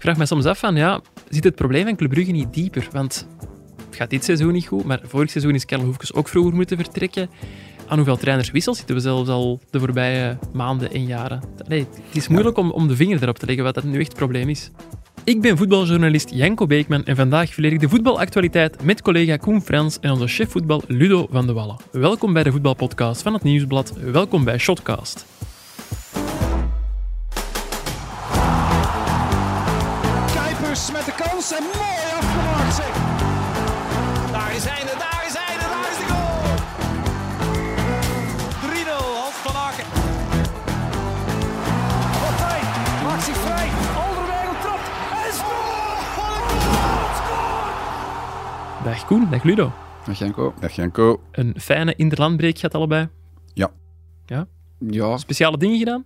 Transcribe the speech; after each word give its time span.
Ik 0.00 0.06
vraag 0.06 0.18
me 0.18 0.26
soms 0.26 0.44
af 0.44 0.58
van, 0.58 0.76
ja, 0.76 1.00
zit 1.28 1.44
het 1.44 1.54
probleem 1.54 1.84
van 1.84 1.96
Club 1.96 2.10
Brugge 2.10 2.30
niet 2.30 2.54
dieper? 2.54 2.88
Want 2.92 3.26
het 3.86 3.96
gaat 3.96 4.10
dit 4.10 4.24
seizoen 4.24 4.52
niet 4.52 4.66
goed, 4.66 4.84
maar 4.84 5.00
vorig 5.02 5.30
seizoen 5.30 5.54
is 5.54 5.64
Karel 5.64 5.84
Hoefkes 5.84 6.12
ook 6.12 6.28
vroeger 6.28 6.54
moeten 6.54 6.76
vertrekken. 6.76 7.30
Aan 7.86 7.96
hoeveel 7.96 8.16
trainerswissels 8.16 8.76
zitten 8.76 8.94
we 8.94 9.00
zelfs 9.00 9.28
al 9.28 9.60
de 9.70 9.78
voorbije 9.78 10.38
maanden 10.52 10.92
en 10.92 11.06
jaren? 11.06 11.40
Nee, 11.68 11.86
het 12.06 12.16
is 12.16 12.28
moeilijk 12.28 12.56
om, 12.56 12.70
om 12.70 12.88
de 12.88 12.96
vinger 12.96 13.22
erop 13.22 13.38
te 13.38 13.46
leggen 13.46 13.64
wat 13.64 13.74
dat 13.74 13.84
nu 13.84 13.98
echt 13.98 14.08
het 14.08 14.16
probleem 14.16 14.48
is. 14.48 14.70
Ik 15.24 15.40
ben 15.40 15.56
voetbaljournalist 15.56 16.30
Janko 16.30 16.66
Beekman 16.66 17.04
en 17.04 17.16
vandaag 17.16 17.52
verleer 17.52 17.72
ik 17.72 17.80
de 17.80 17.88
voetbalactualiteit 17.88 18.82
met 18.82 19.02
collega 19.02 19.36
Koen 19.36 19.62
Frans 19.62 19.98
en 20.00 20.10
onze 20.10 20.26
chef 20.26 20.50
voetbal 20.50 20.82
Ludo 20.86 21.26
van 21.30 21.46
de 21.46 21.52
Wallen. 21.52 21.76
Welkom 21.92 22.32
bij 22.32 22.42
de 22.42 22.50
voetbalpodcast 22.50 23.22
van 23.22 23.32
het 23.32 23.42
Nieuwsblad. 23.42 23.92
Welkom 24.12 24.44
bij 24.44 24.58
Shotcast. 24.58 25.26
Koen, 49.10 49.26
dag 49.30 49.42
Ludo. 49.42 49.72
Dag 50.06 50.18
Janko. 50.18 50.54
Dag 50.60 50.72
Janko. 50.72 51.20
Een 51.32 51.54
fijne 51.58 51.94
interlandbreek 51.96 52.58
gaat 52.58 52.74
allebei. 52.74 53.08
Ja. 53.54 53.70
Ja? 54.26 54.46
Ja, 54.78 55.16
Speciale 55.16 55.56
dingen 55.58 55.78
gedaan? 55.78 56.04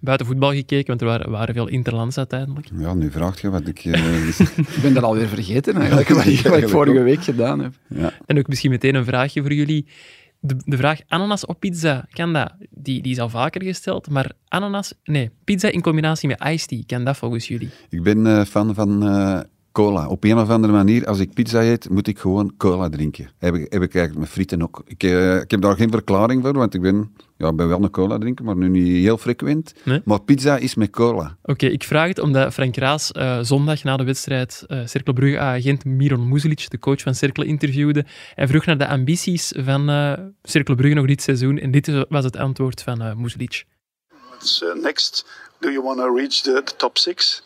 Buiten 0.00 0.26
voetbal 0.26 0.52
gekeken, 0.52 0.86
want 0.86 1.00
er 1.00 1.06
waren, 1.06 1.30
waren 1.30 1.54
veel 1.54 1.68
interlands 1.68 2.18
uiteindelijk. 2.18 2.68
Ja, 2.78 2.94
nu 2.94 3.10
vraagt 3.10 3.40
je 3.40 3.50
wat 3.50 3.66
ik... 3.66 3.78
eh, 3.84 4.28
ik 4.76 4.78
ben 4.82 4.94
dat 4.94 5.02
alweer 5.02 5.28
vergeten 5.28 5.74
eigenlijk, 5.76 6.08
wat 6.08 6.24
ik, 6.24 6.40
wat 6.40 6.58
ik 6.58 6.68
vorige 6.68 7.02
week 7.02 7.22
gedaan 7.24 7.58
heb. 7.60 7.74
ja. 7.88 8.12
En 8.26 8.38
ook 8.38 8.48
misschien 8.48 8.70
meteen 8.70 8.94
een 8.94 9.04
vraagje 9.04 9.40
voor 9.40 9.52
jullie. 9.52 9.86
De, 10.40 10.54
de 10.64 10.76
vraag 10.76 11.00
ananas 11.08 11.46
op 11.46 11.60
pizza, 11.60 12.06
kan 12.10 12.32
dat? 12.32 12.52
Die, 12.70 13.02
die 13.02 13.12
is 13.12 13.18
al 13.18 13.28
vaker 13.28 13.62
gesteld, 13.62 14.10
maar 14.10 14.32
ananas... 14.48 14.94
Nee, 15.04 15.30
pizza 15.44 15.68
in 15.68 15.80
combinatie 15.80 16.28
met 16.28 16.44
iced 16.44 16.68
tea, 16.68 16.82
kan 16.86 17.04
dat 17.04 17.16
volgens 17.16 17.48
jullie? 17.48 17.70
Ik 17.88 18.02
ben 18.02 18.26
eh, 18.26 18.44
fan 18.44 18.74
van 18.74 19.02
eh, 19.06 19.40
cola. 19.72 20.08
Op 20.08 20.24
een 20.24 20.38
of 20.38 20.48
andere 20.48 20.72
manier, 20.72 21.06
als 21.06 21.18
ik 21.18 21.34
pizza 21.34 21.62
eet, 21.62 21.90
moet 21.90 22.06
ik 22.06 22.18
gewoon 22.18 22.54
cola 22.56 22.88
drinken. 22.88 23.30
Heb 23.38 23.54
ik, 23.54 23.72
heb 23.72 23.82
ik 23.82 23.94
eigenlijk 23.94 24.18
met 24.18 24.28
frieten 24.28 24.62
ook. 24.62 24.82
Ik, 24.86 25.02
eh, 25.02 25.36
ik 25.36 25.50
heb 25.50 25.60
daar 25.60 25.76
geen 25.76 25.90
verklaring 25.90 26.42
voor, 26.42 26.52
want 26.52 26.74
ik 26.74 26.80
ben, 26.80 27.14
ja, 27.36 27.52
ben 27.52 27.68
wel 27.68 27.82
een 27.82 27.90
cola 27.90 28.18
drinken, 28.18 28.44
maar 28.44 28.56
nu 28.56 28.68
niet 28.68 28.86
heel 28.86 29.18
frequent. 29.18 29.74
Nee? 29.84 30.00
Maar 30.04 30.20
pizza 30.20 30.56
is 30.56 30.74
met 30.74 30.90
cola. 30.90 31.36
Oké, 31.42 31.66
ik 31.66 31.82
vraag 31.84 32.08
het 32.08 32.18
omdat 32.18 32.52
Frank 32.52 32.76
Raas 32.76 33.12
eh, 33.12 33.38
zondag 33.42 33.82
na 33.82 33.96
de 33.96 34.04
wedstrijd 34.04 34.64
uh, 34.66 34.86
Cercle 34.86 35.12
Brugge-agent 35.12 35.84
Miron 35.84 36.28
Muzelic, 36.28 36.70
de 36.70 36.78
coach 36.78 37.00
van 37.00 37.14
Cercle, 37.14 37.44
interviewde. 37.44 38.04
En 38.34 38.48
vroeg 38.48 38.64
naar 38.64 38.78
de 38.78 38.88
ambities 38.88 39.52
van 39.56 39.90
uh, 39.90 40.12
Cercle 40.42 40.74
Brugge 40.74 40.94
nog 40.94 41.06
dit 41.06 41.22
seizoen. 41.22 41.58
En 41.58 41.70
dit 41.70 42.06
was 42.08 42.24
het 42.24 42.36
antwoord 42.36 42.82
van 42.82 43.02
uh, 43.02 43.14
Muzelic. 43.14 43.64
What's 44.28 44.62
uh, 44.62 44.82
next? 44.82 45.26
Do 45.60 45.70
you 45.70 45.82
want 45.82 45.98
to 45.98 46.14
reach 46.14 46.40
the, 46.40 46.62
the 46.64 46.76
top 46.76 46.98
six? 46.98 47.42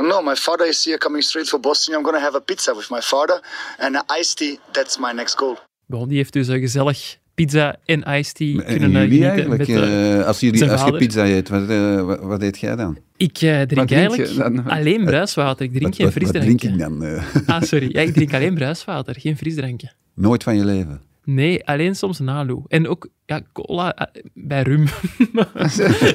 No, 0.00 0.22
my 0.22 0.34
father 0.34 0.66
is 0.68 0.84
here 0.84 0.98
coming 0.98 1.22
straight 1.22 1.48
for 1.48 1.60
Boston. 1.60 1.94
I'm 1.94 2.02
going 2.02 2.16
to 2.16 2.22
have 2.22 2.36
a 2.36 2.40
pizza 2.40 2.74
with 2.74 2.90
my 2.90 3.00
father 3.00 3.40
and 3.78 3.96
an 3.96 4.18
iced 4.20 4.36
tea. 4.36 4.58
That's 4.72 4.98
my 4.98 5.12
next 5.12 5.34
goal. 5.36 5.56
Bon, 5.86 6.08
die 6.08 6.16
heeft 6.16 6.32
dus 6.32 6.48
uh, 6.48 6.60
gezellig 6.60 7.18
pizza 7.34 7.76
en 7.84 8.02
iced 8.02 8.34
tea 8.34 8.58
En 8.60 8.64
kunnen 8.64 8.90
uh, 8.90 8.94
jullie 8.94 9.08
genieten 9.08 9.30
eigenlijk? 9.30 9.68
met, 9.68 9.68
uh, 9.68 10.18
eh, 10.20 10.26
als, 10.26 10.40
jullie, 10.40 10.70
als 10.70 10.84
je 10.84 10.92
pizza 10.96 11.24
eet, 11.26 11.48
wat, 11.48 11.68
eh, 11.68 12.00
wat, 12.02 12.20
wat 12.20 12.42
eet 12.42 12.58
jij 12.58 12.76
dan? 12.76 12.98
Ik 13.16 13.42
uh, 13.42 13.60
drink 13.62 13.90
eigenlijk 13.90 14.36
dan? 14.36 14.64
alleen 14.66 15.04
bruiswater. 15.04 15.64
Ik 15.64 15.72
drink 15.72 15.86
Wat, 15.86 15.94
geen 15.96 16.04
wat, 16.06 16.14
wat 16.14 16.22
frisdrankje. 16.22 16.68
drink 16.68 16.74
ik 16.74 16.78
dan? 16.80 17.04
eh? 17.04 17.56
Ah, 17.56 17.62
sorry. 17.62 17.88
Ja, 17.92 18.00
ik 18.00 18.12
drink 18.14 18.34
alleen 18.34 18.54
bruiswater, 18.54 19.20
geen 19.20 19.36
frisdrankje. 19.36 19.92
Nooit 20.14 20.42
van 20.42 20.56
je 20.56 20.64
leven. 20.64 21.00
Nee, 21.24 21.66
alleen 21.66 21.96
soms 21.96 22.18
Nalu. 22.18 22.62
En 22.68 22.88
ook 22.88 23.08
ja, 23.26 23.40
cola 23.52 24.08
uh, 24.16 24.22
bij 24.34 24.62
rum. 24.62 24.84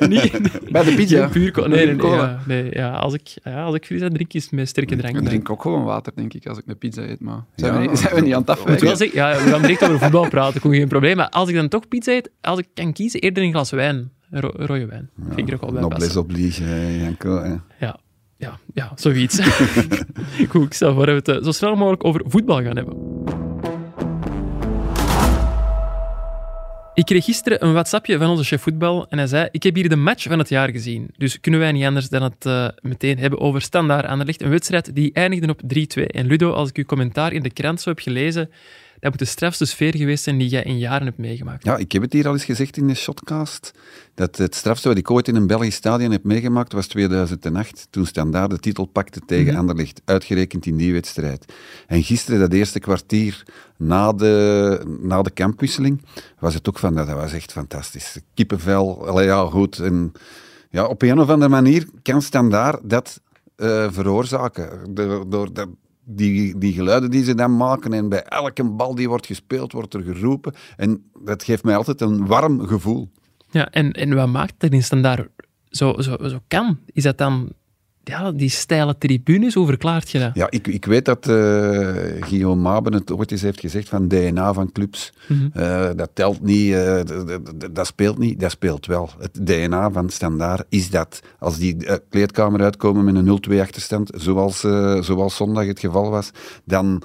Niet, 0.09 0.31
Bij 0.71 0.83
de 0.83 0.93
pizza? 0.95 1.27
Puur 1.27 1.51
cola. 1.51 1.67
Nee, 1.67 1.77
nee, 1.77 1.85
nee, 1.85 1.95
Cola. 1.95 2.15
ja, 2.23 2.39
nee 2.47 2.67
ja, 2.71 2.91
als 2.91 3.13
ik, 3.13 3.33
ja, 3.43 3.63
als 3.63 3.75
ik 3.75 3.85
fris 3.85 3.99
drink 3.99 4.33
is 4.33 4.43
het 4.43 4.51
met 4.51 4.67
sterke 4.67 4.95
drank. 4.95 5.17
Ik 5.17 5.25
drink 5.25 5.49
ook 5.49 5.61
gewoon 5.61 5.83
water, 5.83 6.11
denk 6.15 6.33
ik, 6.33 6.47
als 6.47 6.57
ik 6.57 6.63
een 6.67 6.77
pizza 6.77 7.01
eet. 7.01 7.19
Maar 7.19 7.43
zijn, 7.55 7.73
Ja. 7.73 7.79
we, 7.81 7.87
niet, 7.87 7.97
zijn 7.99 8.15
we 8.15 8.21
niet 8.21 8.33
aan 8.33 8.39
het 8.41 8.49
afwijken? 8.49 8.97
zeggen, 8.97 9.17
ja, 9.17 9.43
we 9.43 9.49
gaan 9.49 9.61
direct 9.61 9.83
over 9.83 9.99
voetbal 9.99 10.29
praten, 10.29 10.61
kon 10.61 10.73
geen 10.73 10.87
probleem. 10.87 11.15
Maar 11.15 11.29
als 11.29 11.49
ik 11.49 11.55
dan 11.55 11.67
toch 11.67 11.87
pizza 11.87 12.11
eet, 12.11 12.31
als 12.41 12.59
ik 12.59 12.67
kan 12.73 12.93
kiezen, 12.93 13.19
eerder 13.19 13.43
een 13.43 13.51
glas 13.51 13.69
wijn. 13.71 14.11
Ro- 14.31 14.53
rode 14.55 14.85
wijn. 14.85 15.09
Vind 15.27 15.37
ik 15.39 15.47
er 15.47 15.53
ook 15.53 15.61
wel 15.61 15.71
bij 15.71 15.81
Noblesse 15.81 16.19
oblige, 16.19 16.63
eh, 16.63 17.01
Janko. 17.01 17.37
eh. 17.37 17.53
Ja, 17.79 17.99
ja, 18.37 18.59
ja, 18.73 18.91
zoiets. 18.95 19.39
Goed, 20.49 20.65
ik 20.65 20.73
stel 20.73 20.93
voor 20.93 21.05
dat 21.05 21.25
we 21.25 21.31
het 21.31 21.39
eh, 21.39 21.45
zo 21.45 21.51
snel 21.51 21.75
mogelijk 21.75 22.03
over 22.05 22.21
voetbal 22.27 22.61
gaan 22.63 22.75
hebben. 22.75 22.97
Ik 26.99 27.05
kreeg 27.05 27.25
gisteren 27.25 27.63
een 27.63 27.71
WhatsAppje 27.71 28.17
van 28.17 28.29
onze 28.29 28.43
chef 28.43 28.61
voetbal 28.61 29.07
en 29.09 29.17
hij 29.17 29.27
zei: 29.27 29.47
Ik 29.51 29.63
heb 29.63 29.75
hier 29.75 29.89
de 29.89 29.95
match 29.95 30.23
van 30.23 30.39
het 30.39 30.49
jaar 30.49 30.69
gezien. 30.69 31.09
Dus 31.17 31.39
kunnen 31.39 31.59
wij 31.59 31.71
niet 31.71 31.85
anders 31.85 32.09
dan 32.09 32.23
het 32.23 32.45
uh, 32.45 32.67
meteen 32.81 33.17
hebben 33.17 33.39
over 33.39 33.61
Standaard 33.61 34.05
Anderlecht. 34.05 34.41
Een 34.41 34.49
wedstrijd 34.49 34.95
die 34.95 35.13
eindigde 35.13 35.49
op 35.49 35.61
3-2. 36.01 36.05
En 36.05 36.25
Ludo, 36.25 36.51
als 36.51 36.69
ik 36.69 36.77
uw 36.77 36.83
commentaar 36.83 37.33
in 37.33 37.43
de 37.43 37.51
krant 37.51 37.81
zo 37.81 37.89
heb 37.89 37.99
gelezen, 37.99 38.49
dat 38.99 39.09
moet 39.09 39.19
de 39.19 39.25
strafste 39.25 39.65
sfeer 39.65 39.95
geweest 39.95 40.23
zijn 40.23 40.37
die 40.37 40.49
jij 40.49 40.63
in 40.63 40.77
jaren 40.77 41.05
hebt 41.05 41.17
meegemaakt. 41.17 41.63
Ja, 41.63 41.77
ik 41.77 41.91
heb 41.91 42.01
het 42.01 42.13
hier 42.13 42.27
al 42.27 42.33
eens 42.33 42.45
gezegd 42.45 42.77
in 42.77 42.87
de 42.87 42.93
shotcast. 42.93 43.71
Dat 44.15 44.37
het 44.37 44.55
strafste 44.55 44.87
wat 44.87 44.97
ik 44.97 45.11
ooit 45.11 45.27
in 45.27 45.35
een 45.35 45.47
Belgisch 45.47 45.75
stadion 45.75 46.11
heb 46.11 46.23
meegemaakt 46.23 46.73
was 46.73 46.87
2008. 46.87 47.87
Toen 47.89 48.05
Standaard 48.05 48.49
de 48.49 48.59
titel 48.59 48.85
pakte 48.85 49.19
tegen 49.25 49.47
Mhm. 49.47 49.57
Anderlecht, 49.59 50.01
uitgerekend 50.05 50.65
in 50.65 50.77
die 50.77 50.93
wedstrijd. 50.93 51.53
En 51.87 52.03
gisteren, 52.03 52.39
dat 52.39 52.53
eerste 52.53 52.79
kwartier 52.79 53.43
na 53.77 54.13
de, 54.13 54.97
na 55.01 55.21
de 55.21 55.31
kampwisseling, 55.31 56.01
was 56.39 56.53
het 56.53 56.69
ook 56.69 56.79
van 56.79 56.95
dat. 56.95 57.07
Dat 57.07 57.15
was 57.15 57.33
echt 57.33 57.51
fantastisch. 57.51 58.19
Kippenvel, 58.33 59.07
allee, 59.07 59.25
ja, 59.25 59.45
goed. 59.45 59.79
En 59.79 60.11
ja, 60.69 60.85
op 60.85 61.01
een 61.01 61.19
of 61.19 61.29
andere 61.29 61.51
manier 61.51 61.87
kan 62.01 62.21
Standaard 62.21 62.89
dat 62.89 63.21
eh, 63.55 63.87
veroorzaken. 63.91 64.93
Door, 64.93 65.29
door 65.29 65.53
dat, 65.53 65.67
die, 66.09 66.57
die 66.57 66.73
geluiden 66.73 67.11
die 67.11 67.23
ze 67.23 67.35
dan 67.35 67.57
maken 67.57 67.93
en 67.93 68.09
bij 68.09 68.23
elke 68.23 68.63
bal 68.63 68.95
die 68.95 69.07
wordt 69.09 69.25
gespeeld, 69.25 69.71
wordt 69.71 69.93
er 69.93 70.03
geroepen. 70.03 70.53
En 70.77 71.03
dat 71.23 71.43
geeft 71.43 71.63
mij 71.63 71.75
altijd 71.75 72.01
een 72.01 72.25
warm 72.25 72.67
gevoel. 72.67 73.09
Ja, 73.51 73.69
en, 73.69 73.91
en 73.91 74.15
wat 74.15 74.27
maakt 74.27 74.53
dat 74.57 74.71
in 74.71 74.83
standaard 74.83 75.29
zo, 75.69 76.01
zo, 76.01 76.17
zo 76.27 76.39
kan? 76.47 76.79
Is 76.85 77.03
dat 77.03 77.17
dan 77.17 77.51
ja, 78.03 78.31
die 78.31 78.49
steile 78.49 78.97
tribunes? 78.97 79.53
Hoe 79.53 79.65
verklaart 79.65 80.09
je 80.09 80.19
dat? 80.19 80.31
Ja, 80.33 80.47
ik, 80.49 80.67
ik 80.67 80.85
weet 80.85 81.05
dat 81.05 81.27
uh, 81.27 81.35
Guillaume 82.19 82.61
Maben 82.61 82.93
het 82.93 83.11
ooit 83.11 83.31
eens 83.31 83.41
heeft 83.41 83.59
gezegd 83.59 83.89
van 83.89 84.07
DNA 84.07 84.53
van 84.53 84.71
clubs. 84.71 85.13
Mm 85.27 85.37
-hmm. 85.37 85.61
uh, 85.61 85.89
dat 85.95 86.09
telt 86.13 86.41
niet, 86.41 86.73
uh, 86.73 86.99
dat 87.71 87.87
speelt 87.87 88.17
niet, 88.17 88.39
dat 88.39 88.51
speelt 88.51 88.85
wel. 88.85 89.09
Het 89.19 89.45
DNA 89.45 89.91
van 89.91 90.09
Standaard 90.09 90.65
is 90.69 90.89
dat. 90.89 91.19
Als 91.39 91.57
die 91.57 91.77
kleedkamer 92.09 92.61
uitkomen 92.61 93.05
met 93.05 93.15
een 93.15 93.51
0-2 93.51 93.59
achterstand, 93.59 94.11
zoals, 94.15 94.59
zoals 95.05 95.35
zondag 95.35 95.65
het 95.65 95.79
geval 95.79 96.09
was, 96.09 96.31
dan 96.63 97.03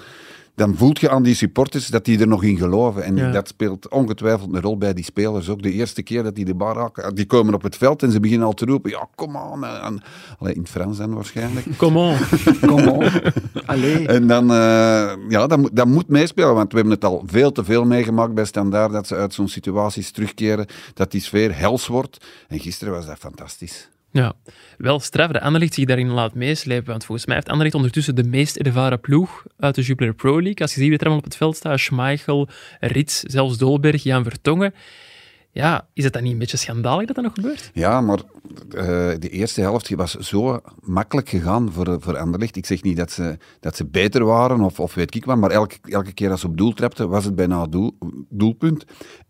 dan 0.55 0.77
voelt 0.77 1.01
je 1.01 1.11
aan 1.11 1.23
die 1.23 1.35
supporters 1.35 1.87
dat 1.87 2.05
die 2.05 2.21
er 2.21 2.27
nog 2.27 2.43
in 2.43 2.57
geloven. 2.57 3.05
En 3.05 3.17
ja. 3.17 3.31
dat 3.31 3.49
speelt 3.49 3.89
ongetwijfeld 3.89 4.55
een 4.55 4.61
rol 4.61 4.79
bij 4.79 4.95
die 4.95 5.05
spelers 5.05 5.49
ook. 5.49 5.63
De 5.63 5.73
eerste 5.73 6.03
keer 6.03 6.23
dat 6.23 6.35
die 6.35 6.45
de 6.45 6.55
bar 6.55 6.77
raken, 6.77 7.15
die 7.15 7.27
komen 7.27 7.55
op 7.55 7.63
het 7.63 7.77
veld 7.77 8.03
en 8.03 8.11
ze 8.11 8.21
beginnen 8.21 8.47
al 8.47 8.53
te 8.53 8.65
roepen, 8.65 8.91
ja, 8.91 9.09
kom 9.15 9.37
on. 9.37 9.65
En, 9.65 10.03
allee, 10.39 10.55
in 10.55 10.61
het 10.61 10.71
Frans 10.71 10.99
dan 10.99 11.15
waarschijnlijk. 11.15 11.67
Kom 11.77 11.97
on. 11.97 12.17
kom 12.67 12.89
on. 12.89 13.11
Allee. 13.67 14.07
En 14.07 14.27
dan, 14.27 14.45
uh, 14.51 15.13
ja, 15.29 15.47
dat, 15.47 15.71
dat 15.73 15.87
moet 15.87 16.09
meespelen, 16.09 16.55
want 16.55 16.71
we 16.71 16.77
hebben 16.77 16.95
het 16.95 17.05
al 17.05 17.23
veel 17.27 17.53
te 17.53 17.65
veel 17.65 17.85
meegemaakt 17.85 18.35
bij 18.35 18.45
Standaard, 18.45 18.93
dat 18.93 19.07
ze 19.07 19.17
uit 19.17 19.35
zo'n 19.35 19.49
situaties 19.49 20.11
terugkeren, 20.11 20.67
dat 20.95 21.11
die 21.11 21.21
sfeer 21.21 21.57
hels 21.57 21.87
wordt. 21.87 22.25
En 22.49 22.61
gisteren 22.61 22.95
was 22.95 23.07
dat 23.07 23.19
fantastisch. 23.19 23.89
Ja, 24.15 24.33
wel 24.79 25.01
straf 25.01 25.31
dat 25.31 25.43
Anderlecht 25.43 25.75
zich 25.75 25.85
daarin 25.85 26.11
laat 26.11 26.35
meeslepen. 26.35 26.91
Want 26.91 27.05
volgens 27.05 27.27
mij 27.27 27.37
heeft 27.37 27.49
Anderlecht 27.49 27.77
ondertussen 27.77 28.15
de 28.15 28.25
meest 28.25 28.57
ervaren 28.57 29.01
ploeg 29.01 29.45
uit 29.59 29.75
de 29.75 29.83
Jupiler 29.83 30.15
Pro 30.15 30.33
League. 30.33 30.61
Als 30.61 30.75
je 30.75 30.81
ziet 30.81 30.89
wie 30.89 30.99
er 30.99 31.05
allemaal 31.05 31.19
op 31.19 31.25
het 31.25 31.37
veld 31.37 31.57
staat, 31.57 31.79
Schmeichel, 31.79 32.49
Rits, 32.81 33.21
zelfs 33.21 33.59
Dolberg, 33.59 34.03
Jan 34.03 34.23
Vertongen. 34.23 34.75
Ja, 35.51 35.87
is 35.93 36.05
het 36.05 36.13
dan 36.13 36.23
niet 36.23 36.33
een 36.33 36.39
beetje 36.39 36.57
schandalig 36.57 37.07
dat 37.07 37.15
dat 37.15 37.25
nog 37.25 37.35
gebeurt? 37.35 37.71
Ja, 37.73 38.01
maar 38.01 38.19
uh, 38.19 38.83
de 39.19 39.29
eerste 39.29 39.61
helft 39.61 39.95
was 39.95 40.15
zo 40.15 40.61
makkelijk 40.81 41.29
gegaan 41.29 41.73
voor, 41.73 41.97
voor 42.01 42.19
Anderlecht. 42.19 42.57
Ik 42.57 42.67
zeg 42.67 42.83
niet 42.83 42.97
dat 42.97 43.11
ze, 43.11 43.37
dat 43.61 43.77
ze 43.77 43.87
beter 43.87 44.25
waren 44.25 44.61
of, 44.61 44.81
of 44.81 44.95
weet 44.95 45.15
ik 45.15 45.25
wat, 45.25 45.37
maar 45.37 45.51
elke, 45.51 45.77
elke 45.83 46.13
keer 46.13 46.31
als 46.31 46.41
ze 46.41 46.47
op 46.47 46.57
doel 46.57 46.73
trapten, 46.73 47.09
was 47.09 47.25
het 47.25 47.35
bijna 47.35 47.67
doel, 47.67 47.99
doelpunt. 48.29 48.85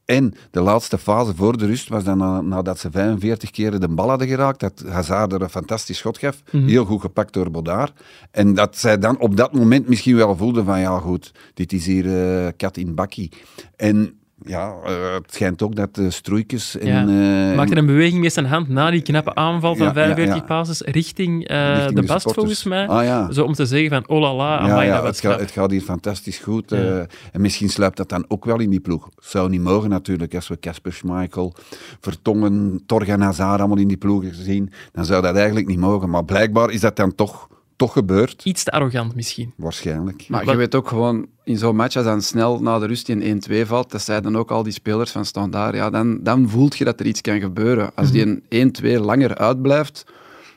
En 0.04 0.34
de 0.50 0.60
laatste 0.60 0.98
fase 0.98 1.34
voor 1.34 1.58
de 1.58 1.66
rust 1.66 1.88
was 1.88 2.04
dan 2.04 2.18
na, 2.18 2.40
nadat 2.40 2.78
ze 2.78 2.90
45 2.90 3.50
keren 3.50 3.80
de 3.80 3.88
bal 3.88 4.08
hadden 4.08 4.28
geraakt, 4.28 4.60
dat 4.60 4.84
Hazard 4.88 5.32
er 5.32 5.42
een 5.42 5.50
fantastisch 5.50 5.98
schot 5.98 6.18
gaf, 6.18 6.42
mm 6.50 6.60
-hmm. 6.60 6.68
heel 6.68 6.84
goed 6.84 7.00
gepakt 7.00 7.32
door 7.32 7.50
Bodaar. 7.50 7.92
En 8.30 8.54
dat 8.54 8.78
zij 8.78 8.98
dan 8.98 9.18
op 9.18 9.36
dat 9.36 9.52
moment 9.52 9.88
misschien 9.88 10.16
wel 10.16 10.36
voelden 10.36 10.64
van, 10.64 10.80
ja 10.80 10.98
goed, 10.98 11.32
dit 11.54 11.72
is 11.72 11.86
hier 11.86 12.04
uh, 12.04 12.48
kat 12.56 12.76
in 12.76 12.94
bakkie. 12.94 13.30
En 13.76 14.18
ja, 14.44 14.74
eh, 14.84 15.12
het 15.14 15.34
schijnt 15.34 15.62
ook 15.62 15.76
dat 15.76 15.94
de 15.94 16.10
stroeikjes 16.10 16.78
en... 16.78 16.86
Ja. 16.86 17.50
eh, 17.50 17.56
Maakte 17.56 17.76
een 17.76 17.86
beweging 17.86 18.22
met 18.22 18.32
zijn 18.32 18.46
hand 18.46 18.68
na 18.68 18.90
die 18.90 19.02
knappe 19.02 19.34
aanval 19.34 19.76
van 19.76 19.86
Ja, 19.86 19.92
ja, 19.92 19.94
45 19.94 20.36
ja. 20.36 20.42
passes 20.42 20.80
richting, 20.80 21.48
eh, 21.48 21.74
richting 21.74 22.00
de 22.00 22.06
bast, 22.06 22.32
volgens 22.32 22.64
mij. 22.64 22.88
Ah. 22.88 23.30
Zo 23.30 23.44
om 23.44 23.52
te 23.52 23.66
zeggen 23.66 23.88
van, 23.88 24.16
oh 24.16 24.20
la 24.20 24.34
la, 24.34 24.58
amai, 24.58 24.86
ja 24.86 25.04
het, 25.04 25.20
gaat, 25.20 25.40
het 25.40 25.50
gaat 25.50 25.70
hier 25.70 25.80
fantastisch 25.80 26.38
goed. 26.38 26.72
En 26.72 27.08
misschien 27.32 27.68
sluipt 27.68 27.96
dat 27.96 28.08
dan 28.08 28.24
ook 28.28 28.44
wel 28.44 28.60
in 28.60 28.70
die 28.70 28.80
ploeg. 28.80 29.08
Zou 29.18 29.48
niet 29.48 29.60
mogen 29.60 29.90
natuurlijk, 29.90 30.34
als 30.34 30.48
we 30.48 30.58
Casper 30.58 30.92
Schmeichel, 30.92 31.54
Vertongen, 32.00 32.82
Torgan 32.86 33.20
Hazard 33.20 33.58
allemaal 33.58 33.78
in 33.78 33.88
die 33.88 33.96
ploeg 33.96 34.24
zien. 34.32 34.72
Dan 34.92 35.04
zou 35.04 35.22
dat 35.22 35.36
eigenlijk 35.36 35.66
niet 35.66 35.78
mogen. 35.78 36.10
Maar 36.10 36.24
blijkbaar 36.24 36.70
is 36.70 36.80
dat 36.80 36.96
dan 36.96 37.14
toch, 37.14 37.48
toch 37.84 37.92
gebeurd. 37.92 38.40
Iets 38.44 38.64
te 38.64 38.70
arrogant 38.70 39.14
misschien. 39.14 39.52
Waarschijnlijk. 39.56 40.24
Maar 40.28 40.44
Wat- 40.44 40.50
je 40.52 40.56
weet 40.58 40.74
ook 40.74 40.88
gewoon, 40.88 41.26
in 41.44 41.58
zo'n 41.58 41.76
match, 41.76 41.96
als 41.96 42.04
dan 42.04 42.22
snel 42.22 42.60
na 42.62 42.78
de 42.78 42.86
rust 42.86 43.08
in 43.08 43.22
1-2 43.22 43.66
valt, 43.66 43.90
dat 43.90 44.02
zeiden 44.02 44.36
ook 44.36 44.50
al 44.50 44.62
die 44.62 44.72
spelers 44.72 45.10
van 45.10 45.24
Standaard, 45.24 45.74
ja, 45.74 45.90
dan, 45.90 46.18
dan 46.22 46.48
voelt 46.48 46.76
je 46.76 46.84
dat 46.84 47.00
er 47.00 47.06
iets 47.06 47.20
kan 47.20 47.40
gebeuren. 47.40 47.90
Als 47.94 48.10
die 48.10 48.22
een 48.22 48.42
1-2 48.48 48.98
langer 49.00 49.34
uitblijft, 49.36 50.04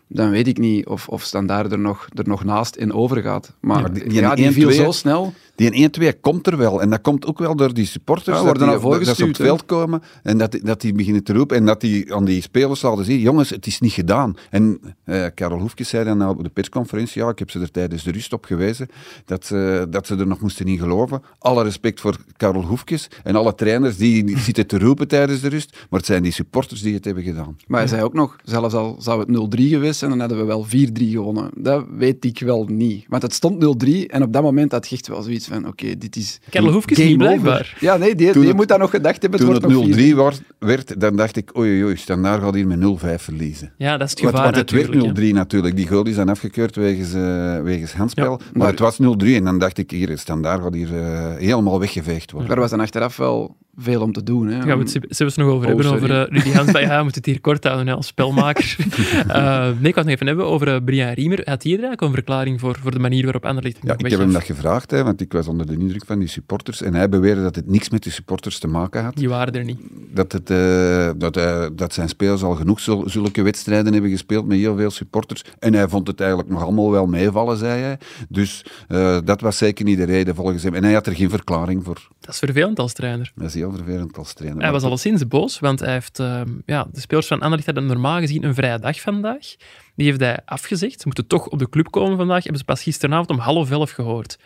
dan 0.08 0.30
weet 0.30 0.48
ik 0.48 0.58
niet 0.58 0.86
of, 0.88 1.08
of 1.08 1.22
Standaard 1.24 1.72
er 1.72 1.80
nog, 1.80 2.08
er 2.14 2.28
nog 2.28 2.44
naast 2.44 2.76
in 2.76 2.94
overgaat. 2.94 3.54
Maar 3.60 3.94
die- 3.94 4.04
die, 4.04 4.14
ja, 4.22 4.36
die 4.36 4.52
viel 4.52 4.70
1-2 4.70 4.76
zo 4.76 4.92
snel. 4.92 5.34
Die 5.58 5.90
1-2 6.14 6.20
komt 6.22 6.48
er 6.48 6.58
wel. 6.58 6.82
En 6.82 6.90
dat 6.90 7.02
komt 7.02 7.26
ook 7.26 7.40
wel 7.40 7.56
door 7.56 7.74
die 7.74 7.86
supporters. 7.86 8.38
Ja, 8.38 8.44
dat 8.44 8.56
die, 8.58 8.66
naar 8.66 8.80
voren 8.80 9.06
dat 9.06 9.16
ze 9.16 9.22
op 9.24 9.28
het 9.28 9.38
veld 9.38 9.66
komen 9.66 10.02
en 10.24 10.38
dat, 10.38 10.52
die- 10.52 10.64
dat 10.64 10.82
die 10.82 10.94
beginnen 10.94 11.24
te 11.24 11.34
roepen. 11.34 11.58
En 11.58 11.66
dat 11.66 11.82
die 11.82 12.14
aan 12.14 12.26
die 12.26 12.42
spelers 12.42 12.82
laten 12.82 13.06
zien, 13.06 13.20
jongens, 13.20 13.50
het 13.50 13.66
is 13.68 13.80
niet 13.80 13.92
gedaan. 13.92 14.36
En 14.50 14.80
eh 15.04 15.26
Karel 15.34 15.60
Hoefkes 15.60 15.90
zei 15.90 16.06
dan 16.06 16.28
op 16.30 16.44
de 16.44 16.50
persconferentie, 16.50 17.22
ja, 17.22 17.30
ik 17.30 17.40
heb 17.40 17.50
ze 17.52 17.60
er 17.60 17.72
tijdens 17.72 18.04
de 18.04 18.12
rust 18.12 18.34
op 18.34 18.46
gewezen, 18.46 18.88
dat, 19.26 19.46
ze- 19.46 19.88
dat 19.90 20.08
ze 20.08 20.16
er 20.16 20.28
nog 20.28 20.40
moesten 20.42 20.66
in 20.66 20.78
geloven. 20.78 21.22
Alle 21.40 21.64
respect 21.64 22.00
voor 22.00 22.18
Karel 22.38 22.64
Hoefkes 22.64 23.08
en 23.24 23.36
alle 23.36 23.56
trainers 23.56 23.98
die, 23.98 24.24
die 24.24 24.38
zitten 24.48 24.68
te 24.68 24.78
roepen 24.80 25.08
tijdens 25.08 25.42
de 25.42 25.50
rust. 25.50 25.78
Maar 25.90 26.00
het 26.00 26.08
zijn 26.08 26.24
die 26.24 26.32
supporters 26.32 26.82
die 26.82 26.94
het 26.94 27.06
hebben 27.06 27.24
gedaan. 27.24 27.56
Maar 27.68 27.80
hij 27.80 27.90
zei 27.90 28.02
ook 28.04 28.14
nog, 28.14 28.36
zelfs 28.44 28.74
al 28.74 28.96
zou 29.00 29.20
het 29.20 29.30
0-3 29.60 29.62
geweest 29.70 30.00
zijn, 30.00 30.12
dan 30.12 30.20
hadden 30.20 30.38
we 30.38 30.44
wel 30.46 30.66
4-3 30.66 30.70
gewonnen. 31.12 31.50
Dat 31.56 31.86
weet 31.98 32.26
ik 32.26 32.40
wel 32.40 32.66
niet. 32.68 33.06
Want 33.08 33.22
het 33.22 33.34
stond 33.34 33.64
0-3 33.86 34.06
en 34.08 34.24
op 34.24 34.34
dat 34.34 34.42
moment 34.44 34.72
had 34.72 34.88
je 34.88 34.96
echt 34.96 35.08
wel 35.08 35.22
zoiets 35.22 35.47
van, 35.48 35.68
oké, 35.68 35.98
dit 35.98 36.16
is... 36.16 36.40
Karel 36.50 36.72
Hoefkes 36.72 36.98
niet 36.98 37.06
over. 37.08 37.18
blijkbaar. 37.18 37.78
Ja, 37.80 37.98
nee, 37.98 38.16
die, 38.16 38.34
die 38.34 38.48
het- 38.48 38.56
moet 38.56 38.68
dat 38.68 38.80
nog 38.80 38.90
gedacht 38.90 39.22
hebben. 39.22 39.40
Toen 39.40 39.50
wordt 39.50 39.64
het 39.64 39.72
nog 39.74 39.86
4-3. 39.88 40.12
0-3 40.12 40.16
was- 40.16 40.42
werd, 40.60 41.00
dan 41.00 41.16
dacht 41.16 41.38
ik, 41.38 41.58
oei, 41.58 41.84
oei, 41.84 41.96
Standaard 41.96 42.42
gaat 42.44 42.54
hier 42.54 42.68
met 42.68 42.80
0-5 42.80 43.22
verliezen. 43.24 43.74
Ja, 43.78 43.98
dat 43.98 44.06
is 44.08 44.10
het 44.10 44.20
gevaar 44.20 44.44
want 44.44 44.56
het 44.56 44.72
werd 44.72 44.94
natuurlijk. 44.94 45.18
0-3 45.20 45.34
natuurlijk. 45.34 45.76
Die 45.76 45.88
goal 45.88 46.04
is 46.06 46.16
dan 46.16 46.30
afgekeurd 46.30 46.76
wegens, 46.76 47.14
eh, 47.14 47.62
wegens 47.62 47.94
handspel. 47.94 48.24
Ja. 48.32 48.38
maar, 48.38 48.48
Maar- 48.54 48.68
het 48.70 48.80
was 48.80 48.98
0-3 49.00 49.36
en 49.36 49.44
dan 49.44 49.60
dacht 49.60 49.78
ik, 49.78 49.92
hier, 49.92 50.18
standaard 50.18 50.62
gaat 50.64 50.74
hier 50.74 50.98
eh, 50.98 51.36
helemaal 51.36 51.80
weggeveegd 51.80 52.32
worden. 52.32 52.50
Daar 52.50 52.60
was 52.60 52.70
dan 52.70 52.80
achteraf 52.80 53.18
wel 53.18 53.56
veel 53.80 54.02
om 54.02 54.12
te 54.12 54.24
doen. 54.24 54.48
Hè. 54.48 54.52
Daar 54.58 54.68
gaan 54.68 54.78
we 54.78 54.84
het 54.84 55.18
het 55.20 55.36
nog 55.36 55.48
over 55.48 55.60
Oh, 55.62 55.66
hebben, 55.66 55.86
sorry. 55.86 56.04
over 56.04 56.16
uh, 56.34 56.38
Rudy 56.44 56.52
Hansberg. 56.58 56.86
Ja, 56.90 56.98
we 56.98 57.04
moeten 57.04 57.22
het 57.22 57.26
hier 57.32 57.42
kort 57.42 57.64
houden 57.64 57.88
hè, 57.88 57.94
als 57.94 58.08
spelmaker. 58.08 58.76
Eh, 59.28 59.64
nee, 59.80 59.90
ik 59.90 59.96
wou 59.96 59.96
het 59.96 59.96
nog 59.96 60.08
even 60.08 60.28
hebben 60.28 60.46
over 60.46 60.68
uh, 60.68 60.76
Brian 60.86 61.14
Riemer. 61.14 61.38
Had 61.38 61.64
hij 61.64 61.72
er 61.72 61.80
eigenlijk 61.80 62.02
een 62.02 62.12
verklaring 62.14 62.60
voor, 62.60 62.78
voor 62.82 62.92
de 62.92 63.00
manier 63.00 63.24
waarop 63.24 63.46
Anderlecht 63.46 63.78
Ja, 63.82 63.94
ik 63.98 64.10
heb 64.10 64.20
hem 64.20 64.32
dat 64.34 64.44
gevraagd, 64.44 64.92
hè, 64.92 65.04
want 65.04 65.22
ik 65.22 65.32
was 65.38 65.48
onder 65.48 65.66
de 65.66 65.78
indruk 65.78 66.06
van 66.06 66.20
die 66.20 66.28
supporters. 66.28 66.82
En 66.82 66.94
hij 66.94 67.10
beweerde 67.10 67.42
dat 67.42 67.56
het 67.56 67.68
niks 67.68 67.90
met 67.90 68.04
de 68.04 68.10
supporters 68.10 68.60
te 68.60 68.68
maken 68.68 69.04
had. 69.04 69.16
Die 69.16 69.30
waren 69.30 69.54
er 69.54 69.64
niet. 69.64 69.80
Dat, 70.14 70.32
het, 70.32 70.50
eh, 70.50 71.10
dat, 71.18 71.38
eh, 71.38 71.66
dat 71.74 71.94
zijn 71.94 72.10
spelers 72.10 72.44
al 72.44 72.56
genoeg 72.56 72.80
zul- 72.80 73.10
zulke 73.10 73.42
wedstrijden 73.42 73.94
hebben 73.94 74.12
gespeeld 74.12 74.46
met 74.48 74.58
heel 74.58 74.76
veel 74.76 74.92
supporters. 74.92 75.44
En 75.60 75.74
hij 75.74 75.88
vond 75.88 76.08
het 76.08 76.20
eigenlijk 76.20 76.50
nog 76.50 76.62
allemaal 76.64 76.92
wel 76.92 77.06
meevallen, 77.08 77.58
zei 77.58 77.82
hij. 77.82 77.98
Dus 78.30 78.66
eh, 78.88 79.18
dat 79.24 79.42
was 79.42 79.58
zeker 79.58 79.86
niet 79.86 79.98
de 79.98 80.04
reden 80.04 80.36
volgens 80.36 80.64
hem. 80.64 80.74
En 80.74 80.84
hij 80.84 80.94
had 80.94 81.08
er 81.08 81.16
geen 81.16 81.30
verklaring 81.30 81.84
voor. 81.84 82.08
Dat 82.20 82.34
is 82.34 82.40
vervelend 82.40 82.80
als 82.80 82.94
trainer. 82.94 83.32
Dat 83.36 83.48
is 83.48 83.54
heel 83.54 83.72
vervelend 83.72 84.18
als 84.18 84.34
trainer. 84.34 84.62
Hij 84.62 84.72
was 84.72 84.84
alleszins 84.84 85.28
boos, 85.28 85.60
want 85.60 85.80
hij 85.80 85.94
heeft, 85.94 86.20
ehm, 86.20 86.50
ja, 86.66 86.88
de 86.92 87.00
spelers 87.00 87.28
van 87.28 87.40
Anderlecht 87.40 87.66
hadden 87.66 87.86
normaal 87.86 88.20
gezien 88.20 88.44
een 88.44 88.54
vrije 88.56 88.80
dag 88.80 89.02
vandaag. 89.02 89.56
Die 89.96 90.06
heeft 90.06 90.20
hij 90.20 90.40
afgezegd. 90.46 91.00
Ze 91.00 91.06
moeten 91.06 91.28
toch 91.28 91.48
op 91.48 91.60
de 91.60 91.70
club 91.70 91.92
komen 91.92 92.18
vandaag. 92.18 92.42
Hebben 92.42 92.60
ze 92.60 92.66
pas 92.66 92.84
gisteravond 92.84 93.30
om 93.30 93.38
half 93.38 93.72
elf 93.72 93.92
gehoord. 93.92 94.38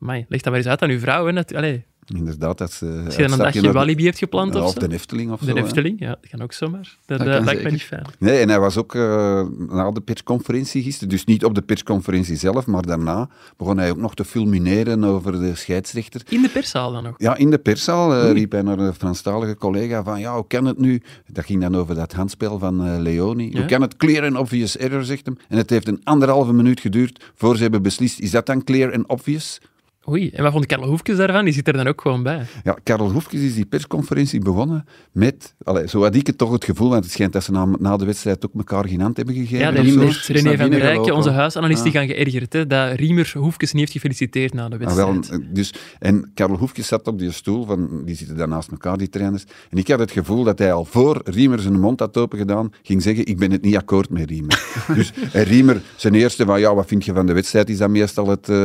Amai, 0.00 0.24
leg 0.28 0.40
dat 0.40 0.48
maar 0.52 0.60
eens 0.60 0.68
uit 0.70 0.82
aan 0.82 0.90
uw 0.90 0.98
vrouw. 0.98 1.26
Hè. 1.26 1.44
Allee, 1.56 1.84
Inderdaad, 2.14 2.58
dat 2.58 2.72
ze... 2.72 3.02
als 3.04 3.14
je 3.16 3.22
dan 3.22 3.32
een 3.32 3.38
dagje 3.38 3.60
de- 3.60 3.72
Walibi 3.72 4.04
hebt 4.04 4.18
gepland 4.18 4.54
of 4.54 4.62
Of 4.62 4.72
zo. 4.72 4.78
de 4.86 4.94
Efteling 4.94 5.30
of 5.32 5.40
De 5.40 5.46
zo. 5.46 5.54
hè. 5.56 5.62
Efteling, 5.62 6.00
ja, 6.00 6.08
dat 6.08 6.30
kan 6.30 6.42
ook 6.42 6.52
zomaar. 6.52 6.96
Dat, 7.06 7.18
Dat 7.18 7.28
eh, 7.28 7.44
lijkt 7.44 7.62
me 7.62 7.70
niet 7.70 7.82
fijn. 7.82 8.06
Nee, 8.18 8.38
en 8.40 8.48
hij 8.48 8.60
was 8.60 8.76
ook 8.76 8.94
eh, 8.94 9.42
na 9.68 9.90
de 9.90 10.00
persconferentie 10.00 10.82
gisteren, 10.82 11.08
dus 11.08 11.24
niet 11.24 11.44
op 11.44 11.54
de 11.54 11.62
persconferentie 11.62 12.36
zelf, 12.36 12.66
maar 12.66 12.82
daarna 12.82 13.28
begon 13.56 13.78
hij 13.78 13.90
ook 13.90 13.96
nog 13.96 14.14
te 14.14 14.24
fulmineren 14.24 15.04
over 15.04 15.32
de 15.40 15.54
scheidsrechter. 15.54 16.22
In 16.28 16.42
de 16.42 16.48
perszaal 16.48 16.92
dan 16.92 17.02
nog. 17.02 17.14
Ja, 17.16 17.36
in 17.36 17.50
de 17.50 17.58
perszaal 17.58 18.14
eh, 18.14 18.32
riep 18.32 18.52
hij 18.52 18.62
naar 18.62 18.78
een 18.78 18.94
Franstalige 18.94 19.56
collega 19.56 20.02
van, 20.02 20.20
ja, 20.20 20.34
hoe 20.34 20.46
kan 20.46 20.64
het 20.64 20.78
nu? 20.78 21.02
Dat 21.26 21.44
ging 21.44 21.60
dan 21.60 21.76
over 21.76 21.94
dat 21.94 22.12
handspel 22.12 22.58
van 22.58 23.02
Leoni. 23.02 23.50
Ja. 23.50 23.58
Hoe 23.58 23.66
kan 23.66 23.80
het 23.80 23.96
clear 23.96 24.24
and 24.24 24.36
obvious 24.36 24.76
error, 24.76 25.04
zegt 25.04 25.26
hem. 25.26 25.36
En 25.48 25.56
het 25.56 25.70
heeft 25.70 25.88
een 25.88 26.00
anderhalve 26.04 26.52
minuut 26.52 26.80
geduurd 26.80 27.24
voor 27.34 27.56
ze 27.56 27.62
hebben 27.62 27.82
beslist, 27.82 28.18
is 28.20 28.30
dat 28.30 28.46
dan 28.46 28.64
clear 28.64 28.92
and 28.94 29.06
obvious? 29.08 29.60
Oei, 30.08 30.30
en 30.30 30.42
wat 30.42 30.52
vond 30.52 30.66
Karel 30.66 30.88
Hoefkes 30.88 31.16
daarvan? 31.16 31.44
Die 31.44 31.54
zit 31.54 31.66
er 31.68 31.72
dan 31.72 31.86
ook 31.86 32.00
gewoon 32.00 32.22
bij. 32.22 32.42
Ja, 32.64 32.76
Karel 32.82 33.10
Hoefkes 33.12 33.40
is 33.40 33.54
die 33.54 33.64
persconferentie 33.66 34.40
begonnen 34.40 34.84
met, 35.12 35.54
allee, 35.64 35.88
zo 35.88 36.02
had 36.02 36.14
ik 36.14 36.26
het 36.26 36.38
toch 36.38 36.52
het 36.52 36.64
gevoel, 36.64 36.88
want 36.88 37.04
het 37.04 37.12
schijnt 37.12 37.32
dat 37.32 37.44
ze 37.44 37.52
na, 37.52 37.66
na 37.78 37.96
de 37.96 38.04
wedstrijd 38.04 38.46
ook 38.46 38.52
elkaar 38.56 38.88
geen 38.88 39.00
hand 39.00 39.16
hebben 39.16 39.34
gegeven. 39.34 39.58
Ja, 39.58 39.68
of 39.68 39.74
dat 39.74 39.84
heeft 40.04 40.26
René 40.26 40.56
van 40.56 40.70
der. 40.70 40.78
Rijken, 40.78 41.14
onze 41.14 41.30
huisanalist, 41.30 41.82
die 41.82 41.92
Ja. 41.92 41.98
gaan 41.98 42.08
geërgerd. 42.08 42.52
Hè, 42.52 42.66
dat 42.66 42.92
Riemer 42.98 43.32
Hoefkes 43.36 43.72
niet 43.72 43.80
heeft 43.80 43.92
gefeliciteerd 43.92 44.54
na 44.54 44.68
de 44.68 44.84
Ah, 44.84 44.94
wel, 44.94 45.12
wedstrijd. 45.14 45.42
eh, 45.42 45.48
dus, 45.52 45.74
en 45.98 46.30
Karel 46.34 46.56
Hoefkes 46.56 46.86
zat 46.86 47.06
op 47.06 47.18
die 47.18 47.30
stoel, 47.32 47.64
van, 47.64 48.02
die 48.04 48.14
zitten 48.14 48.36
daar 48.36 48.48
naast 48.48 48.70
elkaar, 48.70 48.98
die 48.98 49.08
trainers. 49.08 49.44
En 49.70 49.78
ik 49.78 49.88
had 49.88 49.98
het 49.98 50.10
gevoel 50.10 50.44
dat 50.44 50.58
hij 50.58 50.72
al 50.72 50.84
voor 50.84 51.20
Riemer 51.24 51.60
zijn 51.60 51.80
mond 51.80 52.00
had 52.00 52.16
opengedaan, 52.16 52.70
ging 52.82 53.02
zeggen, 53.02 53.26
ik 53.26 53.38
ben 53.38 53.50
het 53.50 53.62
niet 53.62 53.76
akkoord 53.76 54.10
met 54.10 54.28
Riemer. 54.30 54.62
dus 54.94 55.12
en 55.32 55.42
Riemer, 55.44 55.80
zijn 55.96 56.14
eerste 56.14 56.44
van, 56.44 56.60
ja, 56.60 56.74
wat 56.74 56.86
vind 56.86 57.04
je 57.04 57.12
van 57.14 57.26
de 57.26 57.32
wedstrijd, 57.32 57.68
is 57.70 57.78
dan 57.78 57.90
meestal 57.90 58.28
het, 58.28 58.48
eh, 58.48 58.56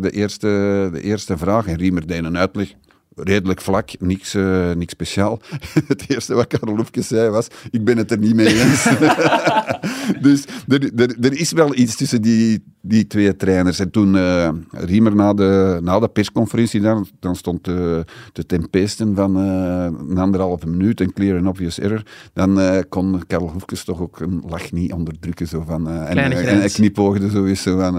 de, 0.00 0.10
eerste, 0.12 0.83
de 0.90 1.00
eerste 1.00 1.36
vraag. 1.36 1.66
En 1.66 1.76
Riemer 1.76 2.06
deed 2.06 2.24
een 2.24 2.38
uitleg. 2.38 2.72
Redelijk 3.16 3.60
vlak, 3.60 3.90
niks, 3.98 4.34
eh, 4.34 4.72
niks 4.72 4.92
speciaal. 4.92 5.40
Het 5.88 6.04
eerste 6.08 6.34
wat 6.34 6.46
Karel 6.46 6.76
Hoefkes 6.76 7.06
zei 7.06 7.30
was: 7.30 7.46
Ik 7.70 7.84
ben 7.84 7.96
het 7.96 8.10
er 8.10 8.18
niet 8.18 8.34
mee 8.34 8.60
eens. 8.60 8.82
dus 10.26 10.44
er, 10.68 11.14
er 11.20 11.32
is 11.38 11.52
wel 11.52 11.76
iets 11.76 11.96
tussen 11.96 12.22
die, 12.22 12.73
die 12.86 13.06
twee 13.06 13.36
trainers. 13.36 13.78
En 13.78 13.90
toen 13.90 14.16
eh, 14.16 14.48
Riemer 14.70 15.14
na 15.14 15.34
de, 15.34 15.78
na 15.82 15.98
de 15.98 16.08
persconferentie, 16.08 16.80
dan, 16.80 17.06
dan 17.20 17.36
stond 17.36 17.64
de, 17.64 18.04
de 18.32 18.46
tempesten 18.46 19.14
van 19.14 19.36
eh, 19.36 20.08
een 20.08 20.18
anderhalve 20.18 20.66
minuut, 20.66 21.00
een 21.00 21.12
clear 21.12 21.38
and 21.38 21.46
obvious 21.46 21.78
error. 21.78 22.02
Dan 22.32 22.60
eh, 22.60 22.82
kon 22.88 23.22
Karel 23.26 23.50
Hoefkes 23.50 23.84
toch 23.84 24.00
ook 24.00 24.20
een 24.20 24.42
lach 24.46 24.72
niet 24.72 24.92
onderdrukken. 24.92 25.48
Zo 25.48 25.62
van, 25.66 25.88
en, 25.88 26.16
en, 26.16 26.70
knipoogde 26.70 27.30
zo 27.30 27.44
eens 27.44 27.62
zo 27.62 27.78
van: 27.78 27.94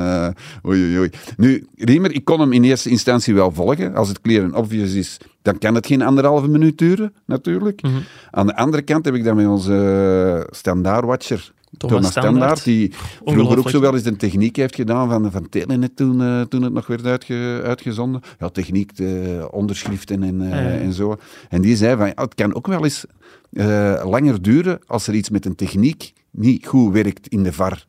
oei, 0.66 0.84
oei, 0.84 0.98
oei. 0.98 1.10
Nu, 1.38 1.68
Riemer, 1.76 2.14
ik 2.14 2.26
kon 2.26 2.40
hem 2.40 2.54
in 2.54 2.64
eerste 2.64 2.90
instantie 2.90 3.34
wel 3.34 3.52
volgen. 3.52 3.96
Als 3.96 4.08
het 4.08 4.22
clear 4.22 4.44
and 4.44 4.54
obvious 4.54 4.94
is, 4.94 5.18
dan 5.42 5.58
kan 5.58 5.76
het 5.76 5.88
geen 5.88 6.02
anderhalve 6.02 6.48
minuut 6.48 6.78
duren, 6.78 7.14
natuurlijk. 7.26 7.82
Mhm. 7.82 7.94
Aan 8.32 8.48
de 8.48 8.56
andere 8.56 8.84
kant 8.84 9.06
heb 9.06 9.14
ik 9.14 9.24
dan 9.24 9.36
met 9.36 9.48
onze 9.48 10.48
standaardwatcher 10.52 11.54
Thomas 11.78 11.96
Thomas 11.96 12.12
Standaard. 12.12 12.64
Die 12.64 12.94
vroeger 13.26 13.58
ook 13.58 13.70
zo 13.70 13.80
wel 13.80 13.94
eens 13.94 14.06
een 14.06 14.18
techniek 14.18 14.56
heeft 14.56 14.76
gedaan 14.76 15.10
van, 15.10 15.32
van 15.32 15.50
Telenet 15.50 15.96
toen, 15.96 16.22
eh, 16.22 16.42
toen 16.42 16.62
het 16.62 16.74
nog 16.74 16.88
werd 16.88 17.06
uitge- 17.06 17.62
uitgezonden. 17.64 18.22
Ja, 18.40 18.50
techniek, 18.50 18.96
de 18.96 19.48
onderschriften 19.52 20.24
en, 20.24 20.42
eh, 20.42 20.50
Ja, 20.50 20.60
ja. 20.60 20.68
en 20.78 20.94
zo. 20.94 21.16
En 21.50 21.62
die 21.62 21.76
zei 21.76 21.98
van, 21.98 22.08
ja, 22.08 22.14
het 22.16 22.36
kan 22.36 22.56
ook 22.56 22.68
wel 22.68 22.84
eens 22.84 23.06
eh, 23.52 24.02
langer 24.06 24.42
duren 24.42 24.80
als 24.86 25.08
er 25.08 25.14
iets 25.14 25.30
met 25.30 25.46
een 25.46 25.56
techniek 25.56 26.14
niet 26.32 26.66
goed 26.68 26.94
werkt 26.94 27.28
in 27.28 27.44
de 27.44 27.54
VAR. 27.54 27.86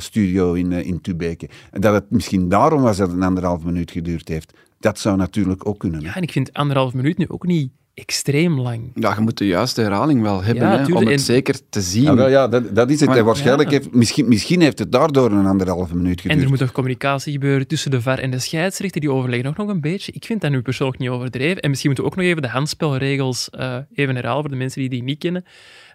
studio 0.00 0.52
in, 0.52 0.72
in 0.72 1.00
Tubeke. 1.00 1.48
En 1.70 1.80
dat 1.80 1.92
het 1.94 2.10
misschien 2.10 2.48
daarom 2.48 2.82
was 2.82 2.96
dat 2.96 3.08
het 3.08 3.16
een 3.16 3.22
anderhalf 3.22 3.64
minuut 3.64 3.90
geduurd 3.90 4.28
heeft. 4.28 4.52
Dat 4.80 4.98
zou 4.98 5.16
natuurlijk 5.16 5.66
ook 5.68 5.78
kunnen. 5.78 6.00
Ja, 6.00 6.14
en 6.14 6.22
ik 6.22 6.32
vind 6.32 6.52
anderhalf 6.52 6.94
minuut 6.94 7.18
nu 7.18 7.24
ook 7.28 7.46
niet 7.46 7.70
extreem 7.98 8.60
lang. 8.60 8.90
Ja, 8.94 9.14
je 9.14 9.20
moet 9.20 9.38
de 9.38 9.46
juiste 9.46 9.80
herhaling 9.80 10.22
wel 10.22 10.42
hebben 10.42 10.64
Ja, 10.64 10.70
hè, 10.70 10.76
tuurlijk. 10.84 10.96
om 10.96 11.02
het 11.02 11.12
En- 11.12 11.24
zeker 11.24 11.54
te 11.70 11.80
zien. 11.80 12.02
Ja, 12.02 12.14
wel, 12.14 12.28
ja 12.28 12.48
dat, 12.48 12.74
dat 12.74 12.90
is 12.90 13.00
het. 13.00 13.08
Maar- 13.08 13.18
En 13.18 13.24
waarschijnlijk 13.24 13.70
ja. 13.70 13.76
heeft, 13.78 13.92
misschien, 13.94 14.28
misschien 14.28 14.60
heeft 14.60 14.78
het 14.78 14.92
daardoor 14.92 15.30
een 15.32 15.46
anderhalve 15.46 15.94
minuut 15.96 16.16
En 16.16 16.22
geduurd. 16.22 16.42
er 16.42 16.48
moet 16.48 16.58
toch 16.58 16.72
communicatie 16.72 17.32
gebeuren 17.32 17.66
tussen 17.66 17.90
de 17.90 18.00
VAR 18.00 18.18
en 18.18 18.30
de 18.30 18.38
scheidsrechter. 18.38 19.00
Die 19.00 19.10
overleggen 19.12 19.48
ook 19.48 19.56
nog 19.56 19.68
een 19.68 19.80
beetje. 19.80 20.12
Ik 20.12 20.24
vind 20.24 20.40
dat 20.40 20.50
nu 20.50 20.62
persoonlijk 20.62 20.98
niet 20.98 21.08
overdreven. 21.08 21.62
En 21.62 21.68
misschien 21.68 21.90
moeten 21.90 22.06
we 22.08 22.10
ook 22.12 22.16
nog 22.22 22.26
even 22.30 22.42
de 22.42 22.48
handspelregels 22.48 23.50
eh, 23.50 23.76
even 23.94 24.14
herhalen 24.14 24.40
voor 24.40 24.50
de 24.50 24.56
mensen 24.56 24.80
die 24.80 24.90
die 24.90 25.02
niet 25.02 25.18
kennen. 25.18 25.44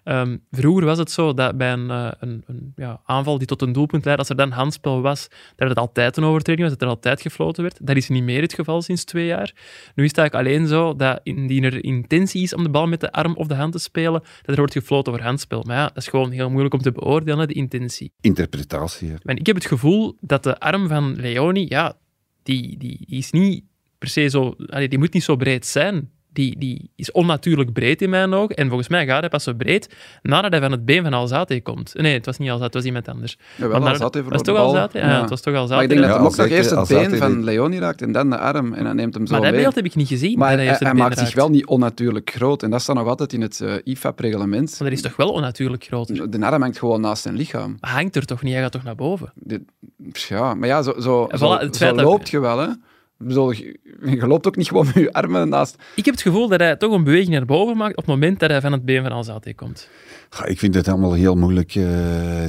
Ehm, 0.04 0.36
vroeger 0.50 0.84
was 0.84 0.98
het 0.98 1.10
zo 1.10 1.34
dat 1.34 1.56
bij 1.56 1.72
een, 1.72 1.90
eh, 1.90 2.10
een, 2.18 2.42
een 2.46 2.72
ja, 2.76 3.00
aanval 3.04 3.38
die 3.38 3.46
tot 3.46 3.62
een 3.62 3.72
doelpunt 3.72 4.04
leidde, 4.04 4.22
als 4.22 4.30
er 4.30 4.36
dan 4.36 4.50
handspel 4.50 5.02
was, 5.02 5.28
dat 5.56 5.68
het 5.68 5.78
altijd 5.78 6.16
een 6.16 6.24
overtreding 6.24 6.68
was, 6.68 6.78
dat 6.78 6.82
er 6.82 6.94
altijd 6.94 7.20
gefloten 7.20 7.62
werd. 7.62 7.86
Dat 7.86 7.96
is 7.96 8.08
niet 8.08 8.22
meer 8.22 8.42
het 8.42 8.54
geval 8.54 8.82
sinds 8.82 9.04
twee 9.04 9.26
jaar. 9.26 9.52
Nu 9.94 10.04
is 10.04 10.10
het 10.10 10.18
eigenlijk 10.18 10.48
alleen 10.48 10.66
zo 10.66 10.96
dat 10.96 11.20
indien 11.22 11.64
er 11.64 11.84
intentie 11.84 12.42
is 12.42 12.54
om 12.54 12.62
de 12.62 12.70
bal 12.70 12.86
met 12.86 13.00
de 13.00 13.12
arm 13.12 13.36
of 13.36 13.46
de 13.46 13.54
hand 13.54 13.72
te 13.72 13.78
spelen, 13.78 14.20
dat 14.20 14.50
er 14.50 14.56
wordt 14.56 14.72
gefloten 14.72 15.12
voor 15.12 15.22
handspel. 15.22 15.62
Maar 15.62 15.76
ja, 15.76 15.86
dat 15.86 15.96
is 15.96 16.08
gewoon 16.08 16.30
heel 16.30 16.50
moeilijk 16.50 16.74
om 16.74 16.80
te 16.80 16.92
beoordelen, 16.92 17.48
de 17.48 17.54
intentie. 17.54 18.12
Interpretatie. 18.20 19.08
hè. 19.08 19.14
En 19.22 19.36
ik 19.36 19.46
heb 19.46 19.56
het 19.56 19.66
gevoel 19.66 20.16
dat 20.20 20.42
de 20.42 20.58
arm 20.58 20.88
van 20.88 21.14
Leoni, 21.16 21.66
ja, 21.68 21.96
die, 22.42 22.78
die, 22.78 23.04
die 23.06 23.18
is 23.18 23.30
niet 23.30 23.64
per 23.98 24.08
se 24.08 24.28
zo... 24.28 24.54
allee, 24.66 24.88
die 24.88 24.98
moet 24.98 25.12
niet 25.12 25.22
zo 25.22 25.36
breed 25.36 25.66
zijn. 25.66 26.10
Die, 26.34 26.58
die 26.58 26.90
is 26.96 27.12
onnatuurlijk 27.12 27.72
breed 27.72 28.02
in 28.02 28.10
mijn 28.10 28.32
ogen. 28.34 28.56
En 28.56 28.66
volgens 28.68 28.88
mij 28.88 29.06
gaat 29.06 29.20
hij 29.20 29.28
pas 29.28 29.44
zo 29.44 29.52
breed 29.54 29.94
nadat 30.22 30.50
hij 30.52 30.60
van 30.60 30.70
het 30.70 30.84
been 30.84 31.02
van 31.02 31.12
Alzate 31.12 31.60
komt. 31.62 31.94
Nee, 31.94 32.14
het 32.14 32.26
was 32.26 32.38
niet 32.38 32.48
Alzate, 32.48 32.64
het 32.64 32.74
was 32.74 32.84
iemand 32.84 33.08
anders. 33.08 33.36
Alzate 33.72 34.22
was 34.22 34.32
het 34.32 34.44
toch 34.44 34.56
de. 34.56 34.62
Alzate? 34.62 34.98
Ja, 34.98 35.20
het 35.20 35.30
was 35.30 35.40
toch 35.40 35.54
Alzate. 35.54 35.74
Maar 35.74 35.82
ik 35.82 35.88
denk 35.88 36.00
dat 36.00 36.10
Ja, 36.10 36.16
hij 36.16 36.26
ook 36.26 36.36
nog 36.36 36.46
eerst 36.46 36.70
het 36.70 36.78
Alzate 36.78 37.08
been 37.08 37.18
van 37.18 37.44
Leoni 37.44 37.78
raakt 37.78 38.02
en 38.02 38.12
dan 38.12 38.30
de 38.30 38.38
arm. 38.38 38.72
En 38.72 38.84
dan 38.84 38.96
neemt 38.96 39.14
hem 39.14 39.26
zo 39.26 39.32
maar 39.32 39.42
dat 39.42 39.50
mee. 39.52 39.60
beeld 39.60 39.74
heb 39.74 39.84
ik 39.84 39.94
niet 39.94 40.08
gezien. 40.08 40.38
Maar 40.38 40.58
hij, 40.58 40.94
maakt 40.94 41.18
zich 41.18 41.34
wel 41.34 41.50
niet 41.50 41.66
onnatuurlijk 41.66 42.30
groot. 42.30 42.62
En 42.62 42.70
dat 42.70 42.82
staat 42.82 42.96
nog 42.96 43.08
altijd 43.08 43.32
in 43.32 43.40
het 43.40 43.60
eh, 43.60 43.72
IFAB-reglement. 43.84 44.70
Maar 44.80 44.88
dat 44.88 44.98
is 44.98 45.04
toch 45.04 45.16
wel 45.16 45.30
onnatuurlijk 45.30 45.84
groter? 45.84 46.30
De 46.30 46.46
arm 46.46 46.62
hangt 46.62 46.78
gewoon 46.78 47.00
naast 47.00 47.22
zijn 47.22 47.36
lichaam. 47.36 47.76
Hij 47.80 47.92
hangt 47.92 48.16
er 48.16 48.24
toch 48.24 48.42
niet, 48.42 48.52
hij 48.52 48.62
gaat 48.62 48.72
toch 48.72 48.84
naar 48.84 48.94
boven? 48.94 49.32
Dit- 49.34 49.62
ja, 50.12 50.54
maar 50.54 50.68
ja, 50.68 50.82
zo, 50.82 50.94
zo, 51.00 51.28
zo, 51.70 51.94
loopt 51.94 52.28
je 52.28 52.40
wel, 52.40 52.58
hè. 52.58 52.68
Bedoel, 53.26 53.50
je, 53.52 53.78
loopt 54.26 54.46
ook 54.46 54.56
niet 54.56 54.68
gewoon 54.68 54.86
met 54.86 54.94
je 54.94 55.12
armen 55.12 55.48
naast... 55.48 55.76
Ik 55.96 56.04
heb 56.04 56.14
het 56.14 56.22
gevoel 56.22 56.48
dat 56.48 56.60
hij 56.60 56.76
toch 56.76 56.92
een 56.92 57.04
beweging 57.04 57.28
naar 57.30 57.44
boven 57.44 57.76
maakt 57.76 57.90
op 57.96 57.96
het 57.96 58.06
moment 58.06 58.40
dat 58.40 58.50
hij 58.50 58.60
van 58.60 58.72
het 58.72 58.84
been 58.84 59.02
van 59.02 59.12
Alzate 59.12 59.54
komt. 59.54 59.88
Ja, 60.38 60.44
Ik 60.44 60.58
vind 60.58 60.74
het 60.74 60.88
allemaal 60.88 61.12
heel 61.12 61.34
moeilijk, 61.34 61.74
eh, 61.74 61.84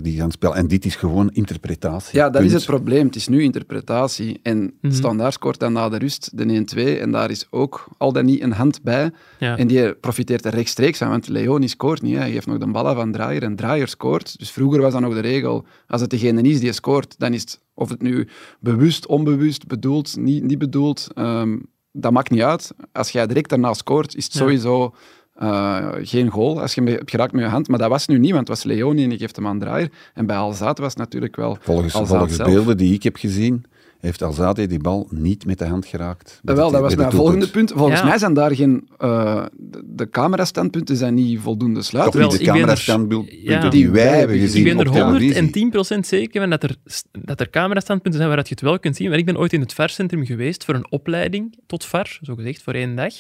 die 0.02 0.18
gaan 0.18 0.32
spelen. 0.32 0.56
En 0.56 0.68
dit 0.68 0.86
is 0.86 0.96
gewoon 0.96 1.30
interpretatie. 1.34 2.18
Ja, 2.18 2.24
dat 2.24 2.32
Punt. 2.42 2.46
is 2.46 2.54
het 2.54 2.66
probleem. 2.66 3.06
Het 3.06 3.16
is 3.16 3.28
nu 3.28 3.42
interpretatie. 3.44 4.40
En 4.44 4.74
Mhm. 4.82 4.94
Standaard 4.94 5.34
scoort 5.34 5.60
dan 5.60 5.74
na 5.74 5.90
de 5.90 5.98
rust 5.98 6.38
de 6.38 6.46
1-2. 6.46 7.00
En 7.00 7.12
daar 7.12 7.30
is 7.32 7.48
ook 7.50 7.88
al 7.98 8.12
dan 8.12 8.26
niet 8.26 8.42
een 8.42 8.52
hand 8.52 8.82
bij. 8.84 9.12
Ja. 9.40 9.58
En 9.58 9.68
die 9.68 9.94
profiteert 9.94 10.46
er 10.46 10.54
rechtstreeks 10.54 10.98
van, 10.98 11.10
want 11.10 11.28
Leoni 11.28 11.68
scoort 11.68 12.02
niet. 12.02 12.14
Hè. 12.14 12.20
Hij 12.20 12.32
geeft 12.32 12.48
nog 12.48 12.58
de 12.58 12.68
ballen 12.72 12.96
van 12.96 13.12
Draaier 13.12 13.44
en 13.44 13.56
Draaier 13.56 13.88
scoort. 13.88 14.40
Dus 14.40 14.52
vroeger 14.52 14.82
was 14.82 14.92
dat 14.94 15.02
nog 15.02 15.14
de 15.14 15.20
regel. 15.20 15.66
Als 15.88 16.02
het 16.02 16.10
degene 16.10 16.42
is 16.42 16.60
die 16.60 16.74
scoort, 16.74 17.16
dan 17.20 17.34
is 17.34 17.42
het, 17.42 17.60
of 17.76 17.90
het 17.90 18.02
nu 18.02 18.28
bewust, 18.60 19.06
onbewust, 19.08 19.68
bedoeld, 19.68 20.18
niet, 20.18 20.44
niet 20.44 20.58
bedoeld, 20.58 21.08
ehm, 21.16 21.58
dat 21.92 22.12
maakt 22.12 22.30
niet 22.32 22.42
uit. 22.42 22.72
Als 22.92 23.10
jij 23.10 23.28
direct 23.28 23.50
daarna 23.50 23.74
scoort, 23.74 24.16
is 24.16 24.24
het 24.24 24.34
Ja. 24.34 24.40
sowieso 24.40 24.96
eh, 25.36 25.92
geen 26.02 26.30
goal. 26.30 26.62
Als 26.62 26.76
je 26.76 26.82
hem 26.82 26.90
hebt 26.94 27.10
geraakt 27.10 27.32
met 27.34 27.44
je 27.44 27.50
hand. 27.50 27.68
Maar 27.68 27.80
dat 27.80 27.90
was 27.90 28.08
nu 28.08 28.18
niet, 28.20 28.32
want 28.32 28.48
het 28.48 28.58
was 28.58 28.64
Leoni 28.64 29.04
en 29.04 29.10
die 29.10 29.18
geeft 29.18 29.36
hem 29.36 29.48
aan 29.48 29.60
Draaier. 29.60 29.92
En 30.14 30.26
bij 30.26 30.36
Alzaat 30.38 30.78
was 30.78 30.88
het 30.90 30.98
natuurlijk 30.98 31.36
wel 31.36 31.58
Volgens, 31.62 31.94
volgens 31.94 32.36
zelf. 32.36 32.50
beelden 32.50 32.78
die 32.78 32.94
ik 32.94 33.04
heb 33.04 33.16
gezien, 33.16 33.64
heeft 34.00 34.22
Alzate 34.22 34.68
die 34.68 34.80
bal 34.80 35.08
niet 35.12 35.46
met 35.46 35.58
de 35.58 35.66
hand 35.66 35.86
geraakt. 35.86 36.40
Bij 36.44 36.56
Wel, 36.56 36.66
de- 36.68 36.72
dat 36.74 36.82
was 36.82 36.96
mijn 36.96 37.10
de 37.10 37.16
volgende 37.16 37.50
punt. 37.50 37.72
Volgens 37.76 38.00
Ja. 38.00 38.06
mij 38.06 38.18
zijn 38.18 38.34
daar 38.34 38.56
geen... 38.56 38.88
eh, 38.98 39.46
de, 39.58 39.84
de 39.86 40.10
camerastandpunten 40.10 40.96
zijn 40.96 41.14
niet 41.14 41.40
voldoende 41.40 41.76
Toch 41.80 41.86
sluitend. 41.86 42.16
Wel, 42.16 42.28
niet 42.32 42.38
de 42.38 42.44
ik 42.46 42.46
ben 42.52 42.56
er- 42.56 42.62
camerastandpunten 42.62 43.42
ja. 43.44 43.70
die 43.70 43.90
wij 43.90 44.18
hebben 44.18 44.36
Ik 44.36 44.42
gezien 44.42 44.64
ben 44.64 44.80
er 44.80 44.88
op 44.88 44.94
televisie. 44.94 45.96
110% 45.98 46.00
zeker 46.08 46.42
van 46.42 46.50
dat 46.50 46.64
er, 46.64 46.76
dat 47.12 47.40
er 47.40 47.50
camerastandpunten 47.50 48.14
zijn 48.20 48.28
waaruit 48.28 48.48
je 48.48 48.54
het 48.56 48.64
wel 48.64 48.80
kunt 48.80 48.96
zien. 48.96 49.10
Maar 49.10 49.18
ik 49.18 49.26
ben 49.26 49.38
ooit 49.38 49.54
in 49.54 49.60
het 49.62 49.74
VAR-centrum 49.74 50.26
geweest 50.26 50.66
voor 50.66 50.76
een 50.76 50.92
opleiding 50.92 51.58
tot 51.68 51.86
VAR, 51.86 52.18
zo 52.22 52.36
gezegd, 52.36 52.62
voor 52.64 52.74
één 52.74 52.96
dag. 52.96 53.14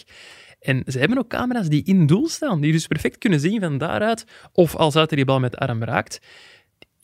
En 0.60 0.84
ze 0.88 1.00
hebben 1.00 1.18
ook 1.18 1.28
camera's 1.28 1.68
die 1.68 1.84
in 1.84 2.06
doel 2.06 2.28
staan, 2.28 2.62
die 2.62 2.72
dus 2.72 2.88
perfect 2.88 3.18
kunnen 3.18 3.40
zien 3.40 3.60
van 3.62 3.78
daaruit 3.78 4.26
of 4.54 4.76
als 4.76 4.96
uit 4.96 5.10
die 5.10 5.26
bal 5.26 5.40
met 5.40 5.52
de 5.52 5.58
arm 5.58 5.84
raakt. 5.84 6.20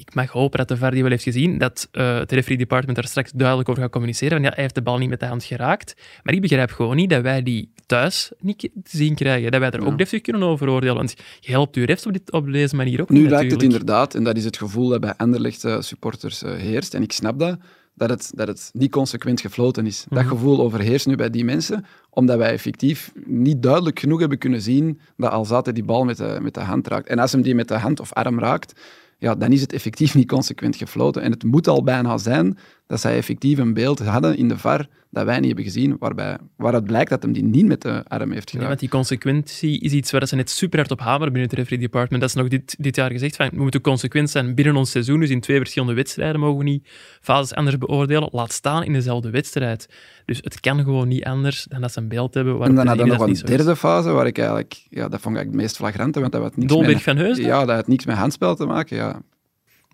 Ik 0.01 0.15
mag 0.15 0.29
hopen 0.29 0.57
dat 0.57 0.67
de 0.67 0.77
VAR 0.77 0.91
die 0.91 1.01
wel 1.01 1.11
heeft 1.11 1.23
gezien, 1.23 1.57
dat 1.57 1.87
eh, 1.91 2.17
het 2.17 2.31
referee 2.31 2.57
department 2.57 2.95
daar 2.97 3.07
straks 3.07 3.31
duidelijk 3.31 3.69
over 3.69 3.81
gaat 3.81 3.91
communiceren. 3.91 4.37
Van, 4.37 4.45
ja, 4.45 4.51
hij 4.53 4.63
heeft 4.63 4.75
de 4.75 4.81
bal 4.81 4.97
niet 4.97 5.09
met 5.09 5.19
de 5.19 5.25
hand 5.25 5.43
geraakt. 5.43 5.93
Maar 6.23 6.33
ik 6.33 6.41
begrijp 6.41 6.71
gewoon 6.71 6.95
niet 6.95 7.09
dat 7.09 7.21
wij 7.21 7.43
die 7.43 7.73
thuis 7.85 8.31
niet 8.39 8.59
te 8.59 8.97
zien 8.97 9.15
krijgen. 9.15 9.51
Dat 9.51 9.59
wij 9.59 9.71
er 9.71 9.85
ook 9.85 9.97
deftig 9.97 10.21
kunnen 10.21 10.43
over 10.43 10.69
oordelen. 10.69 10.95
Want 10.95 11.13
je 11.39 11.51
helpt 11.51 11.75
je 11.75 11.85
refs 11.85 12.05
op, 12.05 12.13
dit, 12.13 12.31
op 12.31 12.51
deze 12.51 12.75
manier 12.75 13.01
ook 13.01 13.09
Nu 13.09 13.19
niet, 13.19 13.29
lijkt 13.29 13.51
het 13.51 13.63
inderdaad, 13.63 14.15
en 14.15 14.23
dat 14.23 14.37
is 14.37 14.43
het 14.43 14.57
gevoel 14.57 14.87
dat 14.87 14.99
bij 14.99 15.13
Anderlecht 15.17 15.63
eh, 15.63 15.81
supporters 15.81 16.43
eh, 16.43 16.53
heerst, 16.53 16.93
en 16.93 17.03
ik 17.03 17.11
snap 17.11 17.39
dat, 17.39 17.57
dat 17.93 18.09
het, 18.09 18.31
dat 18.35 18.47
het 18.47 18.69
niet 18.73 18.91
consequent 18.91 19.41
gefloten 19.41 19.85
is. 19.85 20.05
Dat 20.09 20.25
gevoel 20.25 20.61
overheerst 20.61 21.07
nu 21.07 21.15
bij 21.15 21.29
die 21.29 21.45
mensen, 21.45 21.85
omdat 22.09 22.37
wij 22.37 22.51
effectief 22.51 23.11
niet 23.25 23.63
duidelijk 23.63 23.99
genoeg 23.99 24.19
hebben 24.19 24.37
kunnen 24.37 24.61
zien 24.61 24.99
dat 25.17 25.31
Alzate 25.31 25.73
die 25.73 25.83
bal 25.83 26.05
met 26.05 26.17
de, 26.17 26.37
met 26.41 26.53
de 26.53 26.59
hand 26.59 26.87
raakt. 26.87 27.07
En 27.07 27.19
als 27.19 27.31
hem 27.31 27.41
die 27.41 27.55
met 27.55 27.67
de 27.67 27.77
hand 27.77 27.99
of 27.99 28.13
arm 28.13 28.39
raakt, 28.39 28.73
ja, 29.21 29.35
dan 29.35 29.51
is 29.51 29.61
het 29.61 29.73
effectief 29.73 30.15
niet 30.15 30.27
consequent 30.27 30.75
gefloten. 30.75 31.21
En 31.21 31.31
het 31.31 31.43
moet 31.43 31.67
al 31.67 31.83
bijna 31.83 32.17
zijn 32.17 32.57
dat 32.91 33.01
zij 33.01 33.15
effectief 33.17 33.57
een 33.57 33.73
beeld 33.73 33.99
hadden 33.99 34.37
in 34.37 34.47
de 34.47 34.57
VAR 34.57 34.87
dat 35.09 35.25
wij 35.25 35.37
niet 35.37 35.45
hebben 35.45 35.63
gezien, 35.63 35.95
waarbij, 35.99 36.37
waaruit 36.55 36.83
blijkt 36.83 37.09
dat 37.09 37.23
hem 37.23 37.31
die 37.31 37.43
niet 37.43 37.65
met 37.65 37.81
de 37.81 38.03
arm 38.07 38.31
heeft 38.31 38.31
Nee, 38.31 38.43
geraakt. 38.43 38.67
want 38.67 38.79
die 38.79 38.89
consequentie 38.89 39.79
is 39.79 39.91
iets 39.91 40.11
waar 40.11 40.27
ze 40.27 40.35
net 40.35 40.49
super 40.49 40.79
hard 40.79 40.91
op 40.91 40.99
hameren 40.99 41.33
binnen 41.33 41.49
het 41.49 41.59
referee 41.59 41.79
department. 41.79 42.21
Dat 42.21 42.29
is 42.29 42.35
nog 42.35 42.47
dit, 42.47 42.75
dit 42.79 42.95
jaar 42.95 43.11
gezegd 43.11 43.35
van, 43.35 43.49
we 43.49 43.61
moeten 43.61 43.81
consequent 43.81 44.29
zijn 44.29 44.55
binnen 44.55 44.75
ons 44.75 44.91
seizoen. 44.91 45.19
Dus 45.19 45.29
in 45.29 45.39
twee 45.39 45.57
verschillende 45.57 45.93
wedstrijden 45.93 46.39
mogen 46.39 46.57
we 46.57 46.63
niet 46.63 46.87
fases 47.21 47.53
anders 47.53 47.77
beoordelen. 47.77 48.29
Laat 48.31 48.51
staan 48.51 48.83
in 48.83 48.93
dezelfde 48.93 49.29
wedstrijd. 49.29 49.89
Dus 50.25 50.37
het 50.41 50.59
kan 50.59 50.83
gewoon 50.83 51.07
niet 51.07 51.23
anders 51.23 51.65
dan 51.69 51.81
dat 51.81 51.91
ze 51.91 51.99
een 51.99 52.07
beeld 52.07 52.33
hebben. 52.33 52.61
En 52.61 52.75
dan 52.75 52.87
hadden 52.87 53.05
we 53.05 53.11
nog 53.11 53.27
een 53.27 53.33
derde 53.33 53.75
fase, 53.75 54.09
waar 54.09 54.27
ik 54.27 54.37
eigenlijk, 54.37 54.85
ja, 54.89 55.07
dat 55.07 55.21
vond 55.21 55.37
ik 55.37 55.43
het 55.43 55.53
meest 55.53 55.75
flagrante, 55.75 56.19
want 56.19 56.31
dat 56.31 56.41
had 56.41 56.57
niks 56.57 56.71
Dolberg 56.71 56.93
met, 56.93 57.03
van 57.03 57.17
Heusden? 57.17 57.45
Ja, 57.45 57.65
dat 57.65 57.75
had 57.75 57.87
niks 57.87 58.05
met 58.05 58.15
handspel 58.15 58.55
te 58.55 58.65
maken, 58.65 58.97
ja. 58.97 59.21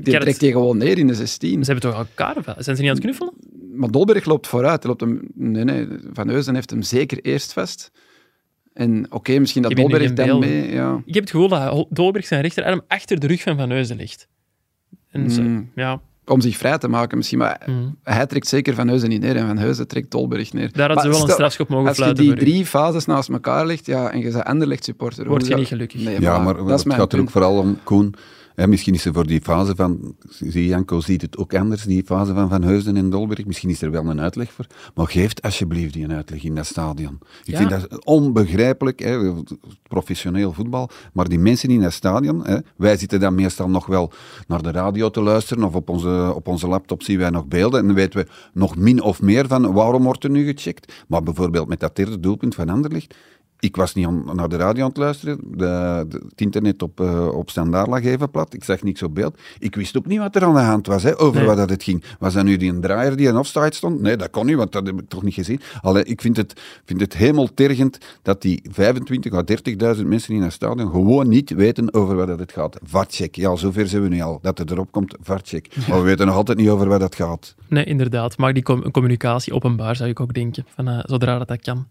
Die 0.03 0.19
trekt 0.19 0.41
je 0.41 0.51
gewoon 0.51 0.77
neer 0.77 0.97
in 0.97 1.07
de 1.07 1.13
16. 1.15 1.63
Ze 1.65 1.71
hebben 1.71 1.91
toch 1.91 1.99
elkaar? 1.99 2.35
Zijn 2.43 2.75
ze 2.75 2.81
niet 2.81 2.91
aan 2.91 2.95
het 2.97 2.99
knuffelen? 2.99 3.33
Maar 3.73 3.91
Dolberg 3.91 4.25
loopt 4.25 4.47
vooruit. 4.47 4.79
Hij 4.83 4.89
loopt 4.89 5.01
hem, 5.01 5.21
nee, 5.35 5.63
nee, 5.63 5.87
Van 6.13 6.27
Heusden 6.27 6.55
heeft 6.55 6.69
hem 6.69 6.81
zeker 6.81 7.19
eerst 7.21 7.53
vast. 7.53 7.91
En 8.73 9.05
oké, 9.11 9.39
misschien 9.39 9.61
dat 9.61 9.75
Dolberg 9.75 10.13
dan 10.13 10.39
mee... 10.39 10.71
Ja. 10.71 11.01
Ik 11.05 11.13
heb 11.13 11.23
het 11.23 11.31
gevoel 11.31 11.47
dat 11.47 11.85
Dolberg 11.89 12.25
zijn 12.27 12.41
rechterarm 12.41 12.81
achter 12.87 13.19
de 13.19 13.27
rug 13.27 13.41
van 13.41 13.57
Van 13.57 13.69
Heusden 13.69 13.97
ligt. 13.97 14.27
En 15.11 15.31
ze- 15.31 15.41
Mm. 15.41 15.71
ja, 15.75 16.01
Om 16.25 16.41
zich 16.41 16.57
vrij 16.57 16.77
te 16.77 16.87
maken 16.87 17.17
misschien, 17.17 17.37
maar 17.37 17.61
mm. 17.65 17.97
hij 18.03 18.25
trekt 18.25 18.47
zeker 18.47 18.73
Van 18.73 18.87
Heusden 18.87 19.09
niet 19.09 19.21
neer 19.21 19.35
en 19.35 19.47
Van 19.47 19.57
Heusden 19.57 19.87
trekt 19.87 20.11
Dolberg 20.11 20.53
neer. 20.53 20.71
daar 20.71 20.87
hadden 20.87 21.03
ze 21.13 21.19
wel 21.19 21.27
een 21.27 21.33
strafschop 21.33 21.69
mogen 21.69 21.87
Als 21.87 21.97
je 21.97 22.01
fluiten 22.03 22.23
die 22.25 22.33
u. 22.33 22.37
drie 22.37 22.65
fases 22.65 23.05
naast 23.05 23.29
elkaar 23.29 23.65
legt 23.65 23.85
ja, 23.85 24.11
en 24.11 24.19
je 24.19 24.31
bent 24.31 24.43
Anderlecht 24.43 24.83
supporter... 24.83 25.27
Word 25.27 25.47
je 25.47 25.55
niet 25.55 25.67
gelukkig. 25.67 26.03
Nee, 26.03 26.21
Ja, 26.21 26.37
maar 26.39 26.53
dat 26.55 26.65
is 26.69 26.71
het 26.73 26.85
mijn 26.85 26.99
gaat 26.99 27.13
er 27.13 27.19
ook 27.19 27.29
vooral 27.29 27.57
om, 27.57 27.77
Koen. 27.83 28.13
Misschien 28.65 28.93
is 28.93 29.05
er 29.05 29.13
voor 29.13 29.27
die 29.27 29.41
fase 29.41 29.75
van, 29.75 30.15
zie 30.29 30.65
Janko 30.67 30.99
ziet 30.99 31.21
het 31.21 31.37
ook 31.37 31.55
anders, 31.55 31.83
die 31.83 32.03
fase 32.05 32.33
van 32.33 32.49
Van 32.49 32.61
Heusden 32.63 32.97
en 32.97 33.09
Dolberg. 33.09 33.45
Misschien 33.45 33.69
is 33.69 33.81
er 33.81 33.91
wel 33.91 34.05
een 34.05 34.21
uitleg 34.21 34.51
voor. 34.51 34.65
Maar 34.95 35.07
geef 35.07 35.33
alsjeblieft 35.41 35.93
die 35.93 36.03
een 36.03 36.13
uitleg 36.13 36.43
in 36.43 36.55
dat 36.55 36.65
stadion. 36.65 37.19
Ik 37.45 37.51
Ja. 37.51 37.57
vind 37.57 37.69
dat 37.69 38.05
onbegrijpelijk, 38.05 38.99
hè, 38.99 39.33
professioneel 39.87 40.53
voetbal. 40.53 40.89
Maar 41.13 41.27
die 41.29 41.39
mensen 41.39 41.69
in 41.69 41.81
dat 41.81 41.93
stadion, 41.93 42.45
hè, 42.47 42.57
wij 42.75 42.97
zitten 42.97 43.19
dan 43.19 43.35
meestal 43.35 43.69
nog 43.69 43.85
wel 43.85 44.11
naar 44.47 44.61
de 44.61 44.71
radio 44.71 45.09
te 45.09 45.21
luisteren 45.21 45.63
of 45.63 45.75
op 45.75 45.89
onze, 45.89 46.31
op 46.35 46.47
onze 46.47 46.67
laptop 46.67 47.03
zien 47.03 47.17
wij 47.17 47.29
nog 47.29 47.45
beelden. 47.47 47.79
En 47.79 47.85
dan 47.85 47.95
weten 47.95 48.19
we 48.19 48.27
nog 48.53 48.75
min 48.77 49.01
of 49.01 49.21
meer 49.21 49.47
van 49.47 49.73
waarom 49.73 50.03
wordt 50.03 50.23
er 50.23 50.29
nu 50.29 50.45
gecheckt. 50.53 50.93
Maar 51.07 51.23
bijvoorbeeld 51.23 51.67
met 51.67 51.79
dat 51.79 51.95
derde 51.95 52.19
doelpunt 52.19 52.55
van 52.55 52.69
Anderlecht. 52.69 53.15
Ik 53.59 53.75
was 53.75 53.93
niet 53.93 54.05
aan- 54.05 54.29
naar 54.33 54.49
de 54.49 54.55
radio 54.55 54.81
aan 54.83 54.89
het 54.89 54.97
luisteren. 54.97 55.37
De, 55.43 55.55
de- 56.07 56.21
het 56.29 56.41
internet 56.41 56.81
op, 56.81 56.99
eh, 56.99 57.27
op 57.27 57.49
standaard 57.49 57.87
lag 57.87 58.03
even 58.03 58.31
plat. 58.31 58.53
Ik 58.53 58.63
zag 58.63 58.83
niks 58.83 59.03
op 59.03 59.15
beeld. 59.15 59.37
Ik 59.59 59.75
wist 59.75 59.97
ook 59.97 60.05
niet 60.05 60.19
wat 60.19 60.35
er 60.35 60.43
aan 60.43 60.53
de 60.53 60.59
hand 60.59 60.87
was, 60.87 61.03
hè, 61.03 61.19
over 61.19 61.37
Nee. 61.37 61.45
wat 61.47 61.57
dat 61.57 61.69
het 61.69 61.83
ging. 61.83 62.03
Was 62.19 62.33
dat 62.33 62.43
nu 62.43 62.57
die 62.57 62.71
een 62.71 62.81
draaier 62.81 63.15
die 63.15 63.27
een 63.27 63.37
offside 63.37 63.73
stond? 63.73 64.01
Nee, 64.01 64.15
dat 64.15 64.29
kon 64.29 64.45
niet, 64.45 64.55
want 64.55 64.71
dat 64.71 64.85
heb 64.85 64.99
ik 64.99 65.09
toch 65.09 65.23
niet 65.23 65.33
gezien. 65.33 65.59
Allee, 65.81 66.03
ik 66.03 66.21
vind 66.21 66.37
het, 66.37 66.61
vind 66.85 67.01
het 67.01 67.13
hemeltergend 67.13 67.97
dat 68.21 68.41
die 68.41 68.61
25 68.71 69.33
à 69.33 69.43
30.000 69.95 70.07
mensen 70.07 70.33
in 70.35 70.41
een 70.41 70.51
stadion 70.51 70.91
gewoon 70.91 71.29
niet 71.29 71.49
weten 71.49 71.93
over 71.93 72.15
wat 72.15 72.27
dat 72.27 72.39
het 72.39 72.51
gaat. 72.51 72.77
Vartcheck. 72.83 73.35
Ja, 73.35 73.55
zover 73.55 73.87
zijn 73.87 74.01
we 74.03 74.07
nu 74.09 74.21
al. 74.21 74.39
Dat 74.41 74.57
het 74.57 74.71
erop 74.71 74.91
komt, 74.91 75.15
vartcheck. 75.21 75.75
Maar 75.87 75.97
we 75.97 76.03
weten 76.05 76.25
nog 76.25 76.35
altijd 76.35 76.57
niet 76.57 76.69
over 76.69 76.87
wat 76.87 76.99
dat 76.99 77.15
gaat. 77.15 77.55
Nee, 77.67 77.83
inderdaad. 77.83 78.37
Maak 78.37 78.53
die 78.53 78.63
com- 78.63 78.91
communicatie 78.91 79.53
openbaar, 79.53 79.95
zou 79.95 80.09
ik 80.09 80.19
ook 80.19 80.33
denken, 80.33 80.65
van, 80.75 80.87
eh, 80.87 80.99
zodra 81.03 81.37
dat, 81.37 81.47
dat 81.47 81.61
kan. 81.61 81.87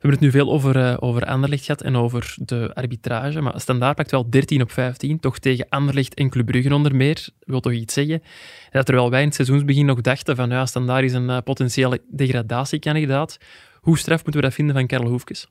We 0.00 0.08
hebben 0.08 0.26
het 0.26 0.34
nu 0.34 0.40
veel 0.40 0.52
over, 0.52 0.76
eh, 0.76 0.96
over 1.00 1.24
Anderlecht 1.24 1.64
gehad 1.64 1.82
en 1.82 1.96
over 1.96 2.34
de 2.38 2.70
arbitrage, 2.74 3.40
maar 3.40 3.60
Standaard 3.60 3.96
pakt 3.96 4.10
wel 4.10 4.30
13 4.30 4.62
op 4.62 4.70
15, 4.70 5.20
toch 5.20 5.38
tegen 5.38 5.66
Anderlecht 5.68 6.14
en 6.14 6.28
Club 6.30 6.46
Brugge 6.46 6.74
onder 6.74 6.96
meer. 6.96 7.14
Dat 7.14 7.32
wil 7.38 7.60
toch 7.60 7.72
iets 7.72 7.94
zeggen? 7.94 8.14
En 8.14 8.70
dat 8.70 8.86
terwijl 8.86 9.10
wij 9.10 9.20
in 9.20 9.26
het 9.26 9.34
seizoensbegin 9.34 9.86
nog 9.86 10.00
dachten 10.00 10.36
van 10.36 10.50
ja, 10.50 10.66
Standaard 10.66 11.04
is 11.04 11.12
een 11.12 11.30
eh, 11.30 11.38
potentiële 11.44 12.00
degradatiekandidaat. 12.10 13.36
Hoe 13.80 13.98
straf 13.98 14.16
moeten 14.24 14.40
we 14.40 14.46
dat 14.46 14.56
vinden 14.56 14.74
van 14.74 14.86
Karel 14.86 15.08
Hoefkes? 15.08 15.48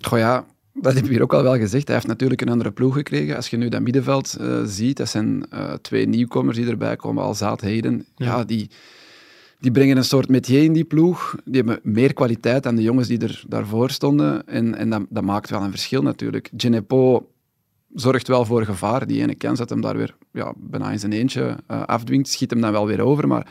Goh 0.00 0.18
ja, 0.18 0.46
dat 0.74 0.94
heb 0.94 1.04
ik 1.04 1.10
hier 1.10 1.22
ook 1.22 1.34
al 1.34 1.42
wel 1.42 1.56
gezegd. 1.56 1.86
Hij 1.86 1.96
heeft 1.96 2.08
natuurlijk 2.08 2.40
een 2.40 2.48
andere 2.48 2.72
ploeg 2.72 2.94
gekregen. 2.94 3.36
Als 3.36 3.48
je 3.48 3.56
nu 3.56 3.68
dat 3.68 3.80
middenveld 3.80 4.36
eh, 4.40 4.62
ziet, 4.64 4.96
dat 4.96 5.08
zijn 5.08 5.46
twee 5.82 6.06
nieuwkomers 6.08 6.56
die 6.56 6.66
erbij 6.66 6.96
komen, 6.96 7.22
Alzaat 7.22 7.60
Heden. 7.60 8.06
Ja, 8.16 8.26
Ja. 8.26 8.44
die, 8.44 8.70
die 9.62 9.70
brengen 9.72 9.96
een 9.96 10.04
soort 10.04 10.28
metier 10.28 10.62
in 10.62 10.72
die 10.72 10.84
ploeg. 10.84 11.34
Die 11.44 11.56
hebben 11.56 11.80
meer 11.82 12.12
kwaliteit 12.14 12.62
dan 12.62 12.74
de 12.76 12.82
jongens 12.82 13.08
die 13.08 13.18
er 13.18 13.44
daarvoor 13.48 13.90
stonden. 13.90 14.46
En, 14.46 14.74
en 14.74 14.90
dat, 14.90 15.02
dat 15.08 15.22
maakt 15.24 15.50
wel 15.50 15.62
een 15.62 15.70
verschil 15.70 16.02
natuurlijk. 16.02 16.50
Genepo 16.56 17.30
zorgt 17.94 18.28
wel 18.28 18.44
voor 18.44 18.64
gevaar. 18.64 19.06
Die 19.06 19.22
ene 19.22 19.34
kans 19.34 19.58
dat 19.58 19.70
hem 19.70 19.80
daar 19.80 19.96
weer 19.96 20.14
ja, 20.32 20.52
bijna 20.56 20.90
in 20.90 20.98
zijn 20.98 21.12
eentje 21.12 21.56
eh, 21.66 21.82
afdwingt, 21.82 22.28
schiet 22.28 22.50
hem 22.50 22.60
dan 22.60 22.72
wel 22.72 22.86
weer 22.86 23.00
over. 23.00 23.28
Maar 23.28 23.46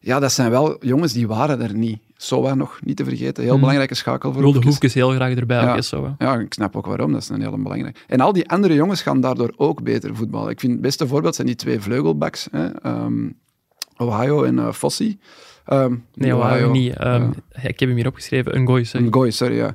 ja, 0.00 0.18
dat 0.20 0.32
zijn 0.32 0.50
wel 0.50 0.84
jongens 0.84 1.12
die 1.12 1.26
waren 1.28 1.60
er 1.60 1.74
niet. 1.74 1.98
Soa 2.16 2.54
nog 2.54 2.78
niet 2.84 2.96
te 2.96 3.04
vergeten. 3.04 3.42
Heel 3.42 3.52
Mhm. 3.52 3.60
belangrijke 3.60 3.94
schakel 3.94 4.32
voor 4.32 4.42
Wilde 4.42 4.60
Hoefkes. 4.66 4.94
Heel 4.94 5.10
graag 5.10 5.34
erbij, 5.34 5.62
Ja. 5.62 5.70
ook, 5.72 5.76
is 5.78 5.88
zo. 5.88 6.14
Ja, 6.18 6.38
ik 6.38 6.52
snap 6.54 6.76
ook 6.76 6.86
waarom. 6.86 7.12
Dat 7.12 7.22
is 7.22 7.28
een 7.28 7.40
hele 7.42 7.58
belangrijke. 7.58 7.98
En 8.06 8.20
al 8.20 8.32
die 8.32 8.48
andere 8.48 8.74
jongens 8.74 9.02
gaan 9.02 9.20
daardoor 9.20 9.52
ook 9.56 9.82
beter 9.82 10.16
voetballen. 10.16 10.50
Ik 10.50 10.60
vind 10.60 10.72
het 10.72 10.80
beste 10.80 11.06
voorbeeld 11.06 11.34
zijn 11.34 11.46
die 11.46 11.56
twee 11.56 11.80
vleugelbacks. 11.80 12.48
Hè. 12.50 12.66
Ehm, 12.66 13.28
Ohio 14.06 14.42
en 14.42 14.56
uh, 14.56 14.72
Fossi. 14.72 15.18
Um, 15.72 16.04
nee, 16.14 16.36
Ohio 16.36 16.70
niet. 16.70 17.04
Um, 17.04 17.32
ik 17.62 17.80
heb 17.80 17.88
hem 17.88 17.94
hier 17.94 18.06
opgeschreven. 18.06 18.56
Een 18.56 18.66
gooi, 18.66 18.84
sorry. 18.84 19.06
Een 19.06 19.12
gooi, 19.12 19.30
sorry, 19.30 19.56
ja. 19.56 19.74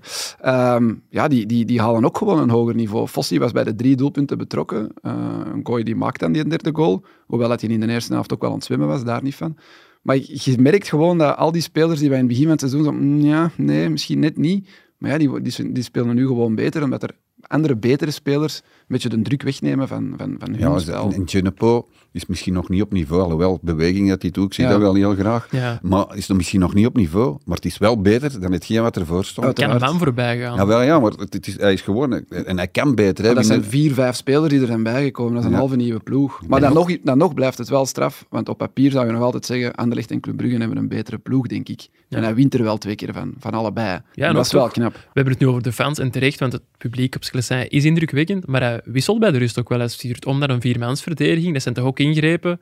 Um, 0.75 1.03
ja, 1.09 1.27
die, 1.27 1.45
die, 1.45 1.65
die 1.65 1.81
halen 1.81 2.05
ook 2.05 2.17
gewoon 2.17 2.39
een 2.39 2.49
hoger 2.49 2.75
niveau. 2.75 3.07
Fossi 3.07 3.39
was 3.39 3.51
bij 3.51 3.63
de 3.63 3.75
drie 3.75 3.95
doelpunten 3.95 4.37
betrokken. 4.37 4.91
Uh, 5.01 5.13
een 5.53 5.59
gooi 5.63 5.83
die 5.83 5.95
maakt 5.95 6.19
dan 6.19 6.31
die 6.31 6.47
derde 6.47 6.69
goal. 6.73 7.05
Hoewel 7.25 7.49
dat 7.49 7.61
hij 7.61 7.69
in 7.69 7.79
de 7.79 7.87
eerste 7.87 8.13
helft 8.13 8.33
ook 8.33 8.41
wel 8.41 8.49
aan 8.49 8.55
het 8.55 8.65
zwemmen 8.65 8.87
was, 8.87 9.03
daar 9.03 9.23
niet 9.23 9.35
van. 9.35 9.57
Maar 10.01 10.15
je 10.15 10.55
merkt 10.59 10.89
gewoon 10.89 11.17
dat 11.17 11.37
al 11.37 11.51
die 11.51 11.61
spelers 11.61 11.99
die 11.99 12.09
wij 12.09 12.19
in 12.19 12.23
het 12.23 12.33
begin 12.33 12.47
van 12.47 12.57
het 12.57 12.69
seizoen 12.69 12.83
zo, 12.83 12.91
mm, 12.91 13.19
ja, 13.19 13.51
nee, 13.57 13.89
misschien 13.89 14.19
net 14.19 14.37
niet. 14.37 14.69
Maar 14.97 15.11
ja, 15.11 15.17
die, 15.17 15.41
die, 15.41 15.71
die 15.71 15.83
spelen 15.83 16.15
nu 16.15 16.27
gewoon 16.27 16.55
beter, 16.55 16.83
omdat 16.83 17.03
er 17.03 17.15
andere 17.41 17.75
betere 17.75 18.11
spelers 18.11 18.57
een 18.57 18.85
beetje 18.87 19.09
de 19.09 19.21
druk 19.21 19.41
wegnemen 19.41 19.87
van, 19.87 20.13
van, 20.17 20.35
van 20.39 20.49
hun 20.49 20.59
ja, 20.59 20.79
spel. 20.79 21.11
En 21.13 21.29
Genepo 21.29 21.87
is 22.17 22.25
misschien 22.25 22.53
nog 22.53 22.69
niet 22.69 22.81
op 22.81 22.91
niveau, 22.91 23.21
alhoewel 23.21 23.59
beweging 23.61 24.09
dat 24.09 24.21
hij 24.21 24.31
doet, 24.31 24.45
ik 24.45 24.53
zie 24.53 24.63
ja. 24.63 24.69
dat 24.69 24.79
wel 24.79 24.93
heel 24.93 25.15
graag. 25.15 25.47
Ja. 25.51 25.79
Maar 25.81 26.05
is 26.13 26.27
nog 26.27 26.37
misschien 26.37 26.59
nog 26.59 26.73
niet 26.73 26.85
op 26.85 26.95
niveau, 26.95 27.37
maar 27.45 27.55
het 27.55 27.65
is 27.65 27.77
wel 27.77 28.01
beter 28.01 28.39
dan 28.39 28.51
hetgeen 28.51 28.81
wat 28.81 28.97
ervoor 28.97 29.25
stond. 29.25 29.47
Het 29.47 29.59
kan 29.59 29.83
aan 29.83 29.97
voorbij 29.97 30.39
gaan. 30.39 30.55
Ja, 30.55 30.65
wel, 30.65 30.81
ja, 30.81 30.99
maar 30.99 31.11
het 31.11 31.47
is, 31.47 31.59
hij 31.59 31.73
is 31.73 31.81
gewoon... 31.81 32.13
En 32.29 32.57
hij 32.57 32.67
kan 32.67 32.95
beter. 32.95 33.25
Hè, 33.25 33.33
dat 33.33 33.45
zijn 33.45 33.63
vier, 33.63 33.93
vijf 33.93 34.15
spelers 34.15 34.49
die 34.49 34.61
er 34.61 34.67
zijn 34.67 34.83
bijgekomen. 34.83 35.33
Dat 35.33 35.41
is 35.41 35.47
een 35.47 35.53
ja. 35.53 35.59
halve 35.59 35.75
nieuwe 35.75 35.99
ploeg. 35.99 36.41
Maar 36.47 36.59
dan 36.59 36.73
nog, 36.73 36.97
dan 37.03 37.17
nog 37.17 37.33
blijft 37.33 37.57
het 37.57 37.69
wel 37.69 37.85
straf, 37.85 38.25
want 38.29 38.49
op 38.49 38.57
papier 38.57 38.91
zou 38.91 39.05
je 39.05 39.11
nog 39.11 39.21
altijd 39.21 39.45
zeggen 39.45 39.75
Anderlecht 39.75 40.11
en 40.11 40.19
Club 40.19 40.37
Brugge 40.37 40.57
hebben 40.57 40.77
een 40.77 40.87
betere 40.87 41.17
ploeg, 41.17 41.47
denk 41.47 41.69
ik. 41.69 41.87
En 42.09 42.23
hij 42.23 42.35
wint 42.35 42.53
er 42.53 42.63
wel 42.63 42.77
twee 42.77 42.95
keer 42.95 43.13
van, 43.13 43.33
van 43.39 43.51
allebei. 43.51 43.99
Ja, 44.13 44.33
dat 44.33 44.45
is 44.45 44.51
wel 44.51 44.67
knap. 44.67 44.93
We 44.93 44.99
hebben 45.13 45.33
het 45.33 45.41
nu 45.41 45.47
over 45.47 45.63
de 45.63 45.71
fans 45.71 45.99
en 45.99 46.11
terecht, 46.11 46.39
want 46.39 46.53
het 46.53 46.61
publiek 46.77 47.15
op 47.15 47.23
Sclessin 47.23 47.69
is 47.69 47.85
indrukwekkend, 47.85 48.47
maar 48.47 48.61
hij 48.61 48.81
wisselt 48.83 49.19
bij 49.19 49.31
de 49.31 49.37
rust 49.37 49.59
ook 49.59 49.69
wel. 49.69 49.79
Hij 49.79 49.87
stuurt 49.87 50.25
om 50.25 50.39
naar 50.39 50.49
een 50.49 50.61
viermansverdediging. 50.61 51.53
Dat 51.53 51.61
zijn 51.61 51.73
toch 51.73 51.85
ook 51.85 51.99
ingrepen 52.07 52.59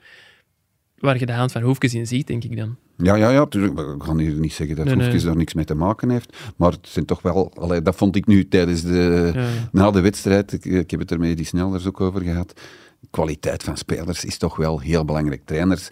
waar 1.05 1.19
je 1.19 1.25
de 1.25 1.31
hand 1.31 1.51
van 1.51 1.61
Hoefkes 1.61 1.93
in 1.93 2.07
ziet, 2.07 2.27
denk 2.27 2.43
ik 2.43 2.57
dan. 2.57 2.75
Ja, 2.97 3.15
ja, 3.15 3.29
ja, 3.29 3.39
natuurlijk. 3.39 3.79
Ik 3.79 3.97
kan 3.97 4.19
hier 4.19 4.33
niet 4.33 4.53
zeggen 4.53 4.75
dat 4.75 4.85
nee, 4.85 4.95
Hoefkes 4.95 5.15
nee. 5.15 5.25
daar 5.25 5.35
niks 5.35 5.53
mee 5.53 5.65
te 5.65 5.75
maken 5.75 6.09
heeft. 6.09 6.37
Maar 6.55 6.71
het 6.71 6.87
zijn 6.87 7.05
toch 7.05 7.21
wel... 7.21 7.51
Allee, 7.55 7.81
dat 7.81 7.95
vond 7.95 8.15
ik 8.15 8.25
nu 8.25 8.47
tijdens 8.47 8.81
de... 8.81 9.31
Ja, 9.33 9.41
ja. 9.41 9.49
Na 9.71 9.91
de 9.91 10.01
wedstrijd, 10.01 10.53
ik, 10.53 10.65
ik, 10.65 10.91
heb 10.91 10.99
het 10.99 11.11
er 11.11 11.19
met 11.19 11.37
die 11.37 11.45
Snelders 11.45 11.87
ook 11.87 12.01
over 12.01 12.21
gehad. 12.21 12.61
Kwaliteit 13.09 13.63
van 13.63 13.77
spelers 13.77 14.25
is 14.25 14.37
toch 14.37 14.55
wel 14.55 14.79
heel 14.79 15.05
belangrijk. 15.05 15.41
Trainers... 15.45 15.89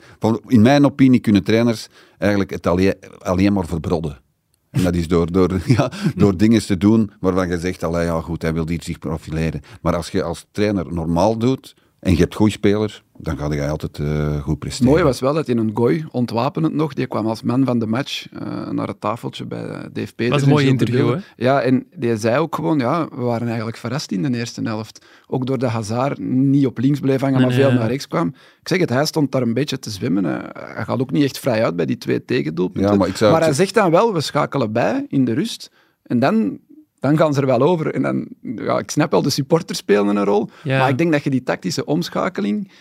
In 0.48 0.62
mijn 0.62 0.86
opinie 0.86 1.20
kunnen 1.20 1.44
trainers 1.44 1.88
eigenlijk 2.18 2.52
het 2.52 2.68
alleen, 2.68 2.96
alleen 3.20 3.54
maar 3.54 3.68
verbrodden. 3.68 4.22
En 4.70 4.84
dat 4.84 4.96
is 4.96 5.08
door, 5.08 5.32
door, 5.32 5.62
ja, 5.78 5.92
door 6.16 6.38
dingen 6.38 6.66
te 6.66 6.78
doen 6.78 7.12
waarvan 7.20 7.50
je 7.50 7.60
zegt, 7.60 7.84
allee, 7.84 8.06
ja 8.06 8.22
goed, 8.22 8.42
hij 8.42 8.54
wil 8.54 8.68
hier 8.68 8.84
zich 8.84 9.00
profileren. 9.00 9.62
Maar 9.82 9.96
als 9.96 10.10
je 10.10 10.24
als 10.24 10.46
trainer 10.52 10.94
normaal 10.94 11.38
doet 11.38 11.76
en 12.04 12.12
je 12.12 12.18
hebt 12.18 12.36
goede 12.36 12.52
spelers, 12.52 13.04
dan 13.18 13.38
ga 13.38 13.54
je 13.54 13.68
altijd 13.68 13.98
uh, 13.98 14.42
goed 14.42 14.60
presteren. 14.60 14.88
Het 14.88 14.96
mooie 14.96 15.12
was 15.12 15.20
wel 15.20 15.34
dat 15.34 15.48
in 15.48 15.58
een 15.58 15.72
gooi, 15.74 16.06
ontwapenend 16.12 16.74
nog, 16.74 16.94
die 16.94 17.08
kwam 17.08 17.28
als 17.28 17.42
man 17.42 17.66
van 17.66 17.80
de 17.80 17.86
match 17.86 18.28
uh, 18.34 18.70
naar 18.70 18.88
het 18.88 19.02
tafeltje 19.02 19.46
bij 19.46 19.66
Dave 19.94 20.14
Peters. 20.16 20.18
Dat 20.18 20.30
was 20.30 20.42
een 20.42 20.50
mooi 20.50 20.68
interview, 20.68 21.14
hè? 21.14 21.20
Ja, 21.36 21.62
en 21.62 21.86
die 21.96 22.18
zei 22.18 22.38
ook 22.38 22.56
gewoon, 22.56 22.80
ja, 22.80 23.08
we 23.16 23.22
waren 23.22 23.48
eigenlijk 23.48 23.78
verrast 23.78 24.12
in 24.12 24.22
de 24.22 24.38
eerste 24.38 24.62
helft. 24.62 25.06
Ook 25.28 25.46
door 25.46 25.58
de 25.58 25.68
Hazard 25.68 26.20
niet 26.20 26.66
op 26.66 26.78
links 26.78 27.00
bleef 27.00 27.22
hangen, 27.22 27.42
maar 27.42 27.50
nee, 27.50 27.60
veel 27.60 27.72
naar 27.72 27.88
rechts 27.88 28.08
kwam. 28.08 28.28
Ik 28.62 28.68
zeg 28.68 28.80
het, 28.80 28.90
hij 28.90 29.06
stond 29.06 29.32
daar 29.32 29.42
een 29.42 29.54
beetje 29.54 29.80
te 29.80 29.90
zwemmen. 29.90 30.24
hè. 30.24 30.38
Hij 30.54 30.84
gaat 30.84 31.00
ook 31.00 31.12
niet 31.12 31.24
echt 31.24 31.40
vrij 31.40 31.64
uit 31.64 31.76
bij 31.76 31.86
die 31.86 31.98
twee 31.98 32.26
tegendoelpunten. 32.26 33.10
Ja, 33.18 33.32
maar 33.32 33.42
hij 33.42 33.54
zegt 33.54 33.74
dan 33.74 33.92
wel, 33.92 34.14
we 34.14 34.22
schakelen 34.22 34.72
bij 34.72 35.06
in 35.10 35.26
de 35.26 35.34
rust. 35.34 35.72
En 36.04 36.20
dan, 36.20 36.60
dan 37.04 37.18
gaan 37.18 37.34
ze 37.34 37.40
er 37.42 37.46
wel 37.46 37.62
over. 37.62 37.94
En 37.94 38.02
dan, 38.02 38.28
ja, 38.42 38.80
ik 38.80 38.92
snap 38.92 39.12
wel, 39.12 39.22
de 39.22 39.30
supporters 39.30 39.78
spelen 39.80 40.16
een 40.16 40.24
rol. 40.24 40.50
Ja. 40.64 40.80
Maar 40.80 40.90
ik 40.90 40.98
denk 40.98 41.12
dat 41.12 41.24
je 41.24 41.30
die 41.30 41.44
tactische 41.44 41.86
omschakeling 41.86 42.72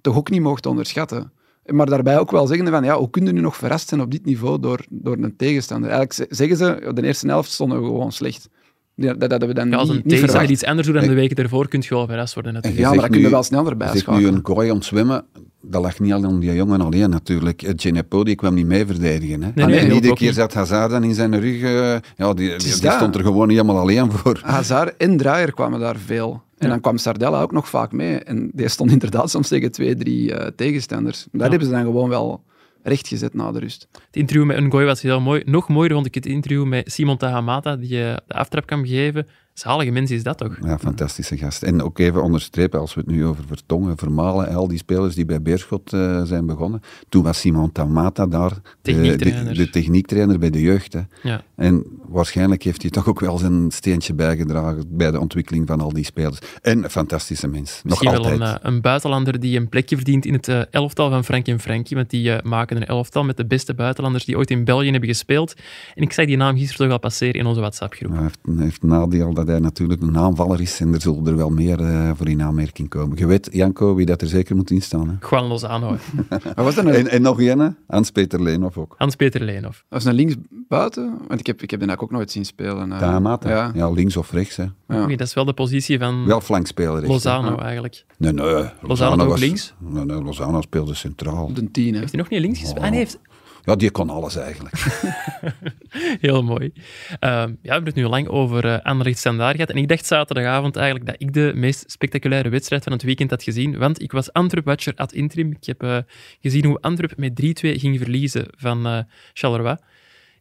toch 0.00 0.16
ook 0.16 0.30
niet 0.30 0.40
mocht 0.40 0.66
onderschatten. 0.66 1.32
Maar 1.66 1.86
daarbij 1.86 2.18
ook 2.18 2.30
wel 2.30 2.46
zeggen 2.46 2.68
van, 2.68 2.84
ja, 2.84 2.96
hoe 2.98 3.10
kun 3.10 3.26
je 3.26 3.32
nu 3.32 3.40
nog 3.40 3.56
verrast 3.56 3.88
zijn 3.88 4.00
op 4.00 4.10
dit 4.10 4.24
niveau 4.24 4.60
door, 4.60 4.84
door 4.90 5.16
een 5.20 5.36
tegenstander? 5.36 5.90
Eigenlijk 5.90 6.12
ze- 6.30 6.36
zeggen 6.36 6.56
ze, 6.56 6.90
de 6.94 7.02
eerste 7.02 7.26
helft 7.26 7.50
stonden 7.50 7.80
we 7.80 7.84
gewoon 7.86 8.12
slecht. 8.12 8.48
Ja, 8.94 9.06
dat, 9.06 9.20
dat 9.20 9.30
hadden 9.30 9.48
we 9.48 9.54
dan 9.54 9.68
Ja, 9.70 9.76
als 9.76 9.88
niet, 9.88 9.96
een 9.96 10.02
niet 10.04 10.12
tegenstander 10.12 10.50
iets 10.50 10.64
anders 10.64 10.86
doet 10.86 10.96
dan 10.96 11.08
de 11.08 11.14
weken 11.14 11.36
ervoor, 11.36 11.68
kun 11.68 11.80
je 11.80 11.88
wel 11.94 12.06
verrast 12.06 12.34
worden 12.34 12.52
natuurlijk. 12.52 12.82
Ja, 12.82 12.88
Je 12.88 12.94
maar 12.94 13.04
dat 13.04 13.12
kun 13.14 13.20
je 13.20 13.26
nu- 13.26 13.32
wel 13.32 13.42
sneller 13.42 13.72
Je 13.72 13.76
zegt 13.78 13.92
nu 13.92 13.92
bijschakelen. 13.94 14.34
een 14.34 14.42
kooi 14.42 14.70
ontzwemmen, 14.70 15.24
dat 15.70 15.82
lag 15.82 16.00
niet 16.00 16.12
alleen 16.12 16.30
om 16.30 16.40
die 16.40 16.54
jongen 16.54 16.80
alleen 16.80 17.10
natuurlijk. 17.10 17.62
Eh, 17.62 17.72
Genepo 17.76 18.24
die 18.24 18.34
kwam 18.34 18.54
niet 18.54 18.66
mee 18.66 18.86
verdedigen. 18.86 19.42
Hè. 19.42 19.50
nee, 19.54 19.64
en 19.64 19.70
nee, 19.70 19.92
iedere 19.94 20.10
ook 20.12 20.18
keer 20.18 20.32
zat 20.32 20.54
Hazard 20.54 20.90
dan 20.90 21.04
in 21.04 21.14
zijn 21.14 21.40
rug. 21.40 21.62
eh, 21.62 21.96
ja, 22.16 22.34
die, 22.34 22.48
die, 22.48 22.58
die 22.58 22.80
dat. 22.80 22.92
stond 22.92 23.14
er 23.14 23.22
gewoon 23.22 23.48
niet 23.48 23.56
helemaal 23.56 23.80
alleen 23.82 24.12
voor. 24.12 24.40
Hazard 24.44 24.96
en 24.96 25.16
Draaier 25.16 25.52
kwamen 25.52 25.80
daar 25.80 25.96
veel. 25.96 26.42
En 26.58 26.66
Ja. 26.66 26.72
dan 26.72 26.80
kwam 26.80 26.98
Sardella 26.98 27.42
ook 27.42 27.52
nog 27.52 27.68
vaak 27.68 27.92
mee. 27.92 28.18
En 28.18 28.50
die 28.52 28.68
stond 28.68 28.90
inderdaad 28.90 29.30
soms 29.30 29.48
tegen 29.48 29.72
twee, 29.72 29.94
drie 29.96 30.34
eh, 30.34 30.50
tegenstanders. 30.56 31.26
Dat 31.32 31.40
Ja. 31.42 31.48
hebben 31.48 31.68
ze 31.68 31.74
dan 31.74 31.82
gewoon 31.84 32.08
wel 32.08 32.42
rechtgezet 32.82 33.34
na 33.34 33.52
de 33.52 33.58
rust. 33.58 33.88
Het 33.92 34.16
interview 34.16 34.46
met 34.46 34.60
Ngoy 34.60 34.84
was 34.84 35.02
heel 35.02 35.20
mooi. 35.20 35.42
Nog 35.46 35.68
mooier 35.68 35.92
vond 35.92 36.06
ik 36.06 36.14
het 36.14 36.26
interview 36.26 36.64
met 36.66 36.92
Simon 36.92 37.16
Tahamata, 37.16 37.76
die 37.76 38.04
eh, 38.04 38.16
de 38.26 38.34
aftrap 38.34 38.66
kan 38.66 38.86
geven. 38.86 39.26
Zalige 39.54 39.90
mens 39.90 40.10
is 40.10 40.22
dat 40.22 40.38
toch? 40.38 40.56
Ja, 40.62 40.78
fantastische 40.78 41.36
gast. 41.36 41.62
En 41.62 41.82
ook 41.82 41.98
even 41.98 42.22
onderstrepen, 42.22 42.80
als 42.80 42.94
we 42.94 43.00
het 43.00 43.10
nu 43.10 43.26
over 43.26 43.44
Vertongen, 43.46 43.96
Vermalen, 43.96 44.54
al 44.54 44.68
die 44.68 44.78
spelers 44.78 45.14
die 45.14 45.24
bij 45.24 45.42
Beerschot 45.42 45.92
eh, 45.92 46.22
zijn 46.22 46.46
begonnen. 46.46 46.80
Toen 47.08 47.22
was 47.22 47.40
Simon 47.40 47.72
Tamata 47.72 48.26
daar, 48.26 48.50
de, 48.50 48.60
de, 48.82 48.92
Techniektrainer. 48.92 49.54
de 49.54 49.70
techniektrainer 49.70 50.38
bij 50.38 50.50
de 50.50 50.60
jeugd. 50.60 50.92
Hè. 50.92 51.00
Ja. 51.22 51.42
En 51.56 51.86
waarschijnlijk 52.08 52.62
heeft 52.62 52.82
hij 52.82 52.90
toch 52.90 53.08
ook 53.08 53.20
wel 53.20 53.38
zijn 53.38 53.70
steentje 53.70 54.14
bijgedragen 54.14 54.84
bij 54.88 55.10
de 55.10 55.20
ontwikkeling 55.20 55.66
van 55.66 55.80
al 55.80 55.92
die 55.92 56.04
spelers. 56.04 56.38
En 56.62 56.84
een 56.84 56.90
fantastische 56.90 57.48
mens. 57.48 57.80
Nog 57.82 57.84
Misschien 57.84 58.22
wel 58.22 58.32
een, 58.32 58.42
eh, 58.42 58.54
een 58.60 58.80
buitenlander 58.80 59.40
die 59.40 59.58
een 59.58 59.68
plekje 59.68 59.96
verdient 59.96 60.26
in 60.26 60.32
het 60.32 60.48
eh, 60.48 60.60
elftal 60.70 61.10
van 61.10 61.24
Frank 61.24 61.46
en 61.46 61.60
Frankie, 61.60 61.96
want 61.96 62.10
die 62.10 62.32
eh, 62.32 62.42
maken 62.42 62.76
een 62.76 62.86
elftal 62.86 63.24
met 63.24 63.36
de 63.36 63.46
beste 63.46 63.74
buitenlanders 63.74 64.24
die 64.24 64.36
ooit 64.36 64.50
in 64.50 64.64
België 64.64 64.90
hebben 64.90 65.08
gespeeld. 65.08 65.54
En 65.94 66.02
ik 66.02 66.12
zag 66.12 66.26
die 66.26 66.36
naam 66.36 66.56
gisteren 66.56 66.86
toch 66.86 66.92
al 66.92 66.98
passeren 66.98 67.40
in 67.40 67.46
onze 67.46 67.60
WhatsApp-groep. 67.60 68.12
Hij 68.12 68.22
heeft, 68.22 68.38
heeft 68.58 68.82
nadeel 68.82 69.34
dat 69.34 69.43
hij 69.46 69.58
natuurlijk 69.58 70.02
een 70.02 70.18
aanvaller 70.18 70.60
is 70.60 70.80
en 70.80 70.94
er 70.94 71.00
zullen 71.00 71.26
er 71.26 71.36
wel 71.36 71.50
meer 71.50 71.80
eh, 71.80 72.10
voor 72.14 72.28
in 72.28 72.42
aanmerking 72.42 72.88
komen. 72.88 73.18
Je 73.18 73.26
weet, 73.26 73.48
Janko, 73.52 73.94
wie 73.94 74.06
dat 74.06 74.20
er 74.22 74.28
zeker 74.28 74.56
moet 74.56 74.70
in 74.70 74.82
staan. 74.82 75.08
Hè? 75.08 75.28
Juan 75.30 75.46
Lozano, 75.46 75.96
was 76.56 76.74
dat 76.74 76.84
een, 76.84 76.94
En, 76.94 77.08
en 77.08 77.22
nog 77.22 77.40
een, 77.40 77.58
hè? 77.58 77.68
Hans-Peter 77.86 78.42
Leenhoff 78.42 78.76
ook. 78.78 78.94
Hans-Peter 78.98 79.40
Leenhoff. 79.40 79.84
was 79.88 80.04
een 80.04 80.14
linksbuiten? 80.14 81.18
Want 81.28 81.40
ik 81.40 81.46
heb, 81.46 81.62
ik 81.62 81.70
heb 81.70 81.80
die 81.80 81.96
ook 81.98 82.10
nooit 82.10 82.30
zien 82.30 82.44
spelen. 82.44 82.92
eh. 82.92 82.98
Tamata. 82.98 83.48
Ja. 83.48 83.70
Ja. 83.74 83.90
links 83.90 84.16
of 84.16 84.32
rechts. 84.32 84.56
Hè. 84.56 84.64
Ja. 84.88 85.06
Dat 85.06 85.20
is 85.20 85.34
wel 85.34 85.44
de 85.44 85.52
positie 85.52 85.98
van 85.98 86.26
Wel 86.26 86.40
flankspeler. 86.40 86.94
echt, 86.96 87.02
hè. 87.06 87.08
Lozano 87.12 87.56
eigenlijk. 87.56 88.04
Nee, 88.18 88.32
nee. 88.32 88.64
Lozano 88.80 89.22
ook 89.22 89.28
was- 89.28 89.40
links? 89.40 89.74
Nee, 89.78 90.04
nee, 90.04 90.22
Lozano 90.22 90.60
speelde 90.60 90.94
centraal. 90.94 91.44
Op 91.44 91.54
de 91.54 91.70
tien, 91.70 91.92
hè. 91.92 91.98
Heeft 91.98 92.12
hij 92.12 92.20
nog 92.20 92.30
niet 92.30 92.40
links 92.40 92.58
gespeeld? 92.60 92.84
Ah, 92.84 92.90
nee, 92.90 92.98
heeft... 92.98 93.18
Ja, 93.64 93.76
die 93.76 93.90
kon 93.90 94.10
alles 94.10 94.36
eigenlijk. 94.36 94.74
Heel 96.20 96.42
mooi. 96.42 96.72
Ehm, 97.18 97.32
ja, 97.32 97.54
we 97.62 97.70
hebben 97.70 97.84
het 97.84 97.94
nu 97.94 98.06
lang 98.06 98.28
over 98.28 98.64
uh, 98.64 98.78
Anderlecht 98.82 99.20
gehad. 99.20 99.70
En 99.70 99.76
ik 99.76 99.88
dacht 99.88 100.06
zaterdagavond 100.06 100.76
eigenlijk 100.76 101.06
dat 101.06 101.16
ik 101.18 101.32
de 101.32 101.52
meest 101.54 101.90
spectaculaire 101.90 102.48
wedstrijd 102.48 102.82
van 102.82 102.92
het 102.92 103.02
weekend 103.02 103.30
had 103.30 103.42
gezien. 103.42 103.78
Want 103.78 104.02
ik 104.02 104.12
was 104.12 104.32
Antwerp-watcher 104.32 104.94
ad 104.96 105.12
interim. 105.12 105.50
Ik 105.50 105.64
heb 105.66 105.82
eh, 105.82 105.98
gezien 106.40 106.64
hoe 106.64 106.80
Antwerp 106.80 107.16
met 107.16 107.40
3-2 107.42 107.44
ging 107.52 107.98
verliezen 107.98 108.46
van 108.56 108.86
eh 108.86 108.98
Charleroi. 109.32 109.76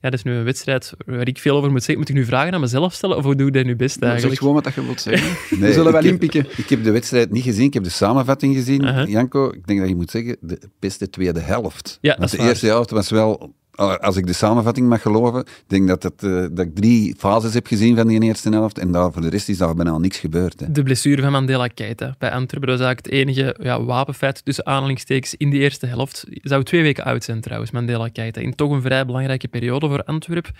Ja, 0.03 0.09
dat 0.09 0.19
is 0.19 0.23
nu 0.25 0.33
een 0.33 0.43
wedstrijd 0.43 0.93
waar 1.05 1.27
ik 1.27 1.37
veel 1.37 1.55
over 1.57 1.71
moet 1.71 1.79
zeggen. 1.83 1.97
Moet 1.97 2.09
ik 2.09 2.15
nu 2.15 2.25
vragen 2.25 2.53
aan 2.53 2.59
mezelf 2.59 2.93
stellen 2.93 3.17
of 3.17 3.23
hoe 3.23 3.35
doe 3.35 3.47
ik 3.47 3.53
dat 3.53 3.65
nu 3.65 3.75
best 3.75 3.97
Zeg 3.99 4.09
eigenlijk? 4.09 4.39
gewoon 4.39 4.53
wat 4.53 4.63
dat 4.63 4.73
je 4.73 4.85
wilt 4.85 5.01
zeggen. 5.01 5.27
Nee, 5.59 5.67
we 5.69 5.73
zullen 5.73 5.91
wel 5.91 6.03
inpikken. 6.03 6.45
Ik 6.57 6.69
heb 6.69 6.83
de 6.83 6.91
wedstrijd 6.91 7.31
niet 7.31 7.43
gezien, 7.43 7.65
ik 7.65 7.73
heb 7.73 7.83
de 7.83 7.89
samenvatting 7.89 8.55
gezien. 8.55 9.09
Janko, 9.09 9.49
ik 9.49 9.67
denk 9.67 9.79
dat 9.79 9.89
je 9.89 9.95
moet 9.95 10.11
zeggen, 10.11 10.37
de 10.41 10.59
beste 10.79 11.09
tweede 11.09 11.39
helft. 11.39 11.97
Ja, 12.01 12.09
dat 12.09 12.17
Want 12.19 12.31
is 12.31 12.31
de 12.31 12.37
waar. 12.41 12.47
eerste 12.51 12.65
helft 12.65 12.89
was 12.89 13.09
wel, 13.09 13.53
als 13.75 14.15
ik 14.15 14.27
de 14.27 14.33
samenvatting 14.33 14.87
mag 14.87 15.01
geloven, 15.01 15.39
ik 15.39 15.63
denk 15.67 15.87
dat, 15.87 16.03
het, 16.03 16.23
eh, 16.23 16.45
dat 16.51 16.59
ik 16.59 16.75
drie 16.75 17.15
fases 17.17 17.53
heb 17.53 17.67
gezien 17.67 17.95
van 17.95 18.07
die 18.07 18.21
eerste 18.21 18.49
helft 18.49 18.77
en 18.77 18.91
daar, 18.91 19.11
voor 19.11 19.21
de 19.21 19.29
rest 19.29 19.49
is 19.49 19.57
daar 19.57 19.75
bijna 19.75 19.97
niks 19.97 20.17
gebeurd. 20.17 20.59
Hè. 20.59 20.71
De 20.71 20.83
blessure 20.83 21.21
van 21.21 21.31
Mandela 21.31 21.67
Keita 21.67 22.15
bij 22.17 22.31
Antwerpen. 22.31 22.69
Dat 22.69 22.79
is 22.79 22.85
eigenlijk 22.85 23.05
het 23.05 23.27
enige 23.27 23.55
ja, 23.61 23.83
wapenfeit 23.83 24.45
tussen 24.45 24.65
aanhalingstekens 24.65 25.35
in 25.35 25.49
die 25.49 25.59
eerste 25.59 25.85
helft. 25.85 26.25
Zou 26.29 26.63
twee 26.63 26.81
weken 26.81 27.03
oud 27.03 27.23
zijn 27.23 27.41
trouwens, 27.41 27.71
Mandela 27.71 28.07
Keita. 28.07 28.41
In 28.41 28.55
toch 28.55 28.71
een 28.71 28.81
vrij 28.81 29.05
belangrijke 29.05 29.47
periode 29.47 29.87
voor 29.87 30.03
Antwerpen, 30.03 30.53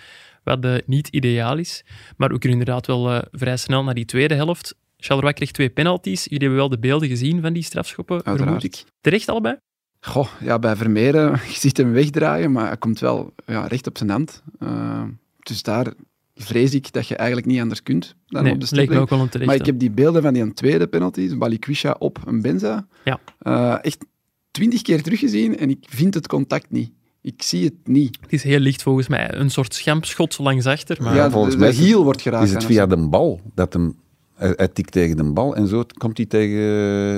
wat 0.44 0.64
eh, 0.64 0.74
niet 0.86 1.08
ideaal 1.08 1.58
is. 1.58 1.84
Maar 2.16 2.28
we 2.28 2.38
kunnen 2.38 2.58
inderdaad 2.58 2.86
wel 2.86 3.10
eh, 3.10 3.22
vrij 3.32 3.56
snel 3.56 3.84
naar 3.84 3.94
die 3.94 4.04
tweede 4.04 4.34
helft. 4.34 4.74
Charleroi 4.96 5.32
kreeg 5.32 5.50
twee 5.50 5.70
penalties. 5.70 6.24
Jullie 6.24 6.38
hebben 6.38 6.58
wel 6.58 6.68
de 6.68 6.78
beelden 6.78 7.08
gezien 7.08 7.40
van 7.40 7.52
die 7.52 7.62
strafschoppen, 7.62 8.22
vermoed 8.22 8.40
Uiteraard. 8.40 8.64
ik. 8.64 8.84
Terecht 9.00 9.28
allebei? 9.28 9.56
Goh, 10.04 10.28
ja, 10.40 10.58
bij 10.58 10.76
Vermeeren, 10.76 11.30
je 11.52 11.58
ziet 11.58 11.76
hem 11.76 11.92
wegdraaien, 11.92 12.52
maar 12.52 12.66
hij 12.66 12.76
komt 12.76 13.00
wel 13.00 13.32
ja, 13.46 13.66
recht 13.66 13.86
op 13.86 13.98
zijn 13.98 14.10
hand. 14.10 14.42
Eh, 14.58 15.02
dus 15.38 15.62
daar 15.62 15.92
vrees 16.34 16.74
ik 16.74 16.92
dat 16.92 17.08
je 17.08 17.16
eigenlijk 17.16 17.46
niet 17.46 17.60
anders 17.60 17.82
kunt 17.82 18.14
dan 18.26 18.42
Nee, 18.42 18.52
op 18.52 18.60
de 18.60 18.66
leek 18.70 18.88
me 18.88 18.92
stip 18.94 19.02
ook 19.02 19.10
wel 19.10 19.20
een 19.20 19.28
terecht. 19.28 19.50
Maar 19.50 19.58
ik 19.58 19.66
heb 19.66 19.78
die 19.78 19.90
beelden 19.90 20.22
van 20.22 20.32
die 20.32 20.52
tweede 20.52 20.86
penalty, 20.86 21.36
Balikwisha 21.36 21.96
op 21.98 22.18
een 22.26 22.42
Benza, 22.42 22.86
Ja. 23.04 23.20
eh, 23.38 23.76
echt 23.84 24.04
twintig 24.50 24.82
keer 24.82 25.02
teruggezien 25.02 25.58
en 25.58 25.70
ik 25.70 25.86
vind 25.88 26.14
het 26.14 26.26
contact 26.26 26.70
niet. 26.70 26.90
Ik 27.20 27.42
zie 27.42 27.64
het 27.64 27.74
niet. 27.84 28.18
Het 28.20 28.32
is 28.32 28.42
heel 28.42 28.58
licht 28.58 28.82
volgens 28.82 29.08
mij. 29.08 29.34
Een 29.34 29.50
soort 29.50 29.74
schampschot 29.74 30.38
langs 30.38 30.66
achter. 30.66 31.02
Maar 31.02 31.14
ja, 31.14 31.30
volgens 31.30 31.54
de, 31.54 31.60
mij 31.60 31.70
de 31.70 31.76
hiel 31.76 32.04
wordt 32.04 32.22
geraakt. 32.22 32.44
Is 32.44 32.52
het 32.52 32.64
via 32.64 32.86
de 32.86 33.08
bal 33.08 33.40
dat 33.54 33.72
hem, 33.72 33.94
hij, 34.34 34.52
hij 34.56 34.68
tikt 34.68 34.92
tegen 34.92 35.16
de 35.16 35.32
bal 35.32 35.56
en 35.56 35.68
zo 35.68 35.84
komt 35.98 36.16
hij 36.16 36.26
tegen 36.26 36.60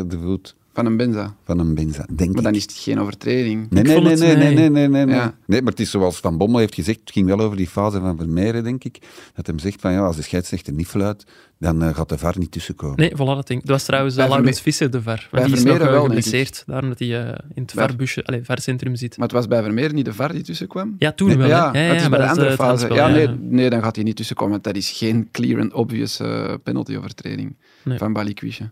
de 0.08 0.18
voet 0.22 0.56
Van 0.76 0.86
een 0.86 0.96
Benza. 0.96 1.34
van 1.44 1.58
een 1.58 1.74
Benza, 1.74 2.06
denk 2.12 2.28
Maar 2.28 2.38
ik. 2.38 2.42
dan 2.44 2.54
is 2.54 2.62
het 2.62 2.72
geen 2.72 3.00
overtreding. 3.00 3.70
Nee, 3.70 3.80
Ik 3.82 3.86
nee, 3.88 3.96
vond 3.96 4.06
nee, 4.06 4.16
nee, 4.16 4.36
nee, 4.36 4.44
nee. 4.44 4.54
nee, 4.54 4.68
nee, 4.70 4.88
nee, 4.88 5.04
nee. 5.04 5.14
Ja. 5.14 5.34
Nee, 5.46 5.62
maar 5.62 5.70
het 5.70 5.80
is 5.80 5.90
zoals 5.90 6.16
Van 6.20 6.38
Bommel 6.38 6.58
heeft 6.58 6.74
gezegd, 6.74 7.00
het 7.00 7.10
ging 7.10 7.26
wel 7.26 7.40
over 7.40 7.56
die 7.56 7.66
fase 7.68 8.00
van 8.00 8.16
Vermeeren, 8.16 8.64
denk 8.64 8.84
ik, 8.84 8.98
dat 9.34 9.46
hem 9.46 9.58
zegt 9.58 9.80
van 9.80 9.92
ja, 9.92 10.00
als 10.00 10.16
de 10.16 10.22
scheidsrechter 10.22 10.72
niet 10.72 10.86
fluit, 10.86 11.24
dan 11.58 11.82
eh, 11.82 11.94
gaat 11.94 12.08
de 12.08 12.18
VAR 12.18 12.34
niet 12.38 12.50
tussenkomen. 12.52 12.96
Nee, 12.96 13.10
voilà, 13.12 13.16
dat 13.16 13.46
ding. 13.46 13.60
Dat 13.60 13.70
was 13.70 13.84
trouwens 13.84 14.14
Bij 14.14 14.28
Laurens 14.28 14.48
Verme- 14.60 14.62
Visser, 14.62 14.90
de 14.90 15.02
VAR. 15.02 15.28
bij 15.30 15.44
is 15.50 15.62
nog 15.64 15.78
uh, 15.78 15.84
wel, 15.90 16.04
geblesseerd. 16.04 16.62
Daarom 16.66 16.88
dat 16.88 16.98
hij 16.98 17.08
uh, 17.08 17.28
in 17.54 17.62
het 17.62 17.72
VAR-busje, 17.72 18.24
allee, 18.24 18.44
VAR-centrum 18.44 18.94
zit. 18.96 19.16
Maar 19.16 19.26
het 19.26 19.36
was 19.36 19.46
bij 19.48 19.62
Vermeer 19.62 19.92
niet 19.92 20.04
de 20.04 20.12
VAR 20.14 20.32
die 20.32 20.42
tussenkwam? 20.42 20.94
Ja, 20.98 21.12
toen 21.12 21.28
Nee, 21.28 21.36
wel. 21.36 21.48
ja. 21.48 21.70
Ja, 21.72 21.80
ja, 21.80 21.86
het 21.92 22.00
is 22.02 22.08
maar 22.08 22.18
bij 22.18 22.28
de 22.28 22.34
dat 22.34 22.36
is, 22.36 22.58
andere 22.58 22.78
fase. 22.78 22.94
Ja, 22.94 23.08
nee, 23.08 23.28
nee, 23.40 23.70
dan 23.70 23.82
gaat 23.82 23.94
hij 23.94 24.04
niet 24.04 24.16
tussenkomen. 24.16 24.52
want 24.52 24.64
Dat 24.64 24.76
is 24.76 24.90
geen 24.90 25.28
clear 25.32 25.60
and 25.60 25.72
obvious 25.72 26.20
eh, 26.20 26.54
penalty-overtreding 26.62 27.56
Nee. 27.84 27.98
van 27.98 28.12
Balikwisha. 28.12 28.70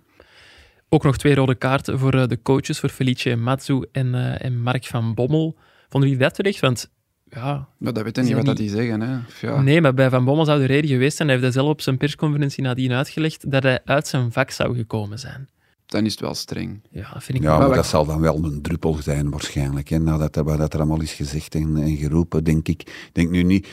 Ook 0.94 1.04
nog 1.04 1.16
twee 1.16 1.34
rode 1.34 1.54
kaarten 1.54 1.98
voor 1.98 2.14
uh, 2.14 2.26
de 2.26 2.42
coaches, 2.42 2.80
voor 2.80 2.88
Felice 2.88 3.36
Matsu 3.36 3.84
en, 3.92 4.06
uh, 4.06 4.44
en 4.44 4.62
Mark 4.62 4.84
van 4.84 5.14
Bommel. 5.14 5.56
Vonden 5.88 6.08
jullie 6.08 6.24
dat 6.24 6.34
terecht? 6.34 6.60
Want 6.60 6.90
ja, 7.30 7.68
Maar 7.78 7.92
dat 7.92 8.02
weet 8.02 8.16
je 8.16 8.22
niet 8.22 8.32
wat 8.32 8.44
dat 8.44 8.56
die 8.56 8.68
zeggen. 8.68 9.00
Hè. 9.00 9.18
Ja. 9.40 9.60
nee, 9.60 9.80
maar 9.80 9.94
bij 9.94 10.10
Van 10.10 10.24
Bommel 10.24 10.44
zou 10.44 10.60
de 10.60 10.66
reden 10.66 10.90
geweest 10.90 11.16
zijn, 11.16 11.28
hij 11.28 11.36
heeft 11.36 11.52
dat 11.54 11.62
zelf 11.62 11.72
op 11.72 11.80
zijn 11.80 11.96
persconferentie 11.96 12.62
nadien 12.62 12.92
uitgelegd, 12.92 13.50
dat 13.50 13.62
hij 13.62 13.80
uit 13.84 14.06
zijn 14.06 14.32
vak 14.32 14.50
zou 14.50 14.76
gekomen 14.76 15.18
zijn. 15.18 15.48
Dan 15.86 16.04
is 16.04 16.10
het 16.12 16.20
wel 16.20 16.34
streng. 16.34 16.80
Ja, 16.90 17.10
dat 17.12 17.22
vind 17.24 17.38
ik 17.38 17.44
Ja, 17.44 17.58
maar 17.58 17.74
dat 17.74 17.86
zal 17.86 18.06
dan 18.06 18.20
wel 18.20 18.44
een 18.44 18.62
druppel 18.62 18.96
zijn 19.02 19.30
waarschijnlijk. 19.30 19.88
Hè, 19.88 19.98
nadat 19.98 20.32
dat, 20.34 20.44
wat 20.44 20.58
dat 20.58 20.72
er 20.72 20.78
allemaal 20.78 21.00
is 21.00 21.12
gezegd 21.12 21.54
en, 21.54 21.76
en 21.76 21.96
geroepen, 21.96 22.44
denk 22.44 22.68
ik. 22.68 22.80
Ik 22.82 23.10
denk 23.12 23.30
nu 23.30 23.42
niet... 23.42 23.68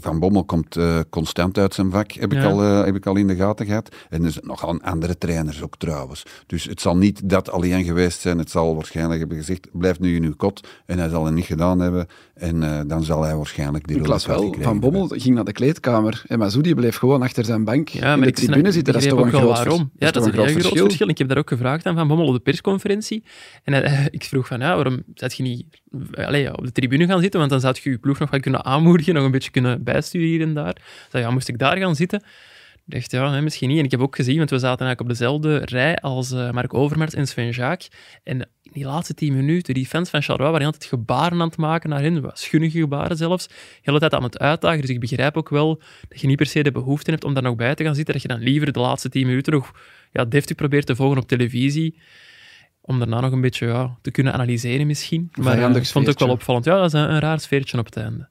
Van 0.00 0.18
Bommel 0.18 0.44
komt 0.44 0.76
eh, 0.76 0.98
constant 1.10 1.58
uit 1.58 1.74
zijn 1.74 1.90
vak, 1.90 2.12
heb 2.12 2.32
ik, 2.32 2.42
al, 2.44 2.62
eh, 2.62 2.84
heb 2.84 2.94
ik 2.96 3.06
al 3.06 3.16
in 3.16 3.26
de 3.26 3.36
gaten 3.36 3.66
gehad. 3.66 3.94
En 4.10 4.24
er 4.24 4.30
zijn 4.30 4.46
nog 4.46 4.64
al 4.64 4.80
andere 4.80 5.18
trainers 5.18 5.62
ook 5.62 5.76
trouwens. 5.76 6.22
Dus 6.46 6.64
het 6.64 6.80
zal 6.80 6.96
niet 6.96 7.28
dat 7.28 7.50
alleen 7.50 7.84
geweest 7.84 8.20
zijn. 8.20 8.38
Het 8.38 8.50
zal 8.50 8.74
waarschijnlijk 8.74 9.18
hebben 9.18 9.36
gezegd, 9.38 9.68
blijf 9.72 10.00
nu 10.00 10.14
in 10.16 10.24
uw 10.24 10.34
kot. 10.36 10.68
En 10.86 10.98
hij 10.98 11.08
zal 11.08 11.24
het 11.24 11.34
niet 11.34 11.44
gedaan 11.44 11.80
hebben. 11.80 12.06
En 12.34 12.62
eh, 12.62 12.80
dan 12.86 13.02
zal 13.04 13.22
hij 13.22 13.36
waarschijnlijk 13.36 13.86
die 13.86 14.00
kaart 14.00 14.26
wel, 14.26 14.56
Van 14.60 14.80
Bommel 14.80 15.00
hebben. 15.00 15.20
ging 15.20 15.34
naar 15.34 15.44
de 15.44 15.52
kleedkamer 15.52 16.22
en 16.26 16.38
Mazoudi 16.38 16.74
bleef 16.74 16.96
gewoon 16.96 17.22
achter 17.22 17.44
zijn 17.44 17.64
bank 17.64 17.88
Ja, 17.88 18.14
in 18.14 18.20
de 18.20 18.32
tribune 18.32 18.72
zitten. 18.72 18.92
Dat 18.92 19.02
is 19.02 19.08
toch 19.08 19.20
een 19.20 19.28
groot, 19.28 19.42
wel 19.42 19.54
vers- 19.54 19.64
waarom. 19.64 19.90
Ja, 19.98 20.10
dat 20.10 20.22
is 20.22 20.28
een 20.28 20.34
heel 20.34 20.42
groot 20.42 20.52
verschil. 20.52 20.88
Heb 21.26 21.34
daar 21.34 21.38
ook 21.44 21.48
gevraagd 21.48 21.86
aan 21.86 21.94
Van 21.94 22.08
Bommel 22.08 22.26
op 22.26 22.34
de 22.34 22.40
persconferentie. 22.40 23.24
En 23.64 23.84
ik 24.18 24.24
vroeg 24.24 24.46
van, 24.46 24.60
ja, 24.60 24.74
waarom 24.74 25.02
zou 25.14 25.32
je 25.36 25.42
niet 25.42 25.64
allee, 26.14 26.56
op 26.56 26.64
de 26.64 26.72
tribune 26.72 27.06
gaan 27.06 27.20
zitten? 27.20 27.38
Want 27.38 27.52
dan 27.52 27.60
zou 27.60 27.76
je 27.82 27.90
je 27.90 27.98
ploeg 27.98 28.18
nog 28.18 28.30
wel 28.30 28.40
kunnen 28.40 28.64
aanmoedigen, 28.64 29.14
nog 29.14 29.24
een 29.24 29.30
beetje 29.30 29.50
kunnen 29.50 29.82
bijsturen 29.82 30.26
hier 30.26 30.40
en 30.40 30.54
daar. 30.54 30.76
Zei, 31.10 31.24
ja, 31.24 31.30
moest 31.30 31.48
ik 31.48 31.58
daar 31.58 31.76
gaan 31.76 31.96
zitten? 31.96 32.22
Ik 32.86 32.92
dacht, 32.92 33.10
ja, 33.10 33.40
misschien 33.40 33.68
niet. 33.68 33.78
En 33.78 33.84
ik 33.84 33.90
heb 33.90 34.00
ook 34.00 34.16
gezien, 34.16 34.36
want 34.36 34.50
we 34.50 34.58
zaten 34.58 34.86
eigenlijk 34.86 35.00
op 35.00 35.08
dezelfde 35.08 35.58
rij 35.64 35.96
als 35.96 36.32
eh, 36.32 36.50
Mark 36.50 36.74
Overmars 36.74 37.14
en 37.14 37.26
Sven 37.26 37.50
Jaak. 37.50 37.88
En 38.22 38.40
in 38.62 38.72
die 38.72 38.84
laatste 38.84 39.14
tien 39.14 39.34
minuten, 39.34 39.74
die 39.74 39.86
fans 39.86 40.10
van 40.10 40.22
Charleroi 40.22 40.50
waren 40.50 40.66
altijd 40.66 40.84
gebaren 40.84 41.40
aan 41.40 41.48
het 41.48 41.56
maken 41.56 41.90
naar 41.90 42.02
hen, 42.02 42.30
schunnige 42.32 42.78
gebaren 42.78 43.16
zelfs, 43.16 43.48
de 43.48 43.54
hele 43.82 43.98
tijd 43.98 44.14
aan 44.14 44.22
het 44.22 44.38
uitdagen. 44.38 44.80
Dus 44.80 44.90
ik 44.90 45.00
begrijp 45.00 45.36
ook 45.36 45.48
wel 45.48 45.82
dat 46.08 46.20
je 46.20 46.26
niet 46.26 46.36
per 46.36 46.46
se 46.46 46.62
de 46.62 46.72
behoefte 46.72 47.10
hebt 47.10 47.24
om 47.24 47.34
daar 47.34 47.42
nog 47.42 47.56
bij 47.56 47.74
te 47.74 47.84
gaan 47.84 47.94
zitten, 47.94 48.12
dat 48.12 48.22
je 48.22 48.28
dan 48.28 48.40
liever 48.40 48.72
de 48.72 48.80
laatste 48.80 49.08
tien 49.08 49.26
minuten 49.26 49.52
nog 49.52 49.72
ja, 50.12 50.24
deftig 50.24 50.56
probeert 50.56 50.86
te 50.86 50.96
volgen 50.96 51.18
op 51.18 51.28
televisie, 51.28 51.98
om 52.86 52.98
daarna 52.98 53.20
nog 53.20 53.32
een 53.32 53.40
beetje 53.40 53.66
ja, 53.66 53.96
te 54.02 54.10
kunnen 54.10 54.32
analyseren 54.32 54.86
misschien. 54.86 55.30
Maar 55.34 55.46
eh, 55.46 55.52
vijandig 55.52 55.82
ik 55.82 55.88
vond 55.88 56.06
het 56.06 56.14
ook 56.20 56.26
wel 56.26 56.36
opvallend. 56.36 56.64
Ja, 56.64 56.76
dat 56.76 56.86
is 56.86 56.92
een, 56.92 57.10
een 57.10 57.20
raar 57.20 57.40
sfeertje 57.40 57.78
op 57.78 57.84
het 57.84 57.96
einde. 57.96 58.28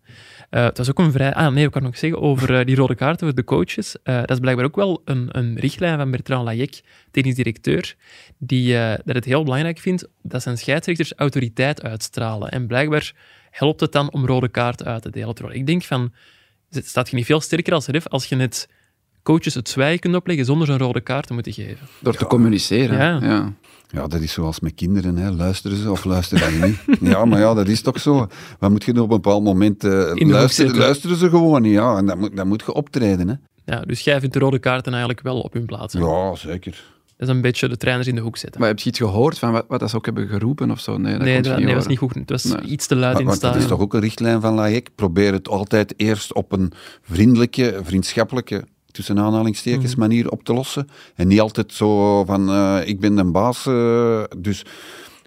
Eh, 0.49 0.63
het 0.63 0.77
was 0.77 0.89
ook 0.89 0.99
een 0.99 1.11
vrij... 1.11 1.33
Ah, 1.33 1.53
nee, 1.53 1.65
ik 1.65 1.71
kan 1.71 1.83
nog 1.83 1.97
zeggen 1.97 2.21
over 2.21 2.59
eh, 2.59 2.65
die 2.65 2.75
rode 2.75 2.95
kaarten 2.95 3.27
voor 3.27 3.35
de 3.35 3.43
coaches. 3.43 3.95
Eh, 4.03 4.15
dat 4.15 4.29
is 4.29 4.39
blijkbaar 4.39 4.65
ook 4.65 4.75
wel 4.75 5.01
een, 5.05 5.27
een 5.31 5.59
richtlijn 5.59 5.97
van 5.97 6.11
Bertrand 6.11 6.45
Layek, 6.45 6.81
technisch 7.11 7.35
directeur, 7.35 7.95
die 8.37 8.77
eh, 8.77 8.97
dat 9.05 9.15
het 9.15 9.25
heel 9.25 9.43
belangrijk 9.43 9.79
vindt 9.79 10.07
dat 10.21 10.41
zijn 10.41 10.57
scheidsrechters 10.57 11.13
autoriteit 11.13 11.83
uitstralen. 11.83 12.51
En 12.51 12.67
blijkbaar 12.67 13.13
helpt 13.49 13.79
het 13.79 13.91
dan 13.91 14.11
om 14.11 14.25
rode 14.25 14.49
kaarten 14.49 14.85
uit 14.85 15.01
te 15.01 15.09
delen. 15.09 15.53
Ik 15.53 15.65
denk 15.65 15.83
van, 15.83 16.13
staat 16.69 17.09
je 17.09 17.15
niet 17.15 17.25
veel 17.25 17.41
sterker 17.41 17.73
als 17.73 17.87
ref 17.87 18.07
als 18.07 18.25
je 18.25 18.35
net 18.35 18.69
coaches 19.23 19.53
het 19.53 19.69
zwijgen 19.69 19.99
kunt 19.99 20.15
opleggen 20.15 20.45
zonder 20.45 20.67
zo'n 20.67 20.77
rode 20.77 21.01
kaart 21.01 21.27
te 21.27 21.33
moeten 21.33 21.53
geven. 21.53 21.87
Door 21.99 22.15
te 22.15 22.25
communiceren. 22.25 22.97
Ja. 22.97 23.19
Ja. 23.33 23.53
Ja, 23.89 24.07
dat 24.07 24.21
is 24.21 24.31
zoals 24.33 24.59
met 24.59 24.73
kinderen, 24.75 25.17
hè. 25.17 25.31
luisteren 25.31 25.77
ze 25.77 25.91
of 25.91 26.03
luisteren 26.03 26.51
ze 26.51 26.65
niet? 26.87 26.99
Ja, 27.11 27.25
maar 27.25 27.39
ja, 27.39 27.53
dat 27.53 27.67
is 27.67 27.81
toch 27.81 27.99
zo. 27.99 28.27
Wat 28.59 28.69
moet 28.69 28.83
je 28.83 28.91
op 28.91 28.97
een 28.97 29.07
bepaald 29.07 29.43
moment 29.43 29.83
eh, 29.83 30.11
luisteren? 30.15 30.77
Luisteren 30.77 31.17
ze 31.17 31.29
gewoon 31.29 31.61
niet, 31.61 31.73
ja. 31.73 31.97
En 31.97 32.05
dan 32.05 32.19
moet, 32.19 32.35
dan 32.35 32.47
moet 32.47 32.63
je 32.65 32.73
optreden, 32.73 33.27
hè. 33.27 33.33
Ja, 33.65 33.81
dus 33.81 34.01
jij 34.01 34.19
vindt 34.19 34.33
de 34.33 34.39
rode 34.39 34.59
kaarten 34.59 34.91
eigenlijk 34.91 35.21
wel 35.21 35.39
op 35.39 35.53
hun 35.53 35.65
plaats. 35.65 35.93
hè? 35.93 35.99
Ja, 35.99 36.35
zeker. 36.35 36.83
Dat 37.17 37.27
is 37.29 37.35
een 37.35 37.41
beetje 37.41 37.67
de 37.67 37.77
trainers 37.77 38.07
in 38.07 38.15
de 38.15 38.21
hoek 38.21 38.37
zetten. 38.37 38.59
Maar 38.59 38.69
heb 38.69 38.79
je 38.79 38.89
iets 38.89 38.99
gehoord 38.99 39.39
van 39.39 39.51
wat, 39.51 39.65
wat 39.67 39.79
dat 39.79 39.89
ze 39.89 39.95
ook 39.95 40.05
hebben 40.05 40.27
geroepen 40.27 40.71
of 40.71 40.79
zo? 40.79 40.97
Nee, 40.97 41.13
dat 41.13 41.21
nee, 41.21 41.41
dat 41.41 41.57
niet 41.57 41.65
nee, 41.65 41.75
was 41.75 41.87
niet 41.87 41.97
goed. 41.97 42.13
Het 42.15 42.29
was 42.29 42.43
Nee. 42.43 42.61
iets 42.61 42.87
te 42.87 42.95
luid 42.95 43.13
Maar, 43.13 43.21
in 43.21 43.27
het 43.27 43.41
want 43.41 43.53
dat 43.53 43.63
is 43.63 43.67
toch 43.69 43.79
ook 43.79 43.93
een 43.93 43.99
richtlijn 43.99 44.41
van 44.41 44.53
Layek? 44.53 44.89
Probeer 44.95 45.33
het 45.33 45.47
altijd 45.47 45.93
eerst 45.97 46.33
op 46.33 46.51
een 46.51 46.71
vriendelijke, 47.01 47.79
vriendschappelijke, 47.83 48.63
tussen 48.93 49.19
aanhalingstekens, 49.19 49.91
Mhm. 49.91 49.99
manier 49.99 50.29
op 50.29 50.43
te 50.43 50.53
lossen. 50.53 50.87
En 51.15 51.27
niet 51.27 51.39
altijd 51.41 51.73
zo 51.73 52.23
van, 52.25 52.49
eh, 52.49 52.79
ik 52.85 52.99
ben 52.99 53.15
de 53.15 53.23
baas. 53.23 53.65
eh, 53.65 54.23
dus 54.37 54.65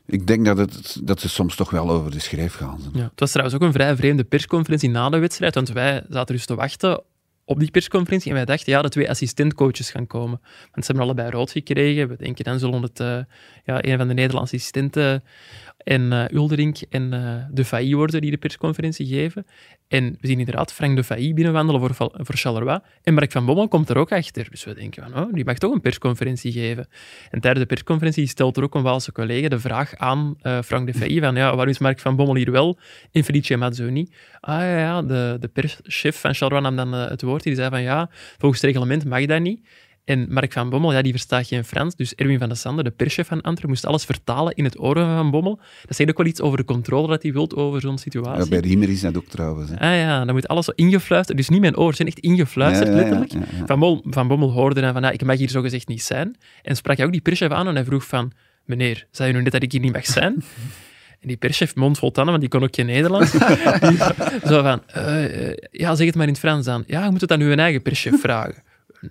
ik 0.07 0.27
denk 0.27 0.45
dat, 0.45 0.59
het, 0.59 1.01
dat 1.03 1.21
ze 1.21 1.29
soms 1.29 1.57
toch 1.57 1.71
wel 1.71 1.91
over 1.91 2.11
de 2.11 2.19
schreef 2.21 2.55
gaan. 2.55 2.79
Ja, 2.93 3.03
het 3.03 3.21
was 3.21 3.31
trouwens 3.31 3.57
ook 3.57 3.63
een 3.67 3.73
vrij 3.73 3.97
vreemde 3.97 4.25
persconferentie 4.25 4.91
na 4.91 5.09
de 5.09 5.19
wedstrijd, 5.19 5.55
want 5.55 5.73
wij 5.73 6.03
zaten 6.09 6.35
dus 6.35 6.47
te 6.47 6.55
wachten 6.55 7.03
op 7.49 7.59
die 7.59 7.71
persconferentie 7.71 8.31
en 8.31 8.37
wij 8.37 8.45
dachten, 8.45 8.73
ja, 8.73 8.83
de 8.83 8.89
twee 8.89 9.11
assistentcoaches 9.11 9.91
gaan 9.91 10.07
komen. 10.07 10.41
Want 10.73 10.85
ze 10.85 10.93
hebben 10.93 11.03
allebei 11.03 11.31
rood 11.31 11.51
gekregen. 11.51 12.09
We 12.09 12.17
denken, 12.17 12.45
dan 12.45 12.59
zullen 12.59 12.83
het 12.83 13.01
eh, 13.01 13.19
ja, 13.65 13.85
een 13.85 13.99
van 13.99 14.09
de 14.09 14.15
Nederlandse 14.15 14.55
assistenten 14.57 15.25
en 15.77 16.13
eh 16.13 16.37
Ulderink 16.37 16.79
en 16.91 17.13
eh, 17.13 17.45
De 17.51 17.65
Failly 17.65 17.95
worden 17.95 18.21
die 18.21 18.31
de 18.31 18.37
persconferentie 18.37 19.07
geven. 19.07 19.47
En 19.89 20.17
we 20.21 20.27
zien 20.27 20.39
inderdaad 20.39 20.73
Frank 20.73 20.97
De 20.97 21.05
Failly 21.05 21.35
binnenwandelen 21.35 21.81
voor, 21.81 21.95
voor 22.13 22.35
Charleroi. 22.35 22.79
En 23.03 23.15
Mark 23.15 23.33
van 23.33 23.47
Bommel 23.47 23.69
komt 23.69 23.89
er 23.89 23.97
ook 23.97 24.13
achter. 24.13 24.51
Dus 24.51 24.65
we 24.65 24.75
denken, 24.75 25.03
van, 25.03 25.25
oh, 25.25 25.33
die 25.33 25.45
mag 25.45 25.59
toch 25.59 25.73
een 25.73 25.81
persconferentie 25.81 26.53
geven. 26.53 26.89
En 27.31 27.41
tijdens 27.41 27.63
de 27.63 27.75
persconferentie 27.75 28.27
stelt 28.27 28.57
er 28.57 28.63
ook 28.63 28.75
een 28.75 28.83
Waalse 28.83 29.13
collega 29.13 29.49
de 29.49 29.59
vraag 29.59 29.97
aan 29.97 30.37
Frank 30.65 30.87
De 30.87 30.95
Failly 30.95 31.21
van, 31.21 31.37
ja, 31.37 31.49
waarom 31.51 31.69
is 31.69 31.79
Mark 31.79 32.01
van 32.01 32.17
Bommel 32.17 32.35
hier 32.35 32.51
wel 32.51 32.79
en 33.13 33.25
Felice 33.25 33.57
Mazzo 33.57 33.91
niet? 33.91 34.15
Ah 34.41 34.61
ja, 34.61 34.79
ja 34.79 35.03
de, 35.03 35.37
de 35.41 35.49
perschef 35.49 36.21
van 36.21 36.35
Charleroi 36.35 36.63
nam 36.63 36.77
dan 36.77 37.01
het 37.01 37.23
woord. 37.23 37.36
Die 37.43 37.55
zei 37.55 37.71
van, 37.71 37.83
ja, 37.83 38.11
volgens 38.39 38.61
het 38.61 38.71
reglement 38.71 39.05
mag 39.05 39.27
dat 39.27 39.41
niet. 39.41 39.61
En 40.07 40.27
Mark 40.29 40.53
van 40.53 40.71
Bommel, 40.71 40.93
ja, 40.93 41.03
die 41.03 41.13
verstaat 41.13 41.47
geen 41.47 41.65
Frans. 41.65 41.97
Dus 41.97 42.15
Erwin 42.15 42.39
van 42.39 42.49
der 42.49 42.57
Sande, 42.57 42.83
de 42.83 42.91
perschef 42.91 43.27
van 43.27 43.37
Antwerpen, 43.37 43.69
moest 43.69 43.87
alles 43.87 44.05
vertalen 44.05 44.55
in 44.55 44.65
het 44.65 44.81
oor 44.81 44.95
van 44.95 45.17
Van 45.17 45.31
Bommel. 45.31 45.61
Dat 45.87 45.97
zegt 45.97 46.11
ook 46.11 46.17
wel 46.17 46.27
iets 46.27 46.41
over 46.41 46.57
de 46.59 46.65
controle 46.65 47.09
dat 47.09 47.23
hij 47.23 47.33
wilt 47.33 47.55
over 47.55 47.81
zo'n 47.81 47.99
situatie. 47.99 48.43
Ja, 48.43 48.49
bij 48.49 48.59
Riemer 48.59 48.89
is 48.89 49.01
dat 49.01 49.17
ook 49.17 49.25
trouwens. 49.25 49.71
Hè. 49.71 49.79
Ah 49.79 49.97
ja, 49.97 50.25
dan 50.25 50.35
moet 50.35 50.49
alles 50.49 50.65
zo 50.65 50.73
ingefluisterd. 50.75 51.39
Dus 51.39 51.49
niet 51.49 51.61
mijn 51.61 51.77
oor, 51.77 51.95
zijn 51.95 52.09
echt 52.09 52.19
ingefluisterd, 52.19 52.89
Ja, 52.89 52.95
ja, 52.95 53.07
ja, 53.07 53.19
letterlijk. 53.19 53.49
Van, 53.67 53.79
Bommel, 53.79 54.05
van 54.09 54.29
Bommel 54.29 54.51
hoorde 54.51 54.81
dan 54.81 54.93
van, 54.93 55.03
ja, 55.03 55.11
ik 55.11 55.25
mag 55.25 55.39
hier 55.39 55.51
zogezegd 55.51 55.89
niet 55.89 56.03
zijn. 56.03 56.37
En 56.63 56.77
sprak 56.77 56.97
hij 56.97 57.07
ook 57.07 57.13
die 57.13 57.21
perschef 57.21 57.51
aan 57.51 57.69
en 57.69 57.75
hij 57.75 57.85
vroeg 57.85 58.07
van, 58.07 58.33
meneer, 58.65 59.07
zei 59.11 59.29
je 59.29 59.35
nu 59.35 59.43
net 59.43 59.53
dat 59.53 59.63
ik 59.63 59.73
hier 59.73 59.81
niet 59.81 59.93
mag 59.93 60.07
zijn? 60.07 60.43
En 61.27 61.33
die 61.33 61.41
perschef, 61.41 61.75
mond 61.75 61.99
vol 61.99 62.11
tanden, 62.11 62.39
want 62.39 62.41
die 62.41 62.51
kon 62.51 62.69
ook 62.69 62.75
geen 62.75 62.87
Nederlands. 62.87 63.31
Die 63.89 63.99
zo 64.47 64.63
van, 64.63 64.83
eh, 64.87 65.49
eh, 65.51 65.57
ja, 65.71 65.95
zeg 65.95 66.07
het 66.07 66.15
maar 66.15 66.27
in 66.27 66.33
het 66.33 66.39
Frans 66.39 66.65
dan. 66.65 66.85
Ja, 66.87 67.05
je 67.05 67.11
moet 67.11 67.21
het 67.21 67.33
aan 67.33 67.41
uw 67.41 67.55
eigen 67.55 67.83
perschef 67.83 68.21
vragen. 68.21 68.63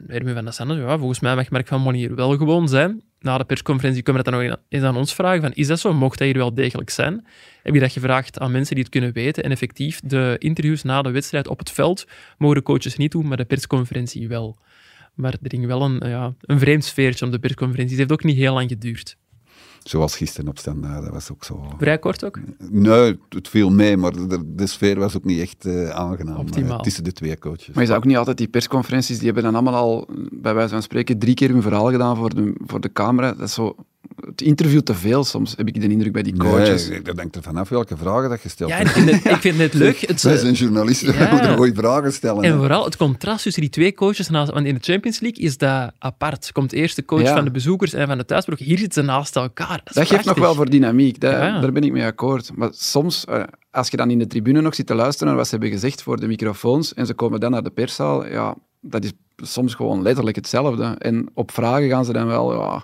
Erwin 0.07 0.33
van 0.33 0.43
der 0.43 0.53
Sande, 0.53 0.75
ja, 0.75 0.97
volgens 0.97 1.19
mij 1.19 1.35
mag 1.35 1.49
Mark 1.49 1.67
van 1.67 1.93
hier 1.93 2.15
wel 2.15 2.37
gewoon 2.37 2.67
zijn. 2.67 3.01
Na 3.19 3.37
de 3.37 3.43
persconferentie 3.43 4.01
kunnen 4.03 4.23
we 4.23 4.29
dat 4.29 4.39
dan 4.39 4.49
nog 4.49 4.59
eens 4.69 4.83
aan 4.83 4.95
ons 4.95 5.13
vragen. 5.13 5.41
Van, 5.41 5.53
is 5.53 5.67
dat 5.67 5.79
zo? 5.79 5.93
Mocht 5.93 6.19
hij 6.19 6.27
hier 6.27 6.37
wel 6.37 6.53
degelijk 6.53 6.89
zijn? 6.89 7.25
Heb 7.63 7.73
je 7.73 7.79
dat 7.79 7.91
gevraagd 7.91 8.39
aan 8.39 8.51
mensen 8.51 8.75
die 8.75 8.83
het 8.83 8.93
kunnen 8.93 9.13
weten? 9.13 9.43
En 9.43 9.51
effectief, 9.51 9.99
de 10.03 10.35
interviews 10.39 10.83
na 10.83 11.01
de 11.01 11.11
wedstrijd 11.11 11.47
op 11.47 11.59
het 11.59 11.71
veld 11.71 12.07
mogen 12.37 12.55
de 12.55 12.63
coaches 12.63 12.97
niet 12.97 13.11
doen, 13.11 13.27
maar 13.27 13.37
de 13.37 13.45
persconferentie 13.45 14.27
wel. 14.27 14.57
Maar 15.13 15.31
er 15.31 15.49
ging 15.49 15.65
wel 15.65 15.81
een, 15.81 16.09
ja, 16.09 16.33
een 16.41 16.59
vreemd 16.59 16.85
sfeertje 16.85 17.25
om 17.25 17.31
de 17.31 17.39
persconferentie. 17.39 17.97
Het 17.97 18.09
heeft 18.09 18.21
ook 18.21 18.27
niet 18.27 18.37
heel 18.37 18.53
lang 18.53 18.69
geduurd. 18.69 19.17
Zoals 19.85 20.15
gisteren 20.17 20.49
op 20.49 20.57
standaard, 20.57 21.03
dat 21.03 21.13
was 21.13 21.31
ook 21.31 21.43
zo. 21.43 21.65
Vrij 21.77 21.97
kort 21.99 22.23
ook. 22.23 22.39
Nee, 22.69 23.19
het 23.29 23.47
viel 23.47 23.69
mee, 23.69 23.97
maar 23.97 24.11
de, 24.11 24.53
de 24.55 24.67
sfeer 24.67 24.99
was 24.99 25.17
ook 25.17 25.23
niet 25.23 25.39
echt 25.39 25.65
eh, 25.65 25.89
aangenaam 25.89 26.37
Optimaal. 26.37 26.77
eh, 26.77 26.83
tussen 26.83 27.03
de 27.03 27.11
twee 27.11 27.37
coaches. 27.37 27.67
Maar 27.73 27.83
is 27.83 27.89
dat 27.89 27.97
ook 27.97 28.05
niet 28.05 28.17
altijd 28.17 28.37
die 28.37 28.47
persconferenties, 28.47 29.15
die 29.17 29.25
hebben 29.25 29.43
dan 29.43 29.53
allemaal 29.55 29.75
al, 29.75 30.07
bij 30.31 30.53
wijze 30.53 30.69
van 30.73 30.81
spreken, 30.81 31.19
drie 31.19 31.33
keer 31.33 31.49
hun 31.49 31.61
verhaal 31.61 31.91
gedaan 31.91 32.15
voor 32.15 32.35
de, 32.35 32.53
voor 32.65 32.81
de 32.81 32.91
camera. 32.91 33.31
Dat 33.33 33.47
is 33.47 33.53
zo, 33.53 33.75
het 34.25 34.41
interview 34.41 34.79
te 34.81 34.93
veel 34.93 35.23
soms, 35.23 35.53
heb 35.57 35.67
ik 35.67 35.81
de 35.81 35.87
indruk 35.87 36.11
bij 36.11 36.23
die 36.23 36.37
coaches. 36.37 36.89
Nee, 36.89 37.01
dat 37.01 37.17
hangt 37.17 37.35
er 37.35 37.41
vanaf 37.41 37.69
welke 37.69 37.97
vragen 37.97 38.29
dat 38.29 38.41
je 38.41 38.49
stelt. 38.49 38.69
Ja, 38.69 38.77
en 38.79 38.85
ik 38.85 38.91
vind 38.91 39.09
het, 39.11 39.25
ik 39.25 39.41
vind 39.41 39.57
het 39.57 39.73
leuk. 39.83 39.97
Het, 39.99 40.21
Wij 40.21 40.37
zijn 40.37 40.53
journalisten, 40.53 41.13
Ja. 41.13 41.25
we 41.25 41.31
moeten 41.35 41.55
goede 41.55 41.73
vragen 41.73 42.13
stellen. 42.13 42.43
En 42.43 42.51
hè. 42.51 42.57
vooral 42.57 42.85
het 42.85 42.97
contrast 42.97 43.43
tussen 43.43 43.61
die 43.61 43.71
twee 43.71 43.93
coaches. 43.93 44.29
naast- 44.29 44.51
Want 44.51 44.65
in 44.65 44.73
de 44.73 44.79
Champions 44.91 45.19
League 45.19 45.43
is 45.43 45.57
dat 45.57 45.91
apart. 45.99 46.51
Komt 46.51 46.73
eerst 46.73 46.95
de 46.95 47.05
coach 47.05 47.21
Ja. 47.21 47.35
van 47.35 47.43
de 47.45 47.51
bezoekers 47.51 47.93
en 47.93 48.07
van 48.07 48.17
de 48.17 48.25
thuisploeg. 48.25 48.59
Hier 48.59 48.77
zitten 48.77 49.03
ze 49.03 49.09
naast 49.09 49.35
elkaar. 49.35 49.81
Dat, 49.83 50.07
geeft 50.07 50.25
nog 50.25 50.37
wel 50.39 50.55
voor 50.55 50.69
dynamiek, 50.69 51.19
dat- 51.19 51.31
Ja. 51.31 51.59
daar 51.59 51.71
ben 51.71 51.83
ik 51.83 51.91
mee 51.91 52.03
akkoord. 52.05 52.51
Maar 52.55 52.69
soms, 52.71 53.25
eh, 53.25 53.43
als 53.71 53.87
je 53.89 53.97
dan 53.97 54.09
in 54.11 54.19
de 54.19 54.27
tribune 54.27 54.61
nog 54.61 54.75
zit 54.75 54.87
te 54.87 54.95
luisteren 54.95 55.27
naar 55.27 55.35
wat 55.35 55.45
ze 55.45 55.51
hebben 55.51 55.69
gezegd 55.73 56.01
voor 56.01 56.19
de 56.19 56.27
microfoons 56.27 56.93
en 56.93 57.05
ze 57.05 57.13
komen 57.13 57.39
dan 57.39 57.51
naar 57.51 57.63
de 57.63 57.69
perszaal, 57.69 58.25
ja, 58.27 58.55
dat 58.81 59.03
is 59.03 59.11
soms 59.35 59.73
gewoon 59.73 60.01
letterlijk 60.01 60.35
hetzelfde. 60.35 60.83
En 60.83 61.29
op 61.33 61.51
vragen 61.51 61.89
gaan 61.89 62.05
ze 62.05 62.13
dan 62.13 62.27
wel 62.27 62.53
ja, 62.53 62.83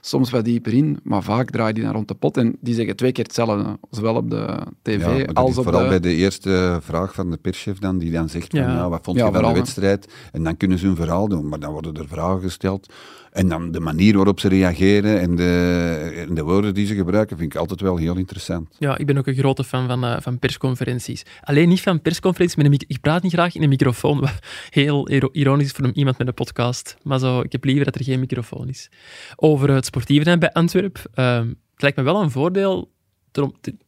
soms 0.00 0.30
wat 0.30 0.44
dieper 0.44 0.72
in, 0.74 0.98
maar 1.02 1.22
vaak 1.22 1.50
draaien 1.50 1.74
die 1.74 1.84
dan 1.84 1.92
rond 1.92 2.08
de 2.08 2.14
pot 2.14 2.36
en 2.36 2.56
die 2.60 2.74
zeggen 2.74 2.96
twee 2.96 3.12
keer 3.12 3.24
hetzelfde. 3.24 3.78
Zowel 3.90 4.14
op 4.14 4.30
de 4.30 4.58
tv 4.82 5.00
Ja, 5.00 5.08
maar 5.08 5.34
als 5.34 5.58
op 5.58 5.64
vooral 5.64 5.82
de... 5.82 5.88
bij 5.88 6.00
de 6.00 6.14
eerste 6.14 6.78
vraag 6.82 7.14
van 7.14 7.30
de 7.30 7.36
perschef 7.36 7.78
dan, 7.78 7.98
die 7.98 8.10
dan 8.12 8.28
zegt 8.28 8.50
van, 8.50 8.60
Ja. 8.60 8.72
ja. 8.74 8.88
wat 8.88 9.04
vond 9.04 9.16
Ja, 9.18 9.26
je 9.26 9.32
van 9.32 9.42
de 9.42 9.52
wedstrijd? 9.52 10.12
En 10.32 10.44
dan 10.44 10.56
kunnen 10.56 10.78
ze 10.78 10.86
hun 10.86 10.96
verhaal 10.96 11.28
doen, 11.28 11.48
maar 11.48 11.60
dan 11.60 11.72
worden 11.72 11.94
er 11.94 12.08
vragen 12.08 12.40
gesteld. 12.40 12.92
En 13.32 13.48
dan 13.48 13.70
de 13.70 13.80
manier 13.80 14.16
waarop 14.16 14.40
ze 14.40 14.48
reageren 14.48 15.20
en 15.20 15.36
de, 15.36 16.24
en 16.28 16.34
de 16.34 16.42
woorden 16.42 16.74
die 16.74 16.86
ze 16.86 16.94
gebruiken, 16.94 17.36
vind 17.36 17.52
ik 17.54 17.58
altijd 17.60 17.80
wel 17.80 17.96
heel 17.96 18.16
interessant. 18.16 18.68
Ja, 18.78 18.98
ik 18.98 19.06
ben 19.06 19.18
ook 19.18 19.26
een 19.26 19.34
grote 19.34 19.64
fan 19.64 19.86
van, 19.86 20.04
eh, 20.04 20.16
van 20.20 20.38
persconferenties. 20.38 21.22
Alleen 21.42 21.68
niet 21.68 21.80
van 21.80 22.02
persconferenties 22.02 22.56
met 22.56 22.64
een 22.66 22.70
mic- 22.70 22.84
Ik 22.86 23.00
praat 23.00 23.22
niet 23.22 23.32
graag 23.32 23.54
in 23.54 23.62
een 23.62 23.68
microfoon, 23.68 24.24
heel 24.70 25.08
iro- 25.08 25.28
ironisch 25.32 25.66
is 25.66 25.72
voor 25.72 25.84
iemand 25.94 26.18
met 26.18 26.26
een 26.26 26.34
podcast. 26.34 26.96
Maar 27.02 27.18
zo, 27.18 27.40
ik 27.40 27.52
heb 27.52 27.64
liever 27.64 27.84
dat 27.84 27.94
er 27.94 28.04
geen 28.04 28.20
microfoon 28.20 28.68
is. 28.68 28.90
Over 29.36 29.70
het 29.70 29.84
sportieve 29.84 30.38
bij 30.38 30.52
Antwerp. 30.52 30.98
ehm, 31.14 31.48
het 31.48 31.82
lijkt 31.82 31.96
me 31.96 32.02
wel 32.02 32.22
een 32.22 32.30
voordeel 32.30 32.90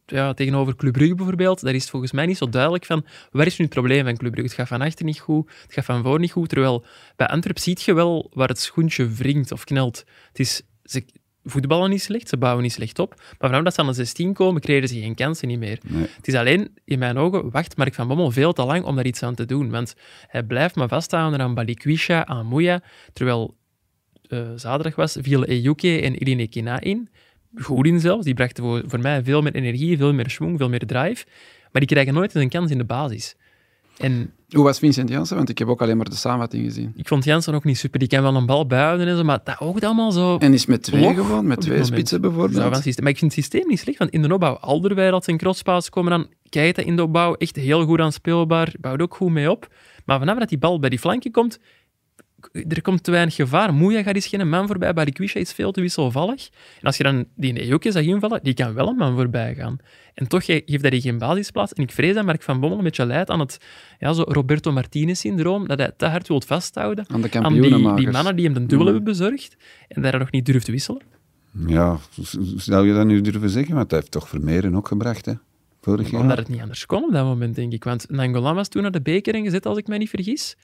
ja, 0.05 0.33
tegenover 0.33 0.75
Club 0.75 0.93
Brugge 0.93 1.15
bijvoorbeeld. 1.15 1.61
Daar 1.61 1.73
is 1.73 1.81
het 1.81 1.89
volgens 1.89 2.11
mij 2.11 2.25
niet 2.25 2.37
zo 2.37 2.49
duidelijk 2.49 2.85
van 2.85 3.05
waar 3.31 3.45
is 3.45 3.57
nu 3.57 3.65
het 3.65 3.73
probleem 3.73 4.03
van 4.03 4.17
Club 4.17 4.31
Brugge. 4.31 4.49
Het 4.49 4.59
gaat 4.59 4.67
van 4.67 4.87
achter 4.87 5.05
niet 5.05 5.19
goed, 5.19 5.51
het 5.61 5.73
gaat 5.73 5.85
van 5.85 6.03
voor 6.03 6.19
niet 6.19 6.31
goed. 6.31 6.49
Terwijl 6.49 6.85
bij 7.15 7.27
Antwerp 7.27 7.59
ziet 7.59 7.81
je 7.81 7.93
wel 7.93 8.29
waar 8.33 8.47
het 8.47 8.59
schoentje 8.59 9.07
wringt 9.07 9.51
of 9.51 9.63
knelt. 9.63 10.03
Het 10.27 10.39
is, 10.39 10.61
voetballen 11.43 11.89
niet 11.89 12.01
slecht, 12.01 12.29
ze 12.29 12.37
bouwen 12.37 12.63
niet 12.63 12.71
slecht 12.71 12.99
op. 12.99 13.13
Maar 13.17 13.49
vanaf 13.49 13.63
dat 13.63 13.73
ze 13.73 13.81
aan 13.81 13.87
de 13.87 13.93
16 13.93 14.33
komen, 14.33 14.61
creëren 14.61 14.87
ze 14.87 14.99
geen 14.99 15.15
kansen 15.15 15.47
niet 15.47 15.59
meer. 15.59 15.79
Nee. 15.87 16.07
Het 16.15 16.27
is 16.27 16.33
alleen, 16.33 16.77
in 16.85 16.99
mijn 16.99 17.17
ogen, 17.17 17.49
wacht 17.51 17.77
Mark 17.77 17.93
van 17.93 18.07
Bommel 18.07 18.31
veel 18.31 18.53
te 18.53 18.65
lang 18.65 18.83
om 18.83 18.95
daar 18.95 19.05
iets 19.05 19.23
aan 19.23 19.35
te 19.35 19.45
doen. 19.45 19.69
Want 19.69 19.95
hij 20.27 20.43
blijft 20.43 20.75
maar 20.75 20.87
vasthouden 20.87 21.41
aan 21.41 21.53
Balikwisha, 21.53 22.25
aan 22.25 22.45
Mouya. 22.45 22.81
Terwijl 23.13 23.55
eh, 24.27 24.49
zaterdag 24.55 24.95
was, 24.95 25.17
viel 25.21 25.43
Ejuke 25.43 26.01
en 26.01 26.15
Irine 26.15 26.47
Kina 26.47 26.79
in. 26.79 27.09
Goed 27.55 27.85
in 27.85 27.99
zelfs. 27.99 28.25
Die 28.25 28.33
brachten 28.33 28.63
voor, 28.63 28.83
voor 28.85 28.99
mij 28.99 29.23
veel 29.23 29.41
meer 29.41 29.55
energie, 29.55 29.97
veel 29.97 30.13
meer 30.13 30.29
schwung, 30.29 30.57
veel 30.57 30.69
meer 30.69 30.85
drive. 30.85 31.25
Maar 31.71 31.81
die 31.81 31.85
krijgen 31.85 32.13
nooit 32.13 32.35
eens 32.35 32.43
een 32.43 32.49
kans 32.49 32.71
in 32.71 32.77
de 32.77 32.83
basis. 32.83 33.35
En 34.01 34.33
Hoe 34.49 34.63
was 34.63 34.79
Vincent 34.79 35.09
Janssen? 35.09 35.37
Want 35.37 35.49
ik 35.49 35.57
heb 35.57 35.67
ook 35.67 35.81
alleen 35.81 35.97
maar 35.97 36.09
de 36.09 36.15
samenvatting 36.15 36.63
gezien. 36.65 36.93
ik 36.95 37.07
vond 37.07 37.23
Jansen 37.23 37.53
ook 37.53 37.63
niet 37.63 37.77
super. 37.77 37.99
Die 37.99 38.07
kan 38.07 38.21
wel 38.21 38.35
een 38.35 38.45
bal 38.45 38.67
bijhouden 38.67 39.07
en 39.07 39.17
zo, 39.17 39.23
maar 39.23 39.39
dat 39.43 39.59
oogt 39.59 39.83
allemaal 39.83 40.11
zo... 40.11 40.37
En 40.37 40.53
is 40.53 40.65
met 40.65 40.83
twee 40.83 41.13
gewoon, 41.13 41.47
met 41.47 41.61
twee 41.61 41.83
spitsen 41.83 42.21
bijvoorbeeld. 42.21 42.75
systeem. 42.75 43.03
Maar 43.03 43.13
ik 43.13 43.19
vind 43.19 43.35
het 43.35 43.43
systeem 43.43 43.67
niet 43.67 43.79
slecht, 43.79 43.97
want 43.97 44.11
in 44.11 44.21
de 44.21 44.33
opbouw 44.33 44.55
Alderweireld 44.55 45.27
en 45.27 45.37
crosspaas 45.37 45.89
komen 45.89 46.11
dan 46.11 46.27
Keita 46.49 46.81
in 46.81 46.95
de 46.95 47.03
opbouw 47.03 47.33
echt 47.33 47.55
heel 47.55 47.85
goed 47.85 47.99
aan 47.99 48.11
speelbaar, 48.11 48.73
bouwt 48.79 49.01
ook 49.01 49.15
goed 49.15 49.31
mee 49.31 49.51
op. 49.51 49.67
Maar 50.05 50.19
vanaf 50.19 50.39
dat 50.39 50.49
die 50.49 50.57
bal 50.57 50.79
bij 50.79 50.89
die 50.89 50.99
flanken 50.99 51.31
komt, 51.31 51.59
er 52.67 52.81
komt 52.81 53.03
te 53.03 53.11
weinig 53.11 53.35
gevaar. 53.35 53.73
Moeja 53.73 54.03
gaat 54.03 54.15
eens 54.15 54.27
geen 54.27 54.49
man 54.49 54.67
voorbij, 54.67 54.93
Balikwisha 54.93 55.39
is 55.39 55.51
veel 55.53 55.71
te 55.71 55.81
wisselvallig. 55.81 56.49
En 56.79 56.85
als 56.85 56.97
je 56.97 57.03
dan 57.03 57.25
die 57.35 57.59
Ejoke 57.61 57.91
zag 57.91 58.03
invallen, 58.03 58.39
die 58.43 58.53
kan 58.53 58.73
wel 58.73 58.87
een 58.87 58.95
man 58.95 59.15
voorbij 59.15 59.55
gaan. 59.55 59.77
En 60.13 60.27
toch 60.27 60.45
ge- 60.45 60.63
geeft 60.65 60.81
hij 60.81 60.89
die 60.89 61.01
geen 61.01 61.17
basisplaats. 61.17 61.73
En 61.73 61.83
ik 61.83 61.91
vrees 61.91 62.13
dat 62.15 62.25
Mark 62.25 62.43
van 62.43 62.59
Bommel 62.59 62.77
een 62.77 62.83
beetje 62.83 63.05
leidt 63.05 63.29
aan 63.29 63.39
het 63.39 63.57
ja, 63.99 64.13
zo 64.13 64.23
Roberto 64.27 64.71
Martinez-syndroom, 64.71 65.67
dat 65.67 65.79
hij 65.79 65.91
te 65.97 66.05
hard 66.05 66.27
wil 66.27 66.41
vasthouden 66.45 67.05
Aan 67.07 67.21
de 67.21 67.29
aan 67.41 67.53
die, 67.61 68.09
mannen 68.11 68.35
die 68.35 68.45
hem 68.45 68.53
de 68.53 68.59
dubbel 68.59 68.77
Mm. 68.79 68.85
hebben 68.93 69.03
bezorgd 69.03 69.55
en 69.87 70.01
daar 70.01 70.19
nog 70.19 70.31
niet 70.31 70.45
durft 70.45 70.65
te 70.65 70.71
wisselen. 70.71 71.01
Ja, 71.67 71.97
zou 72.55 72.87
je 72.87 72.93
dat 72.93 73.05
nu 73.05 73.21
durven 73.21 73.49
zeggen? 73.49 73.75
Want 73.75 73.89
hij 73.91 73.99
heeft 73.99 74.11
toch 74.11 74.29
Vermeeren 74.29 74.75
ook 74.75 74.87
gebracht, 74.87 75.25
hè? 75.25 75.33
Vorig 75.81 76.11
jaar. 76.11 76.21
Omdat 76.21 76.37
het 76.37 76.47
niet 76.49 76.61
anders 76.61 76.85
kon 76.85 77.03
op 77.03 77.11
dat 77.11 77.25
moment, 77.25 77.55
denk 77.55 77.73
ik. 77.73 77.83
Want 77.83 78.09
Nangolan 78.09 78.55
was 78.55 78.67
toen 78.67 78.81
naar 78.81 78.91
de 78.91 79.01
beker 79.01 79.35
ingezet, 79.35 79.65
als 79.65 79.77
ik 79.77 79.87
mij 79.87 79.97
niet 79.97 80.09
vergis. 80.09 80.57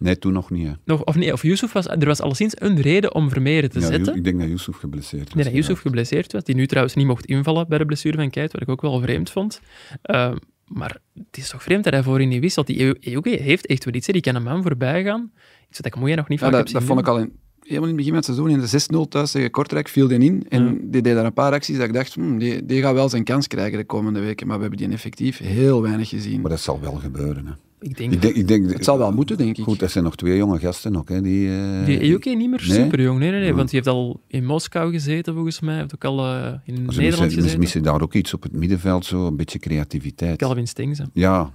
Nee, 0.00 0.18
toen 0.18 0.32
nog 0.32 0.50
niet, 0.50 0.66
hè. 0.66 0.72
Nog, 0.84 1.04
of 1.04 1.14
nee, 1.16 1.32
of 1.32 1.42
Yusuf 1.42 1.72
was... 1.72 1.86
Er 1.86 2.06
was 2.06 2.20
alleszins 2.20 2.52
een 2.58 2.80
reden 2.80 3.14
om 3.14 3.30
Vermeeren 3.30 3.70
te 3.70 3.80
Ja, 3.80 3.86
zetten. 3.86 4.16
Ik 4.16 4.24
denk 4.24 4.38
dat 4.40 4.48
Yusuf 4.48 4.76
geblesseerd 4.76 5.24
was. 5.24 5.34
Nee, 5.34 5.44
dat 5.44 5.52
Yusuf 5.52 5.74
ja. 5.76 5.80
geblesseerd 5.80 6.32
was, 6.32 6.44
die 6.44 6.54
nu 6.54 6.66
trouwens 6.66 6.94
niet 6.94 7.06
mocht 7.06 7.24
invallen 7.26 7.68
bij 7.68 7.78
de 7.78 7.84
blessure 7.84 8.16
van 8.16 8.30
Kuyt, 8.30 8.52
wat 8.52 8.62
ik 8.62 8.68
ook 8.68 8.80
wel 8.82 9.00
vreemd 9.00 9.30
vond. 9.30 9.60
Uh, 10.04 10.32
maar 10.66 10.96
het 11.14 11.36
is 11.36 11.48
toch 11.48 11.62
vreemd 11.62 11.84
dat 11.84 11.92
hij 11.92 12.02
voorin 12.02 12.28
niet 12.28 12.40
wisselt. 12.40 12.66
Die 12.66 12.96
Eeuge 13.00 13.28
heeft 13.42 13.66
echt 13.66 13.84
wel 13.84 13.94
iets, 13.94 14.06
hè. 14.06 14.12
die 14.12 14.22
kan 14.22 14.34
een 14.34 14.42
man 14.42 14.62
voorbij 14.62 15.02
gaan. 15.04 15.30
Iets 15.68 15.78
wat 15.78 15.86
ik 15.86 15.96
Moeja 15.96 16.14
nog 16.14 16.28
niet 16.28 16.40
Ja, 16.40 16.44
vaak 16.44 16.54
dat 16.54 16.60
heb 16.60 16.68
zien 16.68 16.78
dat 16.78 16.88
vond 16.88 17.00
ik 17.00 17.06
al 17.14 17.18
in, 17.18 17.32
helemaal 17.62 17.88
in 17.88 17.96
het 17.96 17.96
begin 17.96 18.08
van 18.12 18.16
het 18.16 18.24
seizoen. 18.24 18.50
In 18.50 18.60
de 19.00 19.04
6-0 19.06 19.08
thuis 19.08 19.30
tegen 19.30 19.50
Kortrijk 19.50 19.88
viel 19.88 20.08
die 20.08 20.18
in. 20.18 20.46
En 20.48 20.64
Ja. 20.64 20.74
die 20.82 21.02
deed 21.02 21.14
daar 21.14 21.24
een 21.24 21.32
paar 21.32 21.52
acties 21.52 21.76
dat 21.76 21.86
ik 21.86 21.92
dacht, 21.92 22.14
hmm, 22.14 22.38
die, 22.38 22.66
die 22.66 22.80
gaat 22.82 22.94
wel 22.94 23.08
zijn 23.08 23.24
kans 23.24 23.46
krijgen 23.46 23.78
de 23.78 23.84
komende 23.84 24.20
weken. 24.20 24.46
Maar 24.46 24.56
we 24.56 24.62
hebben 24.62 24.80
die 24.80 24.90
effectief 24.90 25.38
heel 25.38 25.82
weinig 25.82 26.08
gezien. 26.08 26.40
Maar 26.40 26.50
dat 26.50 26.60
zal 26.60 26.80
wel 26.80 26.92
gebeuren, 26.94 27.46
hè. 27.46 27.52
Ik 27.80 27.96
denk, 27.96 28.12
Ik 28.12 28.22
denk, 28.22 28.34
ik 28.34 28.48
denk, 28.48 28.72
Het 28.72 28.84
zal 28.84 28.98
wel 28.98 29.12
moeten, 29.12 29.36
denk 29.36 29.56
ik. 29.58 29.64
Goed, 29.64 29.78
dat 29.78 29.90
zijn 29.90 30.04
nog 30.04 30.16
twee 30.16 30.36
jonge 30.36 30.58
gasten 30.58 30.96
ook, 30.96 31.08
hè. 31.08 31.20
Die, 31.22 31.48
eh, 31.58 31.84
die 31.84 32.00
Eeuge 32.00 32.28
niet 32.28 32.50
meer 32.50 32.64
Nee? 32.68 32.76
super 32.76 33.00
jong, 33.02 33.18
nee, 33.18 33.30
nee, 33.30 33.38
nee, 33.40 33.48
Ja. 33.48 33.54
want 33.54 33.70
die 33.70 33.78
heeft 33.78 33.90
al 33.96 34.20
in 34.26 34.44
Moskou 34.44 34.92
gezeten, 34.92 35.34
volgens 35.34 35.60
mij. 35.60 35.70
Hij 35.72 35.80
heeft 35.80 35.94
ook 35.94 36.04
al 36.04 36.18
eh, 36.26 36.52
in 36.64 36.74
Ze 36.74 36.80
Nederland 36.80 36.96
missen, 36.96 37.18
gezeten. 37.24 37.50
ze 37.50 37.58
missen 37.58 37.82
daar 37.82 38.00
ook 38.02 38.14
iets 38.14 38.34
op 38.34 38.42
het 38.42 38.52
middenveld, 38.52 39.04
zo 39.04 39.26
een 39.26 39.36
beetje 39.36 39.58
creativiteit. 39.58 40.38
Calvin 40.38 40.66
Stengs, 40.68 40.98
hè. 40.98 41.04
Ja, 41.12 41.50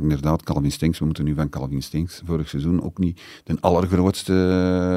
inderdaad, 0.00 0.42
Calvin 0.42 0.72
Stinks. 0.72 0.98
We 0.98 1.04
moeten 1.04 1.24
nu 1.24 1.34
van 1.34 1.48
Calvin 1.48 1.82
Stinks 1.82 2.22
vorig 2.24 2.48
seizoen 2.48 2.82
ook 2.82 2.98
niet 2.98 3.20
de 3.44 3.56
allergrootste 3.60 4.32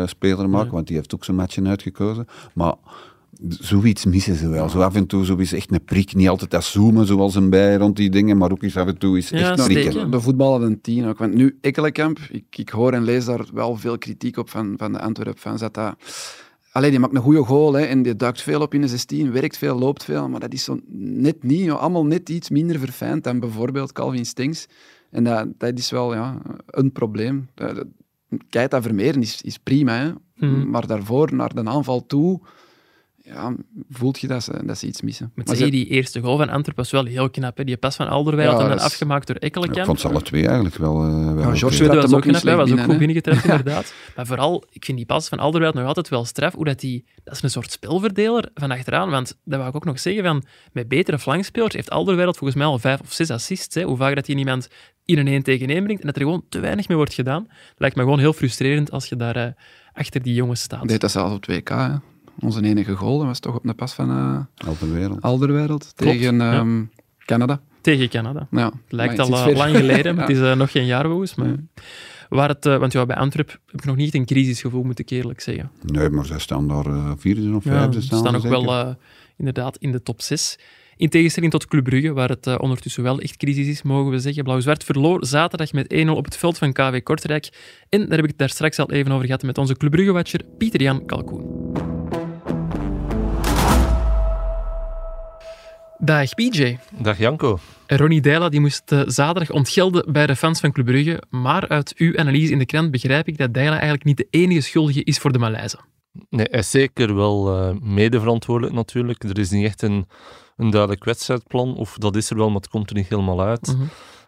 eh, 0.02 0.08
speler 0.08 0.50
maken, 0.50 0.72
want 0.72 0.88
die 0.88 0.96
heeft 0.96 1.16
ook 1.16 1.24
zijn 1.26 1.38
matchen 1.38 1.68
uitgekozen. 1.68 2.26
Maar 2.54 2.76
zoiets 3.48 4.06
missen 4.06 4.36
ze 4.36 4.50
wel. 4.50 4.70
Zo 4.70 4.80
af 4.82 4.96
en 4.96 5.06
toe 5.08 5.26
zo 5.26 5.36
is 5.36 5.54
echt 5.54 5.72
een 5.72 5.84
prik. 5.84 6.16
Niet 6.16 6.30
altijd 6.30 6.52
dat 6.52 6.64
zoomen 6.64 7.06
zoals 7.06 7.36
een 7.36 7.50
bij 7.50 7.76
rond 7.76 7.96
die 7.96 8.10
dingen, 8.10 8.38
maar 8.38 8.52
ook 8.52 8.64
eens 8.64 8.78
af 8.78 8.88
en 8.88 8.98
toe 8.98 9.18
is 9.18 9.30
Ja, 9.30 9.38
echt 9.38 9.64
prikken. 9.66 9.92
zeker. 9.94 10.12
De 10.12 10.22
voetballer 10.22 10.62
een 10.68 10.82
tien 10.82 11.06
ook. 11.06 11.18
Want 11.18 11.34
nu, 11.34 11.58
Ekkelenkamp, 11.62 12.20
ik, 12.32 12.44
ik 12.58 12.70
hoor 12.70 12.94
en 12.94 13.04
lees 13.04 13.26
daar 13.26 13.46
wel 13.54 13.76
veel 13.76 13.98
kritiek 13.98 14.38
op 14.38 14.50
van, 14.50 14.74
van 14.78 14.92
de 14.94 15.00
Antwerp-fans. 15.00 15.60
Dat 15.62 15.74
dat... 15.74 15.96
Allee, 16.72 16.90
die 16.90 17.00
maakt 17.00 17.16
een 17.16 17.22
goede 17.22 17.44
goal 17.44 17.74
hè, 17.74 17.82
en 17.84 18.02
die 18.02 18.16
duikt 18.16 18.42
veel 18.42 18.62
op 18.62 18.74
in 18.74 18.82
de 18.82 18.88
16, 18.88 19.32
werkt 19.32 19.58
veel, 19.58 19.78
loopt 19.80 20.04
veel, 20.04 20.30
maar 20.30 20.40
dat 20.40 20.54
is 20.54 20.64
zo 20.64 20.80
net 20.98 21.44
niet, 21.44 21.64
joh, 21.66 21.80
allemaal 21.82 22.06
net 22.06 22.30
iets 22.30 22.50
minder 22.50 22.80
verfijnd 22.80 23.24
dan 23.24 23.40
bijvoorbeeld 23.40 23.92
Calvin 23.92 24.26
Stengs. 24.26 24.68
En 25.12 25.24
dat, 25.24 25.48
dat 25.58 25.78
is 25.78 25.90
wel 25.92 26.14
ja, 26.14 26.38
een 26.66 26.92
probleem. 26.92 27.50
Dat- 27.56 27.76
dat- 27.76 27.88
Keita 28.50 28.82
Vermeeren 28.82 29.22
is, 29.22 29.42
is 29.42 29.58
prima, 29.58 29.94
hè, 29.98 30.12
Mhm. 30.48 30.70
maar 30.70 30.88
daarvoor, 30.88 31.36
naar 31.36 31.54
de 31.56 31.64
aanval 31.66 32.06
toe, 32.06 32.40
ja, 33.34 33.56
voelt 33.90 34.20
je 34.20 34.28
dat 34.28 34.44
ze, 34.44 34.62
dat 34.66 34.78
ze 34.78 34.88
iets 34.88 35.02
missen. 35.02 35.32
Met 35.36 35.48
Maar 35.48 35.70
die 35.70 35.88
eerste 35.88 36.20
goal 36.22 36.38
van 36.38 36.50
Antwerpen 36.50 36.76
was 36.76 36.92
wel 36.92 37.06
heel 37.06 37.30
knap. 37.30 37.58
Hè? 37.58 37.64
Die 37.64 37.78
pas 37.78 37.96
van 37.96 38.08
Alderweireld 38.08 38.58
Ja, 38.58 38.64
en 38.64 38.70
dan 38.70 38.78
is- 38.78 38.84
afgemaakt 38.84 39.28
door 39.28 39.36
Ik 39.36 39.42
Ekkelenkamp. 39.44 39.86
vond 39.86 40.00
ze 40.00 40.08
alle 40.08 40.22
twee 40.22 40.46
eigenlijk 40.46 40.76
wel... 40.76 41.04
eh, 41.04 41.34
wel 41.34 41.38
Ja. 41.52 41.56
George 41.56 41.84
trapt 41.84 42.02
was 42.02 42.14
ook 42.14 42.22
knap, 42.22 42.34
hè, 42.34 42.40
slecht 42.40 42.58
was 42.58 42.72
ook 42.72 42.80
goed 42.80 42.98
binnengetrapt, 42.98 43.44
inderdaad. 43.50 43.94
Maar 44.16 44.26
vooral, 44.26 44.64
ik 44.72 44.86
vind 44.86 44.98
die 44.98 45.06
pas 45.06 45.28
van 45.30 45.40
Alderweireld 45.40 45.80
nog 45.80 45.88
altijd 45.88 46.10
wel 46.10 46.26
straf, 46.26 46.54
hoe 46.54 46.66
dat 46.66 46.80
die... 46.80 47.06
Dat 47.24 47.34
is 47.36 47.42
een 47.44 47.50
soort 47.50 47.72
spelverdeler 47.72 48.50
van 48.54 48.72
achteraan, 48.72 49.10
want 49.10 49.38
dat 49.44 49.58
wou 49.58 49.70
ik 49.70 49.76
ook 49.76 49.86
nog 49.86 50.00
zeggen, 50.00 50.24
van, 50.24 50.44
met 50.74 50.88
betere 50.88 51.20
flankspelers 51.20 51.74
heeft 51.74 51.90
Alderweireld 51.90 52.38
volgens 52.38 52.60
mij 52.60 52.68
al 52.68 52.80
vijf 52.80 53.00
of 53.00 53.12
zes 53.12 53.30
assists. 53.32 53.76
Hè, 53.76 53.84
hoe 53.84 53.98
vaak 53.98 54.16
dat 54.16 54.28
hij 54.28 54.36
iemand 54.36 54.68
in 55.06 55.18
een 55.18 55.28
1 55.28 55.44
tegen 55.44 55.68
1 55.70 55.84
brengt 55.84 56.02
en 56.02 56.08
dat 56.08 56.16
er 56.16 56.22
gewoon 56.22 56.44
te 56.50 56.60
weinig 56.60 56.88
mee 56.88 56.98
wordt 56.98 57.14
gedaan. 57.14 57.48
lijkt 57.78 57.96
me 57.96 58.02
gewoon 58.04 58.20
heel 58.20 58.34
frustrerend 58.34 58.92
als 58.92 59.06
je 59.06 59.16
daar 59.16 59.36
eh, 59.36 59.52
achter 59.94 60.22
die 60.22 60.34
jongens 60.34 60.62
staat. 60.62 60.88
deed 60.88 61.02
dat 61.02 61.12
zelfs 61.12 61.34
op 61.34 61.46
2K. 61.52 61.64
Hè. 61.64 61.94
Onze 62.40 62.64
enige 62.64 62.96
goal 62.96 63.18
dat 63.18 63.28
was 63.28 63.40
toch 63.40 63.56
op 63.56 63.66
een 63.66 63.76
pas 63.76 63.94
van 63.94 64.10
eh, 64.10 64.68
Al 64.68 64.76
de 64.80 64.92
wereld. 64.92 65.22
Alderwereld 65.22 65.92
tegen 65.96 66.36
ja. 66.36 66.54
ehm, 66.54 66.84
Canada. 67.26 67.62
Tegen 67.82 68.10
Canada. 68.10 68.48
Ja, 68.52 68.66
Het 68.66 68.74
lijkt 68.92 69.20
al 69.20 69.50
eh, 69.50 69.56
lang 69.56 69.76
geleden, 69.76 70.16
maar 70.16 70.30
Ja. 70.30 70.30
het 70.36 70.44
is 70.44 70.52
eh, 70.52 70.56
nog 70.58 70.72
geen 70.72 70.86
jaar 70.86 71.06
volgens 71.06 71.36
mij. 71.36 71.56
Waar 72.30 72.50
het, 72.50 72.66
eh, 72.66 72.78
want 72.78 72.92
ja, 72.94 73.06
bij 73.06 73.16
Antwerp 73.16 73.50
heb 73.50 73.80
ik 73.80 73.86
nog 73.86 73.96
niet 73.96 74.14
een 74.16 74.26
crisisgevoel, 74.26 74.84
moet 74.84 75.00
ik 75.00 75.10
eerlijk 75.10 75.42
zeggen. 75.42 75.72
Nee, 75.82 76.10
maar 76.10 76.26
zij 76.26 76.40
staan 76.40 76.68
daar 76.68 76.86
eh, 76.86 77.12
vierde 77.18 77.56
of 77.56 77.64
Ja, 77.64 77.72
vijfde. 77.72 78.02
ze 78.02 78.16
staan 78.16 78.36
ook 78.36 78.42
ze 78.42 78.50
wel 78.50 78.66
eh, 78.66 78.90
inderdaad 79.38 79.78
in 79.78 79.92
de 79.92 80.04
top 80.04 80.22
6. 80.22 80.60
In 80.98 81.10
tegenstelling 81.10 81.52
tot 81.52 81.68
Club 81.68 81.84
Brugge, 81.84 82.14
waar 82.14 82.30
het 82.30 82.58
ondertussen 82.60 83.04
wel 83.04 83.20
echt 83.20 83.38
crisis 83.38 83.68
is, 83.68 83.82
mogen 83.82 84.12
we 84.12 84.20
zeggen. 84.20 84.44
Blauw-Zwart 84.44 84.84
verloor 84.84 85.26
zaterdag 85.26 85.74
met 85.74 85.94
1-0 85.94 86.10
op 86.10 86.26
het 86.26 86.38
veld 86.38 86.58
van 86.58 86.74
KW 86.74 86.96
Kortrijk. 87.04 87.50
En 87.90 88.00
daar 88.00 88.10
heb 88.16 88.24
ik 88.24 88.30
het 88.30 88.38
daar 88.38 88.50
straks 88.50 88.80
al 88.80 88.92
even 88.92 89.12
over 89.12 89.26
gehad 89.26 89.44
met 89.44 89.58
onze 89.58 89.76
Club 89.78 89.92
Brugge-watcher 89.92 90.42
Pieter-Jan 90.58 91.06
Kalkoen. 91.06 91.69
Dag 96.02 96.34
PJ. 96.34 96.78
Dag 97.02 97.18
Janko. 97.18 97.60
Ronnie 97.88 98.22
Deila 98.22 98.50
die 98.50 98.60
moest 98.60 98.92
eh, 98.92 99.02
zaterdag 99.06 99.56
ontgelden 99.56 100.12
bij 100.12 100.28
de 100.28 100.36
fans 100.36 100.60
van 100.60 100.72
Club 100.72 100.86
Brugge. 100.86 101.24
Maar 101.30 101.68
uit 101.68 101.94
uw 101.98 102.18
analyse 102.18 102.52
in 102.52 102.60
de 102.60 102.66
krant 102.66 102.92
begrijp 102.92 103.28
ik 103.28 103.38
dat 103.38 103.54
Deila 103.54 103.72
eigenlijk 103.72 104.04
niet 104.04 104.18
de 104.18 104.28
enige 104.30 104.62
schuldige 104.62 105.04
is 105.04 105.18
voor 105.18 105.32
de 105.32 105.40
malaise. 105.40 105.80
Nee, 106.30 106.48
hij 106.50 106.60
is 106.60 106.70
zeker 106.70 107.16
wel 107.16 107.58
eh 107.58 107.76
medeverantwoordelijk 107.82 108.76
natuurlijk. 108.76 109.24
Er 109.24 109.40
is 109.40 109.50
niet 109.50 109.66
echt 109.66 109.82
een, 109.82 110.08
een 110.56 110.70
duidelijk 110.70 111.04
wedstrijdplan, 111.04 111.76
of 111.76 111.98
dat 111.98 112.16
is 112.16 112.30
er 112.30 112.38
wel, 112.38 112.48
maar 112.48 112.62
het 112.62 112.70
komt 112.70 112.90
er 112.90 112.96
niet 112.96 113.10
helemaal 113.10 113.42
uit. 113.42 113.68
Mhm. 113.68 113.84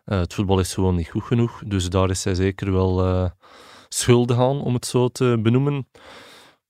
Eh, 0.06 0.20
het 0.20 0.34
voetbal 0.34 0.60
is 0.60 0.74
gewoon 0.74 0.96
niet 0.96 1.10
goed 1.10 1.24
genoeg, 1.24 1.62
dus 1.66 1.90
daar 1.90 2.10
is 2.10 2.24
hij 2.24 2.36
zeker 2.36 2.72
wel 2.72 3.32
schuldig 3.90 4.38
aan, 4.38 4.62
om 4.62 4.74
het 4.74 4.86
zo 4.86 5.08
te 5.08 5.40
benoemen. 5.42 5.88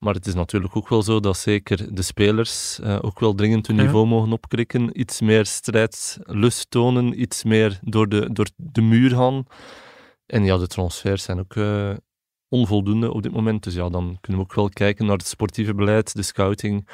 Maar 0.04 0.14
het 0.14 0.28
is 0.28 0.34
natuurlijk 0.34 0.76
ook 0.76 0.90
wel 0.90 1.02
zo 1.02 1.20
dat 1.20 1.38
zeker 1.38 1.96
de 1.96 2.02
spelers 2.02 2.80
eh, 2.80 2.98
ook 3.02 3.20
wel 3.20 3.34
dringend 3.34 3.68
hun 3.68 3.76
niveau 3.76 4.08
mogen 4.08 4.32
opkrikken, 4.32 5.00
iets 5.00 5.22
meer 5.22 5.46
strijdlust 5.46 6.70
tonen, 6.70 7.22
iets 7.22 7.44
meer 7.44 7.80
door 7.82 8.10
de, 8.10 8.30
door 8.34 8.50
de 8.56 8.82
muur 8.82 9.10
gaan. 9.10 9.46
En 10.26 10.46
ja, 10.46 10.58
de 10.58 10.68
transfers 10.68 11.24
zijn 11.24 11.40
ook 11.40 11.56
eh, 11.56 11.94
onvoldoende 12.48 13.14
op 13.14 13.24
dit 13.24 13.32
moment. 13.32 13.64
Dus 13.64 13.74
ja, 13.74 13.90
dan 13.90 14.18
kunnen 14.22 14.42
we 14.42 14.48
ook 14.48 14.56
wel 14.56 14.70
kijken 14.70 15.06
naar 15.06 15.18
het 15.18 15.28
sportieve 15.28 15.74
beleid, 15.74 16.16
de 16.16 16.24
scouting. 16.24 16.90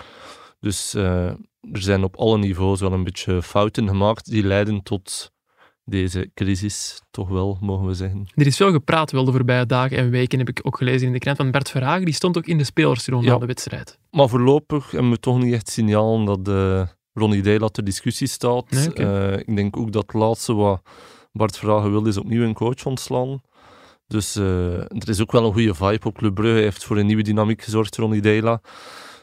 Dus 0.59 0.93
eh, 0.93 1.25
er 1.71 1.81
zijn 1.81 2.03
op 2.03 2.15
alle 2.15 2.37
niveaus 2.37 2.79
wel 2.79 2.93
een 2.93 3.03
beetje 3.03 3.41
fouten 3.41 3.87
gemaakt 3.87 4.25
die 4.25 4.43
leiden 4.43 4.83
tot 4.83 5.31
deze 5.89 6.31
crisis, 6.33 7.01
toch 7.11 7.29
wel, 7.29 7.57
mogen 7.61 7.87
we 7.87 7.93
zeggen. 7.93 8.27
Er 8.35 8.45
is 8.45 8.55
veel 8.57 8.71
gepraat 8.71 9.11
wel 9.11 9.25
de 9.25 9.31
voorbije 9.31 9.65
dagen 9.65 9.97
en 9.97 10.09
weken, 10.09 10.37
heb 10.39 10.49
ik 10.49 10.59
ook 10.63 10.77
gelezen 10.77 11.07
in 11.07 11.13
de 11.13 11.19
krant. 11.19 11.37
Van 11.37 11.51
Bert 11.51 11.69
Verhagen, 11.69 12.05
die 12.05 12.13
stond 12.13 12.37
ook 12.37 12.45
in 12.45 12.57
de 12.57 12.63
spelersronde 12.63 13.25
Ja. 13.25 13.33
na 13.33 13.39
de 13.39 13.45
wedstrijd. 13.45 13.99
Maar 14.11 14.29
voorlopig 14.29 14.91
hebben 14.91 15.11
we 15.11 15.19
toch 15.19 15.37
niet 15.39 15.53
echt 15.53 15.69
signaal 15.69 16.25
dat 16.25 16.47
eh 16.47 16.87
Ronnie 17.13 17.41
Deila 17.41 17.67
ter 17.67 17.83
discussie 17.83 18.27
staat. 18.27 18.69
Nee. 18.69 18.93
Eh, 18.93 19.33
ik 19.39 19.55
denk 19.55 19.77
ook 19.77 19.91
dat 19.91 20.01
het 20.01 20.13
laatste 20.13 20.53
wat 20.53 20.81
Bart 21.31 21.57
Vragen 21.57 21.91
wil, 21.91 22.05
is 22.07 22.17
opnieuw 22.17 22.43
een 22.43 22.53
coach 22.53 22.85
ontslaan. 22.85 23.41
Dus 24.07 24.35
eh, 24.35 24.73
er 24.79 25.09
is 25.09 25.21
ook 25.21 25.31
wel 25.31 25.45
een 25.45 25.53
goede 25.53 25.75
vibe 25.75 26.07
op 26.07 26.17
Club 26.17 26.33
Brugge. 26.35 26.53
Hij 26.53 26.63
heeft 26.63 26.83
voor 26.85 26.97
een 26.97 27.05
nieuwe 27.05 27.21
dynamiek 27.23 27.61
gezorgd, 27.63 27.95
Ronnie 27.95 28.21
Deila. 28.21 28.61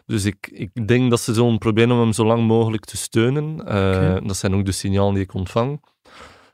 Dus 0.06 0.24
ik, 0.24 0.48
ik 0.52 0.88
denk 0.88 1.10
dat 1.10 1.20
ze 1.20 1.34
zullen 1.34 1.58
proberen 1.58 1.90
om 1.92 1.98
hem 2.00 2.12
zo 2.12 2.24
lang 2.24 2.46
mogelijk 2.46 2.84
te 2.84 2.96
steunen. 2.96 3.60
Oké. 3.60 4.20
Dat 4.24 4.36
zijn 4.36 4.54
ook 4.54 4.64
de 4.64 4.72
signalen 4.72 5.14
die 5.14 5.22
ik 5.22 5.34
ontvang. 5.34 5.80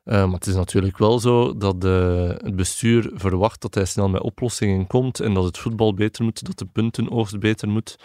Eh, 0.04 0.24
maar 0.24 0.34
het 0.34 0.46
is 0.46 0.54
natuurlijk 0.54 0.98
wel 0.98 1.18
zo 1.18 1.56
dat 1.56 1.80
de, 1.80 2.34
het 2.44 2.56
bestuur 2.56 3.10
verwacht 3.14 3.60
dat 3.62 3.74
hij 3.74 3.84
snel 3.84 4.08
met 4.08 4.22
oplossingen 4.22 4.86
komt 4.86 5.20
en 5.20 5.34
dat 5.34 5.44
het 5.44 5.58
voetbal 5.58 5.94
beter 5.94 6.24
moet, 6.24 6.44
dat 6.46 6.58
de 6.58 6.64
puntenoogst 6.66 7.38
beter 7.38 7.68
moet. 7.68 7.96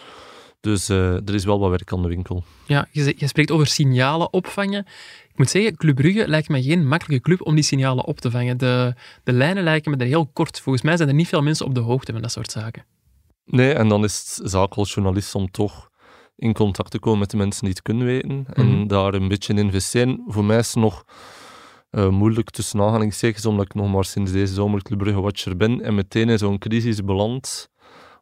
Dus 0.60 0.88
eh, 0.88 1.14
er 1.14 1.34
is 1.34 1.44
wel 1.44 1.58
wat 1.58 1.70
werk 1.70 1.92
aan 1.92 2.02
de 2.02 2.08
winkel. 2.08 2.44
Ja, 2.66 2.88
je, 2.90 3.14
je 3.16 3.26
spreekt 3.26 3.50
over 3.50 3.66
signalen 3.66 4.32
opvangen. 4.32 4.86
Ik 5.28 5.38
moet 5.38 5.50
zeggen, 5.50 5.76
Club 5.76 5.94
Brugge 5.96 6.28
lijkt 6.28 6.48
me 6.48 6.62
geen 6.62 6.88
makkelijke 6.88 7.22
club 7.24 7.46
om 7.46 7.54
die 7.54 7.64
signalen 7.64 8.04
op 8.04 8.20
te 8.20 8.30
vangen. 8.30 8.58
De, 8.58 8.94
de 9.24 9.32
lijnen 9.32 9.62
lijken 9.64 9.90
me 9.90 9.96
er 9.96 10.06
heel 10.06 10.26
kort. 10.26 10.60
Volgens 10.60 10.84
mij 10.84 10.96
zijn 10.96 11.08
er 11.08 11.14
niet 11.14 11.28
veel 11.28 11.42
mensen 11.42 11.66
op 11.66 11.74
de 11.74 11.80
hoogte 11.80 12.12
van 12.12 12.22
dat 12.22 12.32
soort 12.32 12.50
zaken. 12.52 12.84
Nee, 13.44 13.72
en 13.72 13.88
dan 13.88 14.04
is 14.04 14.34
het 14.36 14.50
zaak 14.50 14.74
als 14.74 14.94
journalist 14.94 15.34
om 15.34 15.50
toch 15.50 15.90
in 16.36 16.52
contact 16.52 16.90
te 16.90 16.98
komen 16.98 17.18
met 17.18 17.30
de 17.30 17.36
mensen 17.36 17.60
die 17.64 17.70
het 17.70 17.82
kunnen 17.82 18.06
weten 18.06 18.46
en 18.52 18.66
Mhm. 18.66 18.86
daar 18.86 19.14
een 19.14 19.28
beetje 19.28 19.52
in 19.52 19.58
investeren. 19.58 20.22
Voor 20.26 20.44
mij 20.44 20.58
is 20.58 20.66
het 20.74 20.82
nog 20.82 21.04
eh, 21.96 22.08
moeilijk 22.08 22.50
tussen 22.50 22.80
aanhalingstekens, 22.80 23.46
omdat 23.46 23.64
ik 23.64 23.74
nog 23.74 23.92
maar 23.92 24.04
sinds 24.04 24.32
deze 24.32 24.54
zomer 24.54 24.82
Club 24.82 24.98
Brugge 24.98 25.20
watcher 25.20 25.56
ben 25.56 25.82
en 25.82 25.94
meteen 25.94 26.28
in 26.28 26.38
zo'n 26.38 26.58
crisis 26.58 27.04
beland, 27.04 27.68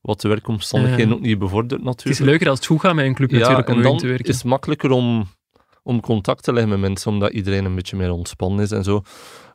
wat 0.02 0.20
de 0.20 0.28
werkomstandigheden 0.28 1.08
Ja. 1.08 1.14
ook 1.14 1.20
niet 1.20 1.38
bevordert 1.38 1.70
Het 1.80 1.80
is 1.80 1.84
natuurlijk. 1.86 2.20
leuker 2.20 2.48
als 2.48 2.58
het 2.58 2.66
goed 2.68 2.80
gaat 2.80 2.94
met 2.94 3.04
een 3.04 3.14
club 3.14 3.30
natuurlijk 3.30 3.68
om 3.68 3.76
en 3.76 3.82
dan 3.82 3.98
te 3.98 4.06
werken. 4.06 4.26
is 4.26 4.36
het 4.36 4.44
makkelijker 4.44 4.90
om, 4.90 5.26
om 5.82 6.00
contact 6.00 6.42
te 6.42 6.52
leggen 6.52 6.70
met 6.70 6.80
mensen, 6.80 7.10
omdat 7.12 7.32
iedereen 7.32 7.64
een 7.64 7.74
beetje 7.74 7.96
meer 7.96 8.10
ontspannen 8.10 8.64
is 8.64 8.70
en 8.70 8.84
zo. 8.84 9.00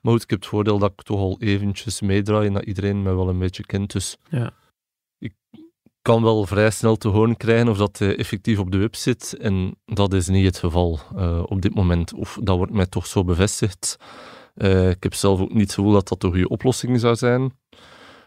Maar 0.02 0.14
goed, 0.14 0.24
ik 0.24 0.30
heb 0.30 0.40
het 0.40 0.50
voordeel 0.50 0.80
dat 0.80 0.92
ik 0.92 1.02
toch 1.02 1.20
al 1.20 1.38
eventjes 1.40 2.02
meedraai 2.02 2.48
en 2.48 2.54
dat 2.54 2.64
iedereen 2.64 3.02
mij 3.02 3.16
wel 3.16 3.30
een 3.30 3.40
beetje 3.40 3.66
kent. 3.66 3.92
Dus 3.92 4.18
Ja. 4.30 4.52
Kan 6.02 6.24
wel 6.24 6.46
vrij 6.46 6.70
snel 6.70 6.96
te 6.96 7.08
horen 7.08 7.38
krijgen 7.38 7.70
of 7.70 7.78
dat 7.78 8.00
hij 8.00 8.18
effectief 8.18 8.60
op 8.60 8.72
de 8.72 8.78
web 8.78 8.96
zit. 8.96 9.38
En 9.38 9.76
dat 9.86 10.14
is 10.14 10.28
niet 10.28 10.46
het 10.46 10.58
geval 10.58 11.00
eh, 11.16 11.44
op 11.46 11.62
dit 11.62 11.76
moment. 11.76 12.14
Of 12.14 12.38
dat 12.42 12.58
wordt 12.58 12.74
mij 12.74 12.86
toch 12.86 13.08
zo 13.08 13.24
bevestigd. 13.24 13.98
Eh, 14.56 14.90
ik 14.90 15.04
heb 15.04 15.14
zelf 15.14 15.40
ook 15.40 15.54
niet 15.54 15.62
het 15.62 15.74
gevoel 15.74 15.92
dat 15.92 16.08
dat 16.08 16.22
de 16.22 16.28
goede 16.28 16.50
oplossing 16.50 17.00
zou 17.00 17.16
zijn. 17.16 17.52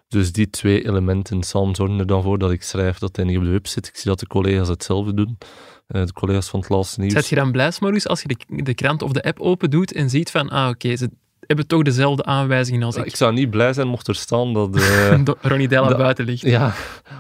Dus 0.09 0.33
die 0.33 0.51
twee 0.51 0.87
elementen 0.87 1.43
samen 1.43 1.75
zorgen 1.75 1.99
er 1.99 2.07
dan 2.07 2.23
voor 2.23 2.39
dat 2.39 2.51
ik 2.51 2.63
schrijf 2.63 2.99
dat 2.99 3.17
hij 3.17 3.25
niet 3.25 3.37
op 3.37 3.45
de 3.45 3.51
web 3.51 3.67
zit. 3.67 3.87
Ik 3.87 3.97
zie 3.97 4.11
dat 4.11 4.21
de 4.21 4.27
collega's 4.27 4.69
hetzelfde 4.69 5.15
doen. 5.15 5.39
Eh, 5.87 6.05
de 6.05 6.13
collega's 6.13 6.49
van 6.49 6.61
het 6.61 6.69
laatste 6.69 7.01
nieuws. 7.01 7.13
Zet 7.13 7.29
je 7.29 7.35
dan 7.35 7.53
blij, 7.53 7.73
Maurice, 7.81 8.09
als 8.09 8.23
je 8.23 8.29
de, 8.29 8.63
de 8.63 8.75
krant 8.75 9.03
of 9.03 9.13
de 9.13 9.23
app 9.23 9.41
open 9.41 9.71
doet 9.71 9.93
en 9.93 10.11
ziet 10.11 10.31
van, 10.31 10.49
ah 10.49 10.69
oké, 10.69 10.97
ze 10.97 11.11
hebben 11.47 11.67
toch 11.67 11.83
dezelfde 11.83 12.25
aanwijzingen 12.25 12.83
als 12.83 12.97
ik. 12.97 13.05
ik 13.05 13.17
zou 13.17 13.33
niet 13.33 13.51
blij 13.51 13.73
zijn 13.73 13.87
mocht 13.89 14.09
er 14.09 14.15
staan 14.15 14.53
dat... 14.53 14.73
Do- 15.25 15.37
Ronnie 15.41 15.69
Della 15.69 15.89
dat- 15.89 15.97
buiten 15.99 16.25
ligt. 16.25 16.41
ja, 16.43 16.73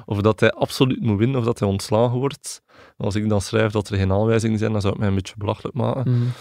of 0.06 0.20
dat 0.20 0.40
hij 0.40 0.50
absoluut 0.52 1.00
moet 1.02 1.18
winnen 1.18 1.38
of 1.38 1.44
dat 1.44 1.58
hij 1.58 1.68
ontslagen 1.68 2.18
wordt. 2.18 2.62
Als 2.96 3.14
ik 3.14 3.28
dan 3.28 3.40
schrijf 3.40 3.72
dat 3.72 3.88
er 3.88 3.96
geen 3.96 4.12
aanwijzingen 4.12 4.58
zijn, 4.58 4.72
dan 4.72 4.80
zou 4.80 4.92
het 4.92 5.00
mij 5.02 5.10
een 5.10 5.16
beetje 5.16 5.34
belachelijk 5.38 5.76
maken. 5.76 6.10
Mm. 6.12 6.32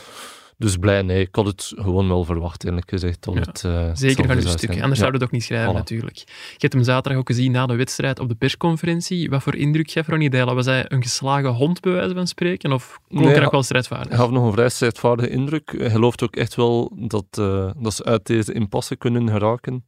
Dus 0.62 0.78
blij, 0.78 1.02
nee. 1.02 1.22
Ik 1.22 1.36
had 1.36 1.46
het 1.46 1.72
gewoon 1.76 2.08
wel 2.08 2.24
verwacht, 2.24 2.64
eerlijk 2.66 2.90
gezegd. 2.90 3.28
Ja, 3.34 3.40
het, 3.40 3.64
eh, 3.66 3.90
Zeker 3.94 4.26
van 4.26 4.36
uw 4.36 4.42
zou 4.42 4.58
stuk. 4.58 4.70
Anders 4.70 4.88
Ja. 4.90 4.96
zouden 4.96 5.12
we 5.12 5.18
het 5.18 5.24
ook 5.24 5.32
niet 5.32 5.44
schrijven, 5.44 5.72
Voilà. 5.72 5.76
natuurlijk. 5.78 6.18
Je 6.18 6.58
hebt 6.58 6.74
hem 6.74 6.84
zaterdag 6.84 7.22
ook 7.22 7.28
gezien 7.28 7.52
na 7.52 7.66
de 7.66 7.76
wedstrijd 7.76 8.20
op 8.20 8.28
de 8.30 8.36
persconferentie. 8.36 9.30
Wat 9.30 9.44
voor 9.44 9.56
indruk 9.56 9.92
gaf 9.92 10.08
Ronnie 10.08 10.30
Dela? 10.30 10.54
Was 10.54 10.66
hij 10.66 10.86
een 10.88 11.02
geslagen 11.02 11.50
hond, 11.54 11.80
bij 11.80 11.92
wijze 11.92 12.14
van 12.14 12.28
spreken? 12.28 12.72
Of 12.72 13.00
klonk 13.08 13.26
Nee, 13.26 13.40
ja. 13.40 13.50
wel 13.50 13.64
strijdvaardig? 13.64 14.08
Hij 14.10 14.18
gaf 14.18 14.30
nog 14.30 14.46
een 14.46 14.52
vrij 14.52 14.70
strijdvaardige 14.70 15.30
indruk. 15.30 15.74
Hij 15.78 15.90
gelooft 15.90 16.24
ook 16.24 16.36
echt 16.36 16.56
wel 16.56 16.92
dat, 17.00 17.26
eh, 17.32 17.72
dat 17.80 17.94
ze 17.94 18.04
uit 18.04 18.26
deze 18.26 18.54
impasse 18.54 18.96
kunnen 18.96 19.30
geraken. 19.30 19.86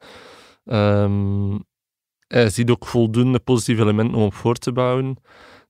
Ehm, 0.66 1.58
hij 2.28 2.50
ziet 2.50 2.70
ook 2.70 2.86
voldoende 2.86 3.40
positieve 3.40 3.82
elementen 3.82 4.16
om 4.18 4.24
op 4.24 4.34
voor 4.34 4.56
te 4.56 4.72
bouwen. 4.72 5.18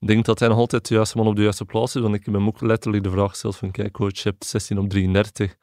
Ik 0.04 0.10
denk 0.10 0.26
dat 0.26 0.40
hij 0.40 0.48
nog 0.48 0.58
altijd 0.58 0.88
de 0.88 0.94
juiste 0.96 1.18
man 1.18 1.28
op 1.28 1.36
de 1.36 1.42
juiste 1.42 1.66
plaats 1.66 1.96
is, 1.96 2.02
want 2.02 2.16
ik 2.16 2.26
heb 2.26 2.34
hem 2.34 2.48
ook 2.48 2.62
letterlijk 2.62 3.04
de 3.04 3.10
vraag 3.10 3.30
gesteld 3.30 3.56
van 3.56 3.72
kijk 3.72 3.92
coach, 3.92 4.18
je 4.18 4.30
hebt 4.30 4.46
16 4.46 4.78
op 4.78 4.90
33. 4.90 5.56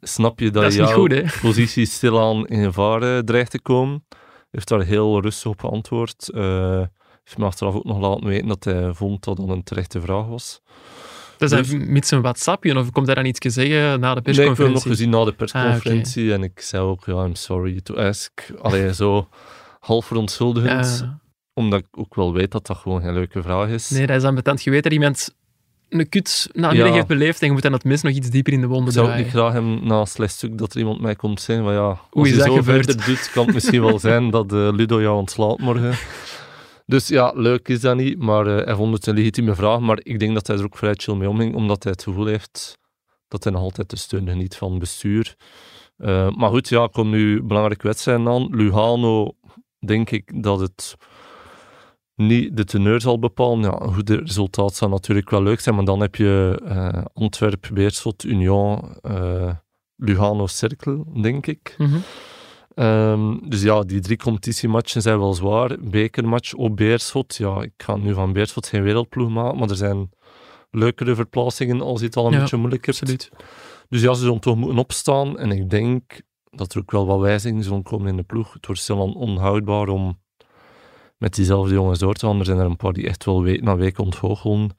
Snap 0.00 0.38
je 0.40 0.50
dat, 0.50 0.62
Dat 0.62 0.74
jouw 0.74 0.92
goed, 0.92 1.22
positie 1.42 1.86
stilaan 1.86 2.46
in 2.46 2.64
gevaar 2.64 3.02
eh, 3.02 3.18
dreigt 3.18 3.50
te 3.50 3.60
komen? 3.60 4.04
heeft 4.50 4.68
daar 4.68 4.82
heel 4.82 5.20
rustig 5.20 5.50
op 5.50 5.60
geantwoord. 5.60 6.28
Eh 6.30 6.82
heeft 7.24 7.38
me 7.38 7.44
achteraf 7.44 7.74
ook 7.74 7.84
nog 7.84 7.98
laten 8.00 8.26
weten 8.26 8.48
dat 8.48 8.64
hij 8.64 8.92
vond 8.94 9.24
dat 9.24 9.36
dat 9.36 9.48
een 9.48 9.62
terechte 9.62 10.00
vraag 10.00 10.26
was. 10.26 10.60
Dat 11.38 11.52
is 11.52 11.58
Dus- 11.58 11.68
hij 11.68 11.78
met 11.78 12.06
zijn 12.06 12.20
WhatsAppje, 12.22 12.78
of 12.78 12.90
komt 12.90 13.06
hij 13.06 13.14
dan 13.14 13.24
iets 13.24 13.54
zeggen 13.54 14.00
na 14.00 14.14
de 14.14 14.20
Nee, 14.24 14.34
ik 14.34 14.40
heb 14.48 14.56
hem 14.56 14.72
nog 14.72 14.82
persconferentie? 14.82 14.90
gezien 14.90 15.10
na 15.10 15.24
de 15.24 15.32
persconferentie 15.32 16.32
en 16.32 16.42
ik 16.42 16.60
zei 16.60 16.82
ook, 16.82 17.02
ja, 17.06 17.24
I'm 17.24 17.34
sorry 17.34 17.80
to 17.80 17.94
ask. 17.96 18.52
Allee, 18.62 18.94
zo 18.94 19.28
half 19.80 20.06
verontschuldigend, 20.06 20.98
Ja. 21.00 21.19
Omdat 21.62 21.80
ik 21.80 21.86
ook 21.90 22.14
wel 22.14 22.32
weet 22.32 22.50
dat 22.50 22.66
dat 22.66 22.76
gewoon 22.76 23.00
geen 23.00 23.12
leuke 23.12 23.42
vraag 23.42 23.68
is. 23.68 23.90
nee, 23.90 24.06
dat 24.06 24.16
is 24.16 24.22
ambetant. 24.24 24.62
Je 24.62 24.70
weet 24.70 24.82
dat 24.82 24.92
iemand 24.92 25.34
een 25.88 26.08
kut 26.08 26.48
namiddag 26.52 26.88
Ja. 26.88 26.94
heeft 26.94 27.06
beleefd 27.06 27.40
en 27.40 27.46
je 27.46 27.52
moet 27.52 27.62
dan 27.62 27.72
het 27.72 27.84
mes 27.84 28.02
nog 28.02 28.12
iets 28.12 28.30
dieper 28.30 28.52
in 28.52 28.60
de 28.60 28.66
wonden 28.66 28.86
ik 28.86 28.92
zou 28.92 29.04
ook 29.06 29.10
draaien. 29.12 29.26
niet 29.26 29.34
graag 29.36 29.52
hem 29.52 29.86
na 29.86 30.00
een 30.00 30.06
slecht 30.06 30.32
stuk 30.34 30.58
dat 30.58 30.72
er 30.72 30.78
iemand 30.78 31.00
mij 31.00 31.14
komt 31.16 31.40
zeggen 31.40 31.64
van 31.64 31.74
ja, 31.74 31.80
als 31.80 31.98
Hoe 32.10 32.24
is 32.26 32.30
je 32.30 32.36
dat 32.38 32.46
zo 32.46 32.54
gebeurd? 32.54 32.84
verder 32.84 33.06
doet, 33.06 33.30
kan 33.30 33.44
het 33.44 33.54
misschien 33.54 33.80
wel 33.82 33.98
zijn 33.98 34.30
dat 34.30 34.52
eh, 34.52 34.68
Ludo 34.72 35.00
jou 35.00 35.16
ontslaat 35.16 35.58
morgen. 35.58 35.94
Dus 36.86 37.08
ja, 37.08 37.32
leuk 37.34 37.68
is 37.68 37.80
dat 37.80 37.96
niet, 37.96 38.18
maar 38.18 38.46
eh, 38.58 38.64
hij 38.64 38.74
vond 38.74 38.94
het 38.94 39.06
een 39.06 39.14
legitieme 39.14 39.54
vraag. 39.54 39.80
Maar 39.80 39.98
ik 40.02 40.18
denk 40.18 40.34
dat 40.34 40.46
hij 40.46 40.56
er 40.56 40.64
ook 40.64 40.76
vrij 40.76 40.94
chill 40.96 41.14
mee 41.14 41.28
omging, 41.28 41.54
omdat 41.54 41.82
hij 41.82 41.92
het 41.92 42.02
gevoel 42.02 42.26
heeft 42.26 42.78
dat 43.28 43.44
hij 43.44 43.52
nog 43.52 43.62
altijd 43.62 43.90
de 43.90 43.96
steun 43.96 44.28
geniet 44.28 44.56
van 44.56 44.78
bestuur. 44.78 45.34
Eh, 45.96 46.30
maar 46.30 46.50
goed, 46.50 46.68
ja, 46.68 46.88
komen 46.92 47.18
nu 47.18 47.42
belangrijke 47.42 47.86
wedstrijden 47.86 48.28
aan. 48.28 48.56
Lugano, 48.56 49.32
denk 49.86 50.10
ik 50.10 50.42
dat 50.42 50.60
het 50.60 50.94
niet 52.20 52.56
de 52.56 52.64
teneur 52.64 53.00
zal 53.00 53.18
bepalen. 53.18 53.60
Ja, 53.60 53.80
een 53.80 53.94
goed 53.94 54.10
resultaat 54.10 54.74
zou 54.74 54.90
natuurlijk 54.90 55.30
wel 55.30 55.42
leuk 55.42 55.60
zijn, 55.60 55.74
maar 55.74 55.84
dan 55.84 56.00
heb 56.00 56.16
je 56.16 56.60
eh 56.64 57.04
Antwerp, 57.12 57.70
Beerschot, 57.72 58.24
Union, 58.24 58.94
eh, 59.02 59.54
Lugano, 59.96 60.46
Cercle, 60.46 61.04
denk 61.22 61.46
ik. 61.46 61.74
Mhm. 61.78 61.96
Ehm, 62.74 63.36
dus 63.48 63.62
ja, 63.62 63.80
die 63.80 64.00
drie 64.00 64.16
competitiematchen 64.16 65.02
zijn 65.02 65.18
wel 65.18 65.34
zwaar. 65.34 65.76
Bekermatch 65.80 66.54
op 66.54 66.76
Beerschot. 66.76 67.36
Ja, 67.36 67.62
ik 67.62 67.72
ga 67.76 67.96
nu 67.96 68.14
van 68.14 68.32
Beerschot 68.32 68.66
geen 68.66 68.82
wereldploeg 68.82 69.28
maken, 69.28 69.58
maar 69.58 69.70
er 69.70 69.76
zijn 69.76 70.10
leukere 70.70 71.14
verplaatsingen 71.14 71.80
als 71.80 72.00
het 72.00 72.16
al 72.16 72.26
een 72.26 72.32
Ja, 72.32 72.40
beetje 72.40 72.56
moeilijker. 72.56 72.92
Absoluut. 72.92 73.30
Dus 73.88 74.02
ja, 74.02 74.14
ze 74.14 74.20
zullen 74.20 74.40
toch 74.40 74.56
moeten 74.56 74.78
opstaan. 74.78 75.38
En 75.38 75.50
ik 75.50 75.70
denk 75.70 76.20
dat 76.50 76.74
er 76.74 76.80
ook 76.80 76.90
wel 76.90 77.06
wat 77.06 77.20
wijzigingen 77.20 77.64
zullen 77.64 77.82
komen 77.82 78.08
in 78.08 78.16
de 78.16 78.22
ploeg. 78.22 78.52
Het 78.52 78.66
wordt 78.66 78.80
stilaan 78.80 79.14
onhoudbaar 79.14 79.88
om 79.88 80.18
met 81.20 81.34
diezelfde 81.34 81.74
jongens 81.74 81.98
door 81.98 82.14
te 82.14 82.26
gaan. 82.26 82.38
Er 82.38 82.44
zijn 82.44 82.58
er 82.58 82.64
een 82.64 82.76
paar 82.76 82.92
die 82.92 83.06
echt 83.06 83.24
wel 83.24 83.42
week 83.42 83.62
na 83.62 83.76
week 83.76 83.98
ontgoochelen. 83.98 84.70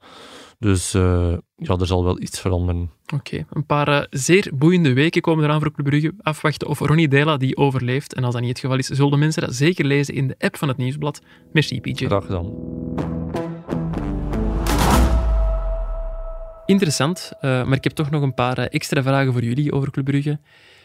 Dus 0.58 0.94
eh, 0.94 1.32
ja, 1.56 1.76
er 1.76 1.86
zal 1.86 2.04
wel 2.04 2.20
iets 2.20 2.40
veranderen. 2.40 2.90
Oké, 3.14 3.46
een 3.50 3.66
paar 3.66 3.88
eh, 3.88 4.06
zeer 4.10 4.50
boeiende 4.54 4.92
weken 4.92 5.20
komen 5.20 5.44
eraan 5.44 5.60
voor 5.60 5.72
Club 5.72 5.86
Brugge. 5.86 6.14
Afwachten 6.20 6.68
of 6.68 6.78
Ronnie 6.78 7.08
Dela 7.08 7.36
die 7.36 7.56
overleeft. 7.56 8.14
En 8.14 8.24
als 8.24 8.32
dat 8.32 8.42
niet 8.42 8.50
het 8.50 8.60
geval 8.60 8.78
is, 8.78 8.86
zullen 8.86 9.18
mensen 9.18 9.42
dat 9.42 9.54
zeker 9.54 9.84
lezen 9.84 10.14
in 10.14 10.28
de 10.28 10.34
app 10.38 10.56
van 10.56 10.68
het 10.68 10.76
Nieuwsblad. 10.76 11.22
Merci, 11.52 11.80
PJ. 11.80 12.04
Graag 12.04 12.24
gedaan. 12.24 12.50
Interessant, 16.66 17.32
eh, 17.40 17.64
maar 17.64 17.76
ik 17.76 17.84
heb 17.84 17.92
toch 17.92 18.10
nog 18.10 18.22
een 18.22 18.34
paar 18.34 18.58
extra 18.58 19.02
vragen 19.02 19.32
voor 19.32 19.42
jullie 19.42 19.72
over 19.72 19.90
Club 19.90 20.04
Brugge. 20.04 20.38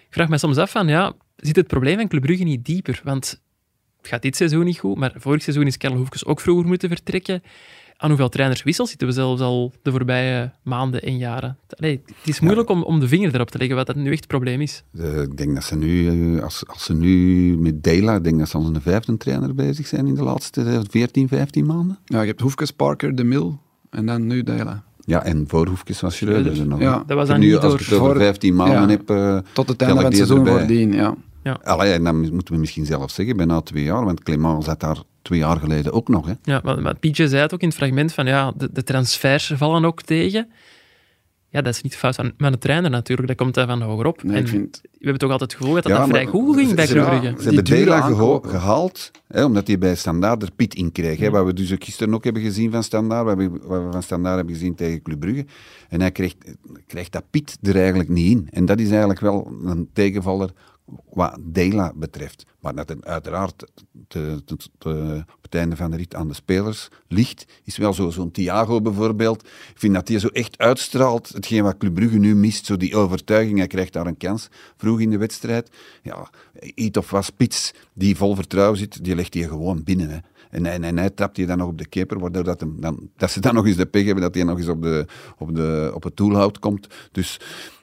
Ik 0.07 0.13
vraag 0.13 0.29
me 0.29 0.37
soms 0.37 0.57
af 0.57 0.71
van, 0.71 0.87
ja, 0.87 1.13
zit 1.35 1.55
het 1.55 1.67
probleem 1.67 1.97
van 1.97 2.07
Club 2.07 2.21
Brugge 2.21 2.43
niet 2.43 2.65
dieper? 2.65 3.01
Want 3.03 3.41
het 4.07 4.15
gaat 4.15 4.25
dit 4.25 4.35
seizoen 4.35 4.65
niet 4.65 4.79
goed, 4.79 4.97
maar 4.97 5.13
vorig 5.17 5.41
seizoen 5.41 5.65
is 5.67 5.77
Karel 5.77 5.97
Hoefkes 5.97 6.25
ook 6.25 6.39
vroeger 6.39 6.67
moeten 6.67 6.89
vertrekken. 6.89 7.41
Aan 7.97 8.09
hoeveel 8.09 8.29
trainerswissels 8.29 8.89
zitten 8.89 9.07
we 9.07 9.13
zelfs 9.13 9.41
al 9.41 9.73
de 9.81 9.91
voorbije 9.91 10.51
maanden 10.63 11.01
en 11.01 11.17
jaren? 11.17 11.57
Allee, 11.69 12.01
het 12.05 12.27
is 12.27 12.39
moeilijk 12.39 12.69
om, 12.69 12.83
om 12.83 12.99
de 12.99 13.07
vinger 13.07 13.35
erop 13.35 13.49
te 13.49 13.57
leggen 13.57 13.75
wat 13.75 13.87
dat 13.87 13.95
nu 13.95 14.05
echt 14.09 14.17
het 14.19 14.27
probleem 14.27 14.61
is. 14.61 14.83
Eh, 14.97 15.21
ik 15.21 15.37
denk 15.37 15.53
dat 15.53 15.63
ze 15.63 15.75
nu, 15.75 16.07
eh, 16.37 16.43
als, 16.43 16.63
als 16.67 16.83
ze 16.83 16.93
nu 16.93 17.13
met 17.57 17.83
Dela, 17.83 18.15
ik 18.15 18.23
denk 18.23 18.39
dat 18.39 18.49
ze 18.49 18.57
al 18.57 18.65
een 18.65 18.81
vijfde 18.81 19.17
trainer 19.17 19.55
bezig 19.55 19.87
zijn 19.87 20.07
in 20.07 20.15
de 20.15 20.23
laatste 20.23 20.61
eh, 20.61 20.79
14, 20.89 21.27
15 21.27 21.65
maanden. 21.65 21.99
Ja, 22.05 22.21
je 22.21 22.27
hebt 22.27 22.41
Hoefkes, 22.41 22.71
Parker, 22.71 23.15
De 23.15 23.23
Mil 23.23 23.59
en 23.89 24.05
dan 24.05 24.27
nu 24.27 24.43
Dela. 24.43 24.83
Ja, 25.05 25.23
en 25.23 25.43
voor 25.47 25.67
Hoefkes 25.67 26.01
was 26.01 26.15
Schreuder 26.15 26.59
er 26.59 26.67
nog. 26.67 26.79
Ja, 26.79 27.03
dat 27.07 27.17
was 27.17 27.27
dan 27.27 27.39
nu, 27.39 27.45
niet 27.45 27.55
als 27.55 27.63
door- 27.63 27.73
ik 27.73 27.79
het 27.79 27.93
over 27.93 28.05
voor- 28.11 28.21
15 28.21 28.55
maanden 28.55 28.81
ja. 28.81 28.87
heb, 28.87 29.09
eh, 29.09 29.37
Tot 29.53 29.67
het 29.67 29.81
einde 29.81 29.95
van 29.95 30.05
het 30.05 30.15
seizoen 30.15 30.45
voordien, 30.47 30.93
ja. 30.93 31.15
Ja. 31.47 31.59
Allee, 31.63 31.93
en 31.93 32.03
dan 32.03 32.19
moeten 32.33 32.53
we 32.53 32.59
misschien 32.59 32.85
zelf 32.85 33.11
zeggen, 33.11 33.37
bijna 33.37 33.61
twee 33.61 33.83
jaar, 33.83 34.05
want 34.05 34.23
Clément 34.23 34.63
zat 34.63 34.79
daar 34.79 34.97
twee 35.21 35.39
jaar 35.39 35.57
geleden 35.59 35.93
ook 35.93 36.07
nog. 36.07 36.25
Hè. 36.25 36.33
Ja, 36.43 36.61
maar, 36.63 36.81
maar 36.81 36.97
Pietje 36.99 37.27
zei 37.27 37.41
het 37.41 37.53
ook 37.53 37.61
in 37.61 37.67
het 37.67 37.77
fragment 37.77 38.13
van 38.13 38.25
ja, 38.25 38.51
de, 38.57 38.69
de 38.71 38.83
transfers 38.83 39.51
vallen 39.55 39.85
ook 39.85 40.01
tegen. 40.01 40.49
Ja, 41.49 41.61
dat 41.61 41.73
is 41.73 41.81
niet 41.81 41.95
fout 41.95 42.15
van 42.15 42.31
met 42.37 42.51
de 42.51 42.57
trainer 42.57 42.89
natuurlijk, 42.89 43.27
dat 43.27 43.37
komt 43.37 43.53
daar 43.53 43.67
van 43.67 43.81
hogerop. 43.81 44.23
Nee, 44.23 44.37
en 44.37 44.47
vind- 44.47 44.79
we 44.81 44.89
hebben 44.99 45.19
toch 45.19 45.31
altijd 45.31 45.51
het 45.51 45.59
gevoel 45.59 45.75
dat 45.75 45.83
dat 45.83 45.91
Ja, 45.97 46.07
vrij 46.07 46.23
maar 46.23 46.33
goed 46.33 46.55
ging 46.55 46.73
bij 46.75 46.85
ze- 46.85 46.93
Club. 46.93 47.39
Ze 47.39 47.43
hebben 47.43 47.63
Dela 47.63 48.01
gehaald, 48.41 49.11
hè, 49.27 49.43
omdat 49.45 49.67
hij 49.67 49.77
bij 49.77 49.95
Standaard 49.95 50.43
er 50.43 50.51
Piet 50.55 50.75
in 50.75 50.91
kreeg. 50.91 51.19
Hè, 51.19 51.29
wat 51.29 51.45
we 51.45 51.53
dus 51.53 51.73
ook 51.73 51.83
gisteren 51.83 52.13
ook 52.13 52.23
hebben 52.23 52.41
gezien 52.41 52.71
van 52.71 52.83
Standaard, 52.83 53.25
wat 53.25 53.37
we, 53.37 53.49
wat 53.49 53.83
we 53.85 53.91
van 53.91 54.03
Standaard 54.03 54.35
hebben 54.35 54.53
gezien 54.55 54.75
tegen 54.75 55.01
Club 55.01 55.19
Brugge. 55.19 55.45
En 55.89 55.99
hij 56.01 56.11
krijgt, 56.11 56.37
krijgt 56.87 57.11
dat 57.11 57.23
Piet 57.29 57.57
er 57.61 57.75
eigenlijk 57.75 58.09
niet 58.09 58.31
in. 58.31 58.47
En 58.51 58.65
dat 58.65 58.79
is 58.79 58.89
eigenlijk 58.89 59.19
wel 59.19 59.51
een 59.65 59.89
tegenvaller 59.93 60.49
wat 61.09 61.37
Dela 61.41 61.93
betreft. 61.95 62.45
Maar 62.59 62.75
dat 62.75 62.89
het 62.89 63.05
uiteraard 63.05 63.65
te, 64.07 64.41
te- 64.45 64.57
te- 64.77 65.23
op 65.35 65.43
het 65.43 65.55
einde 65.55 65.75
van 65.75 65.91
de 65.91 65.97
rit 65.97 66.15
aan 66.15 66.27
de 66.27 66.33
spelers 66.33 66.87
ligt, 67.07 67.45
is 67.63 67.77
wel 67.77 67.93
zo- 67.93 68.09
zo'n 68.09 68.31
Thiago 68.31 68.81
bijvoorbeeld. 68.81 69.45
Ik 69.45 69.79
vind 69.79 69.93
dat 69.93 70.07
hij 70.07 70.19
zo 70.19 70.27
echt 70.27 70.57
uitstraalt, 70.57 71.29
hetgeen 71.29 71.63
wat 71.63 71.77
Club 71.77 71.93
Brugge 71.93 72.17
nu 72.17 72.35
mist, 72.35 72.65
zo 72.65 72.77
die 72.77 72.95
overtuiging. 72.95 73.57
Hij 73.57 73.67
krijgt 73.67 73.93
daar 73.93 74.07
een 74.07 74.17
kans 74.17 74.49
vroeg 74.77 74.99
in 74.99 75.09
de 75.09 75.17
wedstrijd. 75.17 75.69
Ja, 76.03 76.29
iets 76.61 76.97
of 76.97 77.09
was 77.09 77.25
spits 77.25 77.73
die 77.93 78.15
vol 78.15 78.35
vertrouwen 78.35 78.77
zit, 78.77 79.03
die 79.03 79.15
legt 79.15 79.33
hij 79.33 79.43
gewoon 79.43 79.83
binnen. 79.83 80.09
Hè. 80.09 80.17
En, 80.49 80.65
en, 80.65 80.83
en 80.83 80.97
hij 80.97 81.09
trapt 81.09 81.37
hij 81.37 81.45
dan 81.45 81.57
nog 81.57 81.67
op 81.67 81.77
de 81.77 81.87
keeper, 81.87 82.19
waardoor 82.19 82.43
dat, 82.43 82.59
hem 82.59 82.81
dan, 82.81 83.09
dat 83.17 83.31
ze 83.31 83.39
dan 83.39 83.53
nog 83.53 83.65
eens 83.65 83.75
de 83.75 83.85
pech 83.85 84.05
hebben 84.05 84.23
dat 84.23 84.35
hij 84.35 84.43
nog 84.43 84.57
eens 84.57 84.67
op, 84.67 84.81
de, 84.81 85.05
op, 85.37 85.55
de, 85.55 85.91
op 85.93 86.03
het 86.03 86.15
toelhout 86.15 86.59
komt. 86.59 86.87
Dus 87.11 87.39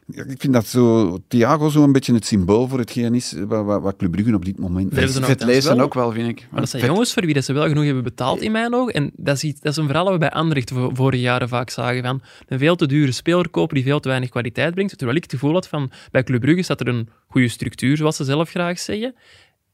ik 0.06 0.40
vind 0.40 0.52
dat 0.52 0.66
zo, 0.66 1.18
Thiago 1.28 1.68
zo 1.68 1.82
een 1.82 1.92
beetje 1.92 2.14
het 2.14 2.26
symbool 2.26 2.68
voor 2.68 2.78
hetgeen 2.78 3.14
is 3.14 3.34
wat, 3.46 3.64
wat, 3.64 3.82
wat 3.82 3.96
Club 3.96 4.10
Brugge 4.12 4.34
op 4.34 4.44
dit 4.44 4.58
moment 4.58 4.92
is. 4.92 4.98
nog 4.98 5.24
Vet 5.24 5.38
trouwens 5.38 5.44
lezen 5.44 5.76
wel- 5.76 5.84
ook 5.84 5.94
wel, 5.94 6.12
vind 6.12 6.28
ik. 6.28 6.46
Maar 6.50 6.60
dat 6.60 6.68
zijn 6.68 6.82
Vet- 6.82 6.90
jongens 6.90 7.12
voor 7.12 7.24
wie 7.24 7.34
dat 7.34 7.44
ze 7.44 7.52
wel 7.52 7.66
genoeg 7.68 7.84
hebben 7.84 8.02
betaald 8.02 8.40
in 8.40 8.52
mijn 8.52 8.74
ogen. 8.74 8.94
En 8.94 9.10
dat 9.16 9.36
is, 9.36 9.44
iets, 9.44 9.60
dat 9.60 9.72
is 9.72 9.78
een 9.78 9.86
verhaal 9.86 10.04
dat 10.04 10.12
we 10.12 10.18
bij 10.18 10.30
Anderlecht 10.30 10.70
vo- 10.70 10.90
vorige 10.94 11.22
jaren 11.22 11.48
vaak 11.48 11.70
zagen. 11.70 12.02
Van 12.02 12.22
een 12.48 12.58
veel 12.58 12.76
te 12.76 12.86
dure 12.86 13.12
speler 13.12 13.48
kopen 13.48 13.74
die 13.74 13.84
veel 13.84 14.00
te 14.00 14.08
weinig 14.08 14.28
kwaliteit 14.30 14.74
brengt. 14.74 14.96
Terwijl 14.98 15.16
ik 15.16 15.22
het 15.22 15.32
gevoel 15.32 15.52
had 15.52 15.68
van 15.68 15.90
bij 16.10 16.22
Club 16.22 16.40
Brugge 16.40 16.62
staat 16.62 16.80
er 16.80 16.88
een 16.88 17.08
goede 17.28 17.48
structuur, 17.48 17.96
zoals 17.96 18.16
ze 18.16 18.24
zelf 18.24 18.50
graag 18.50 18.78
zeggen. 18.78 19.14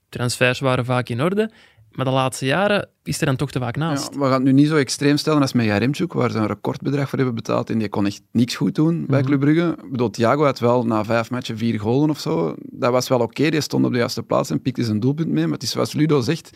Transfers 0.08 0.60
waren 0.60 0.84
vaak 0.84 1.08
in 1.08 1.22
orde. 1.22 1.50
Maar 1.92 2.04
de 2.04 2.10
laatste 2.10 2.46
jaren 2.46 2.88
is 3.02 3.20
er 3.20 3.26
dan 3.26 3.36
toch 3.36 3.50
te 3.50 3.58
vaak 3.58 3.76
naast. 3.76 4.08
Ja, 4.12 4.18
we 4.18 4.24
gaan 4.24 4.32
het 4.32 4.42
nu 4.42 4.52
niet 4.52 4.68
zo 4.68 4.76
extreem 4.76 5.16
stellen 5.16 5.40
als 5.40 5.52
met 5.52 5.64
Jaremchuk, 5.64 6.12
waar 6.12 6.30
ze 6.30 6.38
een 6.38 6.46
recordbedrag 6.46 7.08
voor 7.08 7.18
hebben 7.18 7.34
betaald 7.36 7.70
en 7.70 7.78
die 7.78 7.88
kon 7.88 8.06
echt 8.06 8.22
niks 8.32 8.56
goed 8.56 8.74
doen 8.74 8.96
Mhm. 8.96 9.06
bij 9.06 9.22
Club 9.22 9.40
Brugge. 9.40 9.76
Ik 9.84 9.90
bedoel, 9.90 10.10
Thiago 10.10 10.44
had 10.44 10.58
wel 10.58 10.86
na 10.86 11.04
vijf 11.04 11.30
matchen 11.30 11.58
vier 11.58 11.80
golen 11.80 12.10
of 12.10 12.20
zo. 12.20 12.54
Dat 12.58 12.92
was 12.92 13.08
wel 13.08 13.20
oké, 13.20 13.50
die 13.50 13.60
stond 13.60 13.84
op 13.84 13.92
de 13.92 13.98
juiste 13.98 14.22
plaats 14.22 14.50
en 14.50 14.62
pikte 14.62 14.84
zijn 14.84 15.00
doelpunt 15.00 15.28
mee. 15.28 15.44
Maar 15.44 15.52
het 15.52 15.62
is 15.62 15.70
zoals 15.70 15.92
Ludo 15.92 16.20
zegt, 16.20 16.50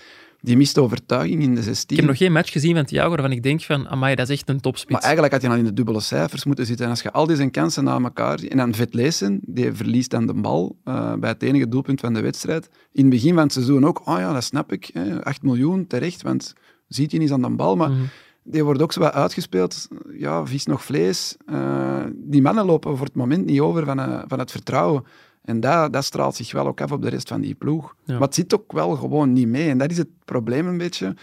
die 0.44 0.56
miste 0.56 0.80
overtuiging 0.80 1.42
in 1.42 1.54
de 1.54 1.62
16. 1.62 1.88
Ik 1.90 1.96
heb 1.96 2.06
nog 2.10 2.18
geen 2.18 2.32
match 2.32 2.52
gezien 2.52 2.74
van 2.74 2.84
Thiago 2.84 3.08
waarvan 3.08 3.32
ik 3.32 3.42
denk 3.42 3.62
van, 3.62 3.88
amai, 3.88 4.14
dat 4.14 4.28
is 4.28 4.36
echt 4.38 4.48
een 4.48 4.60
topspits. 4.60 4.92
Maar 4.92 5.02
eigenlijk 5.02 5.32
had 5.32 5.42
hij 5.42 5.50
al 5.50 5.56
in 5.56 5.64
de 5.64 5.72
dubbele 5.72 6.00
cijfers 6.00 6.44
moeten 6.44 6.66
zitten. 6.66 6.84
En 6.84 6.90
als 6.90 7.02
je 7.02 7.12
al 7.12 7.26
die 7.26 7.36
zijn 7.36 7.50
kansen 7.50 7.84
na 7.84 8.00
elkaar 8.00 8.38
ziet... 8.38 8.50
En 8.50 8.56
dan 8.56 8.74
Vetleesen, 8.74 9.40
die 9.46 9.72
verliest 9.72 10.10
dan 10.10 10.26
de 10.26 10.34
bal 10.34 10.76
eh, 10.84 11.14
bij 11.14 11.30
het 11.30 11.42
enige 11.42 11.68
doelpunt 11.68 12.00
van 12.00 12.14
de 12.14 12.20
wedstrijd. 12.20 12.68
In 12.92 13.00
het 13.02 13.10
begin 13.10 13.34
van 13.34 13.42
het 13.42 13.52
seizoen 13.52 13.86
ook, 13.86 14.06
oh 14.08 14.18
ja, 14.18 14.32
dat 14.32 14.44
snap 14.44 14.72
ik. 14.72 14.90
Hè, 14.92 15.24
8 15.24 15.42
miljoen, 15.42 15.86
terecht, 15.86 16.22
want 16.22 16.52
ziet 16.88 17.10
hij 17.10 17.20
niet 17.20 17.32
aan 17.32 17.42
de 17.42 17.50
bal. 17.50 17.76
Maar 17.76 17.90
Mhm. 17.90 18.00
die 18.42 18.64
wordt 18.64 18.82
ook 18.82 18.92
zo 18.92 19.00
wat 19.00 19.12
uitgespeeld. 19.12 19.88
Ja, 20.18 20.46
vis 20.46 20.66
nog 20.66 20.84
vlees. 20.84 21.36
Eh, 21.46 22.04
die 22.14 22.42
mannen 22.42 22.64
lopen 22.64 22.96
voor 22.96 23.06
het 23.06 23.14
moment 23.14 23.46
niet 23.46 23.60
over 23.60 23.84
van, 23.84 24.00
eh, 24.00 24.22
van 24.26 24.38
het 24.38 24.50
vertrouwen. 24.50 25.04
En 25.44 25.60
dat, 25.60 25.92
dat 25.92 26.04
straalt 26.04 26.36
zich 26.36 26.52
wel 26.52 26.66
ook 26.66 26.80
af 26.80 26.92
op 26.92 27.02
de 27.02 27.08
rest 27.08 27.28
van 27.28 27.40
die 27.40 27.54
ploeg. 27.54 27.94
Ja. 28.04 28.12
Maar 28.12 28.22
het 28.22 28.34
zit 28.34 28.54
ook 28.54 28.72
wel 28.72 28.96
gewoon 28.96 29.32
niet 29.32 29.48
mee. 29.48 29.68
En 29.68 29.78
dat 29.78 29.90
is 29.90 29.98
het 29.98 30.08
probleem 30.24 30.66
een 30.66 30.78
beetje. 30.78 31.14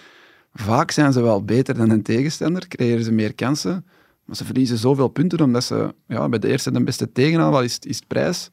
Vaak 0.54 0.92
zijn 0.92 1.14
ze 1.14 1.22
wel 1.22 1.44
beter 1.44 1.78
dan 1.78 1.90
een 1.90 2.04
tegenstander, 2.04 2.68
creëren 2.68 3.04
ze 3.04 3.12
meer 3.12 3.36
kansen. 3.36 3.86
Maar 4.26 4.36
ze 4.36 4.46
verliezen 4.46 4.78
zoveel 4.78 5.08
punten 5.08 5.42
omdat 5.42 5.64
ze 5.64 5.94
ja, 6.08 6.30
bij 6.30 6.40
de 6.40 6.48
eerste 6.48 6.72
de 6.72 6.84
beste 6.84 7.12
tegenaanval 7.12 7.64
is, 7.64 7.80
is 7.80 7.96
het 7.96 8.08
prijs. 8.08 8.50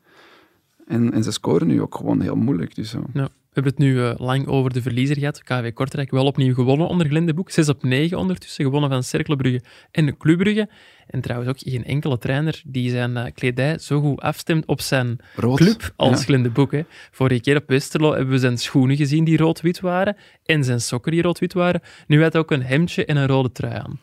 En, 0.86 1.12
en 1.12 1.22
ze 1.22 1.30
scoren 1.30 1.66
nu 1.66 1.82
ook 1.82 1.94
gewoon 1.94 2.20
heel 2.20 2.36
moeilijk. 2.36 2.74
Dus. 2.74 2.94
Ja. 3.12 3.28
We 3.58 3.64
hebben 3.64 3.86
het 3.86 3.94
nu 3.94 4.04
eh, 4.04 4.26
lang 4.26 4.46
over 4.46 4.72
de 4.72 4.82
verliezer 4.82 5.18
gehad. 5.18 5.42
KV 5.42 5.72
Kortrijk 5.72 6.10
wel 6.10 6.26
opnieuw 6.26 6.54
gewonnen 6.54 6.88
onder 6.88 7.06
Glendeboek. 7.06 7.50
6 7.50 7.68
op 7.68 7.82
9 7.82 8.18
ondertussen, 8.18 8.64
gewonnen 8.64 8.90
van 8.90 9.02
Cercle 9.02 9.36
Brugge 9.36 9.60
en 9.90 10.16
Club 10.16 10.38
Brugge. 10.38 10.68
En 11.06 11.20
trouwens 11.20 11.50
ook 11.50 11.58
geen 11.58 11.84
enkele 11.84 12.18
trainer 12.18 12.62
die 12.66 12.90
zijn 12.90 13.16
eh, 13.16 13.32
kledij 13.34 13.78
zo 13.78 14.00
goed 14.00 14.20
afstemt 14.20 14.66
op 14.66 14.80
zijn 14.80 15.18
Rood. 15.36 15.56
club 15.56 15.92
als 15.96 16.18
Ja. 16.18 16.24
Glendeboek. 16.24 16.72
Hè. 16.72 16.82
Vorige 17.10 17.40
keer 17.40 17.56
op 17.56 17.68
Westerlo 17.68 18.10
hebben 18.14 18.30
we 18.30 18.38
zijn 18.38 18.58
schoenen 18.58 18.96
gezien 18.96 19.24
die 19.24 19.36
rood-wit 19.36 19.80
waren 19.80 20.16
en 20.44 20.64
zijn 20.64 20.80
sokken 20.80 21.12
die 21.12 21.22
rood-wit 21.22 21.52
waren. 21.52 21.80
Nu 22.06 22.22
had 22.22 22.32
hij 22.32 22.42
ook 22.42 22.50
een 22.50 22.62
hemdje 22.62 23.04
en 23.04 23.16
een 23.16 23.26
rode 23.26 23.52
trui 23.52 23.74
aan. 23.74 23.98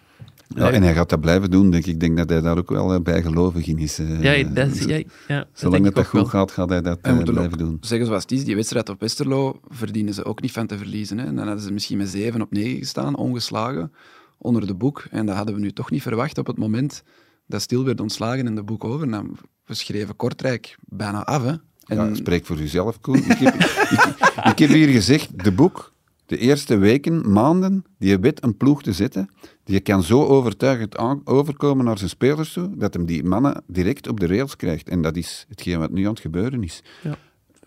Ja, 0.47 0.71
en 0.71 0.83
hij 0.83 0.93
gaat 0.93 1.09
dat 1.09 1.21
blijven 1.21 1.51
doen, 1.51 1.69
denk 1.71 1.85
ik. 1.85 1.93
Ik 1.93 1.99
denk 1.99 2.17
dat 2.17 2.29
hij 2.29 2.41
daar 2.41 2.57
ook 2.57 2.69
wel 2.69 2.93
eh, 2.93 2.99
bijgelovig 3.01 3.67
in 3.67 3.77
is. 3.77 3.99
eh. 3.99 4.21
Ja, 4.43 4.49
dat, 4.49 4.77
ja, 4.83 5.01
ja, 5.27 5.47
Zolang 5.53 5.85
het 5.85 5.95
dat 5.95 6.05
goed 6.05 6.19
wel. 6.19 6.29
gaat, 6.29 6.51
gaat 6.51 6.69
hij 6.69 6.81
dat 6.81 6.97
eh, 7.01 7.17
blijven 7.17 7.43
ook 7.43 7.57
doen. 7.57 7.77
zeggen 7.81 8.07
zoals 8.07 8.21
het 8.23 8.31
is, 8.31 8.43
die 8.45 8.55
wedstrijd 8.55 8.89
op 8.89 8.99
Westerlo 8.99 9.59
verdienen 9.67 10.13
ze 10.13 10.25
ook 10.25 10.41
niet 10.41 10.51
van 10.51 10.67
te 10.67 10.77
verliezen. 10.77 11.17
Hè. 11.17 11.25
En 11.25 11.35
dan 11.35 11.45
hadden 11.45 11.63
ze 11.63 11.71
misschien 11.73 11.97
met 11.97 12.09
7 12.09 12.41
op 12.41 12.51
9 12.51 12.77
gestaan, 12.77 13.15
ongeslagen, 13.15 13.91
onder 14.37 14.67
de 14.67 14.73
boek. 14.75 15.05
En 15.11 15.25
dat 15.25 15.35
hadden 15.35 15.55
we 15.55 15.61
nu 15.61 15.71
toch 15.71 15.91
niet 15.91 16.01
verwacht 16.01 16.37
op 16.37 16.47
het 16.47 16.57
moment 16.57 17.03
dat 17.47 17.61
Stil 17.61 17.85
werd 17.85 18.01
ontslagen 18.01 18.45
en 18.47 18.55
de 18.55 18.63
boek 18.63 18.83
over. 18.83 19.11
Dan 19.11 19.37
we 19.65 19.73
schreven 19.73 20.15
Kortrijk 20.15 20.75
bijna 20.87 21.23
af. 21.25 21.43
Hè. 21.43 21.53
En 21.85 21.97
Ja, 21.97 22.15
spreek 22.15 22.45
voor 22.45 22.59
uzelf, 22.59 22.99
Koen. 22.99 23.17
Ik 23.17 23.25
heb, 23.37 23.53
ik, 23.95 24.15
ik 24.51 24.59
heb 24.59 24.69
hier 24.69 24.87
gezegd, 24.87 25.43
de 25.43 25.51
boek, 25.51 25.93
de 26.25 26.37
eerste 26.37 26.77
weken, 26.77 27.31
maanden, 27.31 27.83
die 27.99 28.19
weet 28.19 28.43
een 28.43 28.57
ploeg 28.57 28.83
te 28.83 28.93
zetten, 28.93 29.29
die 29.63 29.79
kan 29.79 30.03
zo 30.03 30.23
overtuigend 30.25 30.97
overkomen 31.23 31.85
naar 31.85 31.97
zijn 31.97 32.09
spelers 32.09 32.53
toe, 32.53 32.69
dat 32.77 32.93
hem 32.93 33.05
die 33.05 33.23
mannen 33.23 33.63
direct 33.67 34.07
op 34.07 34.19
de 34.19 34.27
rails 34.27 34.55
krijgt. 34.55 34.89
En 34.89 35.01
dat 35.01 35.15
is 35.15 35.45
hetgeen 35.49 35.79
wat 35.79 35.91
nu 35.91 36.03
aan 36.03 36.09
het 36.09 36.19
gebeuren 36.19 36.63
is. 36.63 36.83
Ja. 37.03 37.17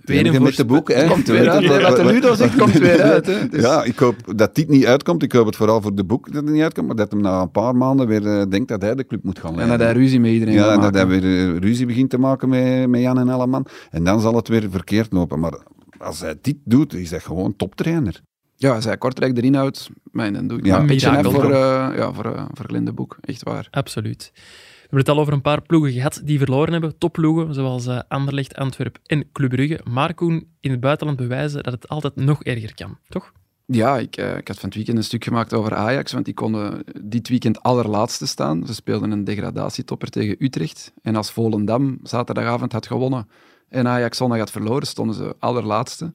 Met 0.05 0.57
de 0.57 0.65
boek, 0.65 0.89
hè. 0.89 0.95
Het 0.95 1.09
komt 1.09 1.27
weer 1.27 1.51
uit. 1.51 1.83
Wat 1.83 1.97
de 1.97 2.05
Ludo 2.05 2.35
zegt, 2.35 2.57
komt 2.57 2.73
weer 2.79 3.03
uit, 3.03 3.27
hè. 3.27 3.49
Dus- 3.49 3.63
Ja, 3.63 3.85
ik 3.85 3.99
hoop 3.99 4.17
dat 4.37 4.55
dit 4.55 4.69
niet 4.69 4.87
uitkomt. 4.87 5.23
Ik 5.23 5.33
hoop 5.33 5.47
het 5.47 5.57
vooral 5.57 5.81
voor 5.81 5.95
de 5.95 6.05
boek 6.05 6.33
dat 6.33 6.43
het 6.43 6.53
niet 6.53 6.63
uitkomt, 6.63 6.87
maar 6.87 6.97
dat 6.97 7.11
hem 7.11 7.21
na 7.21 7.41
een 7.41 7.51
paar 7.51 7.77
maanden 7.77 8.07
weer 8.07 8.27
eh, 8.27 8.43
denkt 8.49 8.69
dat 8.69 8.83
hij 8.83 8.95
de 8.95 9.07
club 9.07 9.25
moet 9.25 9.39
gaan 9.39 9.51
en 9.51 9.57
leiden. 9.57 9.79
dat 9.79 9.87
hij 9.87 9.97
ruzie 9.97 10.21
met 10.21 10.31
iedereen 10.31 10.55
Ja, 10.55 10.65
gaat 10.65 10.75
en 10.75 10.81
dat 10.81 10.95
hij 10.95 11.07
weer 11.07 11.23
eh, 11.25 11.57
ruzie 11.57 11.87
begint 11.87 12.11
te 12.11 12.19
maken 12.19 12.49
met, 12.49 12.89
met 12.89 13.01
Jan 13.01 13.19
en 13.19 13.29
Elleman. 13.29 13.67
En 13.91 14.05
dan 14.05 14.21
zal 14.21 14.35
het 14.35 14.49
weer 14.49 14.71
verkeerd 14.71 15.13
lopen. 15.13 15.41
Maar 15.41 15.59
als 15.99 16.21
hij 16.21 16.35
dit 16.41 16.57
doet, 16.65 16.95
is 16.95 17.11
hij 17.11 17.21
gewoon 17.21 17.57
toptrainer. 17.57 18.21
Ja, 18.61 18.79
hij 18.79 18.99
Kortrijk 18.99 19.37
erin 19.37 19.55
houdt, 19.55 19.91
man, 20.13 20.33
dan 20.33 20.47
doe 20.47 20.59
ik 20.59 20.67
Ja, 20.67 20.79
een 20.79 20.87
beetje 20.87 21.11
af 21.11 21.33
voor, 21.33 21.53
eh 21.53 21.97
ja, 21.97 22.13
voor, 22.13 22.25
eh, 22.25 22.45
voor 22.53 22.67
Glinde 22.67 22.93
Boek. 22.93 23.19
Echt 23.21 23.43
waar. 23.43 23.69
Absoluut. 23.71 24.31
We 24.35 24.41
hebben 24.81 24.99
het 24.99 25.09
al 25.09 25.19
over 25.19 25.33
een 25.33 25.41
paar 25.41 25.63
ploegen 25.63 25.93
gehad 25.93 26.21
die 26.25 26.39
verloren 26.39 26.73
hebben. 26.73 26.99
Topploegen, 26.99 27.55
zoals 27.55 27.87
eh, 27.87 28.01
Anderlecht, 28.09 28.55
Antwerp 28.55 28.99
en 29.07 29.33
Club 29.33 29.51
Brugge. 29.51 29.81
Maar 29.91 30.15
Koen, 30.15 30.49
in 30.61 30.71
het 30.71 30.81
buitenland 30.81 31.19
bewijzen 31.19 31.63
dat 31.63 31.73
het 31.73 31.89
altijd 31.89 32.17
nog 32.17 32.43
erger 32.43 32.75
kan, 32.75 32.99
toch? 33.09 33.33
Ja, 33.67 33.99
ik, 33.99 34.17
ik 34.17 34.49
had 34.49 34.59
van 34.59 34.69
het 34.69 34.75
weekend 34.75 34.97
een 34.97 35.05
stuk 35.05 35.25
gemaakt 35.25 35.55
over 35.55 35.75
Ajax, 35.75 36.13
want 36.13 36.25
die 36.25 36.35
konden 36.35 36.83
dit 37.03 37.29
weekend 37.29 37.63
allerlaatste 37.63 38.27
staan. 38.27 38.67
Ze 38.67 38.75
speelden 38.75 39.11
een 39.11 39.25
degradatietopper 39.25 40.11
tegen 40.11 40.37
Utrecht. 40.39 40.93
En 41.03 41.17
als 41.17 41.31
Volendam 41.31 41.99
zaterdagavond 42.03 42.73
had 42.73 42.87
gewonnen 42.87 43.29
en 43.69 43.89
Ajax 43.89 44.17
zondag 44.17 44.39
had 44.39 44.51
verloren, 44.51 44.87
stonden 44.87 45.15
ze 45.15 45.37
allerlaatste. 45.39 46.13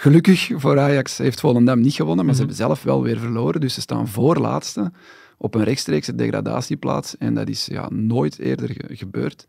Gelukkig 0.00 0.50
voor 0.54 0.78
Ajax 0.78 1.18
heeft 1.18 1.40
Volendam 1.40 1.80
niet 1.80 1.94
gewonnen, 1.94 2.24
maar 2.24 2.34
ze 2.34 2.40
hebben 2.40 2.56
zelf 2.56 2.82
wel 2.82 3.02
weer 3.02 3.18
verloren. 3.18 3.60
Dus 3.60 3.74
ze 3.74 3.80
staan 3.80 4.08
voorlaatste 4.08 4.92
op 5.36 5.54
een 5.54 5.64
rechtstreekse 5.64 6.14
degradatieplaats. 6.14 7.16
En 7.16 7.34
dat 7.34 7.48
is 7.48 7.66
ja, 7.66 7.88
nooit 7.90 8.38
eerder 8.38 8.68
ge- 8.72 8.96
gebeurd. 8.96 9.46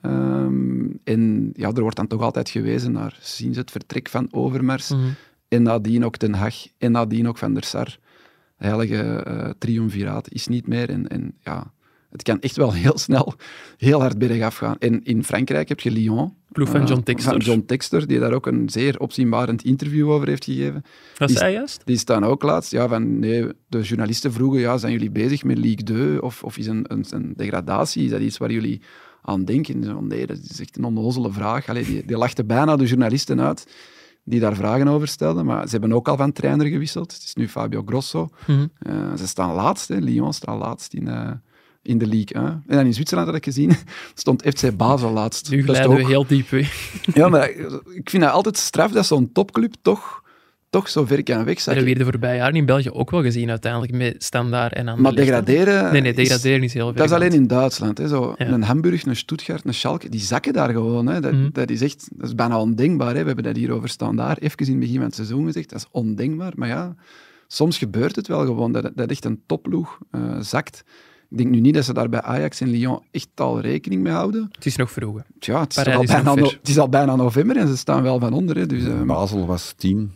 Ehm, 0.00 0.86
en 1.04 1.50
ja, 1.52 1.72
er 1.72 1.80
wordt 1.80 1.96
dan 1.96 2.06
toch 2.06 2.20
altijd 2.22 2.48
gewezen 2.48 2.92
naar 2.92 3.18
sinds 3.20 3.58
het 3.58 3.70
vertrek 3.70 4.08
van 4.08 4.28
Overmars. 4.30 4.92
En 5.48 5.62
nadien 5.62 6.04
ook 6.04 6.16
Ten 6.16 6.34
Hag. 6.34 6.54
En 6.78 6.92
nadien 6.92 7.28
ook 7.28 7.38
Van 7.38 7.54
der 7.54 7.64
Sar. 7.64 7.98
Heilige 8.56 9.02
eh 9.02 9.50
triumviraat 9.58 10.30
is 10.32 10.46
niet 10.46 10.66
meer. 10.66 10.90
En, 10.90 11.08
en 11.08 11.34
ja, 11.40 11.72
het 12.14 12.22
kan 12.22 12.40
echt 12.40 12.56
wel 12.56 12.72
heel 12.72 12.98
snel 12.98 13.34
heel 13.76 14.00
hard 14.00 14.18
bergaf 14.18 14.56
gaan. 14.56 14.76
En 14.78 15.04
in 15.04 15.24
Frankrijk 15.24 15.68
heb 15.68 15.80
je 15.80 15.90
Lyon. 15.90 16.34
Ploeg 16.52 16.68
van 16.68 16.80
eh, 16.80 16.86
John 16.86 17.02
Textor. 17.02 17.32
Van 17.32 17.40
John 17.40 17.62
Textor, 17.66 18.06
die 18.06 18.18
daar 18.18 18.32
ook 18.32 18.46
een 18.46 18.68
zeer 18.68 18.98
opzienbarend 19.00 19.62
interview 19.64 20.10
over 20.10 20.28
heeft 20.28 20.44
gegeven. 20.44 20.84
Was 21.16 21.30
Die- 21.30 21.40
hij 21.40 21.52
juist? 21.52 21.82
Die 21.84 21.98
staan 21.98 22.24
ook 22.24 22.42
laatst. 22.42 22.70
Ja, 22.70 22.88
van, 22.88 23.18
nee, 23.18 23.46
de 23.68 23.80
journalisten 23.80 24.32
vroegen, 24.32 24.60
ja, 24.60 24.76
zijn 24.78 24.92
jullie 24.92 25.10
bezig 25.10 25.44
met 25.44 25.58
Ligue 25.58 25.82
2? 25.84 26.22
Of, 26.22 26.42
of 26.44 26.56
is 26.58 26.66
een, 26.66 26.84
een, 26.88 27.04
een 27.10 27.32
degradatie, 27.36 28.04
is 28.04 28.10
dat 28.10 28.20
iets 28.20 28.38
waar 28.38 28.50
jullie 28.52 28.80
aan 29.22 29.44
denken? 29.44 29.84
Zo, 29.84 30.00
nee, 30.00 30.26
dat 30.26 30.38
is 30.50 30.60
echt 30.60 30.76
een 30.76 30.84
onnozele 30.84 31.32
vraag. 31.32 31.68
Allee, 31.68 31.84
die, 31.84 32.06
die 32.06 32.16
lachten 32.16 32.46
bijna 32.46 32.76
de 32.76 32.86
journalisten 32.86 33.40
uit 33.40 33.66
die 34.24 34.40
daar 34.40 34.56
vragen 34.56 34.88
over 34.88 35.08
stelden. 35.08 35.44
Maar 35.46 35.64
ze 35.64 35.70
hebben 35.70 35.92
ook 35.92 36.08
al 36.08 36.16
van 36.16 36.32
trainer 36.32 36.66
gewisseld. 36.66 37.12
Het 37.12 37.22
is 37.22 37.34
nu 37.34 37.48
Fabio 37.48 37.82
Grosso. 37.86 38.28
Mhm. 38.46 38.66
Eh, 38.78 39.14
ze 39.16 39.26
staan 39.26 39.54
laatst, 39.54 39.88
hè. 39.88 39.96
Lyon 39.98 40.32
staat 40.32 40.58
laatst 40.58 40.94
in, 40.94 41.08
eh, 41.08 41.30
in 41.84 41.98
de 41.98 42.06
league. 42.06 42.42
Hè. 42.42 42.48
En 42.48 42.62
dan 42.76 42.86
in 42.86 42.94
Zwitserland 42.94 43.28
had 43.28 43.36
ik 43.36 43.44
gezien, 43.44 43.72
stond 44.14 44.42
FC 44.42 44.76
Basel 44.76 45.10
laatst. 45.10 45.50
Nu 45.50 45.62
Dat 45.62 45.76
is 45.76 45.82
glijden 45.82 46.04
we 46.04 46.10
heel 46.12 46.26
diep 46.26 46.48
weg. 46.48 46.92
Ja, 47.14 47.28
maar 47.28 47.50
ik 47.94 48.10
vind 48.10 48.22
dat 48.22 48.32
altijd 48.32 48.56
straf 48.56 48.92
dat 48.92 49.06
zo'n 49.06 49.32
topclub 49.32 49.74
toch, 49.82 50.22
toch 50.70 50.88
zo 50.88 51.04
ver 51.04 51.22
kan 51.22 51.36
Dat 51.36 51.44
wegzakken. 51.44 51.84
hebben 51.84 51.92
we 52.04 52.04
de 52.04 52.10
voorbije 52.18 52.36
jaren 52.38 52.54
in 52.54 52.66
België 52.66 52.90
ook 52.90 53.10
wel 53.10 53.22
gezien, 53.22 53.50
uiteindelijk, 53.50 53.92
met 53.92 54.24
Standaard 54.24 54.72
en 54.72 54.84
Maar 54.84 54.94
Anderlecht. 54.94 55.16
hè. 55.18 55.24
degraderen... 55.42 55.92
Nee, 55.92 56.00
nee, 56.00 56.10
is- 56.14 56.16
degraderen 56.16 56.62
is 56.62 56.74
heel 56.74 56.86
ver. 56.86 56.96
Dat 56.96 57.06
is 57.06 57.12
alleen 57.12 57.32
in 57.32 57.46
Duitsland. 57.46 57.98
Hè. 57.98 58.08
Zo, 58.08 58.34
Ja. 58.38 58.46
Een 58.46 58.62
Hamburg, 58.62 59.04
een 59.06 59.16
Stuttgart, 59.16 59.64
een 59.64 59.74
Schalke, 59.74 60.08
die 60.08 60.20
zakken 60.20 60.52
daar 60.52 60.70
gewoon. 60.70 61.06
Hè. 61.06 61.20
Dat, 61.20 61.32
Mhm. 61.32 61.48
dat 61.52 61.70
is 61.70 61.80
echt 61.82 62.08
dat 62.12 62.26
is 62.28 62.34
bijna 62.34 62.60
ondenkbaar. 62.60 63.14
Hè. 63.14 63.20
We 63.20 63.26
hebben 63.26 63.44
dat 63.44 63.56
hier 63.56 63.70
over 63.72 63.88
Standaard 63.88 64.40
even 64.42 64.58
in 64.58 64.70
het 64.70 64.78
begin 64.80 64.94
van 64.96 65.04
het 65.04 65.14
seizoen 65.14 65.44
gezegd. 65.46 65.70
Dat 65.70 65.78
is 65.78 65.86
ondenkbaar. 65.90 66.52
Maar 66.56 66.68
ja, 66.68 66.94
soms 67.48 67.78
gebeurt 67.78 68.16
het 68.16 68.26
wel 68.26 68.44
gewoon 68.44 68.72
dat, 68.72 68.90
dat 68.94 69.10
echt 69.10 69.24
een 69.24 69.42
topploeg 69.46 69.98
eh, 70.10 70.20
zakt. 70.40 70.84
Ik 71.34 71.40
denk 71.40 71.50
nu 71.54 71.60
niet 71.60 71.74
dat 71.74 71.84
ze 71.84 71.92
daar 71.94 72.08
bij 72.08 72.22
Ajax 72.22 72.60
en 72.60 72.68
Lyon 72.68 73.00
echt 73.10 73.28
al 73.34 73.60
rekening 73.60 74.02
mee 74.02 74.12
houden. 74.12 74.48
Het 74.52 74.66
is 74.66 74.76
nog 74.76 74.90
vroeg. 74.90 75.20
Tja, 75.38 75.60
het 75.60 75.76
is, 75.76 75.86
al 75.86 76.02
is 76.02 76.10
bijna, 76.10 76.32
ver. 76.32 76.42
no- 76.42 76.48
het 76.48 76.68
is 76.68 76.78
al 76.78 76.88
bijna 76.88 77.16
november 77.16 77.56
en 77.56 77.68
ze 77.68 77.76
staan 77.76 78.02
wel 78.02 78.18
van 78.18 78.32
onder. 78.32 78.56
Hè. 78.56 78.66
Dus, 78.66 78.84
eh, 78.84 79.02
Basel 79.02 79.46
was 79.46 79.74
10, 79.76 80.12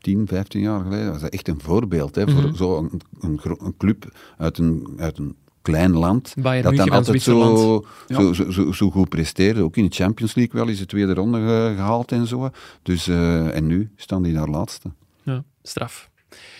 10, 0.00 0.26
15 0.26 0.60
jaar 0.60 0.80
geleden. 0.82 1.12
Dat 1.12 1.20
was 1.20 1.30
echt 1.30 1.48
een 1.48 1.60
voorbeeld 1.60 2.14
hè, 2.14 2.28
voor 2.30 2.42
Mhm. 2.42 2.54
zo'n 2.54 2.90
een, 3.20 3.40
een 3.58 3.74
club 3.78 4.14
uit 4.38 4.58
een, 4.58 4.88
uit 4.96 5.18
een 5.18 5.36
klein 5.62 5.92
land. 5.92 6.34
Bayern 6.38 6.62
dat 6.64 6.76
dan 6.76 6.88
altijd 6.90 7.22
zo, 7.22 7.84
zo, 8.08 8.32
zo, 8.32 8.50
zo, 8.50 8.72
zo 8.72 8.90
goed 8.90 9.08
presteerde. 9.08 9.62
Ook 9.62 9.76
in 9.76 9.84
de 9.84 9.94
Champions 9.94 10.34
League 10.34 10.60
wel 10.60 10.68
eens 10.68 10.78
de 10.78 10.86
tweede 10.86 11.14
ronde 11.14 11.38
ge- 11.38 11.72
gehaald 11.76 12.12
en 12.12 12.26
zo. 12.26 12.50
Dus, 12.82 13.08
eh, 13.08 13.56
en 13.56 13.66
nu 13.66 13.90
staan 13.96 14.22
die 14.22 14.32
daar 14.32 14.48
laatste. 14.48 14.90
Ja, 15.22 15.44
straf. 15.62 16.10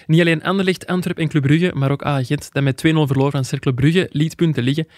Niet 0.08 0.20
alleen 0.20 0.42
Anderlecht, 0.42 0.86
Antwerp 0.86 1.18
en 1.18 1.28
Club 1.28 1.42
Brugge, 1.42 1.72
maar 1.74 1.90
ook 1.90 2.02
Agent, 2.02 2.48
dat 2.52 2.62
met 2.62 2.86
2-0 2.86 2.90
verloor 2.90 3.30
van 3.30 3.44
Cercle 3.44 3.74
Brugge, 3.74 4.08
liet 4.12 4.36
punten 4.36 4.62
liggen. 4.62 4.88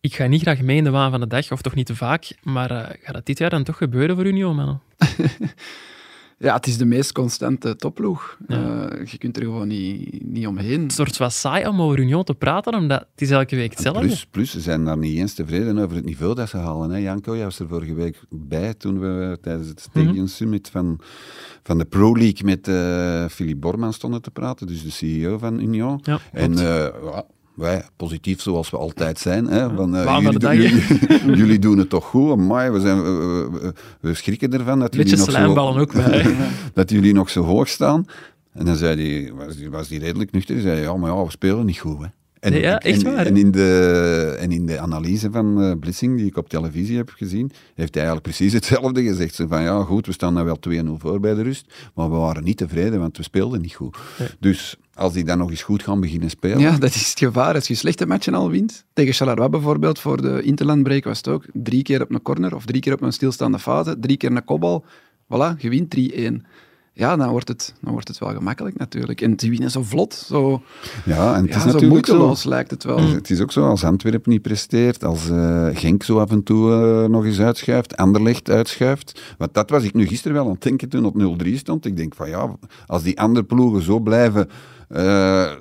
Ik 0.00 0.14
ga 0.14 0.26
niet 0.26 0.40
graag 0.40 0.60
mee 0.60 0.76
in 0.76 0.84
de 0.84 0.90
waan 0.90 1.10
van 1.10 1.20
de 1.20 1.26
dag, 1.26 1.52
of 1.52 1.62
toch 1.62 1.74
niet 1.74 1.86
te 1.86 1.96
vaak, 1.96 2.32
maar 2.42 2.70
eh, 2.70 2.96
gaat 3.02 3.14
dat 3.14 3.26
dit 3.26 3.38
jaar 3.38 3.50
dan 3.50 3.64
toch 3.64 3.76
gebeuren 3.76 4.16
voor 4.16 4.26
Union, 4.26 4.56
man? 4.56 4.80
ja, 6.38 6.54
het 6.54 6.66
is 6.66 6.76
de 6.78 6.84
meest 6.84 7.12
constante 7.12 7.76
topploeg. 7.76 8.38
Ja. 8.48 8.88
Eh, 8.88 9.06
je 9.06 9.18
kunt 9.18 9.36
er 9.36 9.42
gewoon 9.42 9.68
niet, 9.68 10.22
niet 10.24 10.46
omheen. 10.46 10.82
Het 10.82 10.96
wordt 10.96 11.16
wat 11.16 11.32
saai 11.32 11.66
om 11.66 11.82
over 11.82 11.98
Union 11.98 12.24
te 12.24 12.34
praten, 12.34 12.74
omdat 12.74 13.00
het 13.10 13.20
is 13.22 13.30
elke 13.30 13.56
week 13.56 13.70
hetzelfde. 13.70 14.00
Plus, 14.00 14.26
plus, 14.26 14.50
ze 14.50 14.60
zijn 14.60 14.84
daar 14.84 14.98
niet 14.98 15.18
eens 15.18 15.34
tevreden 15.34 15.78
over 15.78 15.96
het 15.96 16.04
niveau 16.04 16.34
dat 16.34 16.48
ze 16.48 16.56
halen. 16.56 16.90
Hè. 16.90 16.98
Janko, 16.98 17.34
jij 17.36 17.44
was 17.44 17.58
er 17.58 17.68
vorige 17.68 17.94
week 17.94 18.20
bij 18.28 18.74
toen 18.74 19.00
we 19.00 19.38
tijdens 19.40 19.68
het 19.68 19.88
Mhm. 19.92 20.26
Summit 20.26 20.68
van, 20.70 21.00
van 21.62 21.78
de 21.78 21.84
Pro 21.84 22.16
League 22.16 22.44
met 22.44 22.68
eh 22.68 23.24
Philippe 23.28 23.60
Borman 23.60 23.92
stonden 23.92 24.22
te 24.22 24.30
praten, 24.30 24.66
dus 24.66 24.82
de 24.82 24.90
CEO 24.90 25.38
van 25.38 25.60
Union. 25.60 26.00
Ja, 26.02 26.18
en 26.32 26.54
klopt. 26.54 27.36
Wij, 27.58 27.82
positief 27.96 28.40
zoals 28.40 28.70
we 28.70 28.76
altijd 28.76 29.18
zijn. 29.18 29.46
Hè, 29.46 29.74
van, 29.74 29.94
van 30.04 30.22
jullie, 30.22 30.70
jullie, 31.08 31.36
jullie 31.36 31.58
doen 31.58 31.78
het 31.78 31.88
toch 31.90 32.04
goed, 32.04 32.30
amai, 32.32 32.70
we, 32.70 32.80
zijn, 32.80 33.02
we, 33.02 33.48
we- 33.52 33.72
we 34.00 34.14
schrikken 34.14 34.52
ervan 34.52 34.78
dat 34.78 34.94
jullie, 34.94 35.16
nog 35.16 35.28
slijmballen 35.30 35.74
zo, 35.74 35.80
ook 35.80 35.92
bij. 35.92 36.36
dat 36.74 36.90
jullie 36.90 37.12
nog 37.14 37.30
zo 37.30 37.42
hoog 37.42 37.68
staan. 37.68 38.04
En 38.52 38.64
dan 38.64 38.76
zei 38.76 38.96
die, 38.96 39.34
was, 39.34 39.56
die, 39.56 39.70
was 39.70 39.88
die 39.88 39.98
redelijk 39.98 40.30
nuchter. 40.32 40.54
Die 40.54 40.64
zei, 40.64 40.80
ja, 40.80 40.96
maar 40.96 41.10
ja, 41.10 41.24
we 41.24 41.30
spelen 41.30 41.66
niet 41.66 41.78
goed. 41.78 41.98
Hè. 41.98 42.06
En, 42.40 42.52
Nee, 42.52 42.60
ja, 42.60 42.78
echt 42.78 43.02
en, 43.04 43.12
waar, 43.14 43.24
hè? 43.24 43.30
En 43.30 43.36
in, 43.36 43.50
de, 43.50 44.36
en 44.40 44.52
in 44.52 44.66
de 44.66 44.78
analyse 44.78 45.30
van 45.30 45.62
eh, 45.62 45.72
Blissing, 45.80 46.16
die 46.16 46.26
ik 46.26 46.36
op 46.36 46.48
televisie 46.48 46.96
heb 46.96 47.10
gezien, 47.16 47.50
heeft 47.74 47.94
hij 47.94 48.04
eigenlijk 48.04 48.22
precies 48.22 48.52
hetzelfde 48.52 49.02
gezegd. 49.02 49.34
Zo 49.34 49.46
van, 49.46 49.62
ja, 49.62 49.82
goed, 49.82 50.06
we 50.06 50.12
staan 50.12 50.32
nou 50.34 50.46
wel 50.46 50.58
2-0 50.84 50.86
voor 50.98 51.20
bij 51.20 51.34
de 51.34 51.42
rust, 51.42 51.72
maar 51.94 52.10
we 52.10 52.16
waren 52.16 52.44
niet 52.44 52.56
tevreden, 52.56 52.98
want 52.98 53.16
we 53.16 53.22
speelden 53.22 53.60
niet 53.60 53.74
goed. 53.74 53.96
Dus 54.40 54.76
als 54.98 55.12
die 55.12 55.24
dan 55.24 55.38
nog 55.38 55.50
eens 55.50 55.62
goed 55.62 55.82
gaan 55.82 56.00
beginnen 56.00 56.30
spelen... 56.30 56.58
Ja, 56.58 56.78
dat 56.78 56.94
is 56.94 57.08
het 57.08 57.18
gevaar. 57.18 57.54
Als 57.54 57.68
je 57.68 57.74
slechte 57.74 58.06
matchen 58.06 58.34
al 58.34 58.50
wint. 58.50 58.84
Tegen 58.92 59.12
Charleroi 59.14 59.48
bijvoorbeeld, 59.48 59.98
voor 59.98 60.22
de 60.22 60.42
interlandbreak 60.42 61.04
was 61.04 61.16
het 61.16 61.28
ook. 61.28 61.44
Drie 61.52 61.82
keer 61.82 62.02
op 62.02 62.10
een 62.10 62.22
corner 62.22 62.54
of 62.54 62.64
drie 62.64 62.80
keer 62.80 62.92
op 62.92 63.02
een 63.02 63.12
stilstaande 63.12 63.58
fase. 63.58 63.96
Drie 64.00 64.16
keer 64.16 64.30
een 64.30 64.44
kopbal. 64.44 64.84
Voilà, 65.24 65.56
je 65.58 65.68
wint 65.68 66.42
3-1. 66.42 66.46
Ja, 66.98 67.16
dan 67.16 67.30
wordt, 67.30 67.48
het, 67.48 67.74
dan 67.80 67.92
wordt 67.92 68.08
het 68.08 68.18
wel 68.18 68.32
gemakkelijk 68.32 68.76
natuurlijk. 68.76 69.20
En 69.20 69.36
te 69.36 69.48
winnen 69.48 69.70
zo 69.70 69.82
vlot, 69.82 70.14
zo, 70.14 70.62
Ja, 71.04 71.34
en 71.34 71.40
het 71.42 71.50
ja, 71.50 71.56
is 71.56 71.62
zo 71.62 71.66
natuurlijk 71.66 72.06
zo... 72.06 72.14
moeiteloos 72.14 72.44
lijkt 72.44 72.70
het 72.70 72.84
wel. 72.84 72.96
Dus 72.96 73.12
het 73.12 73.30
is 73.30 73.40
ook 73.40 73.52
zo, 73.52 73.68
als 73.68 73.84
Antwerpen 73.84 74.30
niet 74.30 74.42
presteert, 74.42 75.04
als 75.04 75.30
eh, 75.30 75.68
Genk 75.72 76.02
zo 76.02 76.18
af 76.18 76.30
en 76.30 76.42
toe 76.42 76.72
eh, 76.72 77.10
nog 77.10 77.24
eens 77.24 77.40
uitschuift, 77.40 77.96
Anderlecht 77.96 78.50
uitschuift. 78.50 79.20
Want 79.38 79.54
dat 79.54 79.70
was 79.70 79.82
ik 79.82 79.94
nu 79.94 80.06
gisteren 80.06 80.36
wel 80.36 80.44
aan 80.46 80.52
het 80.52 80.62
denken 80.62 80.88
toen 80.88 81.04
op 81.04 81.40
0-3 81.44 81.54
stond. 81.54 81.84
Ik 81.84 81.96
denk 81.96 82.14
van 82.14 82.28
ja, 82.28 82.56
als 82.86 83.02
die 83.02 83.20
andere 83.20 83.46
ploegen 83.46 83.82
zo 83.82 83.98
blijven 83.98 84.48
eh, 84.88 85.52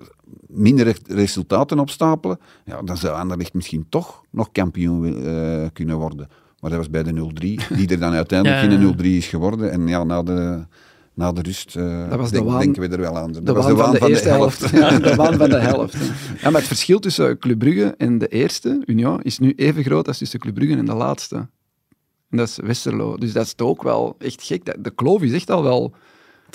minder 0.47 0.85
re- 0.85 1.13
resultaten 1.15 1.79
opstapelen, 1.79 2.39
ja, 2.65 2.81
dan 2.81 2.97
zou 2.97 3.15
Anderlecht 3.17 3.53
misschien 3.53 3.85
toch 3.89 4.23
nog 4.31 4.51
kampioen 4.51 5.25
eh, 5.25 5.65
kunnen 5.73 5.97
worden. 5.97 6.27
Maar 6.59 6.69
dat 6.69 6.79
was 6.79 6.89
bij 6.89 7.03
de 7.03 7.11
0-3, 7.11 7.75
die 7.77 7.87
er 7.87 7.99
dan 7.99 8.13
uiteindelijk 8.13 8.61
Ja, 8.61 8.67
ja, 8.71 8.79
ja. 8.79 8.87
in 8.87 8.97
de 8.97 9.03
0-3 9.03 9.05
is 9.05 9.27
geworden. 9.27 9.71
En 9.71 9.87
ja, 9.87 10.03
na 10.03 10.23
de, 10.23 10.65
na 11.13 11.31
de 11.31 11.41
rust 11.41 11.75
eh, 11.75 12.09
Dat 12.09 12.17
was 12.19 12.29
de 12.29 12.35
denk- 12.35 12.49
waan- 12.49 12.59
denken 12.59 12.81
we 12.81 12.87
er 12.87 12.99
wel 13.01 13.17
aan. 13.17 13.31
Dat 13.31 13.45
De 13.45 13.53
was 13.53 13.65
waan 13.71 13.75
van 13.97 14.07
de, 14.07 14.09
eerste 14.09 14.29
helft. 14.29 14.69
Ja, 14.69 14.99
de 14.99 15.15
waan 15.15 15.37
van 15.37 15.49
de 15.49 15.59
helft. 15.59 15.95
Ja, 16.41 16.49
maar 16.49 16.59
het 16.59 16.67
verschil 16.67 16.99
tussen 16.99 17.37
Club 17.39 17.59
Brugge 17.59 17.93
en 17.97 18.17
de 18.17 18.27
eerste, 18.27 18.81
Union, 18.85 19.21
is 19.21 19.39
nu 19.39 19.53
even 19.55 19.83
groot 19.83 20.07
als 20.07 20.17
tussen 20.17 20.39
Club 20.39 20.53
Brugge 20.53 20.77
en 20.77 20.85
de 20.85 20.93
laatste. 20.93 21.35
En 22.29 22.37
dat 22.37 22.47
is 22.47 22.57
Westerlo. 22.63 23.17
Dus 23.17 23.33
dat 23.33 23.45
is 23.45 23.53
toch 23.53 23.67
ook 23.69 23.83
wel 23.83 24.15
echt 24.19 24.43
gek. 24.43 24.65
Dat- 24.65 24.83
De 24.83 24.89
kloof 24.89 25.21
is 25.21 25.31
echt 25.33 25.49
al 25.49 25.63
wel 25.63 25.93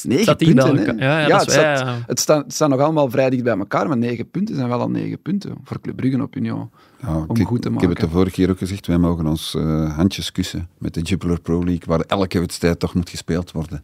negen 0.03 0.37
punten. 0.37 0.79
elkaar. 0.79 0.97
Ja, 0.99 1.21
ja, 1.21 1.29
dat 1.29 1.41
het, 1.41 1.49
is- 1.49 1.55
staat, 1.55 1.79
ja, 1.79 1.87
ja. 1.87 2.03
Het, 2.07 2.21
staat 2.53 2.69
nog 2.69 2.81
allemaal 2.81 3.11
vrij 3.11 3.31
dicht 3.31 3.43
bij 3.45 3.59
elkaar, 3.59 3.89
maar 3.89 3.97
negen 3.97 4.31
punten 4.31 4.55
zijn 4.55 4.69
wel 4.69 4.81
al 4.81 4.91
negen 4.91 5.19
punten 5.23 5.55
voor 5.65 5.81
Club 5.81 5.97
Brugge 5.97 6.23
op 6.23 6.37
Union. 6.37 6.71
Ja, 7.03 7.25
om 7.29 7.37
ik, 7.37 7.47
goed 7.47 7.63
te 7.63 7.69
ik 7.69 7.81
heb 7.81 7.89
het 7.89 7.99
de 7.99 8.05
maken. 8.05 8.09
vorige 8.11 8.31
keer 8.31 8.51
ook 8.51 8.59
gezegd, 8.59 8.87
wij 8.87 8.99
mogen 8.99 9.27
ons 9.27 9.55
eh, 9.55 9.97
handjes 9.97 10.33
kussen 10.33 10.69
met 10.79 10.95
de 10.95 11.01
Jupiler 11.01 11.41
Pro 11.41 11.59
League, 11.65 11.83
waar 11.87 12.01
elke 12.01 12.39
wedstrijd 12.41 12.79
toch 12.79 12.95
moet 12.95 13.11
gespeeld 13.11 13.53
worden. 13.53 13.83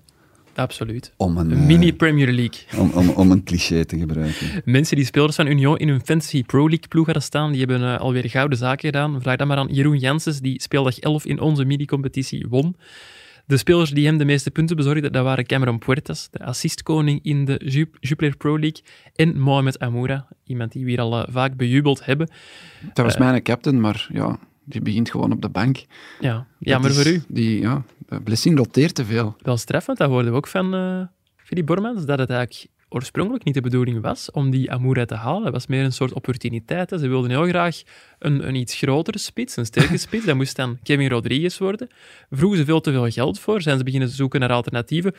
Absoluut. 0.55 1.13
Om 1.17 1.37
een, 1.37 1.51
Een 1.51 1.59
eh, 1.59 1.67
mini 1.67 1.93
Premier 1.93 2.33
League. 2.33 2.61
om, 2.81 2.91
om, 2.95 3.09
om 3.09 3.31
een 3.31 3.45
cliché 3.45 3.85
te 3.85 3.99
gebruiken. 3.99 4.63
Mensen 4.65 4.97
die 4.97 5.05
spelers 5.05 5.37
van 5.37 5.47
Union 5.47 5.77
in 5.77 5.89
hun 5.89 6.01
Fantasy 6.05 6.43
Pro 6.45 6.59
League 6.69 6.89
ploeg 6.89 7.05
hadden 7.05 7.23
staan, 7.23 7.51
die 7.53 7.61
hebben 7.65 7.83
eh, 7.95 8.01
alweer 8.01 8.29
gouden 8.31 8.59
zaken 8.59 8.85
gedaan. 8.87 9.21
Vraag 9.23 9.37
dat 9.37 9.47
maar 9.47 9.57
aan 9.57 9.69
Jeroen 9.71 9.99
Janssens, 9.99 10.41
die 10.41 10.63
speeldag 10.63 10.99
11 10.99 11.25
in 11.25 11.41
onze 11.41 11.65
mini-competitie 11.65 12.47
won. 12.49 12.77
De 13.49 13.57
spelers 13.57 13.90
die 13.90 14.07
hem 14.07 14.18
de 14.18 14.24
meeste 14.24 14.51
punten 14.51 14.76
bezorgden, 14.76 15.12
dat 15.12 15.24
waren 15.24 15.46
Cameron 15.46 15.78
Puertas, 15.78 16.28
de 16.30 16.44
assistkoning 16.44 17.20
in 17.22 17.44
de 17.44 17.61
Ju- 17.64 17.90
Jupiler 18.01 18.36
Pro 18.36 18.59
League, 18.59 18.82
en 19.14 19.40
Mohamed 19.40 19.78
Amoura, 19.78 20.28
iemand 20.44 20.72
die 20.72 20.84
we 20.84 20.90
hier 20.90 21.01
al 21.01 21.22
eh, 21.22 21.32
vaak 21.32 21.57
bejubeld 21.57 22.05
hebben. 22.05 22.28
Dat 22.94 23.05
was 23.05 23.14
Eh. 23.14 23.20
mijn 23.20 23.42
captain, 23.42 23.80
maar 23.80 24.09
ja, 24.12 24.38
die 24.64 24.80
begint 24.80 25.11
gewoon 25.11 25.32
op 25.32 25.42
de 25.42 25.49
bank. 25.49 25.84
Ja, 26.20 26.46
jammer 26.59 26.94
voor 26.94 27.07
u. 27.07 27.22
Die, 27.28 27.61
ja, 27.61 27.82
Blessing 28.24 28.57
roteert 28.59 28.94
te 28.94 29.05
veel. 29.05 29.36
Wel 29.42 29.57
streffend, 29.57 29.99
dat 29.99 30.09
hoorden 30.11 30.30
we 30.30 30.36
ook 30.36 30.46
van 30.46 30.74
eh 30.74 31.03
Philippe 31.36 31.72
Bormans, 31.74 32.05
dat 32.07 32.18
het 32.18 32.30
eigenlijk 32.30 32.70
oorspronkelijk 32.89 33.45
niet 33.45 33.55
de 33.55 33.61
bedoeling 33.61 34.01
was 34.01 34.30
om 34.30 34.51
die 34.51 34.70
Amoura 34.70 35.05
te 35.05 35.14
halen. 35.14 35.43
Dat 35.43 35.53
was 35.53 35.66
meer 35.66 35.84
een 35.84 35.93
soort 35.93 36.12
opportuniteit. 36.12 36.91
hè. 36.91 36.99
Ze 36.99 37.09
wilden 37.09 37.30
heel 37.30 37.47
graag 37.47 37.82
een, 38.18 38.49
een 38.49 38.55
iets 38.55 38.74
grotere 38.74 39.18
spits, 39.18 39.57
een 39.57 39.66
sterke 39.66 39.99
spits. 40.07 40.24
Dat 40.24 40.36
moest 40.36 40.57
dan 40.57 40.78
Kevin 40.82 41.09
Rodriguez 41.09 41.59
worden. 41.59 41.89
Vroegen 42.30 42.59
ze 42.59 42.64
veel 42.64 42.80
te 42.80 42.91
veel 42.91 43.11
geld 43.11 43.41
voor, 43.41 43.62
zijn 43.62 43.78
ze 43.78 43.84
beginnen 43.84 44.09
zoeken 44.09 44.41
naar 44.41 44.53
alternatieven. 44.53 45.14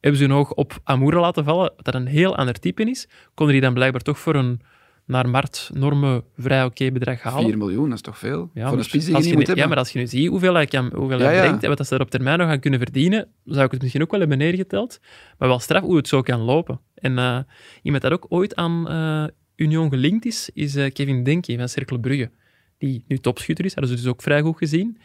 Hebben 0.00 0.20
ze 0.20 0.26
hun 0.26 0.36
oog 0.36 0.52
op 0.52 0.80
Amoura 0.84 1.20
laten 1.20 1.44
vallen, 1.44 1.72
dat 1.76 1.94
een 1.94 2.06
heel 2.06 2.36
ander 2.36 2.58
type 2.60 2.90
is. 2.90 3.08
Konden 3.34 3.54
die 3.54 3.64
dan 3.64 3.74
blijkbaar 3.74 4.02
toch 4.02 4.18
voor 4.18 4.34
een 4.34 4.60
naar 5.06 5.28
marktnormen 5.28 6.24
vrij 6.36 6.64
oké 6.64 6.90
bedrag 6.92 7.22
halen. 7.22 7.44
4 7.48 7.58
miljoen, 7.58 7.84
dat 7.88 7.94
is 7.94 8.00
toch 8.00 8.18
veel? 8.18 8.38
Ja, 8.38 8.60
voor 8.60 8.62
maar 8.70 8.78
een 8.78 8.84
spits 8.84 9.04
die 9.04 9.12
je 9.14 9.20
niet 9.20 9.30
je 9.30 9.36
moet 9.36 9.46
nu- 9.48 9.54
Ja, 9.54 9.66
maar 9.66 9.76
als 9.76 9.90
je 9.90 9.98
nu 9.98 10.06
ziet 10.06 10.28
hoeveel 10.28 10.54
hij, 10.54 10.66
kan, 10.66 10.90
hoeveel 10.94 11.18
Ja, 11.18 11.24
hij 11.24 11.40
brengt 11.40 11.62
en 11.62 11.68
wat 11.68 11.78
dat 11.78 11.86
ze 11.86 11.94
er 11.94 12.00
op 12.00 12.10
termijn 12.10 12.38
nog 12.38 12.48
gaan 12.48 12.60
kunnen 12.60 12.80
verdienen, 12.80 13.28
zou 13.44 13.64
ik 13.64 13.70
het 13.70 13.80
misschien 13.80 14.02
ook 14.02 14.10
wel 14.10 14.20
hebben 14.20 14.38
neergeteld. 14.38 15.00
Maar 15.38 15.48
wel 15.48 15.58
straf 15.58 15.82
hoe 15.82 15.96
het 15.96 16.08
zo 16.08 16.20
kan 16.20 16.40
lopen. 16.40 16.80
En 16.94 17.18
eh, 17.18 17.38
iemand 17.82 18.02
dat 18.02 18.12
ook 18.12 18.26
ooit 18.28 18.54
aan 18.56 18.88
eh, 18.88 19.24
Union 19.56 19.88
gelinkt 19.90 20.24
is, 20.24 20.50
is 20.52 20.74
eh, 20.76 20.92
Kevin 20.92 21.24
Denke 21.24 21.56
van 21.56 21.68
Cercle 21.68 22.00
Brugge. 22.00 22.30
Die 22.78 23.04
nu 23.08 23.18
topschutter 23.18 23.64
is, 23.64 23.74
hadden 23.74 23.96
ze 23.96 24.02
dus 24.02 24.12
ook 24.12 24.22
vrij 24.22 24.42
goed 24.42 24.56
gezien. 24.56 24.98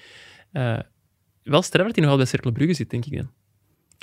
Wel 1.44 1.62
straf 1.62 1.86
dat 1.86 1.96
hij 1.96 2.06
nog 2.06 2.06
wel 2.08 2.18
bij 2.18 2.26
Cercle 2.26 2.52
Brugge 2.52 2.74
zit, 2.74 2.90
denk 2.90 3.06
ik 3.06 3.16
dan. 3.16 3.30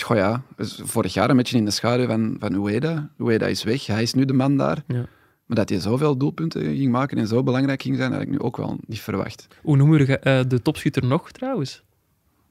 Goh 0.04 0.16
ja, 0.16 0.42
dus 0.56 0.80
vorig 0.84 1.14
jaar 1.14 1.30
een 1.30 1.36
beetje 1.36 1.56
in 1.56 1.64
de 1.64 1.70
schaduw 1.70 2.06
van, 2.06 2.36
van 2.40 2.54
Ueda. 2.54 3.10
Ueda 3.18 3.46
is 3.46 3.64
weg, 3.64 3.86
hij 3.86 4.02
is 4.02 4.14
nu 4.14 4.24
de 4.24 4.32
man 4.32 4.56
daar. 4.56 4.82
Ja. 4.86 5.06
Maar 5.46 5.56
dat 5.56 5.68
hij 5.68 5.80
zoveel 5.80 6.16
doelpunten 6.16 6.62
ging 6.62 6.90
maken 6.90 7.18
en 7.18 7.26
zo 7.26 7.42
belangrijk 7.42 7.82
ging 7.82 7.96
zijn, 7.96 8.12
had 8.12 8.20
ik 8.22 8.28
nu 8.28 8.38
ook 8.38 8.56
wel 8.56 8.78
niet 8.86 9.00
verwacht. 9.00 9.46
Hoe 9.62 9.76
noemen 9.76 10.06
we 10.06 10.18
eh, 10.18 10.40
de 10.48 10.62
topschutter 10.62 11.06
nog, 11.06 11.32
trouwens? 11.32 11.82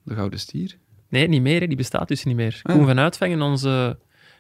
De 0.03 0.13
Gouden 0.13 0.39
Stier. 0.39 0.77
Nee, 1.09 1.27
niet 1.27 1.41
meer. 1.41 1.59
hè. 1.61 1.67
Die 1.67 1.77
bestaat 1.77 2.07
dus 2.07 2.23
niet 2.23 2.35
meer. 2.35 2.59
Ah. 2.63 2.75
Koen 2.75 2.85
van 2.85 2.99
Uitvangen, 2.99 3.41
onze 3.41 3.97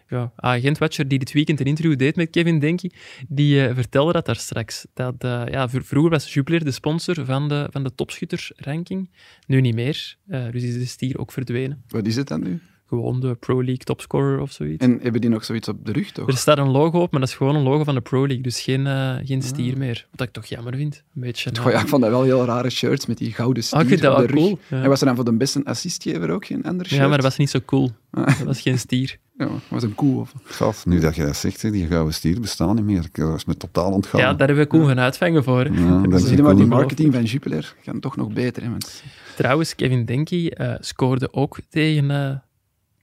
ja, 0.09 0.31
agentwatcher 0.35 1.07
die 1.07 1.19
dit 1.19 1.31
weekend 1.31 1.59
een 1.59 1.65
interview 1.65 1.97
deed 1.97 2.15
met 2.15 2.29
Kevin 2.29 2.59
Denki, 2.59 2.91
die 3.27 3.67
eh, 3.67 3.75
vertelde 3.75 4.11
dat 4.11 4.25
daar 4.25 4.35
straks. 4.35 4.85
Dat, 4.93 5.15
eh, 5.17 5.43
ja, 5.51 5.69
vroeger 5.69 6.09
was 6.09 6.33
Jupiler 6.33 6.63
de 6.63 6.71
sponsor 6.71 7.25
van 7.25 7.49
de, 7.49 7.67
van 7.71 7.83
de 7.83 7.95
topschuttersranking. 7.95 9.09
Nu 9.47 9.61
niet 9.61 9.75
meer. 9.75 10.15
Eh, 10.27 10.51
dus 10.51 10.63
is 10.63 10.73
de 10.73 10.85
stier 10.85 11.17
ook 11.17 11.31
verdwenen. 11.31 11.83
Wat 11.87 12.07
is 12.07 12.15
het 12.15 12.27
dan 12.27 12.43
nu? 12.43 12.61
Gewoon 12.87 13.19
de 13.19 13.35
Pro 13.35 13.55
League 13.55 13.77
topscorer 13.77 14.39
of 14.39 14.51
zoiets. 14.51 14.85
En 14.85 14.99
hebben 15.01 15.21
die 15.21 15.29
nog 15.29 15.45
zoiets 15.45 15.67
op 15.67 15.85
de 15.85 15.91
rug, 15.91 16.11
toch? 16.11 16.27
Er 16.27 16.37
staat 16.37 16.57
een 16.57 16.69
logo 16.69 17.01
op, 17.01 17.11
maar 17.11 17.19
dat 17.19 17.29
is 17.29 17.35
gewoon 17.35 17.55
een 17.55 17.63
logo 17.63 17.83
van 17.83 17.95
de 17.95 18.01
Pro 18.01 18.19
League, 18.19 18.41
dus 18.43 18.61
geen, 18.61 18.87
eh, 18.87 19.15
geen 19.23 19.39
Ah. 19.39 19.45
stier 19.45 19.77
meer. 19.77 20.07
Wat 20.11 20.27
ik 20.27 20.33
toch 20.33 20.45
jammer 20.45 20.75
vind. 20.75 21.03
Een 21.15 21.21
beetje... 21.21 21.51
Goh, 21.59 21.71
ja, 21.71 21.79
ik 21.81 21.87
vond 21.87 22.01
dat 22.01 22.11
wel 22.11 22.23
heel 22.23 22.45
rare 22.45 22.69
shirts 22.69 23.05
met 23.05 23.17
die 23.17 23.31
gouden 23.33 23.63
stier 23.63 23.77
Ah, 23.77 23.83
ik 23.83 23.89
vind 23.89 24.01
dat 24.01 24.11
op 24.21 24.27
de 24.27 24.33
wel 24.33 24.35
rug. 24.35 24.43
cool. 24.45 24.59
Ja. 24.79 24.83
En 24.83 24.89
was 24.89 24.99
er 24.99 25.05
dan 25.05 25.15
voor 25.15 25.25
de 25.25 25.33
beste 25.33 25.61
assistgever 25.65 26.29
ook 26.29 26.45
geen 26.45 26.63
ander 26.63 26.85
shirt? 26.85 26.99
ja, 27.01 27.07
maar 27.07 27.17
dat 27.17 27.25
was 27.25 27.37
niet 27.37 27.49
zo 27.49 27.59
cool. 27.65 27.91
Ah. 28.11 28.25
Dat 28.25 28.37
was 28.43 28.61
geen 28.61 28.79
stier. 28.79 29.17
Ja, 29.37 29.47
was 29.67 29.83
een 29.83 29.95
koe 29.95 30.19
of... 30.19 30.33
Gaaf, 30.43 30.85
nu 30.85 30.99
dat 30.99 31.15
je 31.15 31.25
dat 31.25 31.35
zegt, 31.35 31.71
die 31.71 31.87
gouden 31.87 32.13
stier 32.13 32.39
bestaan 32.41 32.75
niet 32.75 32.85
meer. 32.85 33.05
Dat 33.11 33.35
is 33.35 33.45
me 33.45 33.57
totaal 33.57 33.91
ontgaan. 33.91 34.19
Ja, 34.21 34.33
daar 34.33 34.47
hebben 34.47 34.65
we 34.65 34.69
Koen 34.69 34.85
van 34.87 34.99
uitvangen 34.99 35.43
voor. 35.43 35.71
Ja, 35.73 36.01
dat 36.01 36.23
is 36.23 36.41
maar, 36.41 36.55
die 36.55 36.65
marketing 36.65 37.13
van 37.13 37.23
Jupiler 37.23 37.75
gaat 37.81 38.01
toch 38.01 38.15
nog 38.15 38.33
beter. 38.33 38.63
Hè, 38.63 38.69
want... 38.69 39.03
Trouwens, 39.35 39.75
Kevin 39.75 40.05
Denky 40.05 40.47
eh, 40.47 40.73
scoorde 40.79 41.33
ook 41.33 41.57
tegen 41.69 42.43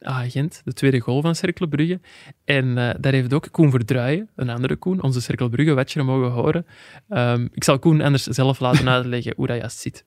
eh 0.02 0.16
Agent, 0.16 0.60
de 0.64 0.72
tweede 0.72 1.00
goal 1.00 1.20
van 1.20 1.34
Cercle. 1.34 2.00
En 2.44 2.78
eh, 2.78 2.94
daar 3.00 3.12
heeft 3.12 3.32
ook 3.32 3.48
Koen 3.50 3.70
Verdruijen, 3.70 4.30
een 4.36 4.50
andere 4.50 4.76
Koen, 4.76 5.02
onze 5.02 5.20
Cercle 5.20 5.50
Brugge 5.50 5.74
watcher, 5.74 6.04
mogen 6.04 6.30
horen. 6.30 6.66
Ehm, 7.08 7.48
ik 7.52 7.64
zal 7.64 7.78
Koen 7.78 8.00
anders 8.00 8.22
zelf 8.22 8.60
laten 8.60 8.88
uitleggen 8.96 9.32
hoe 9.36 9.46
dat 9.46 9.58
juist 9.58 9.78
zit. 9.78 10.04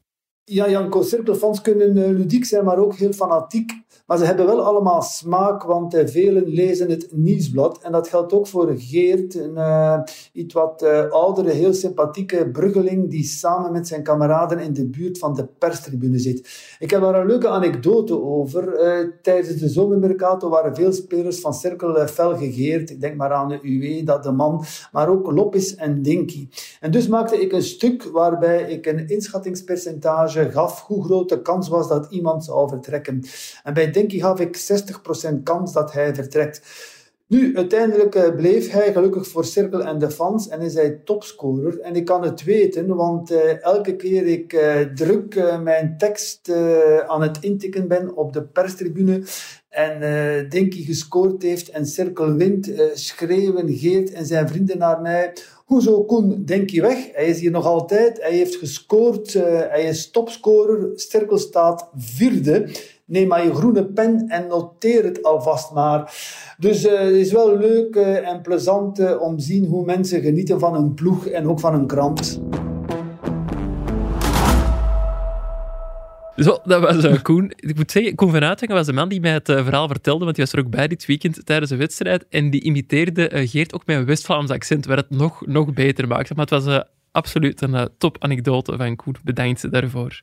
Ja, 0.48 0.70
Janko, 0.70 1.02
cirkelfans 1.02 1.62
kunnen 1.62 1.98
eh, 1.98 2.10
ludiek 2.10 2.46
zijn, 2.46 2.66
maar 2.66 2.78
ook 2.78 2.96
heel 2.96 3.12
fanatiek. 3.14 3.84
Maar 4.06 4.18
ze 4.18 4.26
hebben 4.26 4.46
wel 4.46 4.64
allemaal 4.64 5.02
smaak, 5.02 5.64
want 5.64 5.94
eh, 5.94 6.08
velen 6.08 6.48
lezen 6.48 6.90
het 6.90 7.08
nieuwsblad. 7.12 7.80
En 7.82 7.92
dat 7.92 8.08
geldt 8.08 8.34
ook 8.34 8.48
voor 8.48 8.74
Geert, 8.78 9.36
een 9.36 9.58
eh, 9.58 10.00
iets 10.34 10.54
wat 10.54 10.84
oudere, 11.10 11.50
heel 11.50 11.74
sympathieke 11.74 12.50
bruggeling 12.52 13.10
die 13.10 13.24
samen 13.24 13.72
met 13.72 13.88
zijn 13.88 14.04
kameraden 14.04 14.60
in 14.60 14.74
de 14.74 14.86
buurt 14.86 15.18
van 15.18 15.34
de 15.34 15.46
perstribune 15.46 16.20
zit. 16.20 16.50
Ik 16.80 16.92
heb 16.92 17.02
daar 17.02 17.20
een 17.20 17.28
leuke 17.28 17.48
anekdote 17.48 18.22
over. 18.22 18.64
Tijdens 19.22 19.60
de 19.60 19.70
zomermercato 19.70 20.50
waren 20.50 20.76
veel 20.76 20.94
spelers 20.94 21.40
van 21.40 21.54
Cirkel 21.54 22.08
fel 22.08 22.38
gegeerd. 22.38 22.90
Ik 22.90 23.02
denk 23.02 23.16
maar 23.16 23.32
aan 23.32 23.48
de 23.48 23.60
UE, 23.62 24.04
dat 24.04 24.24
de 24.24 24.32
man, 24.32 24.66
maar 24.92 25.10
ook 25.10 25.32
Lopes 25.32 25.76
en 25.76 26.02
Dinky. 26.02 26.48
En 26.80 26.92
dus 26.92 27.08
maakte 27.08 27.42
ik 27.42 27.52
een 27.52 27.64
stuk 27.64 28.04
waarbij 28.04 28.62
ik 28.62 28.86
een 28.86 29.08
inschattingspercentage 29.08 30.35
gaf 30.36 30.82
hoe 30.82 31.04
groot 31.04 31.30
de 31.30 31.42
kans 31.42 31.68
was 31.68 31.88
dat 31.88 32.08
iemand 32.10 32.46
zou 32.46 32.70
vertrekken. 32.70 33.24
En 33.64 33.74
bij 33.74 33.92
Dinky 33.92 34.20
gaf 34.20 34.40
ik 34.40 34.58
60% 35.32 35.44
kans 35.44 35.74
dat 35.74 35.94
hij 35.94 36.16
vertrekt. 36.16 36.62
Nu, 37.28 37.56
uiteindelijk 37.56 38.16
eh, 38.16 38.36
bleef 38.36 38.72
hij 38.72 38.94
gelukkig 38.94 39.28
voor 39.28 39.46
Cirkel 39.46 39.84
en 39.84 40.00
de 40.00 40.12
fans 40.12 40.48
en 40.48 40.62
is 40.62 40.74
hij 40.74 40.92
topscorer. 40.92 41.80
En 41.80 41.96
ik 41.96 42.06
kan 42.06 42.24
het 42.24 42.44
weten, 42.44 42.96
want 42.96 43.32
eh, 43.32 43.64
elke 43.64 43.96
keer 43.96 44.28
ik 44.28 44.54
eh, 44.54 44.82
druk 44.82 45.60
mijn 45.64 45.98
tekst 45.98 46.52
aan 47.08 47.22
het 47.22 47.38
intikken 47.42 47.88
ben 47.88 48.16
op 48.16 48.34
de 48.34 48.44
perstribune 48.44 49.24
en 49.70 50.50
Dinky 50.50 50.86
gescoord 50.86 51.42
heeft 51.42 51.70
en 51.70 51.86
Cirkel 51.86 52.34
wint, 52.34 52.72
schreeuwen 52.94 53.74
Geert 53.74 54.12
en 54.12 54.26
zijn 54.26 54.48
vrienden 54.48 54.78
naar 54.78 55.02
mij. 55.02 55.34
Hoezo 55.66 56.04
Koen, 56.04 56.44
Dinky 56.46 56.82
weg? 56.82 56.98
Hij 57.12 57.26
is 57.26 57.40
hier 57.40 57.52
nog 57.52 57.66
altijd, 57.66 58.22
hij 58.22 58.32
heeft 58.32 58.56
gescoord, 58.56 59.36
eh, 59.36 59.44
hij 59.44 59.84
is 59.84 60.12
topscorer, 60.12 60.92
Cirkel 60.96 61.38
staat 61.38 61.90
vierde. 61.96 62.70
Neem 63.06 63.28
maar 63.28 63.46
je 63.46 63.54
groene 63.54 63.86
pen 63.86 64.28
en 64.28 64.48
noteer 64.48 65.04
het 65.04 65.24
alvast 65.24 65.72
maar. 65.72 66.14
Dus 66.58 66.86
eh, 66.86 67.00
het 67.00 67.14
is 67.14 67.32
wel 67.32 67.58
leuk 67.58 67.96
eh, 67.96 68.30
en 68.30 68.42
plezant 68.42 69.20
om 69.20 69.38
te 69.38 69.44
zien 69.44 69.66
hoe 69.66 69.86
mensen 69.86 70.22
genieten 70.22 70.60
van 70.60 70.76
een 70.76 70.94
ploeg 70.94 71.28
en 71.28 71.50
ook 71.50 71.60
van 71.60 71.74
een 71.74 71.88
krant. 71.88 72.42
Zo, 76.38 76.60
dat 76.64 76.82
was 76.82 77.04
eh, 77.04 77.22
Koen. 77.22 77.52
Ik 77.56 77.76
moet 77.76 77.92
zeggen, 77.92 78.16
Koen 78.16 78.32
van 78.32 78.58
was 78.68 78.86
de 78.86 78.94
man 78.94 79.10
die 79.10 79.20
mij 79.20 79.32
het 79.32 79.50
eh, 79.50 79.64
verhaal 79.64 79.88
vertelde, 79.88 80.24
want 80.24 80.36
die 80.36 80.46
was 80.46 80.54
er 80.54 80.60
ook 80.60 80.70
bij 80.70 80.88
dit 80.88 81.06
weekend 81.06 81.46
tijdens 81.46 81.70
de 81.70 81.78
wedstrijd. 81.78 82.26
En 82.30 82.50
die 82.50 82.62
imiteerde 82.62 83.28
eh, 83.28 83.50
Geert 83.50 83.74
ook 83.74 83.86
met 83.86 83.98
een 83.98 84.06
West-Vlaams 84.06 84.50
accent, 84.50 84.86
waar 84.86 84.98
het 84.98 85.10
nog, 85.10 85.46
nog 85.46 85.74
beter 85.74 86.08
maakte. 86.08 86.34
Maar 86.34 86.46
het 86.46 86.64
was 86.64 86.84
absoluut 87.12 87.62
een 87.62 87.76
eh, 87.76 87.86
top-anekdote 87.98 88.78
van 88.78 88.96
Koen. 88.96 89.16
Bedankt 89.24 89.72
daarvoor. 89.72 90.22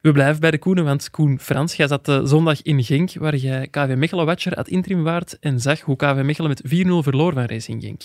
We 0.00 0.12
blijven 0.12 0.40
bij 0.40 0.50
de 0.50 0.58
Koenen, 0.58 0.84
want 0.84 1.10
Koen 1.10 1.38
Frans, 1.40 1.74
jij 1.74 1.86
zat 1.86 2.20
zondag 2.24 2.62
in 2.62 2.84
Genk, 2.84 3.12
waar 3.14 3.36
jij 3.36 3.68
KV 3.70 3.94
Mechelen-watcher 3.96 4.54
ad 4.54 4.68
interim 4.68 5.02
waard 5.02 5.38
en 5.38 5.60
zag 5.60 5.80
hoe 5.80 5.96
KV 5.96 6.22
Mechelen 6.22 6.48
met 6.48 6.62
4-0 6.64 6.88
verloor 7.02 7.32
van 7.32 7.44
Racing 7.44 7.82
Genk. 7.82 8.02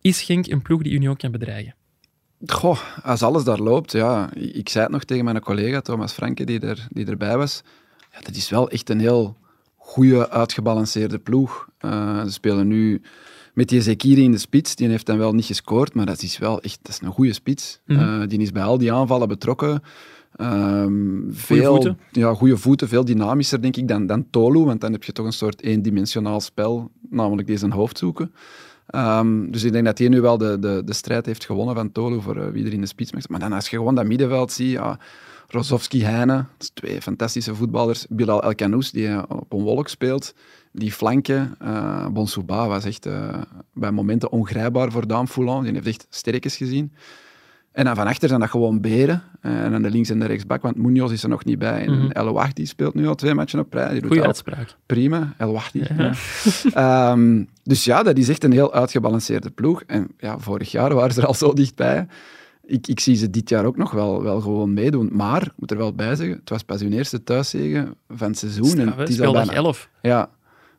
Is 0.00 0.22
Genk 0.22 0.46
een 0.46 0.62
ploeg 0.62 0.82
die 0.82 0.92
Union 0.92 1.16
kan 1.16 1.30
bedreigen? 1.30 1.74
Goh, 2.46 2.78
als 3.02 3.22
alles 3.22 3.44
daar 3.44 3.58
loopt, 3.58 3.92
ja. 3.92 4.32
Ik 4.34 4.68
zei 4.68 4.84
het 4.84 4.92
nog 4.92 5.04
tegen 5.04 5.24
mijn 5.24 5.40
collega 5.40 5.80
Thomas 5.80 6.12
Franke, 6.12 6.44
die, 6.44 6.60
er, 6.60 6.86
die 6.90 7.06
erbij 7.06 7.36
was. 7.36 7.62
Ja, 8.12 8.20
dat 8.20 8.34
is 8.34 8.50
wel 8.50 8.70
echt 8.70 8.90
een 8.90 9.00
heel 9.00 9.36
goede, 9.76 10.30
uitgebalanceerde 10.30 11.18
ploeg. 11.18 11.68
Eh, 11.78 12.22
ze 12.24 12.32
spelen 12.32 12.66
nu 12.66 13.02
met 13.54 13.68
die 13.68 13.82
Zekiri 13.82 14.22
in 14.22 14.30
de 14.30 14.38
spits. 14.38 14.74
Die 14.74 14.88
heeft 14.88 15.06
dan 15.06 15.18
wel 15.18 15.32
niet 15.32 15.44
gescoord, 15.44 15.94
maar 15.94 16.06
dat 16.06 16.22
is 16.22 16.38
wel 16.38 16.60
echt 16.60 16.78
dat 16.82 16.92
is 16.92 17.00
een 17.00 17.12
goede 17.12 17.32
spits. 17.32 17.80
Mhm. 17.86 18.00
Eh, 18.00 18.28
die 18.28 18.40
is 18.40 18.52
bij 18.52 18.62
al 18.62 18.78
die 18.78 18.92
aanvallen 18.92 19.28
betrokken. 19.28 19.82
Ehm, 20.36 21.30
veel, 21.30 21.74
voeten. 21.74 21.98
Ja, 22.12 22.34
goede 22.34 22.56
voeten. 22.56 22.88
Veel 22.88 23.04
dynamischer, 23.04 23.62
denk 23.62 23.76
ik, 23.76 23.88
dan, 23.88 24.06
dan 24.06 24.26
Tolu. 24.30 24.64
Want 24.64 24.80
dan 24.80 24.92
heb 24.92 25.04
je 25.04 25.12
toch 25.12 25.26
een 25.26 25.32
soort 25.32 25.62
eendimensionaal 25.62 26.40
spel, 26.40 26.90
namelijk 27.10 27.48
deze 27.48 27.68
hoofd 27.70 27.98
zoeken. 27.98 28.32
Ehm, 28.90 29.50
dus 29.50 29.64
ik 29.64 29.72
denk 29.72 29.84
dat 29.84 29.98
hij 29.98 30.08
nu 30.08 30.20
wel 30.20 30.38
de, 30.38 30.58
de, 30.58 30.82
de 30.84 30.92
strijd 30.92 31.26
heeft 31.26 31.44
gewonnen 31.44 31.74
van 31.74 31.92
Tolu 31.92 32.20
voor 32.20 32.36
eh, 32.36 32.48
wie 32.48 32.66
er 32.66 32.72
in 32.72 32.80
de 32.80 32.86
spits 32.86 33.12
mag. 33.12 33.28
Maar 33.28 33.40
dan 33.40 33.52
als 33.52 33.68
je 33.68 33.76
gewoon 33.76 33.94
dat 33.94 34.06
middenveld 34.06 34.52
ziet, 34.52 34.70
ja, 34.70 34.98
Rozovski, 35.48 36.04
Heine, 36.04 36.44
twee 36.74 37.02
fantastische 37.02 37.54
voetballers. 37.54 38.06
Bilal 38.08 38.42
Elkanous, 38.42 38.90
die 38.90 39.08
eh, 39.08 39.22
op 39.28 39.52
een 39.52 39.62
wolk 39.62 39.88
speelt. 39.88 40.34
Die 40.72 40.92
flanken, 40.92 41.54
eh 41.58 42.06
Bonsouba 42.06 42.68
was 42.68 42.84
echt 42.84 43.08
bij 43.74 43.90
momenten 43.90 44.30
ongrijpbaar 44.32 44.92
voor 44.92 45.06
Daan 45.06 45.28
Foulon. 45.28 45.62
Die 45.62 45.72
heeft 45.72 45.86
echt 45.86 46.06
sterkjes 46.10 46.56
gezien. 46.56 46.92
En 47.80 47.86
dan 47.86 47.94
van 47.94 48.06
achter 48.06 48.28
zijn 48.28 48.40
dat 48.40 48.50
gewoon 48.50 48.80
beren. 48.80 49.22
Eh, 49.40 49.64
en 49.64 49.70
dan 49.70 49.82
de 49.82 49.90
links 49.90 50.10
en 50.10 50.18
de 50.18 50.26
rechtsbak, 50.26 50.62
want 50.62 50.76
Munoz 50.76 51.12
is 51.12 51.22
er 51.22 51.28
nog 51.28 51.44
niet 51.44 51.58
bij. 51.58 51.86
En. 51.86 52.12
El 52.12 52.32
Wahdi 52.32 52.66
speelt 52.66 52.94
nu 52.94 53.06
al 53.08 53.14
twee 53.14 53.34
matchen 53.34 53.58
op 53.58 53.72
rij. 53.72 54.02
Goeie 54.06 54.22
uitspraak. 54.26 54.76
prima. 54.86 55.34
El 55.38 55.52
Wahdi. 55.52 55.84
Ja. 55.96 56.04
Ja. 56.04 56.12
Ehm, 57.12 57.44
dus 57.62 57.84
ja, 57.84 58.02
dat 58.02 58.18
is 58.18 58.28
echt 58.28 58.44
een 58.44 58.52
heel 58.52 58.72
uitgebalanceerde 58.72 59.50
ploeg. 59.50 59.82
En 59.86 60.08
ja, 60.18 60.38
vorig 60.38 60.70
jaar 60.70 60.94
waren 60.94 61.12
ze 61.12 61.20
er 61.20 61.26
al 61.26 61.34
zo 61.34 61.52
dichtbij. 61.52 62.06
Ik, 62.64 62.86
ik 62.86 63.00
zie 63.00 63.16
ze 63.16 63.30
dit 63.30 63.48
jaar 63.48 63.64
ook 63.64 63.76
nog 63.76 63.90
wel, 63.90 64.22
wel 64.22 64.40
gewoon 64.40 64.74
meedoen. 64.74 65.08
Maar, 65.12 65.42
ik 65.42 65.52
moet 65.56 65.70
er 65.70 65.76
wel 65.76 65.94
bij 65.94 66.14
zeggen, 66.14 66.36
het 66.36 66.50
was 66.50 66.62
pas 66.62 66.80
hun 66.80 66.92
eerste 66.92 67.22
thuiszegen 67.24 67.94
van 68.08 68.28
het 68.28 68.38
seizoen. 68.38 68.64
en 68.64 68.70
Straf, 68.70 68.96
het 68.96 69.08
is 69.08 69.20
al 69.20 69.32
bijna- 69.32 69.52
11. 69.52 69.88
ja, 70.02 70.30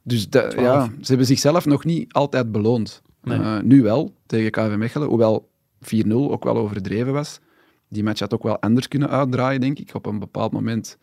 dus 0.03 0.27
ja, 0.55 0.83
ze 0.85 1.07
hebben 1.07 1.25
zichzelf 1.27 1.65
nog 1.65 1.83
niet 1.83 2.13
altijd 2.13 2.51
beloond. 2.51 3.01
Nee. 3.23 3.39
Eh, 3.39 3.59
nu 3.59 3.81
wel, 3.81 4.13
tegen 4.25 4.51
KV 4.51 4.75
Mechelen, 4.77 5.07
hoewel 5.07 5.49
4-0 5.81 6.11
ook 6.11 6.43
wel 6.43 6.57
overdreven 6.57 7.13
was. 7.13 7.39
Die 7.87 8.03
match 8.03 8.19
had 8.19 8.33
ook 8.33 8.43
wel 8.43 8.59
anders 8.59 8.87
kunnen 8.87 9.09
uitdraaien, 9.09 9.61
denk 9.61 9.79
ik. 9.79 9.89
Op 9.93 10.05
een 10.05 10.19
bepaald 10.19 10.51
moment 10.51 10.97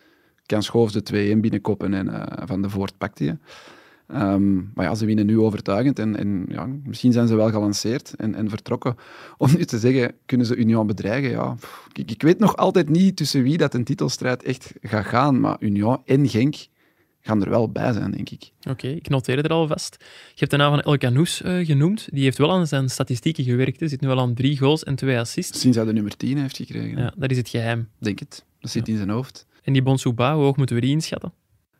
kan 0.46 0.62
Schoofs 0.62 0.92
de 0.92 1.34
2-1 1.36 1.40
binnenkoppen 1.40 1.94
en 1.94 2.08
eh, 2.08 2.46
Van 2.46 2.62
de 2.62 2.70
Voort 2.70 2.98
pakte 2.98 3.24
je. 3.24 3.36
Ehm, 4.06 4.54
maar 4.74 4.84
ja, 4.84 4.94
ze 4.94 5.06
winnen 5.06 5.26
nu 5.26 5.38
overtuigend 5.38 5.98
en, 5.98 6.16
en 6.16 6.44
ja, 6.48 6.68
misschien 6.84 7.12
zijn 7.12 7.28
ze 7.28 7.34
wel 7.34 7.50
gelanceerd 7.50 8.14
en, 8.16 8.34
en 8.34 8.48
vertrokken. 8.48 8.96
Om 9.36 9.50
nu 9.56 9.64
te 9.64 9.78
zeggen, 9.78 10.14
kunnen 10.26 10.46
ze 10.46 10.56
Union 10.56 10.86
bedreigen? 10.86 11.30
Ja, 11.30 11.54
ik, 11.92 12.10
ik 12.10 12.22
weet 12.22 12.38
nog 12.38 12.56
altijd 12.56 12.88
niet 12.88 13.16
tussen 13.16 13.42
wie 13.42 13.56
dat 13.56 13.74
een 13.74 13.84
titelstrijd 13.84 14.42
echt 14.42 14.72
gaat 14.80 15.06
gaan, 15.06 15.40
maar 15.40 15.56
Union 15.60 15.98
en 16.04 16.28
Genk 16.28 16.56
gaan 17.20 17.42
er 17.42 17.50
wel 17.50 17.70
bij 17.70 17.92
zijn, 17.92 18.10
denk 18.10 18.30
ik. 18.30 18.50
Oké, 18.70 18.88
ik 18.88 19.08
noteer 19.08 19.44
er 19.44 19.50
al 19.50 19.66
vast. 19.66 19.96
Je 20.28 20.34
hebt 20.34 20.50
de 20.50 20.56
naam 20.56 20.70
van 20.70 20.82
El 20.82 20.98
Canoes 20.98 21.42
eh, 21.42 21.66
genoemd. 21.66 22.08
Die 22.12 22.22
heeft 22.22 22.38
wel 22.38 22.52
aan 22.52 22.66
zijn 22.66 22.88
statistieken 22.90 23.44
gewerkt. 23.44 23.80
Hij 23.80 23.88
zit 23.88 24.00
nu 24.00 24.08
al 24.08 24.18
aan 24.20 24.34
drie 24.34 24.58
goals 24.58 24.84
en 24.84 24.94
twee 24.94 25.18
assists. 25.18 25.60
Sinds 25.60 25.76
hij 25.76 25.86
de 25.86 25.92
nummer 25.92 26.16
10 26.16 26.38
heeft 26.38 26.56
gekregen. 26.56 26.98
Ja, 26.98 27.12
dat 27.16 27.30
is 27.30 27.36
het 27.36 27.48
geheim. 27.48 27.88
Denk 27.98 28.18
het. 28.18 28.44
Dat 28.60 28.70
zit 28.70 28.88
in 28.88 28.96
zijn 28.96 29.10
hoofd. 29.10 29.46
En 29.62 29.72
die 29.72 29.82
Bonsouba, 29.82 30.34
hoe 30.34 30.44
hoog 30.44 30.56
moeten 30.56 30.74
we 30.76 30.82
die 30.82 30.90
inschatten? 30.90 31.32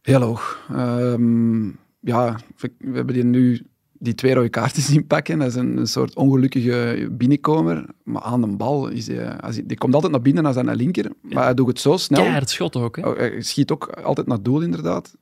Heel 0.03 0.20
hoog. 0.20 0.66
Ehm, 0.72 1.66
ja, 2.01 2.39
we 2.57 2.72
we 2.78 2.95
hebben 2.97 3.14
die 3.14 3.24
nu 3.24 3.66
die 4.01 4.14
twee 4.14 4.34
rode 4.34 4.49
kaarten 4.49 4.82
zien 4.93 5.07
pakken. 5.07 5.39
Dat 5.39 5.49
is 5.49 5.55
een, 5.55 5.76
een 5.76 5.86
soort 5.86 6.16
ongelukkige 6.16 7.09
binnenkomer. 7.12 7.84
Maar 8.05 8.22
aan 8.22 8.41
de 8.41 8.47
bal 8.47 8.89
is 8.89 9.07
hij, 9.07 9.41
als 9.41 9.55
hij, 9.55 9.64
die 9.66 9.76
komt 9.78 9.95
altijd 9.95 10.12
naar 10.12 10.22
binnen 10.22 10.47
als 10.47 10.55
hij 10.55 10.64
naar 10.64 10.76
linker. 10.76 11.12
Maar 11.22 11.45
hij 11.45 11.55
doet 11.55 11.66
het 11.66 11.80
zo 11.80 11.97
snel. 11.97 12.20
Keihard 12.20 12.51
schot 12.51 12.76
ook, 12.76 12.97
hè? 12.97 13.09
Oh, 13.09 13.16
Hij 13.16 13.43
schiet 13.43 13.70
ook 13.70 13.86
altijd 13.89 14.26
naar 14.26 14.43
doel, 14.43 14.61
inderdaad. 14.61 15.16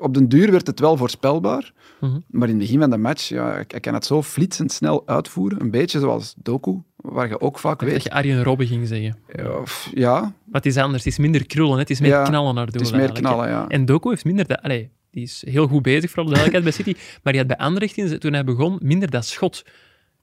Op 0.00 0.14
den 0.14 0.28
duur 0.28 0.50
werd 0.50 0.66
het 0.66 0.80
wel 0.80 0.96
voorspelbaar. 0.96 1.72
Mhm. 2.00 2.18
Maar 2.26 2.48
in 2.48 2.54
het 2.54 2.62
begin 2.64 2.80
van 2.80 2.90
de 2.90 2.96
match, 2.96 3.28
ja, 3.28 3.64
hij 3.68 3.80
kan 3.80 3.94
het 3.94 4.04
zo 4.04 4.22
flitsend 4.22 4.72
snel 4.72 5.02
uitvoeren. 5.06 5.60
Een 5.60 5.70
beetje 5.70 5.98
zoals 6.00 6.34
Doku, 6.36 6.78
waar 6.96 7.28
je 7.28 7.40
ook 7.40 7.58
vaak 7.58 7.80
Ik 7.80 7.86
weet... 7.86 7.94
dat 7.94 8.02
je 8.04 8.10
Arjen 8.10 8.42
Robben 8.42 8.66
ging 8.66 8.88
zeggen. 8.88 9.16
Ja, 9.36 9.64
f- 9.64 9.90
ja, 9.94 10.20
Maar 10.20 10.32
het 10.60 10.66
is 10.66 10.76
anders. 10.76 11.04
Het 11.04 11.12
is 11.12 11.18
minder 11.18 11.46
krullen, 11.46 11.78
het 11.78 11.90
is 11.90 12.00
meer 12.00 12.10
Ja, 12.10 12.22
knallen 12.22 12.54
naar 12.54 12.66
doel. 12.66 12.74
het 12.74 12.90
is 12.90 12.96
meer 12.96 13.12
knallen, 13.12 13.48
ja. 13.48 13.68
En 13.68 13.84
Doku 13.84 14.08
heeft 14.08 14.24
minder 14.24 14.46
dat... 14.46 14.62
Allee, 14.62 14.90
die 15.10 15.22
is 15.22 15.42
heel 15.46 15.66
goed 15.66 15.82
bezig, 15.82 16.10
vooral 16.10 16.32
de 16.32 16.34
duidelijkheid 16.34 16.76
bij 16.84 16.84
City. 16.94 17.00
Maar 17.22 17.32
die 17.32 17.42
had 17.42 17.56
bij 17.56 17.66
Anderlecht, 17.66 18.20
toen 18.20 18.32
hij 18.32 18.44
begon, 18.44 18.78
minder 18.82 19.10
dat 19.10 19.24
schot. 19.24 19.64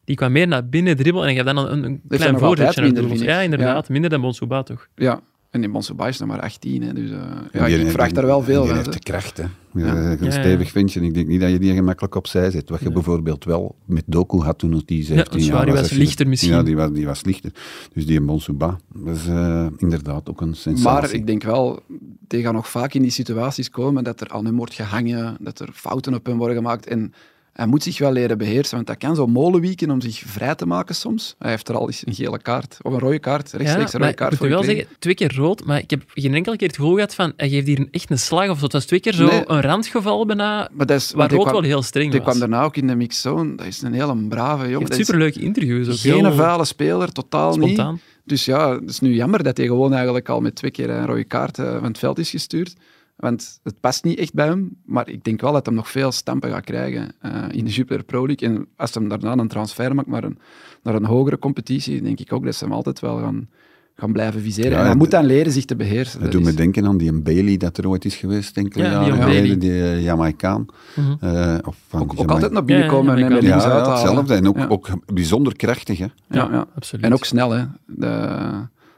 Die 0.05 0.15
kwam 0.15 0.31
meer 0.31 0.47
naar 0.47 0.69
binnen 0.69 0.95
dribbelen 0.97 1.27
en 1.29 1.35
hij 1.35 1.43
gaf 1.43 1.53
dan 1.53 1.67
een, 1.71 1.83
een 1.83 2.01
klein 2.07 2.37
voorzetje 2.39 2.85
ik. 2.85 3.17
Ja, 3.19 3.39
inderdaad. 3.39 3.89
Minder 3.89 4.09
dan 4.09 4.21
Bonsouba, 4.21 4.63
toch? 4.63 4.87
Ja, 4.95 5.21
En 5.49 5.61
die 5.61 5.69
Bonsubai 5.69 6.09
is 6.09 6.17
nog 6.19 6.27
maar 6.27 6.39
18, 6.41 6.81
hè, 6.83 6.93
dus 6.93 7.09
eh, 7.11 7.17
En 7.17 7.49
ja, 7.51 7.65
die- 7.65 7.79
ik 7.79 7.91
vraag 7.91 8.05
die- 8.05 8.15
daar 8.15 8.25
wel 8.25 8.41
veel 8.43 8.59
Die 8.59 8.67
van. 8.67 8.75
heeft 8.75 8.85
hè. 8.89 8.93
de 8.93 8.99
kracht, 9.11 9.37
hè. 9.37 9.43
Ja. 9.43 9.49
Een 9.95 10.17
Ja, 10.19 10.25
ja. 10.25 10.31
stevig 10.31 10.71
ventje. 10.71 11.01
Ik 11.01 11.13
denk 11.13 11.27
niet 11.27 11.41
dat 11.41 11.49
je 11.49 11.59
die 11.59 11.73
gemakkelijk 11.73 12.15
opzij 12.15 12.51
zet. 12.51 12.69
Wat 12.69 12.79
je 12.79 12.91
bijvoorbeeld 12.91 13.43
wel 13.43 13.75
met 13.85 14.03
Doku 14.05 14.37
had 14.39 14.59
toen 14.59 14.81
die 14.85 15.03
17 15.03 15.41
zwaar, 15.41 15.55
jaar 15.55 15.63
die 15.65 15.73
was 15.73 15.81
als 15.81 15.91
je- 15.91 15.97
lichter 15.97 16.27
misschien. 16.27 16.51
Ja, 16.51 16.63
die 16.63 16.75
was, 16.75 16.91
die 16.91 17.05
was 17.05 17.23
lichter. 17.23 17.51
Dus 17.93 18.05
die 18.05 18.21
Bonsuba, 18.21 18.77
dat 18.95 19.15
is 19.15 19.27
eh, 19.27 19.65
inderdaad 19.77 20.29
ook 20.29 20.41
een 20.41 20.55
sensatie. 20.55 20.83
Maar 21.01 21.13
ik 21.13 21.27
denk 21.27 21.43
wel, 21.43 21.79
die 22.27 22.41
gaan 22.41 22.53
nog 22.53 22.69
vaak 22.69 22.93
in 22.93 23.01
die 23.01 23.11
situaties 23.11 23.69
komen 23.69 24.03
dat 24.03 24.21
er 24.21 24.29
aan 24.29 24.45
hem 24.45 24.55
wordt 24.57 24.73
gehangen, 24.73 25.37
dat 25.39 25.59
er 25.59 25.69
fouten 25.73 26.13
op 26.13 26.25
hem 26.25 26.37
worden 26.37 26.55
gemaakt. 26.55 26.87
En 26.87 27.13
hij 27.57 27.65
moet 27.67 27.83
zich 27.83 27.97
wel 27.97 28.11
leren 28.11 28.37
beheersen, 28.37 28.75
want 28.75 28.87
dat 28.87 28.97
kan 28.97 29.15
zo 29.15 29.27
molenwieken 29.27 29.91
om 29.91 30.01
zich 30.01 30.23
vrij 30.25 30.55
te 30.55 30.65
maken 30.65 30.95
soms. 30.95 31.35
Hij 31.39 31.49
heeft 31.49 31.67
er 31.69 31.75
al 31.75 31.87
eens 31.87 32.03
een 32.05 32.13
gele 32.13 32.41
kaart, 32.41 32.77
of 32.81 32.93
een 32.93 32.99
rode 32.99 33.19
kaart, 33.19 33.51
rechtstreeks 33.51 33.93
een 33.93 33.99
rode 33.99 34.13
kaart 34.13 34.31
ik 34.31 34.37
voor 34.37 34.47
moet 34.47 34.55
wel 34.55 34.65
zeggen, 34.65 34.85
twee 34.99 35.13
keer 35.15 35.35
rood, 35.35 35.65
maar 35.65 35.79
ik 35.79 35.89
heb 35.89 36.03
geen 36.13 36.33
enkele 36.33 36.55
keer 36.57 36.67
het 36.67 36.75
gevoel 36.75 36.93
gehad 36.93 37.15
van 37.15 37.33
hij 37.37 37.49
geeft 37.49 37.67
hier 37.67 37.79
een, 37.79 37.87
echt 37.91 38.09
een 38.11 38.19
slag 38.19 38.49
of 38.49 38.57
zo. 38.57 38.63
Het 38.63 38.73
was 38.73 38.85
twee 38.85 38.99
keer 38.99 39.13
zo 39.13 39.25
Nee. 39.25 39.43
een 39.49 39.61
randgeval 39.61 40.25
bijna, 40.25 40.69
Maar 40.73 40.85
dat 40.85 40.97
is, 40.97 41.11
waar 41.11 41.29
rood 41.31 41.41
kwam- 41.41 41.53
wel 41.53 41.61
heel 41.61 41.81
streng 41.81 42.11
Die 42.11 42.19
was. 42.21 42.27
kwam 42.29 42.39
daarna 42.39 42.63
ook 42.65 42.75
in 42.77 42.87
de 42.87 42.95
mixzone. 42.95 43.55
Dat 43.55 43.65
is 43.65 43.81
een 43.81 43.93
hele 43.93 44.15
brave 44.29 44.69
jongen. 44.69 44.91
heeft 44.91 45.05
superleuke 45.05 45.39
interviews. 45.39 45.87
Ook 45.87 45.95
geen 46.13 46.25
heel 46.25 46.33
vuile 46.35 46.65
speler, 46.65 47.11
totaal 47.11 47.49
niet. 47.57 47.63
spontaan. 47.63 47.99
Dus 48.23 48.45
ja, 48.45 48.71
het 48.79 48.89
is 48.89 48.99
nu 48.99 49.13
jammer 49.13 49.43
dat 49.43 49.57
hij 49.57 49.65
gewoon 49.65 49.93
eigenlijk 49.93 50.29
al 50.29 50.39
met 50.41 50.55
twee 50.55 50.71
keer 50.71 50.89
een 50.89 51.05
rode 51.05 51.23
kaart 51.23 51.59
eh, 51.59 51.73
van 51.73 51.83
het 51.83 51.97
veld 51.97 52.19
is 52.19 52.29
gestuurd. 52.29 52.73
Want 53.17 53.59
het 53.63 53.79
past 53.79 54.03
niet 54.03 54.19
echt 54.19 54.33
bij 54.33 54.45
hem. 54.47 54.75
Maar 54.85 55.09
ik 55.09 55.23
denk 55.23 55.41
wel 55.41 55.51
dat 55.51 55.65
hij 55.65 55.75
nog 55.75 55.89
veel 55.89 56.11
stampen 56.11 56.49
gaat 56.51 56.63
krijgen 56.63 57.11
eh, 57.21 57.43
in 57.51 57.65
de 57.65 57.71
Jupiler 57.71 58.03
Pro 58.03 58.25
League. 58.27 58.49
En 58.49 58.67
als 58.75 58.93
hij 58.93 59.07
daarna 59.07 59.37
een 59.37 59.47
transfer 59.47 59.95
maakt 59.95 60.07
naar 60.07 60.23
een, 60.23 60.37
naar 60.83 60.95
een 60.95 61.05
hogere 61.05 61.39
competitie, 61.39 62.01
denk 62.01 62.19
ik 62.19 62.33
ook 62.33 62.45
dat 62.45 62.55
ze 62.55 62.63
hem 62.63 62.73
altijd 62.73 62.99
wel 62.99 63.17
gaan, 63.17 63.49
gaan 63.95 64.11
blijven 64.11 64.41
viseren. 64.41 64.71
Ja, 64.71 64.79
en 64.79 64.85
hij 64.85 64.95
moet 64.95 65.11
dan 65.11 65.25
leren 65.25 65.51
zich 65.51 65.65
te 65.65 65.75
beheersen. 65.75 66.19
Dat 66.21 66.31
doet 66.31 66.41
is- 66.41 66.47
me 66.47 66.53
denken 66.53 66.85
aan 66.85 66.97
die 66.97 67.13
Bailey 67.21 67.57
dat 67.57 67.77
er 67.77 67.87
ooit 67.89 68.05
is 68.05 68.15
geweest, 68.15 68.57
enkele 68.57 68.83
Ja, 68.83 68.91
jaren 68.91 69.23
geleden, 69.23 69.59
die 69.59 69.71
eh, 69.83 70.03
Jamaicaan. 70.03 70.65
Mhm. 70.95 71.11
Eh, 71.25 71.55
of 71.65 71.77
van 71.87 72.01
ook, 72.01 72.13
ook 72.19 72.29
altijd 72.31 72.51
naar 72.51 72.65
binnen 72.65 72.87
komen 72.87 73.17
ja, 73.17 73.25
en 73.25 73.33
met 73.33 73.41
links 73.43 73.63
Ja, 73.63 73.71
uithalen. 73.71 73.91
hetzelfde. 73.99 74.33
En 74.35 74.47
ook, 74.47 74.57
Ja. 74.57 74.67
ook 74.67 74.89
bijzonder 75.13 75.55
krachtig, 75.55 75.97
hè. 75.97 76.05
Ja, 76.29 76.49
ja. 76.51 76.65
absoluut. 76.75 77.05
En 77.05 77.13
ook 77.13 77.25
snel, 77.25 77.51
hè. 77.51 77.63
De, 77.85 78.39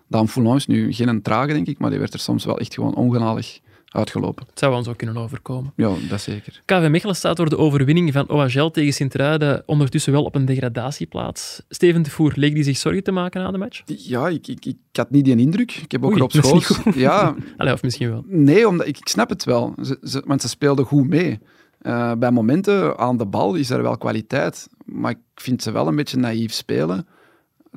Daan 0.07 0.27
Foulon 0.29 0.55
is 0.55 0.67
nu 0.67 0.93
geen 0.93 1.21
trage, 1.21 1.53
denk 1.53 1.67
ik, 1.67 1.79
maar 1.79 1.89
die 1.89 1.99
werd 1.99 2.13
er 2.13 2.19
soms 2.19 2.45
wel 2.45 2.57
echt 2.59 2.73
gewoon 2.73 2.95
ongenadig 2.95 3.59
uitgelopen. 3.89 4.45
Het 4.49 4.59
zou 4.59 4.75
ons 4.75 4.87
ook 4.87 4.97
kunnen 4.97 5.17
overkomen. 5.17 5.73
Ja, 5.75 5.93
dat 6.09 6.21
zeker. 6.21 6.61
KV 6.65 6.87
Mechelen 6.89 7.15
staat 7.15 7.37
door 7.37 7.49
de 7.49 7.57
overwinning 7.57 8.13
van 8.13 8.29
OHL 8.29 8.67
tegen 8.67 8.93
Sint-Truiden 8.93 9.63
ondertussen 9.65 10.11
wel 10.11 10.23
op 10.23 10.35
een 10.35 10.45
degradatieplaats. 10.45 11.61
Steven 11.69 12.01
de 12.01 12.09
Voer, 12.09 12.33
leek 12.35 12.53
die 12.53 12.63
zich 12.63 12.77
zorgen 12.77 13.03
te 13.03 13.11
maken 13.11 13.41
na 13.41 13.51
de 13.51 13.57
match? 13.57 13.81
Ja, 13.85 14.27
ik, 14.27 14.47
ik, 14.47 14.65
ik 14.65 14.77
had 14.91 15.09
niet 15.09 15.25
die 15.25 15.37
indruk. 15.37 15.71
Ik 15.71 15.91
heb 15.91 16.05
ook 16.05 16.17
Rob 16.17 16.33
niet 16.33 16.45
Schoofs... 16.45 16.79
Ja, 16.95 17.35
Allee, 17.57 17.73
of 17.73 17.83
misschien 17.83 18.09
wel. 18.09 18.23
nee, 18.27 18.67
omdat, 18.67 18.87
ik, 18.87 18.97
ik 18.97 19.07
snap 19.07 19.29
het 19.29 19.43
wel. 19.43 19.73
Ze, 19.81 19.97
ze, 20.03 20.23
want 20.25 20.41
ze 20.41 20.47
speelden 20.47 20.85
goed 20.85 21.07
mee. 21.07 21.39
Eh, 21.79 22.13
bij 22.13 22.31
momenten 22.31 22.97
aan 22.97 23.17
de 23.17 23.25
bal 23.25 23.55
is 23.55 23.69
er 23.69 23.81
wel 23.81 23.97
kwaliteit, 23.97 24.67
maar 24.85 25.11
ik 25.11 25.17
vind 25.35 25.63
ze 25.63 25.71
wel 25.71 25.87
een 25.87 25.95
beetje 25.95 26.17
naïef 26.17 26.53
spelen. 26.53 27.07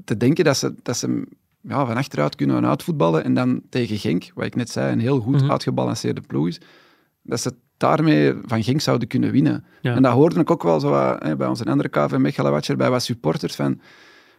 Te 0.05 0.17
denken 0.17 0.45
dat 0.45 0.57
ze, 0.57 0.75
dat 0.83 0.97
ze 0.97 1.27
ja, 1.63 1.87
van 1.87 1.97
achteruit 1.97 2.37
kunnen 2.37 2.67
uitvoetballen 2.67 3.25
en 3.25 3.35
dan 3.35 3.61
tegen 3.69 3.97
Genk, 3.97 4.31
wat 4.35 4.45
ik 4.45 4.55
net 4.55 4.71
zei, 4.71 4.93
een 4.93 5.01
heel 5.01 5.21
goed 5.21 5.41
Mhm. 5.41 5.51
uitgebalanceerde 5.51 6.21
ploeg 6.21 6.49
is, 6.49 6.61
dat 7.23 7.41
ze 7.41 7.55
daarmee 7.77 8.35
van 8.45 8.63
Genk 8.63 8.81
zouden 8.81 9.09
kunnen 9.09 9.31
winnen. 9.31 9.65
Ja. 9.81 9.95
En 9.95 10.03
dat 10.03 10.13
hoorde 10.13 10.41
ik 10.41 10.51
ook 10.51 10.63
wel 10.63 10.81
zo 10.81 10.91
wat, 10.91 11.23
hè, 11.23 11.37
bij 11.37 11.49
onze 11.49 11.65
andere 11.65 11.89
KV 11.89 12.17
Mechelen-watcher, 12.17 12.77
bij 12.77 12.91
wat 12.91 13.03
supporters 13.03 13.55
van 13.55 13.81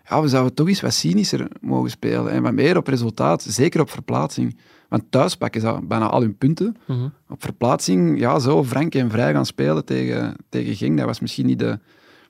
ja, 0.09 0.21
we 0.21 0.27
zouden 0.27 0.53
toch 0.53 0.67
eens 0.67 0.81
wat 0.81 0.93
cynischer 0.93 1.47
mogen 1.61 1.89
spelen 1.89 2.31
en 2.31 2.41
wat 2.43 2.53
meer 2.53 2.77
op 2.77 2.87
resultaat, 2.87 3.43
zeker 3.43 3.81
op 3.81 3.89
verplaatsing. 3.89 4.57
Want 4.89 5.03
thuis 5.09 5.35
pakken 5.35 5.61
ze 5.61 5.79
bijna 5.83 6.07
al 6.09 6.21
hun 6.21 6.37
punten. 6.37 6.75
Mhm. 6.87 7.07
Op 7.29 7.41
verplaatsing, 7.43 8.19
ja, 8.19 8.39
zo 8.39 8.63
frank 8.63 8.95
en 8.95 9.09
vrij 9.09 9.33
gaan 9.33 9.45
spelen 9.45 9.85
tegen, 9.85 10.35
tegen 10.49 10.75
Genk, 10.75 10.97
dat 10.97 11.05
was 11.05 11.19
misschien 11.19 11.45
niet 11.45 11.59
de, 11.59 11.79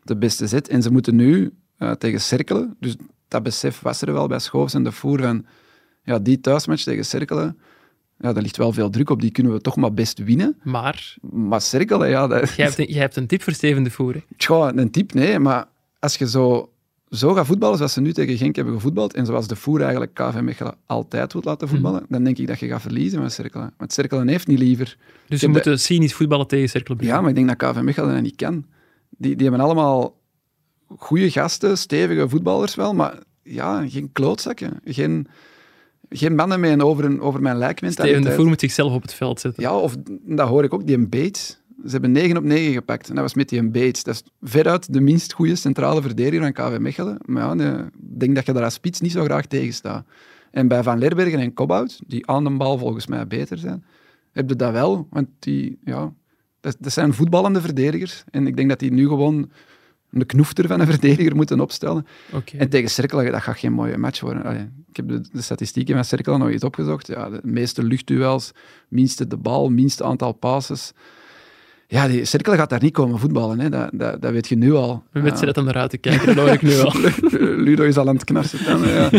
de 0.03 0.17
beste 0.17 0.47
zet. 0.47 0.67
En 0.67 0.81
ze 0.81 0.91
moeten 0.91 1.15
nu 1.15 1.53
eh, 1.77 1.91
tegen 1.91 2.21
Cerkelen, 2.21 2.75
dus 2.79 2.95
dat 3.33 3.43
besef 3.43 3.79
was 3.79 4.01
er 4.01 4.13
wel 4.13 4.27
bij 4.27 4.39
Schoofs 4.39 4.73
en 4.73 4.83
de 4.83 4.91
Voer 4.91 5.21
van 5.21 5.45
ja, 6.03 6.19
die 6.19 6.39
thuismatch 6.41 6.83
tegen 6.83 7.05
Cerkelen, 7.05 7.57
ja, 8.19 8.33
daar 8.33 8.43
ligt 8.43 8.57
wel 8.57 8.71
veel 8.73 8.89
druk 8.89 9.09
op, 9.09 9.21
die 9.21 9.31
kunnen 9.31 9.53
we 9.53 9.61
toch 9.61 9.75
maar 9.75 9.93
best 9.93 10.23
winnen. 10.23 10.57
Maar 10.63 11.15
Maar 11.31 11.61
Cerkelen, 11.61 12.09
ja, 12.09 12.27
dat, 12.27 12.49
jij 12.55 12.65
hebt, 12.65 12.77
een, 12.79 12.85
jij 12.85 13.01
hebt 13.01 13.15
een 13.15 13.27
tip 13.27 13.41
voor 13.41 13.53
Steven 13.53 13.83
de 13.83 13.91
Voer. 13.91 14.13
hè? 14.13 14.19
Tja, 14.37 14.71
een 14.75 14.91
tip, 14.91 15.13
nee, 15.13 15.39
maar 15.39 15.65
als 15.99 16.15
je 16.15 16.29
zo, 16.29 16.69
zo 17.09 17.33
gaat 17.33 17.45
voetballen 17.45 17.77
zoals 17.77 17.93
ze 17.93 18.01
nu 18.01 18.13
tegen 18.13 18.37
Genk 18.37 18.55
hebben 18.55 18.73
gevoetbald, 18.73 19.13
en 19.13 19.25
zoals 19.25 19.47
de 19.47 19.55
Voer 19.55 19.81
eigenlijk 19.81 20.13
KV 20.13 20.39
Mechelen 20.41 20.75
altijd 20.85 21.33
wil 21.33 21.41
laten 21.45 21.67
voetballen, 21.67 22.05
dan 22.09 22.23
denk 22.23 22.37
ik 22.37 22.47
dat 22.47 22.59
je 22.59 22.67
gaat 22.67 22.81
verliezen 22.81 23.21
met 23.21 23.33
Cerkelen. 23.33 23.73
Want 23.77 23.93
Cerkelen 23.93 24.27
heeft 24.27 24.47
niet 24.47 24.59
liever... 24.59 24.97
Dus 25.27 25.41
heb 25.41 25.53
we 25.53 25.61
de- 25.61 25.77
cynisch 25.77 26.13
voetballen 26.13 26.47
tegen 26.47 26.69
Cerkelbrugge. 26.69 27.13
Ja, 27.13 27.21
maar 27.21 27.29
ik 27.29 27.35
denk 27.35 27.47
dat 27.59 27.71
KV 27.71 27.81
Mechelen 27.81 28.13
dat 28.13 28.21
niet 28.23 28.35
kan. 28.35 28.65
Die, 29.17 29.35
die 29.35 29.47
hebben 29.47 29.65
allemaal 29.65 30.15
goede 30.97 31.31
gasten, 31.31 31.77
stevige 31.77 32.29
voetballers 32.29 32.75
wel, 32.75 32.93
maar 32.93 33.19
ja, 33.43 33.87
geen 33.87 34.11
klootzakken. 34.11 34.79
Geen, 34.85 35.27
geen 36.09 36.35
mannen 36.35 36.59
met 36.59 36.71
een 36.71 36.81
over, 36.81 37.05
een, 37.05 37.21
over 37.21 37.41
mijn 37.41 37.57
lijk 37.57 37.79
Steven 37.85 38.21
de. 38.21 38.31
Voer 38.31 38.47
moet 38.47 38.59
zichzelf 38.59 38.93
op 38.93 39.01
het 39.01 39.13
veld 39.13 39.39
zetten. 39.39 39.63
Ja, 39.63 39.77
of 39.77 39.95
dat 40.25 40.47
hoor 40.47 40.63
ik 40.63 40.73
ook, 40.73 40.87
die 40.87 40.95
een 40.95 41.09
Bates. 41.09 41.61
Ze 41.85 41.91
hebben 41.91 42.11
9 42.11 42.37
op 42.37 42.43
9 42.43 42.73
gepakt. 42.73 43.09
En 43.09 43.15
dat 43.15 43.23
was 43.23 43.33
met 43.33 43.49
die 43.49 43.59
een 43.59 43.71
Bates. 43.71 44.03
Dat 44.03 44.13
is 44.15 44.23
veruit 44.41 44.93
de 44.93 45.01
minst 45.01 45.33
goede 45.33 45.55
centrale 45.55 46.01
verdediger 46.01 46.41
van 46.41 46.51
KV 46.53 46.77
Mechelen. 46.79 47.17
Maar 47.25 47.57
ja, 47.57 47.73
ik 47.73 48.19
denk 48.19 48.35
dat 48.35 48.45
je 48.45 48.53
daar 48.53 48.63
als 48.63 48.73
spits 48.73 49.01
niet 49.01 49.11
zo 49.11 49.23
graag 49.23 49.45
tegen 49.45 49.73
staat. 49.73 50.05
En 50.51 50.67
bij 50.67 50.83
Van 50.83 50.99
Lerbergen 50.99 51.39
en 51.39 51.53
Cobbout, 51.53 51.99
die 52.07 52.27
aan 52.27 52.43
de 52.43 52.49
bal 52.49 52.77
volgens 52.77 53.07
mij 53.07 53.27
beter 53.27 53.57
zijn, 53.57 53.85
heb 54.31 54.49
je 54.49 54.55
dat 54.55 54.71
wel. 54.71 55.07
Want 55.09 55.27
die, 55.39 55.77
ja, 55.83 56.13
dat, 56.59 56.75
dat 56.79 56.93
zijn 56.93 57.13
voetballende 57.13 57.61
verdedigers. 57.61 58.23
En 58.29 58.47
ik 58.47 58.55
denk 58.55 58.69
dat 58.69 58.79
die 58.79 58.91
nu 58.91 59.07
gewoon 59.07 59.51
een 60.13 60.25
knoefter 60.25 60.67
van 60.67 60.79
een 60.79 60.87
verdediger 60.87 61.35
moeten 61.35 61.59
opstellen. 61.59 62.05
En 62.57 62.69
tegen 62.69 62.89
Cerkelen, 62.89 63.31
dat 63.31 63.41
gaat 63.41 63.57
geen 63.57 63.73
mooie 63.73 63.97
match 63.97 64.19
worden. 64.19 64.43
Allee, 64.43 64.69
ik 64.89 64.95
heb 64.95 65.07
de, 65.07 65.21
de 65.31 65.41
statistieken 65.41 65.95
van 65.95 66.05
Cerkelen 66.05 66.39
nog 66.39 66.49
eens 66.49 66.63
opgezocht. 66.63 67.07
Ja, 67.07 67.29
de 67.29 67.39
meeste 67.43 67.83
luchtduels, 67.83 68.51
minste 68.87 69.27
de 69.27 69.37
bal, 69.37 69.69
minste 69.69 70.03
aantal 70.03 70.31
passes. 70.31 70.93
Ja, 71.87 72.07
die 72.07 72.25
Cerkelen 72.25 72.57
gaat 72.57 72.69
daar 72.69 72.81
niet 72.81 72.93
komen 72.93 73.19
voetballen. 73.19 73.59
Hè. 73.59 73.69
Dat, 73.69 73.89
dat, 73.93 74.21
dat 74.21 74.31
weet 74.31 74.47
je 74.47 74.55
nu 74.55 74.73
al. 74.73 75.03
Een 75.11 75.21
wedstrijd 75.21 75.57
om 75.57 75.65
naar 75.65 75.77
uit 75.77 75.89
te 75.89 75.97
kijken, 75.97 76.25
dat 76.25 76.35
hoor 76.35 76.53
ik 76.53 76.61
nu 76.61 76.79
al. 76.85 76.93
Ludo 77.39 77.83
is 77.83 77.97
al 77.97 78.07
aan 78.07 78.15
het 78.15 78.23
knarsen. 78.23 78.65
dan, 78.65 78.87
ja. 78.87 79.09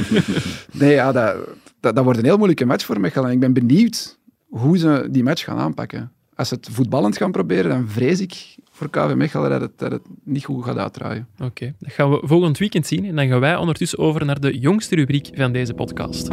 Nee, 0.72 0.92
ja, 0.92 1.12
dat, 1.12 1.36
dat, 1.80 1.94
dat 1.94 2.04
wordt 2.04 2.18
een 2.18 2.24
heel 2.24 2.36
moeilijke 2.36 2.64
match 2.64 2.84
voor 2.84 3.00
Mechelen. 3.00 3.30
Ik 3.30 3.40
ben 3.40 3.52
benieuwd 3.52 4.18
hoe 4.48 4.78
ze 4.78 5.08
die 5.10 5.22
match 5.22 5.44
gaan 5.44 5.58
aanpakken. 5.58 6.12
Als 6.34 6.48
ze 6.48 6.54
het 6.54 6.68
voetballend 6.70 7.16
gaan 7.16 7.32
proberen, 7.32 7.70
dan 7.70 7.88
vrees 7.88 8.20
ik 8.20 8.56
voor 8.76 8.90
KV 8.90 9.14
Mechelen 9.14 9.50
dat 9.50 9.60
het, 9.60 9.78
dat 9.78 9.90
het 9.92 10.02
niet 10.24 10.44
goed 10.44 10.64
gaat 10.64 10.76
uitdraaien. 10.76 11.28
Oké, 11.38 11.74
dat 11.78 11.92
gaan 11.92 12.10
we 12.10 12.20
volgend 12.22 12.58
weekend 12.58 12.86
zien. 12.86 13.04
En 13.04 13.16
dan 13.16 13.28
gaan 13.28 13.40
wij 13.40 13.56
ondertussen 13.56 13.98
over 13.98 14.24
naar 14.24 14.40
de 14.40 14.58
jongste 14.58 14.94
rubriek 14.94 15.28
van 15.34 15.52
deze 15.52 15.74
podcast. 15.74 16.28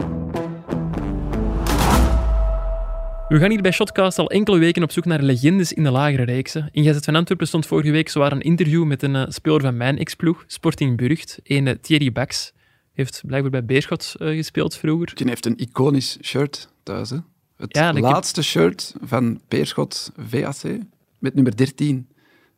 We 3.27 3.39
gaan 3.39 3.49
hier 3.49 3.61
bij 3.61 3.71
Shotcast 3.71 4.19
al 4.19 4.29
enkele 4.29 4.57
weken 4.57 4.83
op 4.83 4.91
zoek 4.91 5.05
naar 5.05 5.21
legendes 5.21 5.73
in 5.73 5.83
de 5.83 5.91
lagere 5.91 6.23
reeksen. 6.23 6.69
In 6.71 6.83
Gazet 6.83 7.05
van 7.05 7.15
Antwerpen 7.15 7.47
stond 7.47 7.65
vorige 7.65 7.91
week 7.91 8.09
zwaar 8.09 8.31
een 8.31 8.41
interview 8.41 8.83
met 8.85 9.03
een 9.03 9.15
eh, 9.15 9.23
speler 9.27 9.61
van 9.61 9.77
mijn 9.77 9.97
ex-ploeg, 9.97 10.43
Sporting 10.47 10.97
Burgt, 10.97 11.39
een 11.43 11.77
Thierry 11.81 12.11
Bax. 12.11 12.51
Heeft 12.93 13.21
blijkbaar 13.25 13.51
bij 13.51 13.65
Beerschot 13.65 14.15
eh, 14.19 14.27
gespeeld 14.27 14.75
vroeger. 14.75 15.11
Die 15.15 15.27
heeft 15.27 15.45
een 15.45 15.57
iconisch 15.57 16.17
shirt 16.21 16.69
thuis. 16.83 17.09
Hè? 17.09 17.17
Het 17.57 17.75
Ja, 17.77 17.93
heb- 17.93 17.97
laatste 18.03 18.43
shirt 18.43 18.93
van 19.01 19.41
Peerschot 19.47 20.11
VAC 20.17 20.61
met 21.19 21.33
nummer 21.35 21.55
13 21.55 22.07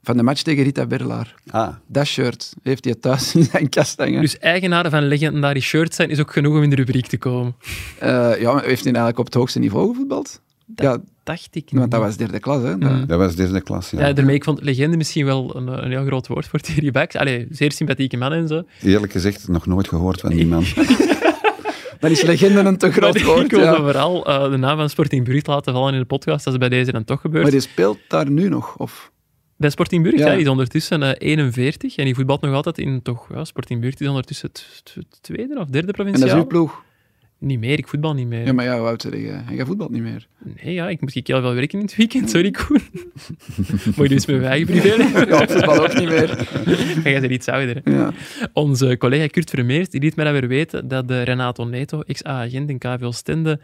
van 0.03 0.17
de 0.17 0.23
match 0.23 0.41
tegen 0.41 0.63
Rita 0.63 0.85
Berlaar. 0.85 1.35
Ah, 1.49 1.75
Dat 1.87 2.05
shirt 2.05 2.53
heeft 2.63 2.85
hij 2.85 2.95
thuis 2.95 3.35
in 3.35 3.43
zijn 3.43 3.69
kast 3.69 3.97
hangen. 3.97 4.21
Dus 4.21 4.37
eigenaar 4.39 4.89
van 4.89 5.07
legendarische 5.07 5.69
shirts 5.69 5.95
zijn 5.95 6.09
is 6.09 6.19
ook 6.19 6.31
genoeg 6.33 6.55
om 6.55 6.63
in 6.63 6.69
de 6.69 6.75
rubriek 6.75 7.07
te 7.07 7.17
komen. 7.17 7.55
Eh, 7.99 8.09
ja, 8.39 8.53
maar 8.53 8.63
heeft 8.63 8.83
hij 8.83 8.93
eigenlijk 8.93 9.19
op 9.19 9.25
het 9.25 9.33
hoogste 9.33 9.59
niveau 9.59 9.89
gevoetbald? 9.89 10.41
ja, 10.75 10.97
Dacht 11.23 11.47
ik 11.51 11.67
want 11.71 11.91
dat 11.91 11.99
niet. 11.99 12.09
was 12.09 12.17
derde 12.17 12.39
klas. 12.39 12.61
Hè? 12.63 12.75
Mm. 12.75 13.05
dat 13.07 13.17
was 13.19 13.35
derde 13.35 13.61
klas, 13.61 13.89
ja. 13.89 14.07
Ja, 14.07 14.13
daarmee, 14.13 14.35
ik 14.35 14.43
vond 14.43 14.61
legende 14.61 14.97
misschien 14.97 15.25
wel 15.25 15.55
een, 15.55 15.67
een 15.83 15.91
heel 15.91 16.05
groot 16.05 16.27
woord 16.27 16.47
voor 16.47 16.59
Thierry 16.59 16.91
Bax. 16.91 17.15
Allee, 17.15 17.47
zeer 17.49 17.71
sympathieke 17.71 18.17
man 18.17 18.31
en 18.33 18.47
zo. 18.47 18.63
Eerlijk 18.81 19.11
gezegd, 19.11 19.47
nog 19.47 19.65
nooit 19.65 19.87
gehoord 19.87 20.19
van 20.19 20.29
die 20.29 20.47
man. 20.47 20.65
Dan 21.99 22.11
is 22.15 22.21
legende 22.21 22.59
een 22.59 22.77
te 22.77 22.91
groot 22.91 23.13
Maar 23.13 23.23
woord. 23.25 23.43
ik 23.43 23.51
wil 23.51 23.59
ja. 23.59 23.75
vooral 23.75 24.25
eh, 24.25 24.49
de 24.51 24.57
naam 24.57 24.77
van 24.77 24.89
Sporting 24.89 25.23
Brugge 25.23 25.51
laten 25.51 25.73
vallen 25.73 25.93
in 25.93 25.99
de 25.99 26.05
podcast. 26.05 26.43
Dat 26.45 26.53
is 26.53 26.59
bij 26.59 26.69
deze 26.69 26.91
dan 26.91 27.03
toch 27.03 27.21
gebeurd. 27.21 27.43
Maar 27.43 27.51
die 27.51 27.59
speelt 27.61 27.97
daar 28.07 28.29
nu 28.29 28.49
nog? 28.49 28.77
Of? 28.77 29.11
Bij 29.63 29.71
Sporting 29.71 30.01
Brugge, 30.01 30.19
Ja. 30.19 30.25
ja. 30.27 30.33
die 30.33 30.41
is 30.41 30.49
ondertussen 30.49 31.03
eh, 31.03 31.11
41 31.17 31.95
en 31.95 32.05
die 32.05 32.15
voetbalt 32.15 32.41
nog 32.41 32.53
altijd 32.53 32.77
in 32.77 33.01
toch, 33.01 33.27
ja, 33.33 33.43
Sporting 33.43 33.79
Brugge 33.79 34.03
is 34.03 34.07
ondertussen 34.07 34.49
het, 34.51 34.97
tweede 35.21 35.59
of 35.59 35.67
derde 35.67 35.93
En 36.03 36.11
dat 36.11 36.23
is 36.23 36.33
uw 36.33 36.47
ploeg? 36.47 36.83
niet 37.43 37.59
meer. 37.59 37.77
Ik 37.77 37.87
voetbal 37.87 38.13
niet 38.13 38.27
meer. 38.27 38.45
Ja, 38.45 38.53
maar 38.53 38.65
ja, 38.65 38.77
hoe 38.77 38.87
oud 38.87 39.01
je? 39.01 39.39
Jij 39.49 39.65
voetbalt 39.65 39.91
niet 39.91 40.01
meer. 40.01 40.27
Nee, 40.63 40.73
ja, 40.73 40.89
ik 40.89 41.01
moet 41.01 41.13
heel 41.13 41.23
veel 41.41 41.53
werken 41.53 41.79
in 41.79 41.85
het 41.85 41.95
weekend. 41.95 42.29
Sorry, 42.29 42.51
Koen. 42.51 42.81
Moet 43.95 43.95
je 43.95 44.07
dus 44.07 44.25
met 44.25 44.35
mijn 44.39 44.51
eigen 44.51 44.67
privé 44.67 45.25
Ja, 45.25 45.47
voetbal 45.47 45.79
ook 45.83 45.93
niet 45.93 46.09
meer. 46.09 46.29
En 47.03 47.11
jij 47.11 47.19
bent 47.19 47.31
iets 47.33 47.47
ouder. 47.47 47.81
Ja. 47.83 48.13
Onze 48.53 48.97
collega 48.97 49.27
Kurt 49.27 49.49
Vermeers 49.49 49.89
die 49.89 50.01
liet 50.01 50.15
mij 50.15 50.25
dan 50.25 50.33
weer 50.33 50.47
weten 50.47 50.87
dat 50.87 51.07
de 51.07 51.21
Renato 51.21 51.63
Neto, 51.63 52.01
ex-agent 52.01 52.69
in 52.69 52.77
KV 52.77 53.01
Oostende, 53.01 53.59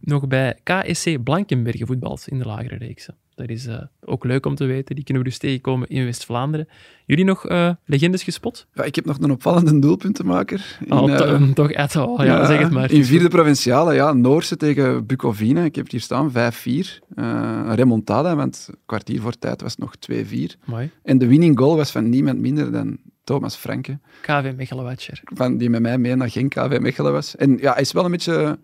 nog 0.00 0.26
bij 0.26 0.58
KSC 0.62 1.22
Blankenberge 1.24 1.86
voetbalt 1.86 2.24
in 2.28 2.38
de 2.38 2.44
lagere 2.44 2.76
reeksen. 2.76 3.14
Dat 3.34 3.48
is 3.48 3.66
eh, 3.66 3.82
ook 4.04 4.24
leuk 4.24 4.46
om 4.46 4.54
te 4.54 4.64
weten. 4.64 4.94
Die 4.94 5.04
kunnen 5.04 5.22
we 5.22 5.28
dus 5.28 5.38
tegenkomen 5.38 5.88
in 5.88 6.04
West-Vlaanderen. 6.04 6.68
Jullie 7.06 7.24
nog 7.24 7.46
eh, 7.46 7.70
legendes 7.84 8.22
gespot? 8.22 8.66
Ja, 8.74 8.82
ik 8.84 8.94
heb 8.94 9.04
nog 9.04 9.18
een 9.20 9.30
opvallende 9.30 9.78
doelpuntenmaker. 9.78 10.78
In, 10.84 10.92
Oh, 10.92 11.10
eh, 11.12 11.16
to- 11.16 11.52
toch, 11.62 11.70
echt, 11.70 11.96
oh, 11.96 12.24
ja, 12.24 12.46
zeg 12.46 12.58
het 12.60 12.70
maar. 12.72 12.90
In 12.92 13.04
vierde 13.04 13.28
provinciale, 13.28 13.94
ja, 13.94 14.12
Noorse 14.12 14.56
tegen 14.56 15.06
Bucovine. 15.06 15.64
Ik 15.64 15.74
heb 15.74 15.84
het 15.84 15.92
hier 15.92 16.00
staan, 16.00 16.30
5-4. 16.30 16.34
Eh, 16.34 17.24
een 17.66 17.74
remontada, 17.74 18.36
want 18.36 18.68
kwartier 18.86 19.20
voor 19.20 19.38
tijd 19.38 19.60
was 19.62 19.70
het 19.70 19.80
nog 19.80 19.94
2-4. 19.96 20.56
Mooi. 20.64 20.90
En 21.02 21.18
de 21.18 21.26
winning 21.26 21.58
goal 21.58 21.76
was 21.76 21.90
van 21.90 22.08
niemand 22.08 22.38
minder 22.38 22.72
dan 22.72 22.98
Thomas 23.24 23.56
Franke. 23.56 23.98
KV 24.20 24.52
Mechelewatcher. 24.56 25.20
Van, 25.24 25.56
die 25.56 25.70
met 25.70 25.80
mij 25.80 25.98
mee 25.98 26.14
naar 26.16 26.30
Genk 26.30 26.50
KV 26.50 26.78
Mechelen 26.80 27.12
was. 27.12 27.36
En 27.36 27.58
ja, 27.60 27.72
hij 27.72 27.80
is 27.82 27.92
wel 27.92 28.04
een 28.04 28.10
beetje 28.10 28.58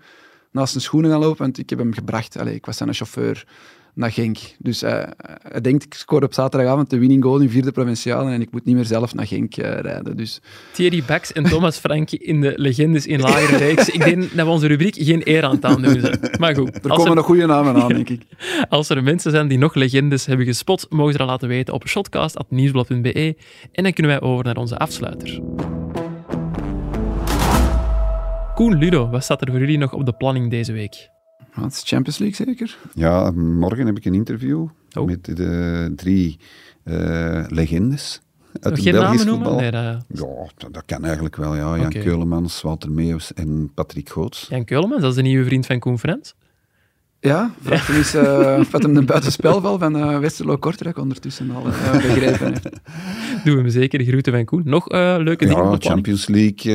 naast 0.53 0.73
zijn 0.73 0.85
schoenen 0.85 1.11
gaan 1.11 1.21
lopen, 1.21 1.39
want 1.39 1.59
ik 1.59 1.71
heb 1.71 1.79
hem 1.79 1.95
gebracht. 1.95 2.39
Allee, 2.39 2.55
ik 2.55 2.67
was 2.67 2.77
zijn 2.77 2.95
chauffeur 2.95 3.45
naar 3.95 4.13
Genk. 4.13 4.39
Dus 4.59 4.83
eh, 4.83 5.03
hij 5.49 5.61
denkt, 5.61 5.85
ik 5.85 5.95
scoor 5.95 6.23
op 6.23 6.35
zaterdagavond 6.35 6.91
de 6.91 6.99
winning 6.99 7.23
goal 7.25 7.39
in 7.39 7.51
vierde 7.51 7.73
provinciale 7.73 8.31
en 8.31 8.41
ik 8.41 8.53
moet 8.53 8.65
niet 8.65 8.75
meer 8.75 8.85
zelf 8.85 9.15
naar 9.15 9.27
Genk 9.27 9.57
eh, 9.57 9.81
rijden. 9.81 10.17
Dus 10.17 10.41
Thierry 10.73 11.03
Bax 11.07 11.33
en 11.33 11.45
Thomas 11.45 11.79
Franke 11.79 12.19
in 12.19 12.41
de 12.41 12.53
legendes 12.57 13.07
in 13.07 13.21
lagere 13.21 13.57
reeks. 13.57 13.89
Ik 14.03 14.05
denk 14.05 14.21
dat 14.21 14.47
we 14.47 14.53
onze 14.53 14.67
rubriek 14.67 14.95
geen 14.99 15.21
eer 15.25 15.45
aan 15.45 15.55
het 15.55 15.65
aandoen 15.65 16.01
zijn. 16.01 16.19
Maar 16.39 16.55
goed, 16.55 16.75
er 16.75 16.81
komen 16.81 17.07
er, 17.07 17.15
nog 17.15 17.25
goede 17.25 17.47
namen 17.47 17.83
aan, 17.83 17.89
denk 17.89 18.09
ik. 18.09 18.23
als 18.69 18.89
er 18.89 19.03
mensen 19.03 19.31
zijn 19.31 19.49
die 19.49 19.59
nog 19.59 19.75
legendes 19.75 20.27
hebben 20.27 20.47
gespot, 20.47 20.87
mogen 20.91 21.13
ze 21.13 21.19
dat 21.19 21.27
laten 21.27 21.49
weten 21.49 21.75
op 21.75 21.89
shotcast.nieuwsblad.be. 21.89 23.37
En 23.73 23.83
dan 23.83 23.93
kunnen 23.93 24.13
wij 24.13 24.29
over 24.29 24.45
naar 24.45 24.57
onze 24.57 24.77
afsluiter. 24.77 25.41
Koen 28.55 28.79
Ludo, 28.79 29.09
wat 29.09 29.25
staat 29.25 29.41
er 29.41 29.51
voor 29.51 29.59
jullie 29.59 29.79
nog 29.79 29.93
op 29.93 30.07
de 30.07 30.13
planning 30.13 30.51
deze 30.51 30.73
week? 30.73 31.11
Wat 31.55 31.73
is 31.73 31.83
Champions 31.85 32.19
League 32.19 32.47
zeker? 32.47 32.77
Ja, 32.95 33.31
morgen 33.31 33.87
heb 33.87 33.97
ik 33.97 34.05
een 34.05 34.15
interview 34.15 34.67
Oh. 34.99 35.07
met 35.07 35.25
de 35.25 35.93
drie 35.97 36.39
eh, 36.85 37.45
legendes 37.49 38.21
uit 38.53 38.63
Nog 38.65 38.73
het 38.73 38.83
geen 38.83 38.93
Belgisch 38.93 39.25
namen 39.25 39.27
noemen? 39.27 39.47
voetbal. 39.47 39.61
Nee, 39.61 39.71
dat... 39.71 40.05
Ja, 40.09 40.51
dat, 40.57 40.73
dat 40.75 40.83
kan 40.87 41.05
eigenlijk 41.05 41.37
wel. 41.37 41.55
Ja. 41.57 41.77
Jan 41.77 41.87
Oké. 41.87 41.99
Keulemans, 41.99 42.63
Walter 42.63 42.91
Meeuws 42.91 43.33
en 43.35 43.71
Patrick 43.75 44.09
Goots. 44.09 44.47
Jan 44.51 44.65
Keulemans, 44.65 45.01
dat 45.01 45.11
is 45.11 45.17
de 45.17 45.23
nieuwe 45.23 45.45
vriend 45.45 45.67
van 45.67 45.79
Koen 45.79 45.99
Frans. 45.99 46.35
Ja, 47.21 47.51
vraag 47.61 47.87
hem 47.87 47.97
eens 47.97 48.15
eh, 48.15 48.57
of 48.61 48.73
het 48.73 48.83
hem 48.83 48.97
een 48.97 49.07
buitenspelval 49.07 49.79
van 49.79 49.97
eh 49.97 50.19
Westerlo 50.19 50.57
Kortrijk 50.57 50.99
ondertussen 50.99 51.51
al 51.51 51.67
eh, 51.67 51.93
begrepen 51.93 52.47
heeft. 52.47 52.63
Doen 53.45 53.55
we 53.55 53.61
hem 53.61 53.69
zeker. 53.71 54.05
Groeten 54.05 54.33
van 54.33 54.45
Koen. 54.45 54.63
Nog 54.65 54.89
eh, 54.89 55.15
leuke 55.19 55.45
dingen 55.47 55.63
op 55.65 55.65
Ja, 55.65 55.71
de 55.73 55.79
planning? 55.79 55.83
Champions 55.83 56.27
League 56.29 56.73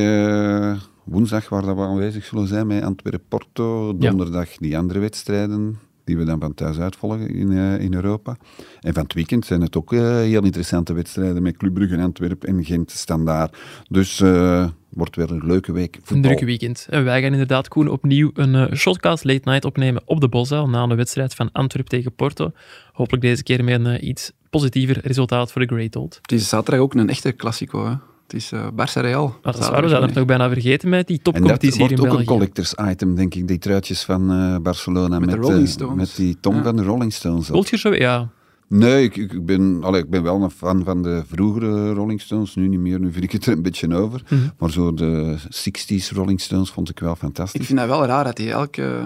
eh, 0.72 0.80
woensdag 1.08 1.48
waar 1.48 1.62
dat 1.62 1.76
we 1.76 1.82
aanwezig 1.82 2.24
zullen 2.24 2.46
zijn 2.46 2.66
met 2.66 2.82
Antwerpen-Porto. 2.82 3.96
Ja. 3.98 4.08
Donderdag 4.08 4.56
die 4.56 4.78
andere 4.78 4.98
wedstrijden 4.98 5.78
die 6.04 6.16
we 6.16 6.24
dan 6.24 6.40
van 6.40 6.54
thuis 6.54 6.78
uitvolgen 6.78 7.28
in, 7.30 7.52
eh, 7.52 7.80
in 7.80 7.94
Europa. 7.94 8.36
En 8.80 8.94
van 8.94 9.02
het 9.02 9.12
weekend 9.14 9.46
zijn 9.46 9.60
het 9.60 9.76
ook 9.76 9.92
eh, 9.92 10.00
heel 10.00 10.44
interessante 10.44 10.92
wedstrijden 10.92 11.42
met 11.42 11.56
Club 11.56 11.74
Brugge, 11.74 11.98
Antwerpen 11.98 12.48
en 12.48 12.64
Gent 12.64 12.90
Standaard. 12.90 13.56
Dus 13.88 14.20
eh 14.20 14.68
wordt 14.88 15.16
weer 15.16 15.30
een 15.30 15.46
leuke 15.46 15.72
week 15.72 15.94
Een 15.96 16.00
voetbal. 16.04 16.22
drukke 16.22 16.44
weekend. 16.44 16.86
En 16.90 17.04
wij 17.04 17.22
gaan 17.22 17.32
inderdaad, 17.32 17.68
Koen, 17.68 17.88
opnieuw 17.88 18.30
een 18.34 18.76
shotcast 18.76 19.24
late 19.24 19.40
night 19.44 19.64
opnemen 19.64 20.02
op 20.04 20.20
de 20.20 20.28
Boszaal 20.28 20.68
na 20.68 20.82
een 20.82 20.96
wedstrijd 20.96 21.34
van 21.34 21.52
Antwerpen 21.52 21.90
tegen 21.90 22.12
Porto. 22.14 22.52
Hopelijk 22.92 23.22
deze 23.22 23.42
keer 23.42 23.64
met 23.64 23.84
een 23.84 24.08
iets 24.08 24.32
positiever 24.50 25.00
resultaat 25.02 25.52
voor 25.52 25.66
de 25.66 25.74
Great 25.74 25.96
Old. 25.96 26.18
Het 26.22 26.32
is 26.32 26.48
zaterdag 26.48 26.80
ook 26.80 26.94
een 26.94 27.08
echte 27.08 27.32
klassico. 27.32 27.86
Hè. 27.86 27.94
Het 28.28 28.36
is 28.36 28.52
eh 28.52 28.66
Barça 28.72 29.00
Real. 29.00 29.26
Maar 29.42 29.52
dat 29.52 29.62
is 29.62 29.68
waar, 29.68 29.82
we 29.82 29.88
zouden 29.88 30.08
het 30.08 30.18
nog 30.18 30.26
bijna 30.26 30.48
vergeten 30.48 30.88
met 30.88 31.06
die 31.06 31.16
En 31.16 31.22
dat 31.24 31.34
topcompetitie 31.34 31.78
hier 31.86 31.88
wordt 31.88 31.92
in 31.92 31.98
ook 31.98 32.18
een 32.18 32.24
België. 32.24 32.26
collectors 32.38 32.74
item, 32.92 33.14
denk 33.14 33.34
ik, 33.34 33.48
die 33.48 33.58
truitjes 33.58 34.02
van 34.04 34.30
eh, 34.30 34.56
Barcelona 34.62 35.18
Met 35.18 35.20
met, 35.30 35.34
de 35.34 35.40
Rolling 35.40 35.64
eh, 35.66 35.70
Stones. 35.72 35.96
met 35.96 36.16
die 36.16 36.36
tong 36.40 36.56
Ja. 36.56 36.62
van 36.62 36.76
de 36.76 36.82
Rolling 36.82 37.12
Stones. 37.12 37.48
Wilt 37.48 37.68
je 37.68 37.78
zo? 37.78 37.94
Ja. 37.94 38.28
Nee, 38.68 39.04
ik, 39.04 39.16
ik, 39.16 39.46
ben, 39.46 39.78
allee, 39.84 40.02
ik 40.02 40.10
ben 40.10 40.22
wel 40.22 40.42
een 40.42 40.50
fan 40.50 40.84
van 40.84 41.02
de 41.02 41.22
vroegere 41.26 41.92
Rolling 41.92 42.20
Stones. 42.20 42.54
Nu 42.54 42.68
niet 42.68 42.80
meer, 42.80 43.00
nu 43.00 43.12
vind 43.12 43.24
ik 43.24 43.32
het 43.32 43.46
er 43.46 43.52
een 43.52 43.62
beetje 43.62 43.94
over. 43.94 44.22
Mhm. 44.28 44.40
Maar 44.58 44.70
zo 44.70 44.94
de 44.94 45.36
60s 45.48 46.08
Rolling 46.14 46.40
Stones 46.40 46.70
vond 46.70 46.88
ik 46.90 46.98
wel 46.98 47.12
Ik 47.12 47.18
fantastisch. 47.18 47.66
vind 47.66 47.78
dat 47.78 47.88
wel 47.88 48.04
raar 48.06 48.24
dat 48.24 48.38
hij 48.38 48.50
elke, 48.50 49.00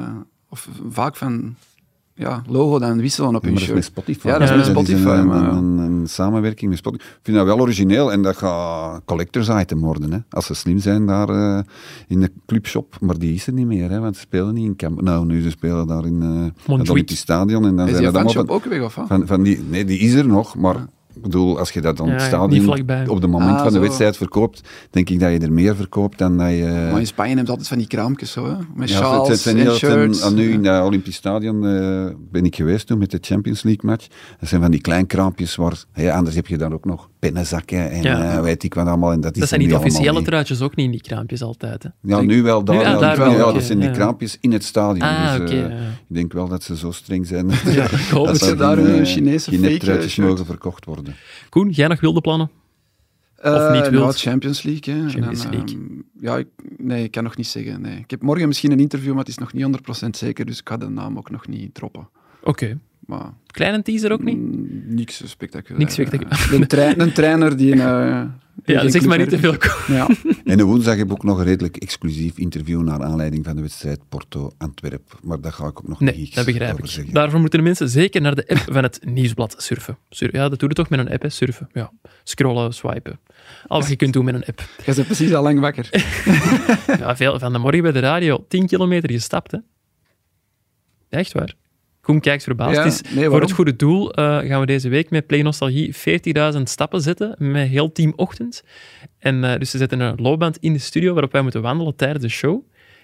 of 0.48 0.68
vaak 0.90 1.16
van 1.16 1.54
ja, 2.14 2.42
logo 2.48 2.78
dan 2.78 3.00
wisselen 3.00 3.34
op 3.34 3.42
Ja, 3.44 3.48
hun 3.48 3.52
maar 3.58 3.66
dat 3.68 3.76
is 3.78 3.84
shirt. 3.84 3.94
met 3.96 4.04
Spotify. 4.04 4.26
Ja, 4.26 4.38
dat 4.38 4.42
is 4.48 4.56
met 4.56 4.66
een- 4.66 4.72
Spotify, 4.72 5.08
een, 5.08 5.26
maar- 5.26 5.52
een, 5.52 5.78
een 5.78 6.06
samenwerking 6.08 6.70
met 6.70 6.78
Spotify. 6.78 7.04
Ik 7.04 7.18
vind 7.22 7.36
dat 7.36 7.46
wel 7.46 7.60
origineel 7.60 8.12
en 8.12 8.22
dat 8.22 8.36
gaat 8.36 9.00
collectors 9.04 9.48
item 9.48 9.80
worden. 9.80 10.12
Hè. 10.12 10.18
Als 10.30 10.46
ze 10.46 10.54
slim 10.54 10.78
zijn 10.78 11.06
daar 11.06 11.28
eh, 11.28 11.60
in 12.08 12.20
de 12.20 12.32
clubshop. 12.46 12.96
Maar 13.00 13.18
die 13.18 13.34
is 13.34 13.46
er 13.46 13.52
niet 13.52 13.66
meer, 13.66 13.90
hè, 13.90 14.00
want 14.00 14.14
ze 14.14 14.20
spelen 14.20 14.54
niet 14.54 14.64
in 14.64 14.76
Camp 14.76 15.00
Nou, 15.00 15.26
nu 15.26 15.42
ze 15.42 15.50
spelen 15.50 15.86
daar 15.86 16.06
in 16.06 16.22
eh 16.22 16.76
het. 16.78 16.90
Olympisch 16.90 17.18
Stadion. 17.18 17.66
En 17.66 17.76
dan 17.76 17.86
Is 17.88 17.92
zijn 17.96 18.04
die 18.12 18.20
fanshop 18.20 18.50
ook 18.50 18.64
weg, 18.64 18.82
of 18.82 18.94
wat? 18.94 19.06
van, 19.06 19.26
van 19.26 19.42
die... 19.42 19.60
Nee, 19.70 19.84
die 19.84 19.98
is 19.98 20.14
er 20.14 20.26
nog, 20.26 20.56
maar... 20.56 20.76
Ik 21.14 21.22
bedoel, 21.22 21.58
als 21.58 21.70
je 21.70 21.80
dat 21.80 21.96
dan 21.96 22.06
Ja, 22.06 22.12
het 22.12 22.22
stadion 22.22 22.68
op 23.08 23.20
het 23.22 23.30
moment 23.30 23.50
Ah, 23.50 23.56
van 23.62 23.66
de 23.66 23.72
zo. 23.72 23.80
wedstrijd 23.80 24.16
verkoopt, 24.16 24.60
denk 24.90 25.10
ik 25.10 25.20
dat 25.20 25.32
je 25.32 25.38
er 25.38 25.52
meer 25.52 25.76
verkoopt 25.76 26.18
dan 26.18 26.36
dat 26.38 26.48
je... 26.50 26.88
Maar 26.90 27.00
in 27.00 27.06
Spanje 27.06 27.28
hebben 27.28 27.44
ze 27.46 27.50
altijd 27.50 27.68
van 27.68 27.78
die 27.78 27.86
kraampjes 27.86 28.32
zo, 28.32 28.46
hè? 28.46 28.54
met 28.74 28.88
Ja, 28.90 28.96
sjaals 28.96 29.28
het 29.28 29.38
zijn 29.38 29.58
en 29.58 29.74
shirts. 29.74 30.22
aan 30.22 30.34
nu 30.34 30.50
in 30.52 30.64
het 30.64 30.82
Olympisch 30.84 31.14
Stadion 31.14 31.66
eh, 31.66 32.04
ben 32.30 32.44
ik 32.44 32.56
geweest 32.56 32.86
toen 32.86 32.98
met 32.98 33.10
de 33.10 33.18
Champions 33.20 33.62
League 33.62 33.90
match. 33.90 34.06
Dat 34.40 34.48
zijn 34.48 34.60
van 34.60 34.70
die 34.70 34.80
klein 34.80 35.06
kraampjes 35.06 35.56
waar, 35.56 35.84
anders 36.12 36.34
heb 36.36 36.46
je 36.46 36.58
dan 36.58 36.72
ook 36.72 36.84
nog 36.84 37.08
pennenzakken 37.18 37.90
en 37.90 38.02
Ja. 38.02 38.32
eh, 38.36 38.40
weet 38.42 38.62
ik 38.62 38.74
wat 38.74 38.86
allemaal. 38.86 39.12
En 39.12 39.20
dat, 39.20 39.34
is 39.34 39.40
Dat 39.40 39.48
zijn 39.48 39.60
niet 39.60 39.74
officiële 39.74 40.12
niet. 40.18 40.24
truitjes, 40.24 40.60
ook 40.60 40.76
niet 40.76 40.84
in 40.86 40.92
die 40.92 41.00
kraampjes 41.00 41.42
altijd. 41.42 41.82
Hè. 41.82 41.88
Ja, 42.02 42.20
nu 42.20 42.42
wel. 42.42 42.64
Daar, 42.64 42.76
Nu, 42.76 42.80
ah, 42.82 42.86
ja, 42.92 42.98
daar 42.98 43.16
wel, 43.18 43.30
ja, 43.30 43.52
dat 43.52 43.62
zijn 43.62 43.78
die 43.80 43.90
kraampjes 43.90 44.36
in 44.40 44.52
het 44.52 44.64
stadion. 44.64 45.08
Ah, 45.08 45.36
dus, 45.40 45.50
eh, 45.50 45.58
ja. 45.58 45.66
Ik 46.08 46.18
denk 46.18 46.32
wel 46.32 46.48
dat 46.48 46.62
ze 46.62 46.76
zo 46.76 46.90
streng 46.90 47.26
zijn. 47.26 47.50
Ja, 47.64 47.84
ik 47.84 48.08
hoop 48.12 48.26
dat 48.26 48.40
het. 48.40 48.50
er 48.50 48.56
daar 48.56 48.78
een 48.78 49.06
Chinese 49.06 49.52
fake, 49.52 50.22
mogen 50.22 50.46
verkocht 50.46 50.84
worden. 50.84 51.01
Koen, 51.48 51.70
jij 51.70 51.88
nog 51.88 52.00
wilde 52.00 52.20
plannen? 52.20 52.50
Eh, 53.36 53.54
Of 53.54 53.70
niet 53.72 53.80
nou, 53.80 53.90
wilt? 53.90 54.20
Champions 54.20 54.62
League. 54.62 54.94
Hè. 54.94 55.08
Champions 55.08 55.42
dan, 55.42 55.50
League. 55.52 55.76
ehm, 55.78 56.24
ja, 56.24 56.36
ik, 56.38 56.46
nee, 56.76 57.04
ik 57.04 57.10
kan 57.10 57.22
nog 57.24 57.36
niet 57.36 57.46
zeggen. 57.46 57.80
Nee. 57.80 57.98
Ik 57.98 58.10
heb 58.10 58.22
morgen 58.22 58.48
misschien 58.48 58.72
een 58.72 58.80
interview, 58.80 59.10
maar 59.10 59.18
het 59.18 59.28
is 59.28 59.38
nog 59.38 59.52
niet 59.52 59.64
100% 60.06 60.16
zeker, 60.16 60.46
dus 60.46 60.58
ik 60.58 60.68
ga 60.68 60.76
de 60.76 60.88
naam 60.88 61.16
ook 61.18 61.30
nog 61.30 61.46
niet 61.48 61.74
droppen. 61.74 62.08
Oké. 62.42 62.78
Maar 63.06 63.32
Kleine 63.46 63.82
teaser 63.82 64.12
ook 64.12 64.22
niet? 64.22 64.38
niks 64.86 65.22
spectaculair. 65.30 65.78
Niks 65.78 65.92
spectaculair. 65.92 66.68
Eh, 66.72 66.88
Een, 66.92 67.00
een 67.00 67.12
trainer 67.12 67.56
die 67.56 67.72
een... 67.72 68.32
Ja, 68.64 68.88
zeg 68.90 69.04
maar 69.04 69.18
niet 69.18 69.28
te 69.28 69.38
veel. 69.38 69.54
Ja. 69.88 70.08
En 70.44 70.56
de 70.56 70.64
woensdag 70.64 70.96
heb 70.96 71.06
ik 71.06 71.12
ook 71.12 71.24
nog 71.24 71.38
een 71.38 71.44
redelijk 71.44 71.76
exclusief 71.76 72.38
interview 72.38 72.82
naar 72.82 73.02
aanleiding 73.02 73.44
van 73.44 73.56
de 73.56 73.62
wedstrijd 73.62 74.00
Porto-Antwerp. 74.08 75.18
Maar 75.22 75.40
daar 75.40 75.52
ga 75.52 75.66
ik 75.66 75.78
ook 75.78 75.88
nog 75.88 76.00
Nee, 76.00 76.16
niets 76.16 76.34
dat 76.34 76.44
begrijp 76.44 76.72
over 76.72 76.84
ik. 76.84 76.90
zeggen. 76.90 77.14
Daarvoor 77.14 77.40
moeten 77.40 77.58
de 77.58 77.64
mensen 77.64 77.88
zeker 77.88 78.20
naar 78.20 78.34
de 78.34 78.48
app 78.48 78.72
van 78.72 78.82
het 78.82 79.00
nieuwsblad 79.04 79.54
surfen. 79.58 79.98
Sur- 80.10 80.34
ja, 80.36 80.48
dat 80.48 80.58
doe 80.58 80.68
je 80.68 80.74
toch 80.74 80.88
met 80.88 80.98
een 80.98 81.10
app, 81.10 81.22
hè? 81.22 81.28
surfen. 81.28 81.68
Ja. 81.72 81.92
Scrollen, 82.24 82.72
swipen. 82.74 83.20
Al 83.66 83.80
wat 83.80 83.88
je 83.88 83.96
kunt 83.96 84.12
doen 84.12 84.24
met 84.24 84.34
een 84.34 84.44
app. 84.44 84.58
Jij 84.86 84.94
bent 84.94 85.06
precies 85.06 85.32
al 85.34 85.42
lang 85.42 85.60
wakker. 85.60 85.88
Ja, 86.98 87.16
veel, 87.16 87.38
van 87.38 87.52
de 87.52 87.58
morgen 87.58 87.82
bij 87.82 87.92
de 87.92 87.98
radio 87.98 88.44
10 88.48 88.66
kilometer 88.66 89.10
gestapt. 89.10 89.50
Hè? 89.50 89.58
Echt 91.08 91.32
waar. 91.32 91.54
Koen 92.02 92.20
kijkt 92.20 92.42
verbaasd. 92.42 92.76
Ja, 92.76 92.84
Het 92.84 92.92
is 92.92 93.14
nee, 93.14 93.28
voor 93.28 93.40
het 93.40 93.52
goede 93.52 93.76
doel 93.76 94.12
eh, 94.12 94.38
gaan 94.38 94.60
we 94.60 94.66
deze 94.66 94.88
week 94.88 95.10
met 95.10 95.26
Play 95.26 95.42
Nostalgie 95.42 95.94
40.000 96.54 96.62
stappen 96.62 97.00
zetten 97.00 97.34
met 97.38 97.68
heel 97.68 97.92
Team 97.92 98.12
Ochtend. 98.16 98.62
En, 99.18 99.44
eh, 99.44 99.58
dus 99.58 99.70
ze 99.70 99.78
zetten 99.78 100.00
een 100.00 100.14
loopband 100.20 100.56
in 100.60 100.72
de 100.72 100.78
studio 100.78 101.12
waarop 101.12 101.32
wij 101.32 101.42
moeten 101.42 101.62
wandelen 101.62 101.96
tijdens 101.96 102.22
de 102.24 102.28
show. 102.30 102.60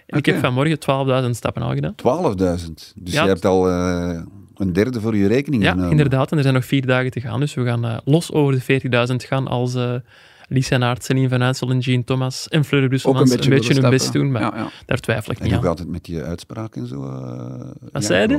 En 0.06 0.18
ik 0.18 0.26
heb 0.26 0.38
vanmorgen 0.38 0.78
12.000 1.24 1.30
stappen 1.36 1.62
al 1.62 1.74
gedaan. 1.74 1.94
12.000. 1.94 2.92
Dus 2.96 3.12
Ja, 3.14 3.22
je 3.22 3.28
hebt 3.28 3.44
al 3.44 3.68
eh, 3.68 4.20
een 4.56 4.72
derde 4.72 5.00
voor 5.00 5.16
je 5.16 5.26
rekening 5.26 5.62
Ja, 5.62 5.70
genomen. 5.70 5.90
inderdaad. 5.90 6.30
En 6.30 6.36
er 6.36 6.42
zijn 6.42 6.54
nog 6.54 6.64
vier 6.64 6.86
dagen 6.86 7.10
te 7.10 7.20
gaan. 7.20 7.40
Dus 7.40 7.54
we 7.54 7.64
gaan 7.64 8.00
los 8.04 8.32
over 8.32 8.52
de 8.66 8.80
40.000 9.10 9.24
gaan 9.26 9.46
als 9.48 9.76
eh 10.48 10.54
Lies 10.56 10.70
en 10.70 10.82
Aert, 10.84 11.04
Celine 11.04 11.28
van 11.28 11.42
Uitsel 11.42 11.70
en 11.70 11.78
Jean 11.78 12.04
Thomas 12.04 12.48
en 12.48 12.64
Fleur 12.64 12.82
Ook 12.82 12.88
Brusselmans 12.88 13.30
een 13.30 13.36
beetje, 13.36 13.50
een 13.52 13.58
beetje 13.58 13.80
hun 13.80 13.90
best 13.90 14.12
doen. 14.12 14.30
Maar 14.30 14.42
Ja, 14.42 14.52
ja. 14.56 14.68
daar 14.86 14.98
twijfel 15.00 15.32
ik 15.32 15.38
En 15.38 15.44
niet 15.44 15.54
ook 15.54 15.62
aan. 15.62 15.68
altijd 15.68 15.88
met 15.88 16.06
je 16.06 16.22
uitspraak 16.22 16.76
en 16.76 16.86
zo. 16.86 17.02
eh, 17.04 17.58
Wat 17.80 17.90
ja, 17.92 18.00
zei 18.00 18.28
je? 18.28 18.38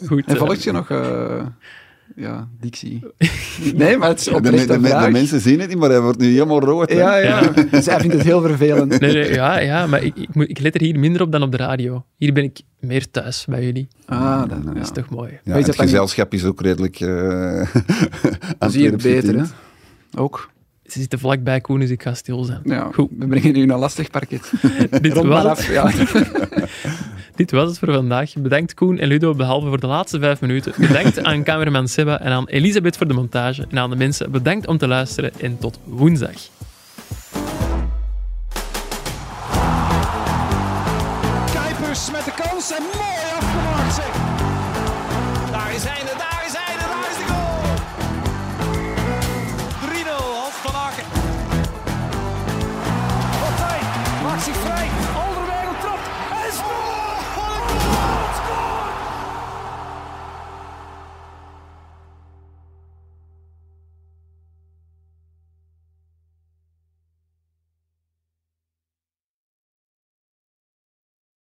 Goed. 0.06 0.24
En 0.26 0.34
eh, 0.34 0.40
volgt 0.40 0.62
je 0.62 0.72
nog... 0.72 0.90
eh, 0.90 1.46
ja, 2.16 2.48
dictie. 2.60 3.00
Nee, 3.74 3.96
maar 3.96 4.08
het 4.08 4.18
is 4.18 4.24
De, 4.24 4.66
de, 4.66 5.08
mensen 5.12 5.40
zien 5.40 5.60
het 5.60 5.68
niet, 5.68 5.78
maar 5.78 5.90
hij 5.90 6.00
wordt 6.00 6.18
nu 6.18 6.26
helemaal 6.26 6.60
rood. 6.60 6.88
hè. 6.90 6.96
Ja, 6.96 7.16
ja. 7.16 7.52
Zij 7.80 8.00
vindt 8.00 8.14
het 8.14 8.24
heel 8.24 8.40
vervelend. 8.40 9.00
Nee, 9.00 9.12
nee, 9.12 9.32
ja, 9.32 9.58
ja, 9.58 9.86
maar 9.86 10.02
ik, 10.02 10.16
ik, 10.16 10.34
moet, 10.34 10.48
ik 10.50 10.58
let 10.58 10.74
er 10.74 10.80
hier 10.80 10.98
minder 10.98 11.22
op 11.22 11.32
dan 11.32 11.42
op 11.42 11.50
de 11.50 11.56
radio. 11.56 12.04
Hier 12.16 12.32
ben 12.32 12.44
ik 12.44 12.60
meer 12.80 13.10
thuis 13.10 13.44
bij 13.48 13.64
jullie. 13.64 13.88
Ah, 14.06 14.48
dat, 14.48 14.58
ja. 14.74 14.80
is 14.80 14.90
toch 14.90 15.08
mooi. 15.10 15.30
Ja, 15.44 15.52
en 15.52 15.58
je 15.60 15.64
het 15.66 15.76
gezelschap 15.80 16.32
is 16.34 16.44
ook 16.44 16.60
redelijk... 16.60 17.00
eh 17.00 17.08
Dat 18.58 18.68
is 18.68 18.74
hier 18.74 18.92
Antwerps 18.92 19.02
beter, 19.02 19.38
hè? 19.38 19.44
Ook. 20.18 20.50
Ze 20.84 21.00
zitten 21.00 21.18
vlakbij 21.18 21.60
Koen, 21.60 21.80
dus 21.80 21.90
ik 21.90 22.02
ga 22.02 22.14
stil 22.14 22.44
zijn. 22.44 22.60
Ja, 22.64 22.90
Goed. 22.92 23.10
we 23.18 23.26
brengen 23.26 23.56
u 23.56 23.62
een 23.62 23.78
lastig 23.78 24.10
parket. 24.10 24.52
Dit 25.00 25.14
was 25.26 25.58
het. 25.58 25.66
Ja. 25.66 25.90
Dit 27.34 27.50
was 27.50 27.68
het 27.68 27.78
voor 27.78 27.92
vandaag. 27.92 28.32
Bedankt 28.38 28.74
Koen 28.74 28.98
en 28.98 29.08
Ludo, 29.08 29.34
behalve 29.34 29.68
voor 29.68 29.80
de 29.80 29.86
laatste 29.86 30.18
vijf 30.18 30.40
minuten. 30.40 30.72
Bedankt 30.78 31.22
aan 31.22 31.42
cameraman 31.42 31.88
Seba 31.88 32.20
en 32.20 32.32
aan 32.32 32.46
Elisabeth 32.46 32.96
voor 32.96 33.08
de 33.08 33.14
montage. 33.14 33.66
En 33.70 33.78
aan 33.78 33.90
de 33.90 33.96
mensen 33.96 34.30
bedankt 34.30 34.66
om 34.66 34.78
te 34.78 34.88
luisteren 34.88 35.32
en 35.40 35.58
tot 35.58 35.78
woensdag. 35.84 36.36